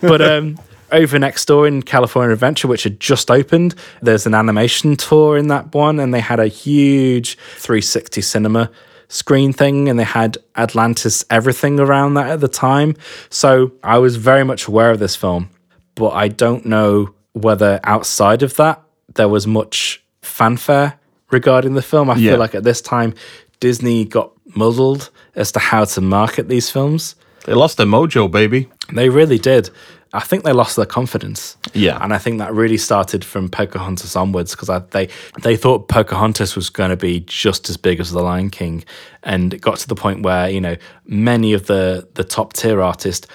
But 0.00 0.22
um, 0.22 0.58
over 0.94 1.18
next 1.18 1.44
door 1.46 1.66
in 1.66 1.82
California 1.82 2.32
Adventure, 2.32 2.68
which 2.68 2.84
had 2.84 3.00
just 3.00 3.30
opened, 3.30 3.74
there's 4.00 4.26
an 4.26 4.34
animation 4.34 4.96
tour 4.96 5.36
in 5.36 5.48
that 5.48 5.74
one, 5.74 5.98
and 6.00 6.14
they 6.14 6.20
had 6.20 6.40
a 6.40 6.46
huge 6.46 7.36
360 7.56 8.20
cinema 8.22 8.70
screen 9.08 9.52
thing, 9.52 9.88
and 9.88 9.98
they 9.98 10.04
had 10.04 10.38
Atlantis 10.56 11.24
everything 11.30 11.78
around 11.80 12.14
that 12.14 12.28
at 12.30 12.40
the 12.40 12.48
time. 12.48 12.96
So 13.30 13.72
I 13.82 13.98
was 13.98 14.16
very 14.16 14.44
much 14.44 14.66
aware 14.68 14.90
of 14.90 14.98
this 14.98 15.16
film, 15.16 15.50
but 15.94 16.10
I 16.10 16.28
don't 16.28 16.64
know 16.64 17.12
whether 17.32 17.80
outside 17.84 18.42
of 18.42 18.56
that 18.56 18.80
there 19.14 19.28
was 19.28 19.46
much 19.46 20.02
fanfare 20.22 20.94
regarding 21.30 21.74
the 21.74 21.82
film. 21.82 22.08
I 22.10 22.16
Yeah. 22.16 22.32
feel 22.32 22.40
like 22.40 22.54
at 22.54 22.64
this 22.64 22.80
time 22.80 23.14
Disney 23.60 24.04
got 24.04 24.30
muddled 24.54 25.10
as 25.34 25.50
to 25.52 25.58
how 25.58 25.84
to 25.84 26.00
market 26.00 26.48
these 26.48 26.70
films. 26.70 27.14
They 27.44 27.54
lost 27.54 27.76
their 27.76 27.86
mojo, 27.86 28.30
baby. 28.30 28.68
They 28.92 29.08
really 29.08 29.38
did. 29.38 29.68
I 30.14 30.20
think 30.20 30.44
they 30.44 30.52
lost 30.52 30.76
their 30.76 30.86
confidence. 30.86 31.56
Yeah. 31.74 31.98
and 32.02 32.14
I 32.14 32.18
think 32.18 32.38
that 32.38 32.54
really 32.54 32.76
started 32.78 33.24
from 33.24 33.48
Pocahontas 33.48 34.14
onwards 34.16 34.54
because 34.54 34.70
they 34.90 35.08
they 35.42 35.56
thought 35.56 35.88
Pocahontas 35.88 36.54
was 36.56 36.70
going 36.70 36.90
to 36.90 36.96
be 36.96 37.20
just 37.20 37.68
as 37.68 37.76
big 37.76 38.00
as 38.00 38.12
The 38.12 38.22
Lion 38.22 38.48
King, 38.50 38.84
and 39.24 39.52
it 39.52 39.60
got 39.60 39.78
to 39.78 39.88
the 39.88 39.94
point 39.96 40.22
where 40.22 40.48
you 40.48 40.60
know 40.60 40.76
many 41.06 41.52
of 41.52 41.66
the 41.66 42.08
the 42.14 42.24
top 42.24 42.52
tier 42.52 42.80
artists 42.80 43.26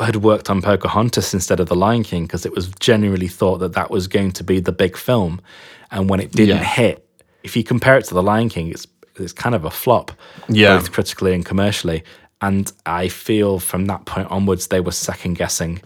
had 0.00 0.16
worked 0.16 0.48
on 0.48 0.62
Pocahontas 0.62 1.34
instead 1.34 1.60
of 1.60 1.68
The 1.68 1.76
Lion 1.76 2.02
King 2.02 2.22
because 2.24 2.46
it 2.46 2.54
was 2.54 2.68
generally 2.80 3.28
thought 3.28 3.58
that 3.58 3.74
that 3.74 3.90
was 3.90 4.08
going 4.08 4.32
to 4.32 4.42
be 4.44 4.58
the 4.58 4.72
big 4.72 4.96
film, 4.96 5.40
and 5.90 6.08
when 6.08 6.18
it 6.20 6.32
didn't 6.32 6.56
Yeah. 6.56 6.64
hit, 6.64 7.06
if 7.42 7.56
you 7.56 7.62
compare 7.62 7.98
it 7.98 8.06
to 8.06 8.14
The 8.14 8.22
Lion 8.22 8.48
King, 8.48 8.68
it's 8.70 8.86
it's 9.16 9.34
kind 9.34 9.54
of 9.54 9.66
a 9.66 9.70
flop, 9.70 10.10
Yeah. 10.48 10.78
both 10.78 10.92
critically 10.92 11.34
and 11.34 11.44
commercially. 11.44 12.02
And 12.40 12.72
I 12.86 13.08
feel 13.08 13.58
from 13.60 13.84
that 13.86 14.06
point 14.06 14.28
onwards, 14.30 14.68
they 14.68 14.80
were 14.80 14.92
second 14.92 15.34
guessing 15.36 15.82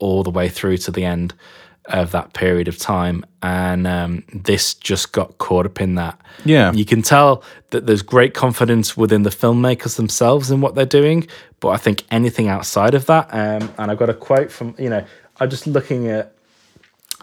all 0.00 0.22
the 0.22 0.30
way 0.30 0.48
through 0.48 0.78
to 0.78 0.90
the 0.90 1.04
end 1.04 1.32
of 1.86 2.10
that 2.12 2.32
period 2.34 2.68
of 2.68 2.76
time. 2.78 3.24
And 3.42 3.86
um, 3.86 4.22
this 4.34 4.74
just 4.74 5.12
got 5.12 5.38
caught 5.38 5.66
up 5.66 5.80
in 5.80 5.94
that. 5.94 6.20
Yeah. 6.44 6.72
You 6.72 6.84
can 6.84 7.02
tell 7.02 7.42
that 7.70 7.86
there's 7.86 8.02
great 8.02 8.34
confidence 8.34 8.96
within 8.96 9.22
the 9.22 9.30
filmmakers 9.30 9.96
themselves 9.96 10.50
in 10.50 10.60
what 10.60 10.74
they're 10.74 10.84
doing. 10.86 11.26
But 11.60 11.70
I 11.70 11.76
think 11.78 12.04
anything 12.10 12.48
outside 12.48 12.94
of 12.94 13.06
that, 13.06 13.28
um, 13.32 13.72
and 13.78 13.90
I've 13.90 13.98
got 13.98 14.10
a 14.10 14.14
quote 14.14 14.50
from, 14.52 14.74
you 14.78 14.90
know, 14.90 15.04
I'm 15.38 15.48
just 15.50 15.66
looking 15.66 16.08
at 16.08 16.34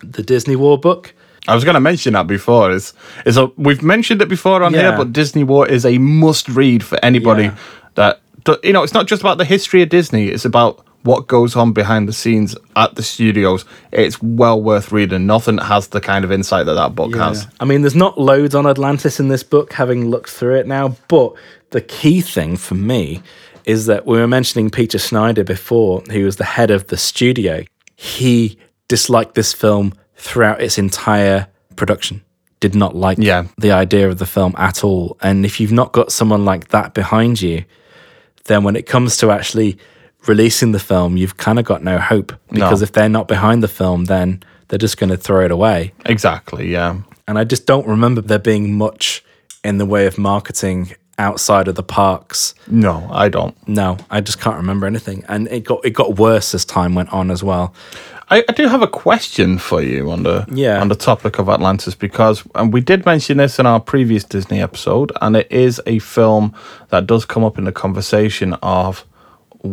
the 0.04 0.24
Disney 0.24 0.56
War 0.56 0.78
book. 0.78 1.14
I 1.48 1.56
was 1.56 1.64
going 1.64 1.76
to 1.76 1.80
mention 1.80 2.14
that 2.14 2.28
before. 2.28 2.72
It's, 2.72 2.94
it's 3.26 3.38
a, 3.38 3.46
we've 3.58 3.82
mentioned 3.82 4.22
it 4.22 4.28
before 4.28 4.64
on 4.64 4.74
Yeah. 4.74 4.82
here, 4.90 4.98
but 4.98 5.14
Disney 5.14 5.44
War 5.44 5.68
is 5.68 5.86
a 5.86 5.98
must 5.98 6.50
read 6.50 6.84
for 6.84 7.00
anybody 7.04 7.44
Yeah. 7.44 7.56
that, 7.96 8.22
that, 8.46 8.64
you 8.66 8.74
know, 8.74 8.84
it's 8.84 8.94
not 8.94 9.08
just 9.08 9.22
about 9.22 9.38
the 9.38 9.46
history 9.46 9.82
of 9.82 9.90
Disney, 9.90 10.28
it's 10.28 10.46
about 10.46 10.84
what 11.08 11.28
goes 11.28 11.56
on 11.56 11.72
behind 11.74 12.08
the 12.08 12.14
scenes 12.14 12.56
at 12.76 12.96
the 12.96 13.02
studios. 13.04 13.66
It's 13.92 14.22
well 14.22 14.62
worth 14.62 14.92
reading. 14.92 15.26
Nothing 15.26 15.58
has 15.58 15.88
the 15.88 16.02
kind 16.02 16.24
of 16.26 16.32
insight 16.32 16.66
that 16.68 16.74
that 16.76 16.94
book 16.96 17.16
has. 17.16 17.48
I 17.60 17.66
mean, 17.66 17.82
there's 17.82 17.96
not 17.96 18.20
loads 18.20 18.54
on 18.54 18.68
Atlantis 18.68 19.20
in 19.20 19.30
this 19.30 19.42
book, 19.44 19.74
having 19.74 20.10
looked 20.10 20.30
through 20.30 20.56
it 20.56 20.68
now, 20.68 20.96
but 21.08 21.34
the 21.72 21.82
key 21.82 22.22
thing 22.22 22.58
for 22.58 22.76
me 22.76 23.22
is 23.66 23.86
that 23.88 24.06
we 24.06 24.18
were 24.18 24.28
mentioning 24.28 24.70
Peter 24.70 25.00
Schneider 25.00 25.44
before, 25.44 26.02
who 26.12 26.24
was 26.26 26.36
the 26.36 26.44
head 26.46 26.72
of 26.72 26.88
the 26.88 26.98
studio. 26.98 27.64
He 27.96 28.58
disliked 28.88 29.36
this 29.36 29.52
film 29.54 29.94
throughout 30.16 30.62
its 30.62 30.78
entire 30.78 31.48
production, 31.76 32.22
did 32.60 32.76
not 32.76 32.96
like 32.96 33.18
Yeah. 33.20 33.46
the 33.58 33.72
idea 33.72 34.08
of 34.10 34.20
the 34.20 34.26
film 34.26 34.54
at 34.58 34.84
all. 34.84 35.18
And 35.22 35.46
if 35.46 35.60
you've 35.60 35.72
not 35.72 35.92
got 35.92 36.12
someone 36.12 36.46
like 36.46 36.70
that 36.70 36.94
behind 36.94 37.42
you, 37.42 37.66
then 38.46 38.64
when 38.64 38.76
it 38.78 38.86
comes 38.86 39.18
to 39.18 39.32
actually 39.32 39.78
releasing 40.28 40.72
the 40.72 40.80
film, 40.80 41.18
you've 41.18 41.38
kind 41.38 41.60
of 41.60 41.66
got 41.66 41.84
no 41.84 41.98
hope 42.00 42.34
because 42.52 42.82
No. 42.82 42.84
if 42.84 42.92
they're 42.92 43.10
not 43.10 43.28
behind 43.28 43.62
the 43.64 43.68
film, 43.68 44.06
then 44.06 44.44
they're 44.68 44.80
just 44.80 44.98
going 44.98 45.10
to 45.10 45.18
throw 45.18 45.46
it 45.46 45.52
away. 45.52 45.94
Exactly. 46.06 46.72
Yeah. 46.72 46.98
And 47.28 47.38
I 47.38 47.44
just 47.44 47.66
don't 47.66 47.88
remember 47.88 48.22
there 48.22 48.40
being 48.40 48.78
much 48.78 49.24
in 49.64 49.78
the 49.78 49.86
way 49.86 50.06
of 50.08 50.18
marketing 50.18 50.94
outside 51.20 51.68
of 51.68 51.76
the 51.76 51.84
parks. 51.84 52.54
No, 52.68 53.08
I 53.12 53.28
don't. 53.30 53.56
No, 53.68 53.98
I 54.12 54.22
just 54.22 54.40
can't 54.40 54.56
remember 54.58 54.86
anything. 54.86 55.26
And 55.28 55.48
it 55.48 55.64
got 55.64 55.84
it 55.84 55.92
got 55.92 56.18
worse 56.18 56.54
as 56.54 56.64
time 56.64 56.96
went 56.96 57.12
on 57.12 57.32
as 57.32 57.44
well. 57.44 57.74
I, 58.30 58.44
I 58.48 58.52
do 58.52 58.68
have 58.68 58.82
a 58.82 58.88
question 58.88 59.58
for 59.58 59.82
you 59.82 60.12
on 60.12 60.24
the 60.24 60.46
Yeah. 60.52 60.80
on 60.82 60.90
the 60.90 60.96
topic 60.96 61.40
of 61.40 61.50
Atlantis 61.50 61.96
because 61.96 62.44
and 62.56 62.72
we 62.74 62.82
did 62.82 63.06
mention 63.06 63.38
this 63.38 63.58
in 63.58 63.66
our 63.66 63.80
previous 63.80 64.24
Disney 64.26 64.62
episode, 64.62 65.12
and 65.22 65.36
it 65.36 65.52
is 65.52 65.82
a 65.88 66.00
film 66.00 66.54
that 66.90 67.08
does 67.08 67.26
come 67.26 67.44
up 67.44 67.58
in 67.58 67.64
the 67.64 67.72
conversation 67.72 68.54
of 68.62 69.04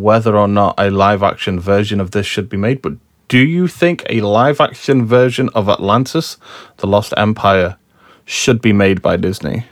whether 0.03 0.37
or 0.37 0.49
not 0.49 0.75
a 0.79 0.91
live 0.91 1.23
action 1.23 1.61
version 1.61 2.01
of 2.01 2.13
this 2.13 2.27
should 2.27 2.49
be 2.49 2.57
made. 2.57 2.83
But 2.83 2.95
do 3.29 3.39
you 3.39 3.69
think 3.69 4.05
a 4.09 4.21
live 4.21 4.61
action 4.61 5.07
version 5.07 5.51
of 5.55 5.69
Atlantis, 5.69 6.37
The 6.79 6.87
Lost 6.87 7.15
Empire, 7.17 7.77
should 8.25 8.61
be 8.61 8.73
made 8.73 9.03
by 9.03 9.17
Disney? 9.17 9.67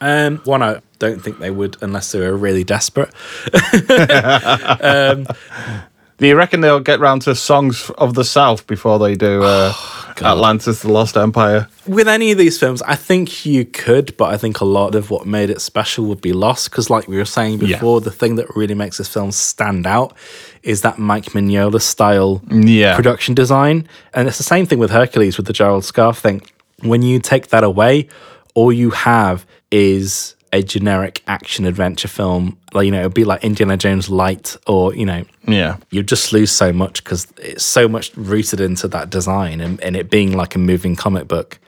Um, 0.00 0.38
one, 0.44 0.62
I 0.62 0.80
don't 0.98 1.22
think 1.22 1.38
they 1.38 1.50
would 1.50 1.76
unless 1.82 2.12
they 2.12 2.20
were 2.20 2.36
really 2.36 2.64
desperate. 2.64 3.12
Do 6.20 6.26
you 6.26 6.36
reckon 6.36 6.60
they'll 6.60 6.80
get 6.80 7.00
round 7.00 7.22
to 7.22 7.34
Songs 7.34 7.90
of 7.96 8.12
the 8.12 8.24
South 8.24 8.66
before 8.66 8.98
they 8.98 9.14
do 9.14 9.42
uh, 9.42 9.72
Atlantis, 10.20 10.82
The 10.82 10.92
Lost 10.92 11.16
Empire? 11.16 11.66
With 11.86 12.08
any 12.08 12.30
of 12.30 12.36
these 12.36 12.58
films, 12.60 12.82
I 12.82 12.94
think 12.94 13.46
you 13.46 13.64
could, 13.64 14.14
but 14.18 14.26
I 14.32 14.36
think 14.36 14.60
a 14.60 14.66
lot 14.66 14.94
of 14.94 15.08
what 15.10 15.26
made 15.26 15.48
it 15.48 15.62
special 15.62 16.04
would 16.04 16.20
be 16.20 16.34
lost. 16.34 16.70
Because, 16.70 16.90
like 16.90 17.08
we 17.08 17.16
were 17.16 17.24
saying 17.24 17.60
Yeah. 17.60 17.76
before, 17.76 18.02
the 18.02 18.10
thing 18.10 18.34
that 18.34 18.54
really 18.54 18.74
makes 18.74 18.98
this 18.98 19.08
film 19.08 19.32
stand 19.32 19.86
out 19.86 20.14
is 20.62 20.82
that 20.82 20.98
Mike 20.98 21.26
Mignola 21.32 21.80
style 21.80 22.42
Yeah. 22.50 22.96
production 22.96 23.34
design. 23.34 23.88
And 24.12 24.28
it's 24.28 24.36
the 24.36 24.44
same 24.44 24.66
thing 24.66 24.78
with 24.78 24.90
Hercules 24.90 25.38
with 25.38 25.46
the 25.46 25.54
Gerald 25.54 25.84
Scarfe 25.84 26.18
thing. 26.18 26.42
When 26.82 27.00
you 27.00 27.18
take 27.18 27.48
that 27.48 27.64
away, 27.64 28.08
all 28.54 28.70
you 28.72 28.90
have 28.90 29.46
is 29.70 30.34
a 30.52 30.62
generic 30.62 31.22
action 31.26 31.64
adventure 31.64 32.08
film. 32.08 32.58
Like, 32.72 32.84
you 32.86 32.90
know, 32.90 33.00
it'd 33.00 33.14
be 33.14 33.24
like 33.24 33.44
Indiana 33.44 33.76
Jones 33.76 34.08
Light 34.08 34.56
or, 34.66 34.94
you 34.94 35.06
know, 35.06 35.24
Yeah. 35.46 35.76
you 35.90 36.02
just 36.02 36.32
lose 36.32 36.50
so 36.50 36.72
much 36.72 37.04
because 37.04 37.26
it's 37.38 37.64
so 37.64 37.88
much 37.88 38.10
rooted 38.16 38.60
into 38.60 38.88
that 38.88 39.10
design 39.10 39.60
and, 39.60 39.80
and 39.80 39.94
it 39.96 40.10
being 40.10 40.32
like 40.36 40.54
a 40.56 40.58
moving 40.58 40.96
comic 40.96 41.28
book 41.28 41.58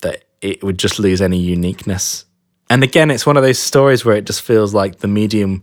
that 0.00 0.24
it 0.40 0.62
would 0.64 0.78
just 0.78 0.98
lose 0.98 1.20
any 1.20 1.38
uniqueness. 1.38 2.24
And 2.70 2.82
again, 2.82 3.10
it's 3.10 3.26
one 3.26 3.36
of 3.36 3.42
those 3.42 3.58
stories 3.58 4.04
where 4.04 4.16
it 4.16 4.24
just 4.24 4.40
feels 4.42 4.72
like 4.72 5.00
the 5.00 5.08
medium 5.08 5.62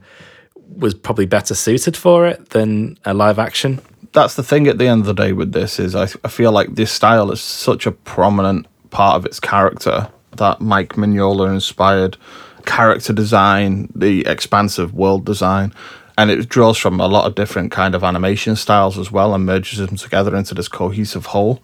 was 0.76 0.94
probably 0.94 1.26
better 1.26 1.56
suited 1.56 1.98
for 1.98 2.28
it 2.28 2.50
than 2.50 3.00
a 3.06 3.14
live 3.14 3.40
action. 3.40 3.80
that's 4.14 4.36
the 4.36 4.44
thing 4.44 4.68
at 4.68 4.78
the 4.78 4.88
end 4.88 5.02
of 5.02 5.06
the 5.08 5.14
day 5.14 5.32
with 5.34 5.52
this 5.54 5.80
is 5.80 5.96
I, 5.96 6.04
I 6.24 6.28
feel 6.28 6.52
like 6.52 6.76
this 6.76 6.92
style 6.92 7.32
is 7.32 7.40
such 7.42 7.86
a 7.86 7.92
prominent 7.92 8.68
part 8.90 9.16
of 9.16 9.26
its 9.26 9.40
character 9.40 10.10
that 10.36 10.60
Mike 10.62 10.94
Mignola 10.94 11.52
inspired 11.54 12.18
character 12.68 13.14
design, 13.14 13.90
the 13.96 14.28
expansive 14.28 14.94
world 14.94 15.26
design, 15.26 15.74
and 16.18 16.30
it 16.30 16.50
draws 16.50 16.78
from 16.78 17.00
a 17.00 17.08
lot 17.08 17.26
of 17.26 17.36
different 17.36 17.72
kind 17.72 17.96
of 17.96 18.04
animation 18.04 18.56
styles 18.56 18.98
as 18.98 19.12
well 19.12 19.34
and 19.34 19.46
merges 19.46 19.80
them 19.80 19.96
together 19.96 20.36
into 20.36 20.54
this 20.54 20.68
cohesive 20.68 21.28
whole. 21.28 21.62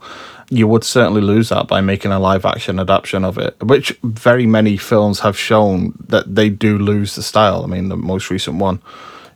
You 0.49 0.67
would 0.67 0.83
certainly 0.83 1.21
lose 1.21 1.49
that 1.49 1.67
by 1.67 1.81
making 1.81 2.11
a 2.11 2.19
live 2.19 2.45
action 2.45 2.79
adaptation 2.79 3.25
of 3.25 3.37
it, 3.37 3.55
which 3.61 3.97
very 4.03 4.45
many 4.45 4.77
films 4.77 5.19
have 5.19 5.37
shown 5.37 5.93
that 6.07 6.35
they 6.35 6.49
do 6.49 6.77
lose 6.77 7.15
the 7.15 7.23
style. 7.23 7.63
I 7.63 7.67
mean, 7.67 7.89
the 7.89 7.97
most 7.97 8.29
recent 8.29 8.57
one, 8.57 8.81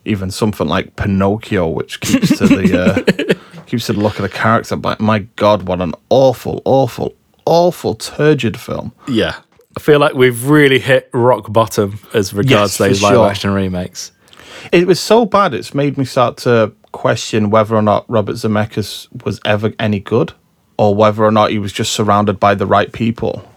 even 0.04 0.30
something 0.30 0.68
like 0.68 0.96
Pinocchio, 0.96 1.66
which 1.68 2.00
keeps 2.00 2.38
to 2.38 2.46
the 2.46 2.78
uh, 2.80 3.34
keeps 3.66 3.86
to 3.86 3.92
the 3.92 4.00
look 4.00 4.16
of 4.16 4.22
the 4.22 4.28
character. 4.28 4.76
But 4.76 5.00
my 5.00 5.20
God, 5.36 5.64
what 5.64 5.80
an 5.80 5.94
awful, 6.08 6.62
awful, 6.64 7.14
awful, 7.44 7.94
turgid 7.96 8.58
film. 8.58 8.92
Yeah. 9.08 9.40
I 9.78 9.80
feel 9.80 10.00
like 10.00 10.14
we've 10.14 10.48
really 10.48 10.80
hit 10.80 11.08
rock 11.12 11.52
bottom 11.52 12.00
as 12.12 12.34
regards 12.34 12.72
Yes, 12.72 12.78
those 12.78 13.00
live 13.00 13.12
sure. 13.12 13.30
action 13.30 13.50
remakes. 13.52 14.10
It 14.72 14.88
was 14.88 14.98
so 14.98 15.24
bad, 15.24 15.54
it's 15.54 15.72
made 15.72 15.96
me 15.96 16.04
start 16.04 16.36
to 16.38 16.72
question 16.90 17.50
whether 17.50 17.76
or 17.76 17.82
not 17.82 18.04
Robert 18.10 18.34
Zemeckis 18.34 19.06
was 19.24 19.38
ever 19.44 19.72
any 19.78 20.00
good, 20.00 20.32
or 20.78 20.96
whether 20.96 21.22
or 21.22 21.30
not 21.30 21.52
he 21.52 21.60
was 21.60 21.72
just 21.72 21.92
surrounded 21.92 22.40
by 22.40 22.56
the 22.56 22.66
right 22.66 22.92
people 22.92 23.48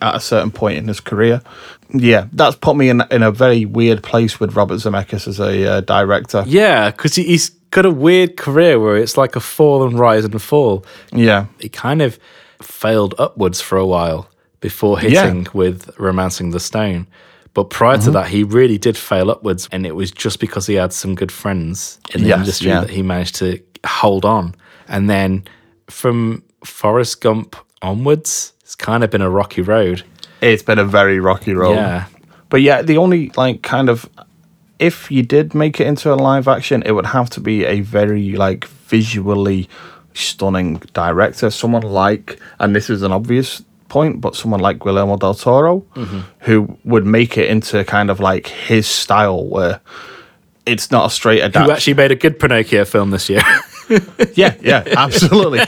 at 0.00 0.14
a 0.14 0.20
certain 0.20 0.50
point 0.50 0.78
in 0.78 0.88
his 0.88 0.98
career. 0.98 1.42
Yeah, 1.90 2.28
that's 2.32 2.56
put 2.56 2.74
me 2.74 2.88
in 2.88 3.02
in 3.10 3.22
a 3.22 3.30
very 3.30 3.66
weird 3.66 4.02
place 4.02 4.40
with 4.40 4.56
Robert 4.56 4.76
Zemeckis 4.76 5.28
as 5.28 5.38
a 5.38 5.72
uh, 5.72 5.80
director. 5.82 6.42
Yeah, 6.46 6.90
because 6.90 7.16
he's 7.16 7.50
got 7.70 7.84
a 7.84 7.90
weird 7.90 8.38
career 8.38 8.80
where 8.80 8.96
it's 8.96 9.18
like 9.18 9.36
a 9.36 9.40
fall 9.40 9.86
and 9.86 9.98
rise 9.98 10.24
and 10.24 10.40
fall. 10.40 10.86
Yeah, 11.12 11.48
he 11.60 11.68
kind 11.68 12.00
of 12.00 12.18
failed 12.62 13.14
upwards 13.18 13.60
for 13.60 13.76
a 13.76 13.84
while 13.84 14.30
before 14.68 14.94
Yeah. 15.00 15.08
hitting 15.24 15.46
with 15.52 15.76
Romancing 15.98 16.50
the 16.52 16.60
Stone. 16.60 17.06
But 17.54 17.64
prior 17.70 17.96
Mm-hmm. 17.96 18.04
to 18.06 18.10
that, 18.18 18.28
he 18.28 18.42
really 18.58 18.78
did 18.86 18.96
fail 18.96 19.30
upwards, 19.30 19.68
and 19.72 19.86
it 19.86 19.94
was 20.00 20.10
just 20.24 20.40
because 20.40 20.66
he 20.66 20.74
had 20.82 20.92
some 20.92 21.14
good 21.14 21.32
friends 21.32 21.98
in 22.14 22.22
the 22.22 22.28
Yes, 22.28 22.38
industry 22.40 22.68
yeah. 22.68 22.80
that 22.82 22.90
he 22.90 23.02
managed 23.02 23.36
to 23.42 23.48
hold 24.00 24.24
on. 24.24 24.54
And 24.88 25.08
then 25.08 25.44
from 25.88 26.42
Forrest 26.64 27.20
Gump 27.20 27.56
onwards, 27.80 28.52
it's 28.62 28.74
kind 28.74 29.02
of 29.04 29.10
been 29.10 29.22
a 29.22 29.30
rocky 29.30 29.62
road. 29.62 30.02
it's 30.42 30.62
been 30.62 30.78
a 30.78 30.84
very 30.84 31.18
rocky 31.20 31.54
road. 31.54 31.76
Yeah. 31.76 32.04
But 32.50 32.60
yeah, 32.60 32.82
the 32.82 32.98
only 32.98 33.30
like 33.36 33.62
kind 33.62 33.88
of 33.88 33.98
if 34.78 35.10
you 35.10 35.22
did 35.22 35.54
make 35.54 35.80
it 35.80 35.86
into 35.86 36.12
a 36.12 36.18
live 36.30 36.46
action, 36.56 36.82
it 36.86 36.92
would 36.92 37.06
have 37.06 37.28
to 37.30 37.40
be 37.40 37.64
a 37.64 37.80
very 37.80 38.32
like 38.36 38.66
visually 38.90 39.66
stunning 40.14 40.82
director, 40.92 41.50
someone 41.50 41.82
like 42.04 42.38
and 42.60 42.74
this 42.76 42.90
is 42.90 43.02
an 43.02 43.12
obvious 43.12 43.62
point, 43.88 44.20
but 44.20 44.34
someone 44.36 44.60
like 44.60 44.78
Guillermo 44.78 45.16
del 45.16 45.34
Toro, 45.34 45.80
Mm-hmm. 45.94 46.20
who 46.40 46.78
would 46.84 47.06
make 47.06 47.36
it 47.38 47.48
into 47.50 47.84
kind 47.84 48.10
of 48.10 48.20
like 48.20 48.46
his 48.48 48.86
style 48.86 49.44
where 49.46 49.80
it's 50.66 50.90
not 50.90 51.06
a 51.06 51.10
straight 51.10 51.40
Who 51.40 51.46
adapt. 51.46 51.70
actually 51.70 51.94
made 51.94 52.10
a 52.10 52.16
good 52.16 52.38
Pinocchio 52.38 52.84
film 52.84 53.10
this 53.10 53.28
year. 53.28 53.42
yeah, 54.34 54.54
yeah, 54.60 54.82
absolutely. 54.96 55.60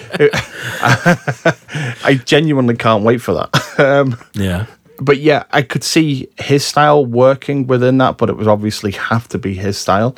I 2.04 2.20
genuinely 2.24 2.76
can't 2.76 3.04
wait 3.04 3.18
for 3.22 3.34
that. 3.34 3.78
Um, 3.80 4.16
yeah. 4.34 4.66
but 5.00 5.18
yeah, 5.18 5.44
I 5.52 5.62
could 5.62 5.84
see 5.84 6.28
his 6.38 6.64
style 6.64 7.04
working 7.06 7.66
within 7.66 7.98
that, 7.98 8.18
but 8.18 8.28
it 8.28 8.36
would 8.36 8.48
obviously 8.48 8.92
have 8.92 9.28
to 9.28 9.38
be 9.38 9.54
his 9.54 9.78
style. 9.78 10.16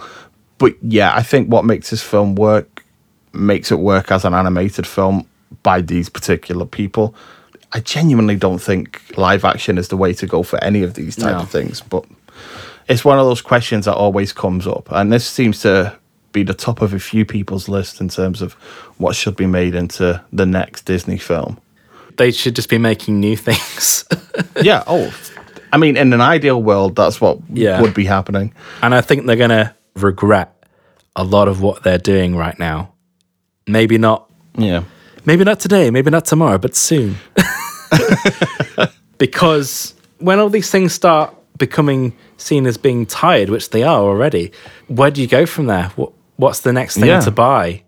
But 0.58 0.74
yeah, 0.82 1.14
I 1.14 1.22
think 1.22 1.48
what 1.48 1.64
makes 1.64 1.90
this 1.90 2.02
film 2.02 2.34
work 2.34 2.84
makes 3.32 3.70
it 3.70 3.78
work 3.78 4.10
as 4.10 4.24
an 4.24 4.34
animated 4.34 4.86
film 4.86 5.26
by 5.62 5.80
these 5.80 6.08
particular 6.08 6.64
people. 6.66 7.14
I 7.72 7.80
genuinely 7.80 8.36
don't 8.36 8.58
think 8.60 9.00
live 9.16 9.44
action 9.44 9.78
is 9.78 9.88
the 9.88 9.96
way 9.96 10.12
to 10.14 10.26
go 10.26 10.42
for 10.42 10.62
any 10.64 10.82
of 10.82 10.94
these 10.94 11.16
type 11.16 11.32
No. 11.36 11.40
of 11.42 11.50
things, 11.50 11.80
but 11.80 12.04
it's 12.88 13.04
one 13.04 13.18
of 13.18 13.26
those 13.26 13.40
questions 13.42 13.84
that 13.84 13.94
always 13.94 14.32
comes 14.32 14.66
up, 14.66 14.88
and 14.90 15.12
this 15.12 15.26
seems 15.26 15.60
to 15.60 15.96
be 16.32 16.42
the 16.44 16.54
top 16.54 16.80
of 16.82 16.92
a 16.94 16.98
few 16.98 17.24
people's 17.24 17.68
list 17.68 18.00
in 18.00 18.08
terms 18.08 18.40
of 18.42 18.54
what 18.98 19.14
should 19.16 19.36
be 19.36 19.46
made 19.46 19.74
into 19.74 20.20
the 20.32 20.46
next 20.46 20.84
Disney 20.84 21.18
film. 21.18 21.58
They 22.16 22.30
should 22.32 22.54
just 22.56 22.68
be 22.68 22.78
making 22.78 23.18
new 23.20 23.36
things. 23.36 24.04
yeah. 24.62 24.82
Oh, 24.86 25.12
I 25.72 25.76
mean, 25.76 25.96
in 25.96 26.12
an 26.12 26.20
ideal 26.20 26.62
world, 26.62 26.94
that's 26.96 27.20
what 27.20 27.38
Yeah. 27.52 27.80
would 27.80 27.94
be 27.94 28.04
happening. 28.04 28.52
And 28.82 28.94
I 28.94 29.00
think 29.00 29.26
they're 29.26 29.36
going 29.36 29.50
to 29.50 29.72
regret 29.94 30.52
a 31.16 31.24
lot 31.24 31.48
of 31.48 31.62
what 31.62 31.82
they're 31.82 31.98
doing 31.98 32.36
right 32.36 32.58
now. 32.58 32.92
Maybe 33.66 33.98
not 33.98 34.28
Yeah. 34.56 34.82
maybe 35.24 35.44
not 35.44 35.60
today, 35.60 35.90
maybe 35.90 36.10
not 36.10 36.24
tomorrow, 36.26 36.58
but 36.58 36.74
soon. 36.76 37.16
because 39.18 39.94
when 40.18 40.38
all 40.38 40.48
these 40.48 40.70
things 40.70 40.92
start 40.92 41.34
becoming 41.58 42.16
seen 42.36 42.66
as 42.66 42.76
being 42.76 43.06
tired, 43.06 43.50
which 43.50 43.70
they 43.70 43.82
are 43.82 44.00
already, 44.00 44.52
where 44.88 45.10
do 45.10 45.20
you 45.20 45.26
go 45.26 45.46
from 45.46 45.66
there? 45.66 45.88
What 45.96 46.12
what's 46.36 46.60
the 46.60 46.72
next 46.72 46.94
thing 46.96 47.06
Yeah. 47.06 47.20
to 47.20 47.30
buy? 47.30 47.82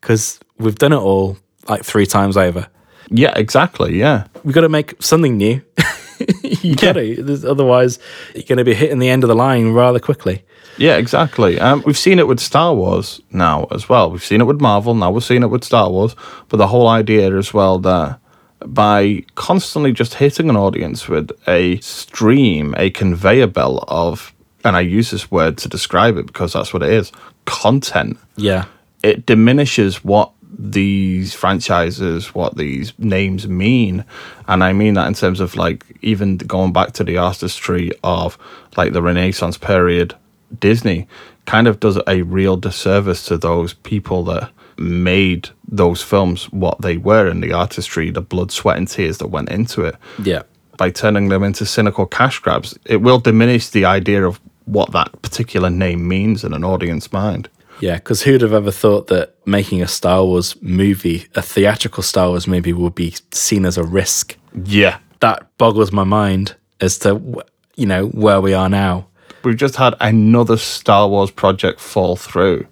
Because 0.00 0.40
we've 0.58 0.74
done 0.76 0.92
it 0.92 0.96
all 0.98 1.36
like 1.68 1.84
three 1.84 2.06
times 2.06 2.36
over. 2.36 2.66
Yeah. 3.10 3.32
Exactly. 3.36 3.98
Yeah. 3.98 4.26
We've 4.44 4.54
got 4.54 4.62
to 4.62 4.68
make 4.68 4.94
something 5.02 5.36
new. 5.36 5.60
you 6.42 6.74
got 6.74 6.94
to, 6.94 7.22
There's- 7.22 7.44
otherwise 7.44 7.98
you're 8.34 8.44
going 8.44 8.58
to 8.58 8.64
be 8.64 8.74
hitting 8.74 8.98
the 8.98 9.10
end 9.10 9.22
of 9.24 9.28
the 9.28 9.34
line 9.36 9.72
rather 9.72 9.98
quickly. 9.98 10.42
Yeah. 10.78 10.96
Exactly. 10.96 11.60
Um, 11.60 11.82
we've 11.84 11.98
seen 11.98 12.18
it 12.18 12.26
with 12.26 12.40
Star 12.40 12.74
Wars 12.74 13.20
now 13.30 13.66
as 13.70 13.88
well. 13.90 14.10
We've 14.10 14.24
seen 14.24 14.40
it 14.40 14.44
with 14.44 14.60
Marvel. 14.60 14.94
Now 14.94 15.10
we're 15.10 15.20
seeing 15.20 15.42
it 15.42 15.48
with 15.48 15.62
Star 15.64 15.90
Wars. 15.90 16.16
But 16.48 16.56
the 16.56 16.66
whole 16.68 16.88
idea 16.88 17.36
as 17.36 17.52
well 17.52 17.78
that 17.80 18.18
by 18.66 19.24
constantly 19.34 19.92
just 19.92 20.14
hitting 20.14 20.48
an 20.50 20.56
audience 20.56 21.08
with 21.08 21.30
a 21.48 21.78
stream, 21.80 22.74
a 22.76 22.90
conveyor 22.90 23.48
belt 23.48 23.84
of, 23.88 24.32
and 24.64 24.76
I 24.76 24.80
use 24.80 25.10
this 25.10 25.30
word 25.30 25.58
to 25.58 25.68
describe 25.68 26.16
it 26.16 26.26
because 26.26 26.52
that's 26.52 26.72
what 26.72 26.82
it 26.82 26.90
is, 26.90 27.12
content. 27.44 28.18
Yeah. 28.36 28.66
it 29.02 29.26
diminishes 29.26 30.04
what 30.04 30.32
these 30.58 31.34
franchises, 31.34 32.34
what 32.34 32.56
these 32.56 32.92
names 32.98 33.48
mean. 33.48 34.04
And 34.48 34.62
I 34.62 34.72
mean 34.72 34.94
that 34.94 35.06
in 35.06 35.14
terms 35.14 35.40
of 35.40 35.56
like 35.56 35.84
even 36.02 36.36
going 36.36 36.72
back 36.72 36.92
to 36.92 37.04
the 37.04 37.16
artistry 37.16 37.90
of 38.04 38.38
like 38.76 38.92
the 38.92 39.02
Renaissance 39.02 39.58
period, 39.58 40.14
Disney 40.58 41.08
kind 41.46 41.66
of 41.66 41.80
does 41.80 41.98
a 42.06 42.22
real 42.22 42.56
disservice 42.56 43.24
to 43.26 43.38
those 43.38 43.74
people 43.74 44.24
that 44.24 44.50
made 44.78 45.48
those 45.72 46.02
films 46.02 46.44
what 46.52 46.80
they 46.82 46.98
were 46.98 47.26
and 47.26 47.42
the 47.42 47.52
artistry, 47.52 48.10
the 48.10 48.20
blood, 48.20 48.52
sweat, 48.52 48.76
and 48.76 48.86
tears 48.86 49.18
that 49.18 49.28
went 49.28 49.48
into 49.48 49.82
it. 49.82 49.96
Yeah. 50.22 50.42
By 50.76 50.90
turning 50.90 51.28
them 51.28 51.42
into 51.42 51.66
cynical 51.66 52.06
cash 52.06 52.38
grabs, 52.38 52.78
it 52.84 52.98
will 52.98 53.18
diminish 53.18 53.70
the 53.70 53.84
idea 53.84 54.24
of 54.24 54.40
what 54.66 54.92
that 54.92 55.20
particular 55.22 55.70
name 55.70 56.06
means 56.06 56.44
in 56.44 56.52
an 56.52 56.62
audience 56.62 57.12
mind. 57.12 57.48
Yeah, 57.80 57.96
because 57.96 58.22
who'd 58.22 58.42
have 58.42 58.52
ever 58.52 58.70
thought 58.70 59.08
that 59.08 59.34
making 59.44 59.82
a 59.82 59.88
Star 59.88 60.24
Wars 60.24 60.60
movie, 60.62 61.26
a 61.34 61.42
theatrical 61.42 62.04
Star 62.04 62.28
Wars 62.28 62.46
movie, 62.46 62.72
would 62.72 62.94
be 62.94 63.16
seen 63.32 63.64
as 63.64 63.76
a 63.76 63.82
risk? 63.82 64.36
Yeah. 64.64 64.98
That 65.18 65.48
boggles 65.58 65.90
my 65.90 66.04
mind 66.04 66.54
as 66.80 66.98
to, 66.98 67.44
you 67.74 67.86
know, 67.86 68.06
where 68.08 68.40
we 68.40 68.54
are 68.54 68.68
now. 68.68 69.06
We've 69.42 69.56
just 69.56 69.76
had 69.76 69.94
another 70.00 70.56
Star 70.56 71.08
Wars 71.08 71.30
project 71.30 71.80
fall 71.80 72.14
through. 72.14 72.66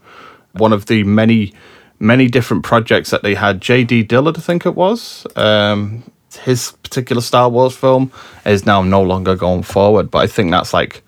One 0.53 0.73
of 0.73 0.87
the 0.87 1.03
many, 1.03 1.55
many 2.01 2.27
different 2.29 2.65
projects 2.65 3.11
that 3.11 3.23
they 3.23 3.35
had. 3.35 3.61
J.D. 3.61 4.03
Dillard, 4.05 4.37
I 4.39 4.41
think 4.41 4.67
it 4.67 4.75
was. 4.75 5.27
Um, 5.37 6.03
his 6.43 6.73
particular 6.83 7.23
Star 7.23 7.49
Wars 7.49 7.77
film 7.77 8.11
is 8.47 8.65
now 8.67 8.83
no 8.83 9.03
longer 9.03 9.37
going 9.37 9.63
forward, 9.63 10.11
but 10.11 10.19
I 10.19 10.27
think 10.27 10.51
that's 10.51 10.73
like 10.73 11.03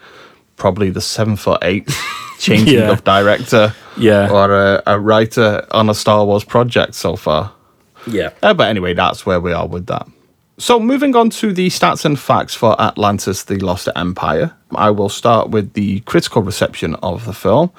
probably 0.56 0.90
the 0.90 1.00
seventh 1.00 1.46
or 1.48 1.58
eighth 1.62 1.96
changing 2.38 2.78
Yeah. 2.78 2.90
of 2.92 3.02
director 3.04 3.74
Yeah. 3.96 4.30
or 4.30 4.52
a, 4.52 4.82
a 4.86 5.00
writer 5.00 5.66
on 5.70 5.88
a 5.90 5.94
Star 5.94 6.24
Wars 6.24 6.44
project 6.44 6.94
so 6.94 7.16
far. 7.16 7.52
Yeah. 8.06 8.30
Uh, 8.42 8.52
but 8.54 8.68
anyway, 8.68 8.94
that's 8.94 9.24
where 9.24 9.40
we 9.40 9.52
are 9.52 9.66
with 9.66 9.86
that. 9.86 10.06
So, 10.58 10.78
moving 10.78 11.16
on 11.16 11.30
to 11.30 11.52
the 11.52 11.68
stats 11.68 12.04
and 12.04 12.18
facts 12.18 12.54
for 12.54 12.80
Atlantis 12.80 13.44
the 13.44 13.58
Lost 13.58 13.88
Empire, 13.96 14.52
I 14.74 14.90
will 14.90 15.08
start 15.08 15.48
with 15.50 15.72
the 15.72 16.00
critical 16.00 16.42
reception 16.42 16.94
of 16.96 17.24
the 17.24 17.32
film. 17.32 17.70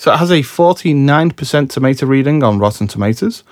So, 0.00 0.12
it 0.12 0.18
has 0.18 0.30
a 0.30 0.42
49% 0.42 1.70
tomato 1.70 2.06
reading 2.06 2.44
on 2.44 2.60
Rotten 2.60 2.86
Tomatoes, 2.86 3.42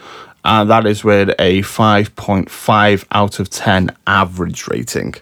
and 0.45 0.71
that 0.71 0.87
is 0.87 1.03
with 1.03 1.31
a 1.41 1.63
5.5 1.63 3.05
out 3.11 3.41
of 3.41 3.51
10 3.51 3.91
average 4.07 4.69
rating. 4.69 5.15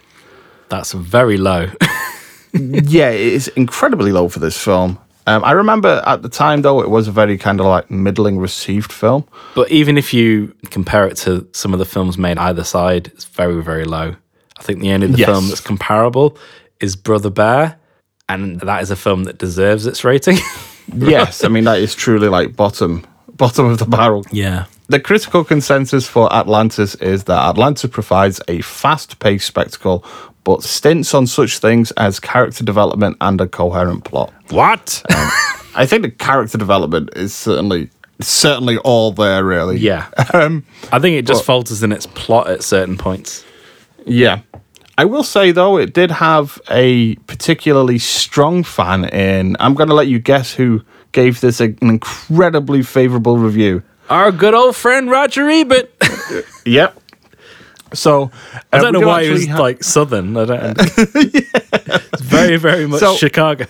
That's 0.69 0.91
very 0.93 1.37
low. 1.37 1.69
yeah, 2.53 3.09
it 3.09 3.19
is 3.33 3.47
incredibly 3.49 4.11
low 4.11 4.29
for 4.29 4.37
this 4.37 4.55
film. 4.63 4.99
Um, 5.25 5.43
I 5.43 5.53
remember 5.53 6.03
at 6.05 6.21
the 6.21 6.29
time, 6.29 6.61
though, 6.61 6.81
it 6.81 6.91
was 6.91 7.07
a 7.07 7.11
very 7.11 7.39
kind 7.39 7.59
of 7.59 7.65
like 7.65 7.89
middling 7.89 8.37
received 8.37 8.91
film. 8.93 9.25
but 9.55 9.71
even 9.71 9.97
if 9.97 10.13
you 10.13 10.53
compare 10.69 11.07
it 11.07 11.17
to 11.17 11.47
some 11.53 11.73
of 11.73 11.79
the 11.79 11.85
films 11.85 12.19
made 12.19 12.37
either 12.37 12.63
side, 12.63 13.07
it's 13.07 13.25
very, 13.25 13.63
very 13.63 13.85
low. 13.85 14.15
I 14.59 14.61
think 14.61 14.79
the 14.79 14.91
only 14.91 15.07
the 15.07 15.17
Yes. 15.17 15.25
film 15.27 15.47
that's 15.47 15.59
comparable 15.61 16.37
is 16.79 16.95
Brother 16.95 17.31
Bear, 17.31 17.77
and 18.29 18.59
that 18.59 18.83
is 18.83 18.91
a 18.91 18.95
film 18.95 19.23
that 19.23 19.39
deserves 19.39 19.87
its 19.87 20.03
rating. 20.03 20.37
yes, 20.93 21.43
I 21.43 21.47
mean, 21.47 21.63
that 21.65 21.79
is 21.79 21.95
truly 21.95 22.27
like 22.29 22.55
bottom, 22.55 23.05
bottom 23.35 23.65
of 23.65 23.77
the 23.79 23.85
barrel. 23.85 24.25
yeah. 24.31 24.65
The 24.87 24.99
critical 24.99 25.43
consensus 25.43 26.07
for 26.07 26.31
Atlantis 26.31 26.93
is 26.95 27.23
that 27.23 27.39
Atlantis 27.49 27.89
provides 27.89 28.39
a 28.47 28.61
fast 28.61 29.17
paced 29.17 29.47
spectacle, 29.47 30.05
but 30.43 30.61
stints 30.61 31.15
on 31.15 31.25
such 31.25 31.57
things 31.57 31.89
as 31.97 32.19
character 32.19 32.63
development 32.63 33.17
and 33.19 33.41
a 33.41 33.47
coherent 33.47 34.03
plot. 34.03 34.31
What? 34.51 35.01
I 35.75 35.87
think 35.87 36.03
the 36.03 36.11
character 36.11 36.59
development 36.59 37.09
is 37.15 37.33
certainly 37.33 37.89
certainly 38.21 38.77
all 38.77 39.11
there, 39.11 39.43
really. 39.43 39.77
yeah. 39.77 40.07
Um, 40.35 40.63
I 40.91 40.99
think 40.99 41.15
it 41.17 41.25
just 41.25 41.41
but- 41.41 41.45
falters 41.45 41.81
in 41.81 41.91
its 41.91 42.05
plot 42.05 42.47
at 42.47 42.63
certain 42.63 42.95
points. 42.97 43.43
yeah. 44.05 44.41
I 44.97 45.05
will 45.05 45.23
say 45.23 45.51
though, 45.51 45.77
it 45.77 45.93
did 45.93 46.09
have 46.11 46.59
a 46.69 47.15
particularly 47.27 47.97
strong 47.99 48.63
fan 48.63 49.05
in. 49.05 49.57
I'm 49.59 49.73
going 49.73 49.89
to 49.89 49.95
let 49.95 50.07
you 50.07 50.19
guess 50.19 50.53
who 50.53 50.81
gave 51.11 51.41
this 51.41 51.59
a- 51.59 51.75
an 51.81 51.89
incredibly 51.89 52.81
favorable 52.81 53.37
review. 53.37 53.83
Our 54.09 54.31
good 54.31 54.53
old 54.53 54.75
friend 54.75 55.09
Roger 55.09 55.49
Ebert. 55.49 55.91
Yep. 56.65 56.99
So 57.93 58.31
I 58.73 58.77
uh, 58.77 58.81
don't 58.81 58.93
know 58.93 58.99
do 59.01 59.07
why 59.07 59.23
he 59.25 59.29
was 59.29 59.45
ha- 59.47 59.59
like 59.61 59.83
Southern. 59.83 60.35
I 60.35 60.45
don't. 60.45 60.77
It's 60.97 62.21
very, 62.21 62.57
very 62.57 62.87
much 62.91 62.99
So- 63.01 63.15
Chicago. 63.15 63.65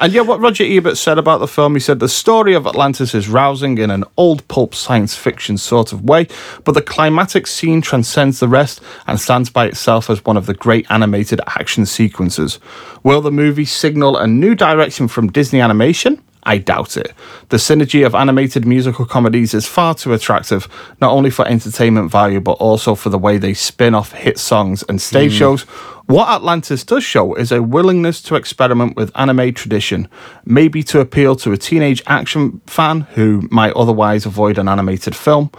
And 0.00 0.12
yeah, 0.12 0.22
what 0.22 0.40
Roger 0.40 0.64
Ebert 0.64 0.96
said 0.96 1.18
about 1.18 1.38
the 1.38 1.46
film, 1.46 1.74
he 1.74 1.80
said 1.80 2.00
the 2.00 2.08
story 2.08 2.54
of 2.54 2.66
Atlantis 2.66 3.14
is 3.14 3.28
rousing 3.28 3.78
in 3.78 3.90
an 3.90 4.04
old 4.16 4.46
pulp 4.48 4.74
science 4.74 5.16
fiction 5.16 5.56
sort 5.56 5.92
of 5.92 6.04
way, 6.04 6.26
but 6.64 6.72
the 6.72 6.82
climatic 6.82 7.46
scene 7.46 7.80
transcends 7.80 8.40
the 8.40 8.48
rest 8.48 8.80
and 9.06 9.20
stands 9.20 9.50
by 9.50 9.66
itself 9.66 10.10
as 10.10 10.24
one 10.24 10.36
of 10.36 10.46
the 10.46 10.54
great 10.54 10.86
animated 10.90 11.40
action 11.46 11.86
sequences. 11.86 12.58
Will 13.02 13.20
the 13.20 13.30
movie 13.30 13.64
signal 13.64 14.16
a 14.16 14.26
new 14.26 14.54
direction 14.54 15.06
from 15.08 15.30
Disney 15.30 15.60
animation? 15.60 16.22
I 16.44 16.58
doubt 16.58 16.96
it. 16.96 17.12
The 17.48 17.56
synergy 17.56 18.04
of 18.04 18.14
animated 18.14 18.66
musical 18.66 19.06
comedies 19.06 19.54
is 19.54 19.66
far 19.66 19.94
too 19.94 20.12
attractive, 20.12 20.68
not 21.00 21.12
only 21.12 21.30
for 21.30 21.46
entertainment 21.46 22.10
value, 22.10 22.40
but 22.40 22.52
also 22.52 22.94
for 22.94 23.08
the 23.08 23.18
way 23.18 23.38
they 23.38 23.54
spin 23.54 23.94
off 23.94 24.12
hit 24.12 24.38
songs 24.38 24.84
and 24.88 25.00
stage 25.00 25.32
hmm. 25.32 25.38
shows. 25.38 25.62
What 26.06 26.28
Atlantis 26.28 26.84
does 26.84 27.02
show 27.02 27.34
is 27.34 27.50
a 27.50 27.62
willingness 27.62 28.20
to 28.22 28.34
experiment 28.34 28.94
with 28.94 29.10
anime 29.14 29.54
tradition, 29.54 30.08
maybe 30.44 30.82
to 30.84 31.00
appeal 31.00 31.34
to 31.36 31.52
a 31.52 31.56
teenage 31.56 32.02
action 32.06 32.60
fan 32.66 33.02
who 33.12 33.48
might 33.50 33.72
otherwise 33.72 34.26
avoid 34.26 34.58
an 34.58 34.68
animated 34.68 35.16
film. 35.16 35.50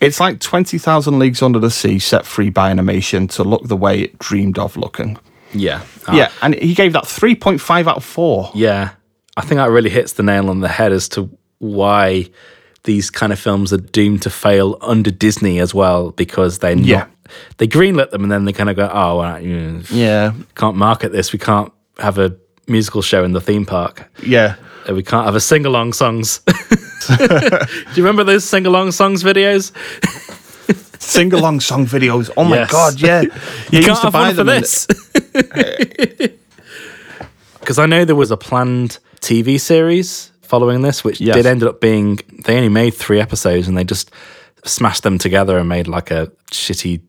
It's 0.00 0.18
like 0.18 0.40
20,000 0.40 1.18
Leagues 1.18 1.42
Under 1.42 1.58
the 1.58 1.70
Sea 1.70 1.98
set 1.98 2.24
free 2.24 2.48
by 2.48 2.70
animation 2.70 3.28
to 3.28 3.44
look 3.44 3.68
the 3.68 3.76
way 3.76 4.00
it 4.00 4.18
dreamed 4.18 4.58
of 4.58 4.78
looking. 4.78 5.18
yeah. 6.08 6.16
Yeah, 6.16 6.32
and 6.40 6.54
he 6.54 6.74
gave 6.74 6.94
that 6.94 7.04
3.5 7.04 7.86
out 7.86 7.98
of 7.98 8.04
4. 8.04 8.52
Yeah. 8.54 8.90
I 9.40 9.46
think 9.46 9.58
that 9.58 9.70
really 9.70 9.90
hits 9.90 10.12
the 10.14 10.22
nail 10.22 10.50
on 10.50 10.60
the 10.60 10.68
head 10.68 10.92
as 10.92 11.08
to 11.10 11.28
why 11.58 12.28
these 12.84 13.10
kind 13.10 13.32
of 13.32 13.38
films 13.38 13.72
are 13.72 13.78
doomed 13.78 14.22
to 14.22 14.30
fail 14.30 14.76
under 14.80 15.10
Disney 15.10 15.58
as 15.60 15.74
well 15.74 16.10
because 16.12 16.58
they're 16.60 16.76
not. 16.76 16.86
Yeah. 16.86 17.06
They 17.58 17.66
greenlit 17.68 18.10
them 18.10 18.22
and 18.22 18.30
then 18.32 18.44
they 18.44 18.52
kind 18.52 18.70
of 18.70 18.76
go, 18.76 18.90
oh, 18.92 19.18
well, 19.18 19.40
Yeah, 19.90 20.32
can't 20.56 20.76
market 20.76 21.12
this. 21.12 21.32
We 21.32 21.38
can't 21.38 21.72
have 21.98 22.18
a 22.18 22.34
musical 22.66 23.02
show 23.02 23.22
in 23.24 23.32
the 23.32 23.40
theme 23.40 23.66
park. 23.66 24.10
yeah. 24.22 24.56
Uh, 24.88 24.94
We 24.94 25.02
can't 25.02 25.24
have 25.26 25.34
a 25.36 25.40
sing 25.40 25.66
along 25.66 25.92
songs. 25.92 26.38
Do 27.08 27.16
you 27.94 28.02
remember 28.02 28.24
those 28.24 28.44
sing 28.48 28.66
along 28.66 28.92
songs 28.92 29.22
videos? 29.22 29.72
Sing 31.00 31.32
along 31.32 31.60
song 31.60 31.86
videos. 31.86 32.30
Oh 32.36 32.44
my 32.44 32.56
Yes. 32.56 32.70
God, 32.70 33.00
yeah. 33.00 33.22
You 33.72 33.82
can't 33.82 33.98
have 33.98 34.14
one 34.14 34.34
for 34.34 34.44
this. 34.44 34.86
Because 37.58 37.78
I 37.78 37.86
know 37.86 38.04
there 38.04 38.16
was 38.16 38.30
a 38.30 38.36
planned 38.36 38.98
TV 39.20 39.60
series 39.60 40.30
following 40.42 40.82
this, 40.82 41.04
which 41.04 41.20
Yes. 41.20 41.36
did 41.36 41.46
end 41.46 41.62
up 41.62 41.80
being, 41.80 42.18
they 42.44 42.56
only 42.56 42.68
made 42.68 42.94
three 42.94 43.20
episodes 43.20 43.68
and 43.68 43.76
they 43.76 43.84
just 43.84 44.10
smashed 44.64 45.02
them 45.02 45.18
together 45.18 45.58
and 45.58 45.68
made 45.68 45.86
like 45.88 46.10
a 46.10 46.30
shitty 46.50 47.00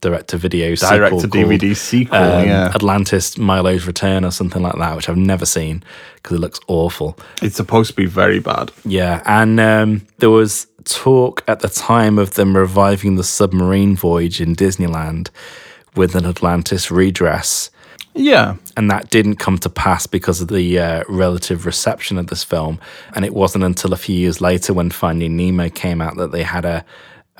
direct 0.00 0.28
to 0.28 0.36
video 0.36 0.74
Direct 0.76 1.20
to 1.20 1.28
DVD 1.28 1.74
sequel, 1.76 2.18
yeah. 2.18 2.70
Atlantis 2.74 3.36
Milo's 3.36 3.84
Return 3.86 4.24
or 4.24 4.30
something 4.30 4.62
like 4.62 4.76
that, 4.78 4.94
which 4.94 5.08
I've 5.08 5.16
never 5.16 5.44
seen 5.44 5.82
because 6.14 6.36
it 6.36 6.40
looks 6.40 6.60
awful. 6.68 7.18
It's 7.42 7.56
supposed 7.56 7.90
to 7.90 7.96
be 7.96 8.06
very 8.06 8.38
bad. 8.38 8.70
Yeah, 8.84 9.22
and 9.26 9.58
um, 9.58 10.06
there 10.18 10.30
was 10.30 10.66
talk 10.84 11.42
at 11.48 11.60
the 11.60 11.68
time 11.68 12.18
of 12.18 12.34
them 12.34 12.56
reviving 12.56 13.16
the 13.16 13.24
submarine 13.24 13.96
voyage 13.96 14.40
in 14.40 14.54
Disneyland 14.54 15.30
with 15.96 16.14
an 16.14 16.26
Atlantis 16.26 16.90
redress, 16.92 17.70
Yeah. 18.18 18.56
and 18.76 18.90
that 18.90 19.10
didn't 19.10 19.36
come 19.36 19.58
to 19.58 19.70
pass 19.70 20.06
because 20.06 20.40
of 20.40 20.48
the 20.48 20.78
uh, 20.78 21.04
relative 21.08 21.64
reception 21.66 22.18
of 22.18 22.26
this 22.26 22.44
film. 22.44 22.78
And 23.14 23.24
it 23.24 23.32
wasn't 23.34 23.64
until 23.64 23.92
a 23.92 23.96
few 23.96 24.14
years 24.16 24.40
later, 24.40 24.72
when 24.74 24.90
Finding 24.90 25.36
Nemo 25.36 25.68
came 25.70 26.00
out, 26.00 26.16
that 26.16 26.32
they 26.32 26.42
had 26.42 26.64
a 26.64 26.84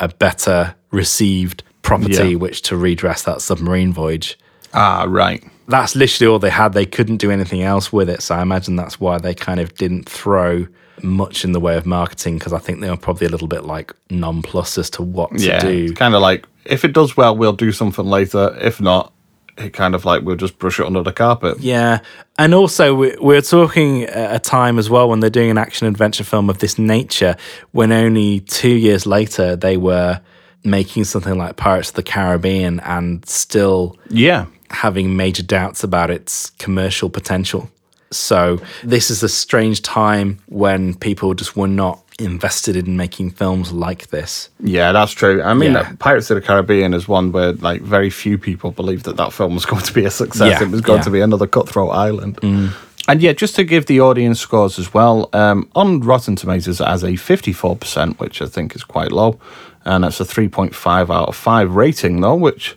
a 0.01 0.09
better 0.09 0.75
received 0.93 1.63
property 1.83 2.31
Yeah. 2.31 2.35
which 2.37 2.63
to 2.63 2.77
redress 2.77 3.23
that 3.25 3.43
submarine 3.43 3.93
voyage. 3.93 4.39
Ah, 4.73 5.05
right. 5.09 5.43
That's 5.67 5.97
literally 5.97 6.31
all 6.33 6.39
they 6.39 6.51
had. 6.51 6.73
They 6.73 6.87
couldn't 6.87 7.17
do 7.17 7.31
anything 7.33 7.63
else 7.63 7.93
with 7.93 8.09
it. 8.09 8.23
So 8.23 8.37
I 8.37 8.43
imagine 8.43 8.77
that's 8.77 9.01
why 9.01 9.19
they 9.19 9.35
kind 9.35 9.59
of 9.61 9.75
didn't 9.75 10.09
throw 10.09 10.67
much 11.03 11.45
in 11.45 11.53
the 11.53 11.61
way 11.61 11.77
of 11.77 11.85
marketing 11.87 12.39
because 12.39 12.53
I 12.53 12.59
think 12.59 12.81
they 12.81 12.89
were 12.91 12.97
probably 12.97 13.27
a 13.27 13.31
little 13.31 13.49
bit 13.49 13.65
like 13.65 13.93
nonplussed 14.11 14.79
as 14.79 14.89
to 14.91 15.03
what 15.03 15.31
to 15.37 15.45
Yeah. 15.45 15.61
do. 15.61 15.93
Kind 15.95 16.15
of 16.15 16.23
like, 16.23 16.47
if 16.65 16.85
it 16.85 16.93
does 16.93 17.17
well, 17.17 17.37
we'll 17.37 17.53
do 17.53 17.73
something 17.73 18.05
later. 18.07 18.57
If 18.61 18.81
not, 18.81 19.13
it 19.59 19.73
kind 19.73 19.95
of 19.95 20.05
like 20.05 20.23
we'll 20.23 20.37
just 20.37 20.59
brush 20.59 20.79
it 20.81 20.87
under 20.87 21.03
the 21.03 21.13
carpet. 21.13 21.59
Yeah. 21.61 22.01
And 22.39 22.55
also, 22.55 22.95
we- 22.95 23.17
we're 23.21 23.41
talking 23.43 24.05
at 24.05 24.35
a 24.37 24.39
time 24.39 24.79
as 24.79 24.89
well 24.89 25.09
when 25.09 25.21
they're 25.21 25.31
doing 25.31 25.51
an 25.51 25.59
action 25.59 25.87
adventure 25.87 26.25
film 26.25 26.49
of 26.49 26.59
this 26.59 26.79
nature, 26.79 27.37
when 27.73 27.91
only 27.93 28.41
two 28.41 28.75
years 28.77 29.07
later 29.07 29.57
they 29.57 29.77
were 29.77 30.21
making 30.65 31.05
something 31.05 31.37
like 31.37 31.57
Pirates 31.57 31.91
of 31.91 31.95
the 31.97 32.03
Caribbean 32.03 32.81
and 32.81 33.27
still 33.29 33.97
Yeah. 34.11 34.47
having 34.71 35.17
major 35.17 35.43
doubts 35.43 35.83
about 35.85 36.11
its 36.11 36.51
commercial 36.59 37.09
potential. 37.11 37.71
So, 38.11 38.61
this 38.83 39.11
is 39.11 39.23
a 39.23 39.29
strange 39.29 39.83
time 39.83 40.39
when 40.47 40.95
people 40.95 41.35
just 41.35 41.57
were 41.57 41.69
not 41.69 42.01
invested 42.19 42.75
in 42.75 42.97
making 42.97 43.31
films 43.31 43.71
like 43.73 44.09
this. 44.09 44.49
Yeah, 44.61 44.91
that's 44.93 45.13
true. 45.13 45.41
I 45.43 45.55
mean, 45.55 45.73
Yeah. 45.73 45.81
uh, 45.81 45.97
Pirates 46.01 46.31
of 46.31 46.35
the 46.35 46.41
Caribbean 46.41 46.93
is 46.95 47.07
one 47.07 47.31
where 47.33 47.53
like 47.53 47.81
very 47.83 48.11
few 48.11 48.39
people 48.39 48.73
believed 48.73 49.05
that 49.05 49.17
that 49.19 49.33
film 49.33 49.55
was 49.55 49.65
going 49.67 49.83
to 49.83 49.93
be 49.93 50.05
a 50.05 50.11
success. 50.11 50.61
Yeah, 50.61 50.67
It 50.67 50.71
was 50.73 50.81
going 50.81 50.99
yeah. 50.99 51.05
to 51.05 51.11
be 51.11 51.21
another 51.21 51.47
cutthroat 51.47 51.91
island. 51.93 52.39
And 52.43 53.23
yeah, 53.23 53.33
just 53.33 53.55
to 53.57 53.65
give 53.65 53.87
the 53.87 54.01
audience 54.01 54.39
scores 54.41 54.79
as 54.79 54.93
well, 54.93 55.31
um, 55.33 55.69
on 55.75 56.01
Rotten 56.01 56.35
Tomatoes 56.37 56.81
it 56.81 56.87
has 56.87 57.03
a 57.05 57.13
54%, 57.13 58.19
which 58.19 58.43
I 58.43 58.47
think 58.47 58.75
is 58.77 58.85
quite 58.85 59.13
low. 59.13 59.39
And 59.85 60.05
that's 60.05 60.21
a 60.21 60.25
3.5 60.25 61.09
out 61.09 61.29
of 61.29 61.37
5 61.37 61.75
rating, 61.75 62.21
though, 62.21 62.35
which 62.35 62.77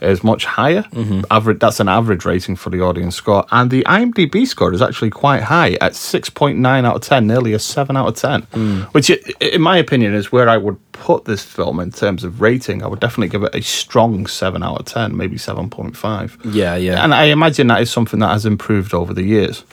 is 0.00 0.24
much 0.24 0.44
higher. 0.44 0.82
Mm-hmm. 0.82 1.22
Average, 1.30 1.58
that's 1.58 1.80
an 1.80 1.88
average 1.88 2.24
rating 2.24 2.56
for 2.56 2.70
the 2.70 2.80
audience 2.80 3.16
score. 3.16 3.44
And 3.50 3.70
the 3.70 3.82
IMDb 3.84 4.46
score 4.46 4.72
is 4.72 4.82
actually 4.82 5.10
quite 5.10 5.42
high 5.42 5.72
at 5.80 5.92
6.9 5.92 6.84
out 6.84 6.96
of 6.96 7.02
10, 7.02 7.26
nearly 7.26 7.52
a 7.52 7.58
7 7.58 7.96
out 7.96 8.08
of 8.08 8.14
10, 8.16 8.42
mm. 8.42 8.82
which, 8.94 9.10
in 9.10 9.60
my 9.60 9.76
opinion, 9.76 10.14
is 10.14 10.32
where 10.32 10.48
I 10.48 10.56
would 10.56 10.78
put 10.92 11.24
this 11.24 11.44
film 11.44 11.80
in 11.80 11.90
terms 11.90 12.24
of 12.24 12.40
rating. 12.40 12.82
I 12.82 12.86
would 12.86 13.00
definitely 13.00 13.28
give 13.28 13.42
it 13.42 13.54
a 13.54 13.62
strong 13.62 14.26
7 14.26 14.62
out 14.62 14.80
of 14.80 14.86
10, 14.86 15.16
maybe 15.16 15.36
7.5. 15.36 16.54
Yeah, 16.54 16.76
yeah. 16.76 17.02
And 17.02 17.14
I 17.14 17.24
imagine 17.24 17.66
that 17.68 17.82
is 17.82 17.90
something 17.90 18.20
that 18.20 18.30
has 18.30 18.46
improved 18.46 18.94
over 18.94 19.14
the 19.14 19.22
years. 19.24 19.64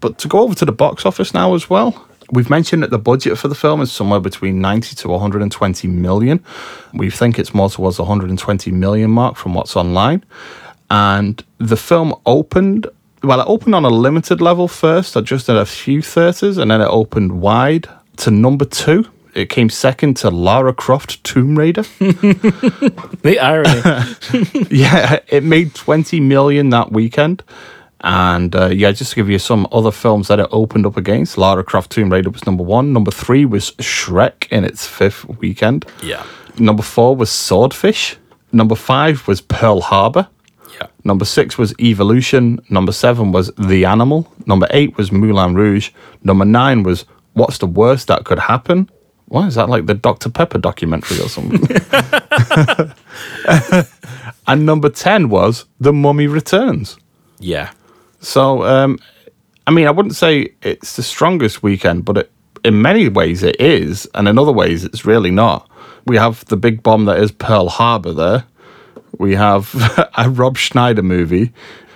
But 0.00 0.18
to 0.18 0.28
go 0.28 0.40
over 0.40 0.54
to 0.56 0.64
the 0.64 0.72
box 0.72 1.06
office 1.06 1.32
now 1.32 1.54
as 1.54 1.70
well, 1.70 2.08
we've 2.32 2.50
mentioned 2.50 2.82
that 2.82 2.90
the 2.90 2.98
budget 2.98 3.38
for 3.38 3.46
the 3.46 3.54
film 3.54 3.80
is 3.80 3.92
somewhere 3.92 4.18
between 4.18 4.60
90 4.60 4.96
to 4.96 5.08
120 5.08 5.86
million. 5.88 6.42
We 6.94 7.10
think 7.10 7.38
it's 7.38 7.54
more 7.54 7.70
towards 7.70 7.98
the 7.98 8.02
120 8.02 8.72
million 8.72 9.10
mark 9.10 9.36
from 9.36 9.54
what's 9.54 9.76
online. 9.76 10.24
And 10.90 11.42
the 11.58 11.76
film 11.76 12.14
opened, 12.26 12.86
well, 13.22 13.40
it 13.40 13.46
opened 13.46 13.74
on 13.74 13.84
a 13.84 13.90
limited 13.90 14.40
level 14.40 14.66
first, 14.66 15.16
at 15.16 15.24
just 15.24 15.48
at 15.48 15.56
a 15.56 15.66
few 15.66 16.02
theatres, 16.02 16.58
and 16.58 16.70
then 16.70 16.80
it 16.80 16.88
opened 16.88 17.40
wide 17.40 17.88
to 18.18 18.30
number 18.30 18.64
two. 18.64 19.06
It 19.34 19.48
came 19.48 19.70
second 19.70 20.18
to 20.18 20.30
Lara 20.30 20.74
Croft 20.74 21.22
Tomb 21.24 21.58
Raider. 21.58 21.84
The 23.22 23.38
irony. 23.40 24.68
Yeah, 24.70 25.20
it 25.28 25.44
made 25.44 25.74
20 25.74 26.20
million 26.20 26.70
that 26.70 26.92
weekend. 26.92 27.42
And 28.04 28.54
uh, 28.56 28.66
yeah, 28.66 28.90
just 28.92 29.10
to 29.10 29.16
give 29.16 29.30
you 29.30 29.38
some 29.38 29.66
other 29.70 29.92
films 29.92 30.28
that 30.28 30.40
it 30.40 30.48
opened 30.50 30.86
up 30.86 30.96
against, 30.96 31.38
Lara 31.38 31.62
Croft 31.62 31.90
Tomb 31.92 32.10
Raider 32.10 32.30
was 32.30 32.44
number 32.46 32.64
one. 32.64 32.92
Number 32.92 33.10
three 33.12 33.44
was 33.44 33.70
Shrek 33.72 34.48
in 34.50 34.64
its 34.64 34.86
fifth 34.86 35.24
weekend. 35.38 35.84
yeah. 36.02 36.24
Number 36.58 36.82
four 36.82 37.16
was 37.16 37.30
Swordfish. 37.30 38.16
Number 38.52 38.74
five 38.74 39.26
was 39.26 39.40
Pearl 39.40 39.80
Harbor. 39.80 40.28
Yeah. 40.78 40.88
Number 41.04 41.24
six 41.24 41.56
was 41.56 41.74
Evolution. 41.80 42.60
Number 42.68 42.92
seven 42.92 43.32
was 43.32 43.50
The 43.56 43.86
Animal. 43.86 44.30
Number 44.46 44.66
eight 44.70 44.96
was 44.98 45.10
Moulin 45.10 45.54
Rouge. 45.54 45.90
Number 46.24 46.44
nine 46.44 46.82
was 46.82 47.06
What's 47.32 47.56
the 47.56 47.66
Worst 47.66 48.08
That 48.08 48.24
Could 48.24 48.38
Happen? 48.38 48.90
Why 49.26 49.46
is 49.46 49.54
that 49.54 49.70
like 49.70 49.86
the 49.86 49.94
Dr. 49.94 50.28
Pepper 50.28 50.58
documentary 50.58 51.20
or 51.20 51.28
something? 51.30 51.62
and 54.46 54.66
number 54.66 54.90
10 54.90 55.28
was 55.30 55.64
The 55.80 55.92
Mummy 55.92 56.26
Returns. 56.26 56.98
Yeah. 57.38 57.70
So, 58.22 58.64
um, 58.64 58.98
I 59.66 59.72
mean, 59.72 59.86
I 59.86 59.90
wouldn't 59.90 60.14
say 60.14 60.54
it's 60.62 60.96
the 60.96 61.02
strongest 61.02 61.62
weekend, 61.62 62.04
but 62.04 62.18
it, 62.18 62.32
in 62.64 62.80
many 62.80 63.08
ways 63.08 63.42
it 63.42 63.60
is, 63.60 64.08
and 64.14 64.28
in 64.28 64.38
other 64.38 64.52
ways 64.52 64.84
it's 64.84 65.04
really 65.04 65.30
not. 65.30 65.68
We 66.06 66.16
have 66.16 66.44
the 66.46 66.56
big 66.56 66.82
bomb 66.82 67.04
that 67.04 67.18
is 67.18 67.30
Pearl 67.30 67.68
Harbor 67.68 68.12
there. 68.12 68.44
We 69.18 69.34
have 69.34 69.74
a 70.16 70.30
Rob 70.30 70.56
Schneider 70.56 71.02
movie, 71.02 71.52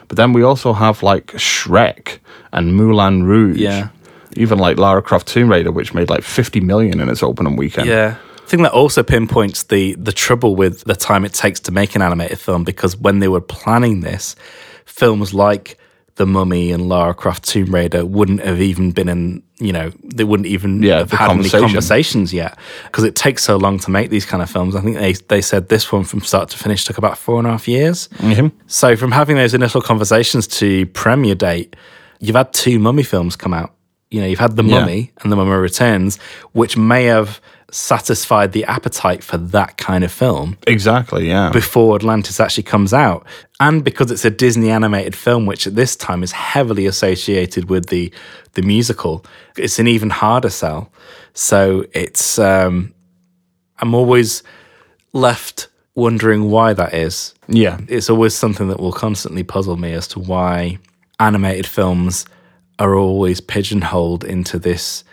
but 0.09 0.17
then 0.17 0.33
we 0.33 0.43
also 0.43 0.73
have 0.73 1.03
like 1.03 1.29
Shrek 1.29 2.19
and 2.53 2.75
Moulin 2.77 3.25
Rouge. 3.25 3.59
Yeah. 3.59 3.89
Even 4.33 4.59
like 4.59 4.77
Lara 4.77 5.03
Croft 5.03 5.29
Tomb 5.29 5.51
Raider, 5.51 5.73
which 5.73 5.95
made 5.95 6.11
like 6.11 6.23
50 6.23 6.61
million 6.61 7.01
in 7.01 7.09
its 7.09 7.23
opening 7.23 7.57
weekend. 7.57 7.89
Yeah. 7.89 8.17
I 8.37 8.49
think 8.49 8.63
that 8.63 8.73
also 8.73 9.03
pinpoints 9.03 9.65
the 9.65 9.95
the 9.95 10.13
trouble 10.13 10.55
with 10.55 10.85
the 10.85 10.95
time 10.95 11.25
it 11.25 11.33
takes 11.33 11.59
to 11.61 11.73
make 11.73 11.97
an 11.97 12.03
animated 12.03 12.39
film 12.39 12.63
because 12.63 12.97
when 12.97 13.19
they 13.19 13.27
were 13.27 13.41
planning 13.41 14.01
this, 14.01 14.37
films 14.85 15.35
like 15.35 15.79
The 16.17 16.27
Mummy 16.27 16.73
and 16.73 16.89
Lara 16.89 17.15
Croft 17.15 17.45
Tomb 17.45 17.75
Raider 17.75 18.05
wouldn't 18.05 18.41
have 18.41 18.61
even 18.61 18.91
been 18.93 19.09
in, 19.09 19.43
you 19.59 19.73
know, 19.73 19.93
they 20.03 20.25
wouldn't 20.25 20.47
even 20.47 20.83
Yeah, 20.83 20.99
have 20.99 21.11
had 21.13 21.31
any 21.31 21.49
conversations 21.51 22.33
yet 22.33 22.59
because 22.87 23.05
it 23.05 23.15
takes 23.15 23.45
so 23.45 23.57
long 23.57 23.79
to 23.81 23.91
make 23.91 24.09
these 24.11 24.25
kind 24.25 24.43
of 24.43 24.51
films. 24.51 24.75
I 24.75 24.81
think 24.81 24.97
they, 24.97 25.13
they 25.13 25.43
said 25.43 25.69
this 25.69 25.93
one 25.93 26.05
from 26.05 26.21
start 26.23 26.49
to 26.51 26.59
finish 26.59 26.85
took 26.85 26.97
about 26.99 27.19
four 27.19 27.39
and 27.39 27.47
a 27.47 27.51
half 27.51 27.69
years. 27.69 28.09
Mhm. 28.17 28.51
So 28.67 28.97
from 28.97 29.13
having 29.13 29.37
those 29.37 29.53
initial 29.55 29.83
conversations 29.83 30.47
to 30.59 30.87
premiere 30.87 31.35
date, 31.35 31.77
you've 32.19 32.37
had 32.37 32.53
two 32.55 32.79
mummy 32.79 33.03
films 33.03 33.37
come 33.37 33.53
out. 33.53 33.75
You 34.11 34.21
know, 34.23 34.27
you've 34.27 34.39
had 34.39 34.57
The 34.57 34.65
Yeah. 34.65 34.81
Mummy 34.81 35.13
and 35.23 35.31
The 35.31 35.37
Mummy 35.37 35.51
Returns, 35.51 36.19
which 36.53 36.77
may 36.79 37.05
have 37.05 37.41
satisfied 37.71 38.53
the 38.53 38.65
appetite 38.65 39.25
for 39.25 39.37
that 39.37 39.77
kind 39.77 40.05
of 40.05 40.13
film 40.13 40.57
Exactly, 40.67 41.29
yeah. 41.29 41.51
before 41.51 41.97
Atlantis 41.97 42.39
actually 42.39 42.63
comes 42.63 42.95
out. 42.95 43.27
And 43.59 43.83
because 43.85 44.11
it's 44.11 44.25
a 44.25 44.31
Disney 44.31 44.71
animated 44.71 45.17
film, 45.17 45.47
which 45.47 45.67
at 45.67 45.75
this 45.75 45.97
time 45.97 46.23
is 46.23 46.33
heavily 46.33 46.87
associated 46.87 47.69
with 47.69 47.87
the 47.87 48.13
the 48.55 48.63
musical, 48.63 49.25
it's 49.57 49.79
an 49.79 49.87
even 49.89 50.11
harder 50.11 50.51
sell. 50.51 50.93
So 51.35 51.85
it's 51.93 52.39
um 52.39 52.95
I'm 53.79 53.95
always 53.95 54.43
left 55.13 55.69
wondering 55.95 56.51
why 56.51 56.75
that 56.75 56.93
is 56.93 57.35
yeah. 57.49 57.79
it's 57.89 58.11
always 58.11 58.35
something 58.35 58.69
that 58.69 58.79
will 58.79 58.93
constantly 58.93 59.43
puzzle 59.43 59.77
me 59.77 59.93
as 59.93 60.07
to 60.09 60.19
why 60.19 60.79
animated 61.19 61.67
films 61.67 62.27
are 62.79 62.95
always 62.95 63.41
pigeonholed 63.41 64.23
into 64.23 64.59
this 64.59 65.05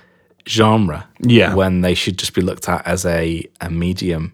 genre 0.47 1.07
Yeah. 1.19 1.53
when 1.55 1.81
they 1.81 1.93
should 1.93 2.17
just 2.17 2.33
be 2.33 2.41
looked 2.41 2.67
at 2.69 2.85
as 2.85 3.05
a, 3.05 3.43
a 3.61 3.69
medium. 3.69 4.33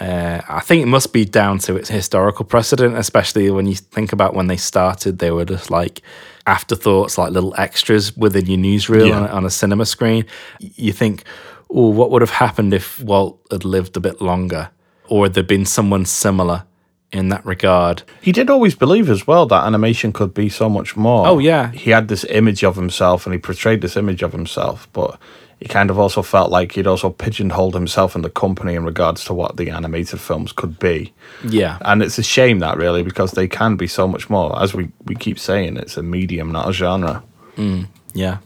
Uh, 0.00 0.40
I 0.48 0.60
think 0.60 0.82
it 0.82 0.86
must 0.86 1.12
be 1.12 1.24
down 1.24 1.58
to 1.60 1.76
its 1.76 1.88
historical 1.90 2.44
precedent, 2.44 2.96
especially 2.96 3.50
when 3.50 3.66
you 3.66 3.74
think 3.74 4.12
about 4.12 4.34
when 4.34 4.46
they 4.46 4.56
started, 4.56 5.18
they 5.18 5.30
were 5.30 5.44
just 5.44 5.70
like 5.70 6.00
afterthoughts, 6.46 7.18
like 7.18 7.32
little 7.32 7.54
extras 7.58 8.16
within 8.16 8.46
your 8.46 8.58
newsreel 8.58 9.08
Yeah. 9.08 9.16
on, 9.20 9.28
on 9.28 9.44
a 9.44 9.50
cinema 9.50 9.84
screen. 9.84 10.24
You 10.60 10.92
think, 10.92 11.24
oh, 11.68 11.88
what 11.88 12.10
would 12.10 12.22
have 12.22 12.30
happened 12.30 12.72
if 12.72 13.00
Walt 13.00 13.40
had 13.50 13.64
lived 13.64 13.96
a 13.96 14.00
bit 14.00 14.20
longer? 14.22 14.70
Or 15.08 15.24
had 15.24 15.34
there 15.34 15.42
been 15.42 15.66
someone 15.66 16.04
similar 16.06 16.64
in 17.12 17.28
that 17.30 17.44
regard? 17.44 18.02
He 18.20 18.32
did 18.32 18.50
always 18.50 18.74
believe 18.74 19.10
as 19.10 19.26
well 19.26 19.46
that 19.46 19.64
animation 19.64 20.12
could 20.12 20.34
be 20.34 20.48
so 20.48 20.68
much 20.68 20.96
more. 20.96 21.26
Oh, 21.26 21.38
yeah. 21.38 21.70
He 21.72 21.90
had 21.90 22.08
this 22.08 22.24
image 22.24 22.62
of 22.64 22.76
himself 22.76 23.26
and 23.26 23.32
he 23.32 23.38
portrayed 23.38 23.80
this 23.80 23.96
image 23.96 24.22
of 24.22 24.32
himself, 24.32 24.88
but 24.92 25.18
he 25.58 25.68
kind 25.68 25.90
of 25.90 25.98
also 25.98 26.22
felt 26.22 26.50
like 26.50 26.72
he'd 26.72 26.86
also 26.86 27.10
pigeonholed 27.10 27.74
himself 27.74 28.14
and 28.14 28.24
the 28.24 28.30
company 28.30 28.74
in 28.74 28.84
regards 28.84 29.24
to 29.24 29.34
what 29.34 29.58
the 29.58 29.68
animated 29.70 30.20
films 30.20 30.52
could 30.52 30.78
be. 30.78 31.12
Yeah. 31.46 31.78
And 31.82 32.02
it's 32.02 32.18
a 32.18 32.22
shame 32.22 32.60
that 32.60 32.78
really 32.78 33.02
because 33.02 33.32
they 33.32 33.46
can 33.46 33.76
be 33.76 33.86
so 33.86 34.08
much 34.08 34.30
more. 34.30 34.60
As 34.60 34.72
we, 34.72 34.90
we 35.04 35.14
keep 35.14 35.38
saying, 35.38 35.76
it's 35.76 35.98
a 35.98 36.02
medium, 36.02 36.50
not 36.50 36.70
a 36.70 36.72
genre. 36.72 37.22
Mm, 37.56 37.88
yeah. 38.14 38.38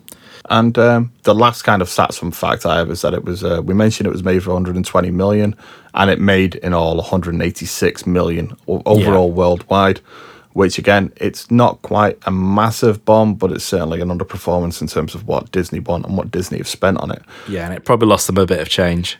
And 0.51 0.77
um, 0.79 1.13
the 1.23 1.35
last 1.35 1.63
kind 1.63 1.81
of 1.81 1.89
stats 1.89 2.19
from 2.19 2.31
fact 2.31 2.67
I 2.67 2.77
have 2.77 2.91
is 2.91 3.01
that 3.03 3.15
it 3.15 3.25
was, 3.25 3.43
uh, 3.43 3.63
we 3.65 3.73
mentioned 3.73 4.07
it 4.07 4.13
was 4.13 4.23
made 4.23 4.43
for 4.43 4.51
120 4.51 5.11
million 5.11 5.57
and 5.95 6.11
it 6.11 6.21
made 6.21 6.57
in 6.57 6.75
all 6.75 6.97
186 6.97 8.07
million 8.07 8.55
overall 8.67 9.31
worldwide, 9.31 10.01
which 10.53 10.79
again, 10.79 11.13
it's 11.17 11.51
not 11.51 11.81
quite 11.83 12.19
a 12.27 12.31
massive 12.31 13.05
bomb, 13.05 13.35
but 13.35 13.53
it's 13.53 13.65
certainly 13.65 14.03
an 14.03 14.09
underperformance 14.09 14.83
in 14.83 14.87
terms 14.87 15.15
of 15.15 15.27
what 15.27 15.51
Disney 15.51 15.81
want 15.81 16.05
and 16.05 16.17
what 16.17 16.31
Disney 16.31 16.59
have 16.59 16.69
spent 16.69 16.99
on 16.99 17.11
it. 17.11 17.23
Yeah. 17.49 17.65
And 17.65 17.75
it 17.75 17.85
probably 17.85 18.09
lost 18.09 18.27
them 18.27 18.37
a 18.37 18.45
bit 18.45 18.61
of 18.61 18.69
change. 18.69 19.19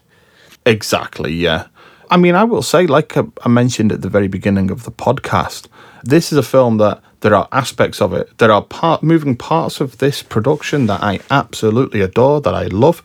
Exactly, 0.67 1.33
yeah. 1.33 1.67
I 2.11 2.17
mean, 2.17 2.35
I 2.35 2.45
will 2.45 2.63
say, 2.63 2.87
like 2.87 3.17
I 3.17 3.25
I 3.43 3.49
mentioned 3.49 3.93
at 3.93 4.03
the 4.03 4.09
very 4.09 4.29
beginning 4.29 4.71
of 4.71 4.85
the 4.85 4.93
podcast, 4.93 5.69
this 6.03 6.33
is 6.33 6.39
a 6.39 6.43
film 6.43 6.77
that 6.79 7.03
there 7.25 7.35
are 7.35 7.49
aspects 7.53 8.03
of 8.03 8.13
it, 8.13 8.37
there 8.37 8.53
are 8.53 8.61
part 8.61 9.03
moving 9.03 9.35
parts 9.35 9.81
of 9.81 9.97
this 9.97 10.23
production 10.23 10.85
that 10.89 11.03
I 11.03 11.21
absolutely 11.31 12.03
adore, 12.03 12.43
that 12.43 12.53
I 12.53 12.67
love. 12.67 13.03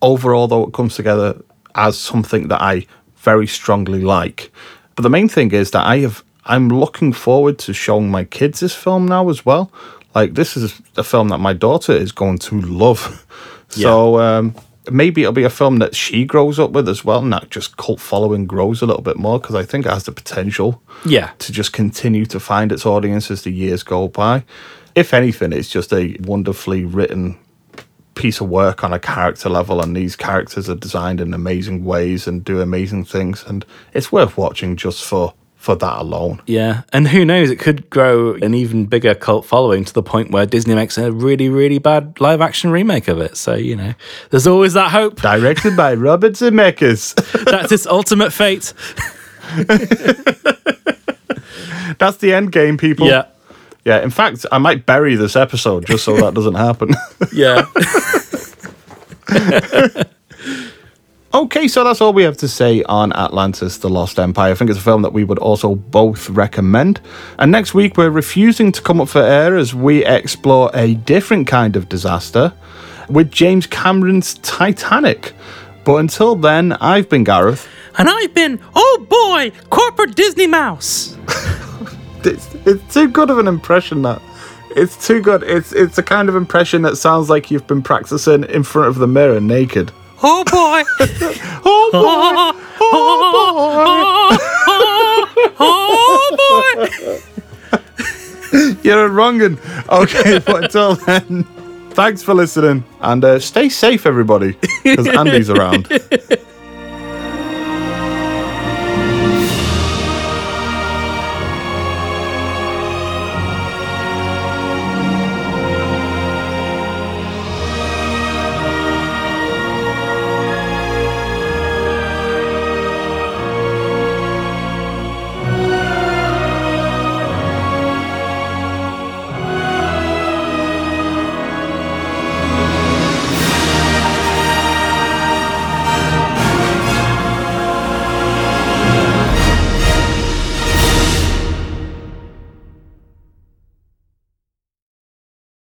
Overall, 0.00 0.48
though, 0.48 0.68
it 0.68 0.72
comes 0.72 0.94
together 0.96 1.42
as 1.74 1.98
something 1.98 2.48
that 2.48 2.62
I 2.62 2.86
very 3.18 3.46
strongly 3.46 4.00
like. 4.00 4.50
But 4.96 5.02
the 5.02 5.10
main 5.10 5.28
thing 5.28 5.52
is 5.52 5.72
that 5.72 5.86
I 5.86 5.98
have 5.98 6.24
I'm 6.46 6.70
looking 6.70 7.12
forward 7.12 7.58
to 7.58 7.74
showing 7.74 8.10
my 8.10 8.24
kids 8.24 8.60
this 8.60 8.74
film 8.74 9.06
now 9.06 9.28
as 9.28 9.44
well. 9.44 9.70
Like 10.14 10.32
this 10.32 10.56
is 10.56 10.80
a 10.96 11.04
film 11.04 11.28
that 11.28 11.38
my 11.38 11.52
daughter 11.52 11.92
is 11.92 12.10
going 12.10 12.38
to 12.38 12.60
love. 12.62 13.26
So 13.70 14.18
um, 14.18 14.54
maybe 14.90 15.22
it'll 15.22 15.32
be 15.32 15.44
a 15.44 15.50
film 15.50 15.78
that 15.78 15.94
she 15.94 16.24
grows 16.24 16.58
up 16.58 16.70
with 16.72 16.88
as 16.88 17.04
well, 17.04 17.18
and 17.20 17.32
that 17.32 17.50
just 17.50 17.76
cult 17.76 18.00
following 18.00 18.46
grows 18.46 18.82
a 18.82 18.86
little 18.86 19.02
bit 19.02 19.16
more 19.16 19.38
because 19.40 19.54
I 19.54 19.64
think 19.64 19.86
it 19.86 19.90
has 19.92 20.04
the 20.04 20.12
potential 20.12 20.82
Yeah. 21.04 21.30
to 21.38 21.52
just 21.52 21.72
continue 21.72 22.26
to 22.26 22.40
find 22.40 22.72
its 22.72 22.84
audience 22.86 23.30
as 23.30 23.42
the 23.42 23.50
years 23.52 23.82
go 23.82 24.08
by. 24.08 24.44
If 24.94 25.14
anything, 25.14 25.52
it's 25.52 25.68
just 25.70 25.92
a 25.92 26.16
wonderfully 26.20 26.84
written 26.84 27.36
piece 28.14 28.40
of 28.40 28.48
work 28.48 28.82
on 28.82 28.92
a 28.92 28.98
character 28.98 29.48
level, 29.48 29.80
and 29.80 29.96
these 29.96 30.16
characters 30.16 30.68
are 30.68 30.74
designed 30.74 31.20
in 31.20 31.32
amazing 31.32 31.84
ways 31.84 32.26
and 32.26 32.42
do 32.44 32.60
amazing 32.60 33.04
things, 33.04 33.44
and 33.46 33.64
it's 33.94 34.10
worth 34.10 34.36
watching 34.36 34.74
just 34.76 35.04
for 35.04 35.34
for 35.58 35.74
that 35.76 35.98
alone. 35.98 36.40
Yeah. 36.46 36.82
And 36.92 37.08
who 37.08 37.24
knows, 37.24 37.50
it 37.50 37.56
could 37.56 37.90
grow 37.90 38.34
an 38.34 38.54
even 38.54 38.86
bigger 38.86 39.14
cult 39.14 39.44
following 39.44 39.84
to 39.84 39.92
the 39.92 40.04
point 40.04 40.30
where 40.30 40.46
Disney 40.46 40.74
makes 40.74 40.96
a 40.96 41.10
really, 41.12 41.48
really 41.48 41.78
bad 41.78 42.20
live 42.20 42.40
action 42.40 42.70
remake 42.70 43.08
of 43.08 43.18
it. 43.18 43.36
So, 43.36 43.54
you 43.54 43.74
know, 43.76 43.92
there's 44.30 44.46
always 44.46 44.72
that 44.74 44.92
hope. 44.92 45.20
Directed 45.20 45.76
by 45.76 45.94
Robert 45.94 46.34
Zemeckis. 46.34 47.14
That's 47.44 47.72
its 47.72 47.86
ultimate 47.86 48.32
fate. 48.32 48.72
That's 51.98 52.18
the 52.18 52.32
end 52.32 52.52
game, 52.52 52.78
people. 52.78 53.08
Yeah. 53.08 53.24
Yeah, 53.84 54.00
in 54.02 54.10
fact, 54.10 54.46
I 54.52 54.58
might 54.58 54.86
bury 54.86 55.16
this 55.16 55.34
episode 55.34 55.86
just 55.86 56.04
so 56.04 56.14
that 56.18 56.34
doesn't 56.34 56.54
happen. 56.54 56.94
Yeah. 57.32 57.64
Okay, 61.34 61.68
so 61.68 61.84
that's 61.84 62.00
all 62.00 62.14
we 62.14 62.22
have 62.22 62.38
to 62.38 62.48
say 62.48 62.82
on 62.84 63.12
Atlantis 63.12 63.76
The 63.76 63.90
Lost 63.90 64.18
Empire. 64.18 64.52
I 64.52 64.54
think 64.54 64.70
it's 64.70 64.78
a 64.78 64.82
film 64.82 65.02
that 65.02 65.12
we 65.12 65.24
would 65.24 65.38
also 65.38 65.74
both 65.74 66.30
recommend. 66.30 67.02
And 67.38 67.52
next 67.52 67.74
week, 67.74 67.98
we're 67.98 68.08
refusing 68.08 68.72
to 68.72 68.80
come 68.80 68.98
up 68.98 69.10
for 69.10 69.20
air 69.20 69.58
as 69.58 69.74
we 69.74 70.06
explore 70.06 70.70
a 70.72 70.94
different 70.94 71.46
kind 71.46 71.76
of 71.76 71.86
disaster 71.90 72.54
with 73.10 73.30
James 73.30 73.66
Cameron's 73.66 74.34
Titanic. 74.38 75.34
But 75.84 75.96
until 75.96 76.34
then, 76.34 76.72
I've 76.72 77.10
been 77.10 77.24
Gareth. 77.24 77.68
and 77.98 78.08
I've 78.08 78.32
been, 78.32 78.58
oh 78.74 79.06
boy, 79.08 79.52
corporate 79.68 80.14
Disney 80.16 80.46
mouse. 80.46 81.16
It's, 82.24 82.52
it's 82.66 82.92
too 82.92 83.08
good 83.08 83.30
of 83.30 83.38
an 83.38 83.46
impression, 83.46 84.02
that. 84.02 84.20
It's 84.70 85.06
too 85.06 85.22
good. 85.22 85.44
It's, 85.44 85.72
it's 85.72 85.98
a 85.98 86.02
kind 86.02 86.28
of 86.28 86.34
impression 86.34 86.82
that 86.82 86.96
sounds 86.96 87.30
like 87.30 87.48
you've 87.48 87.66
been 87.68 87.80
practicing 87.80 88.42
in 88.42 88.64
front 88.64 88.88
of 88.88 88.96
the 88.96 89.06
mirror 89.06 89.40
naked. 89.40 89.92
Oh 90.22 90.44
boy. 90.44 90.82
Oh, 91.64 91.90
boy! 91.92 92.58
oh 92.80 93.10
boy. 94.30 95.58
Oh 95.60 97.22
boy. 98.52 98.78
You're 98.82 99.06
a 99.06 99.08
wrongin'. 99.08 99.58
Okay, 99.88 100.38
but 100.46 100.64
until 100.64 100.94
then, 100.96 101.44
thanks 101.90 102.22
for 102.22 102.34
listening 102.34 102.84
and 103.00 103.24
uh, 103.24 103.38
stay 103.38 103.68
safe, 103.68 104.06
everybody, 104.06 104.56
because 104.82 105.06
Andy's 105.06 105.50
around. 105.50 105.88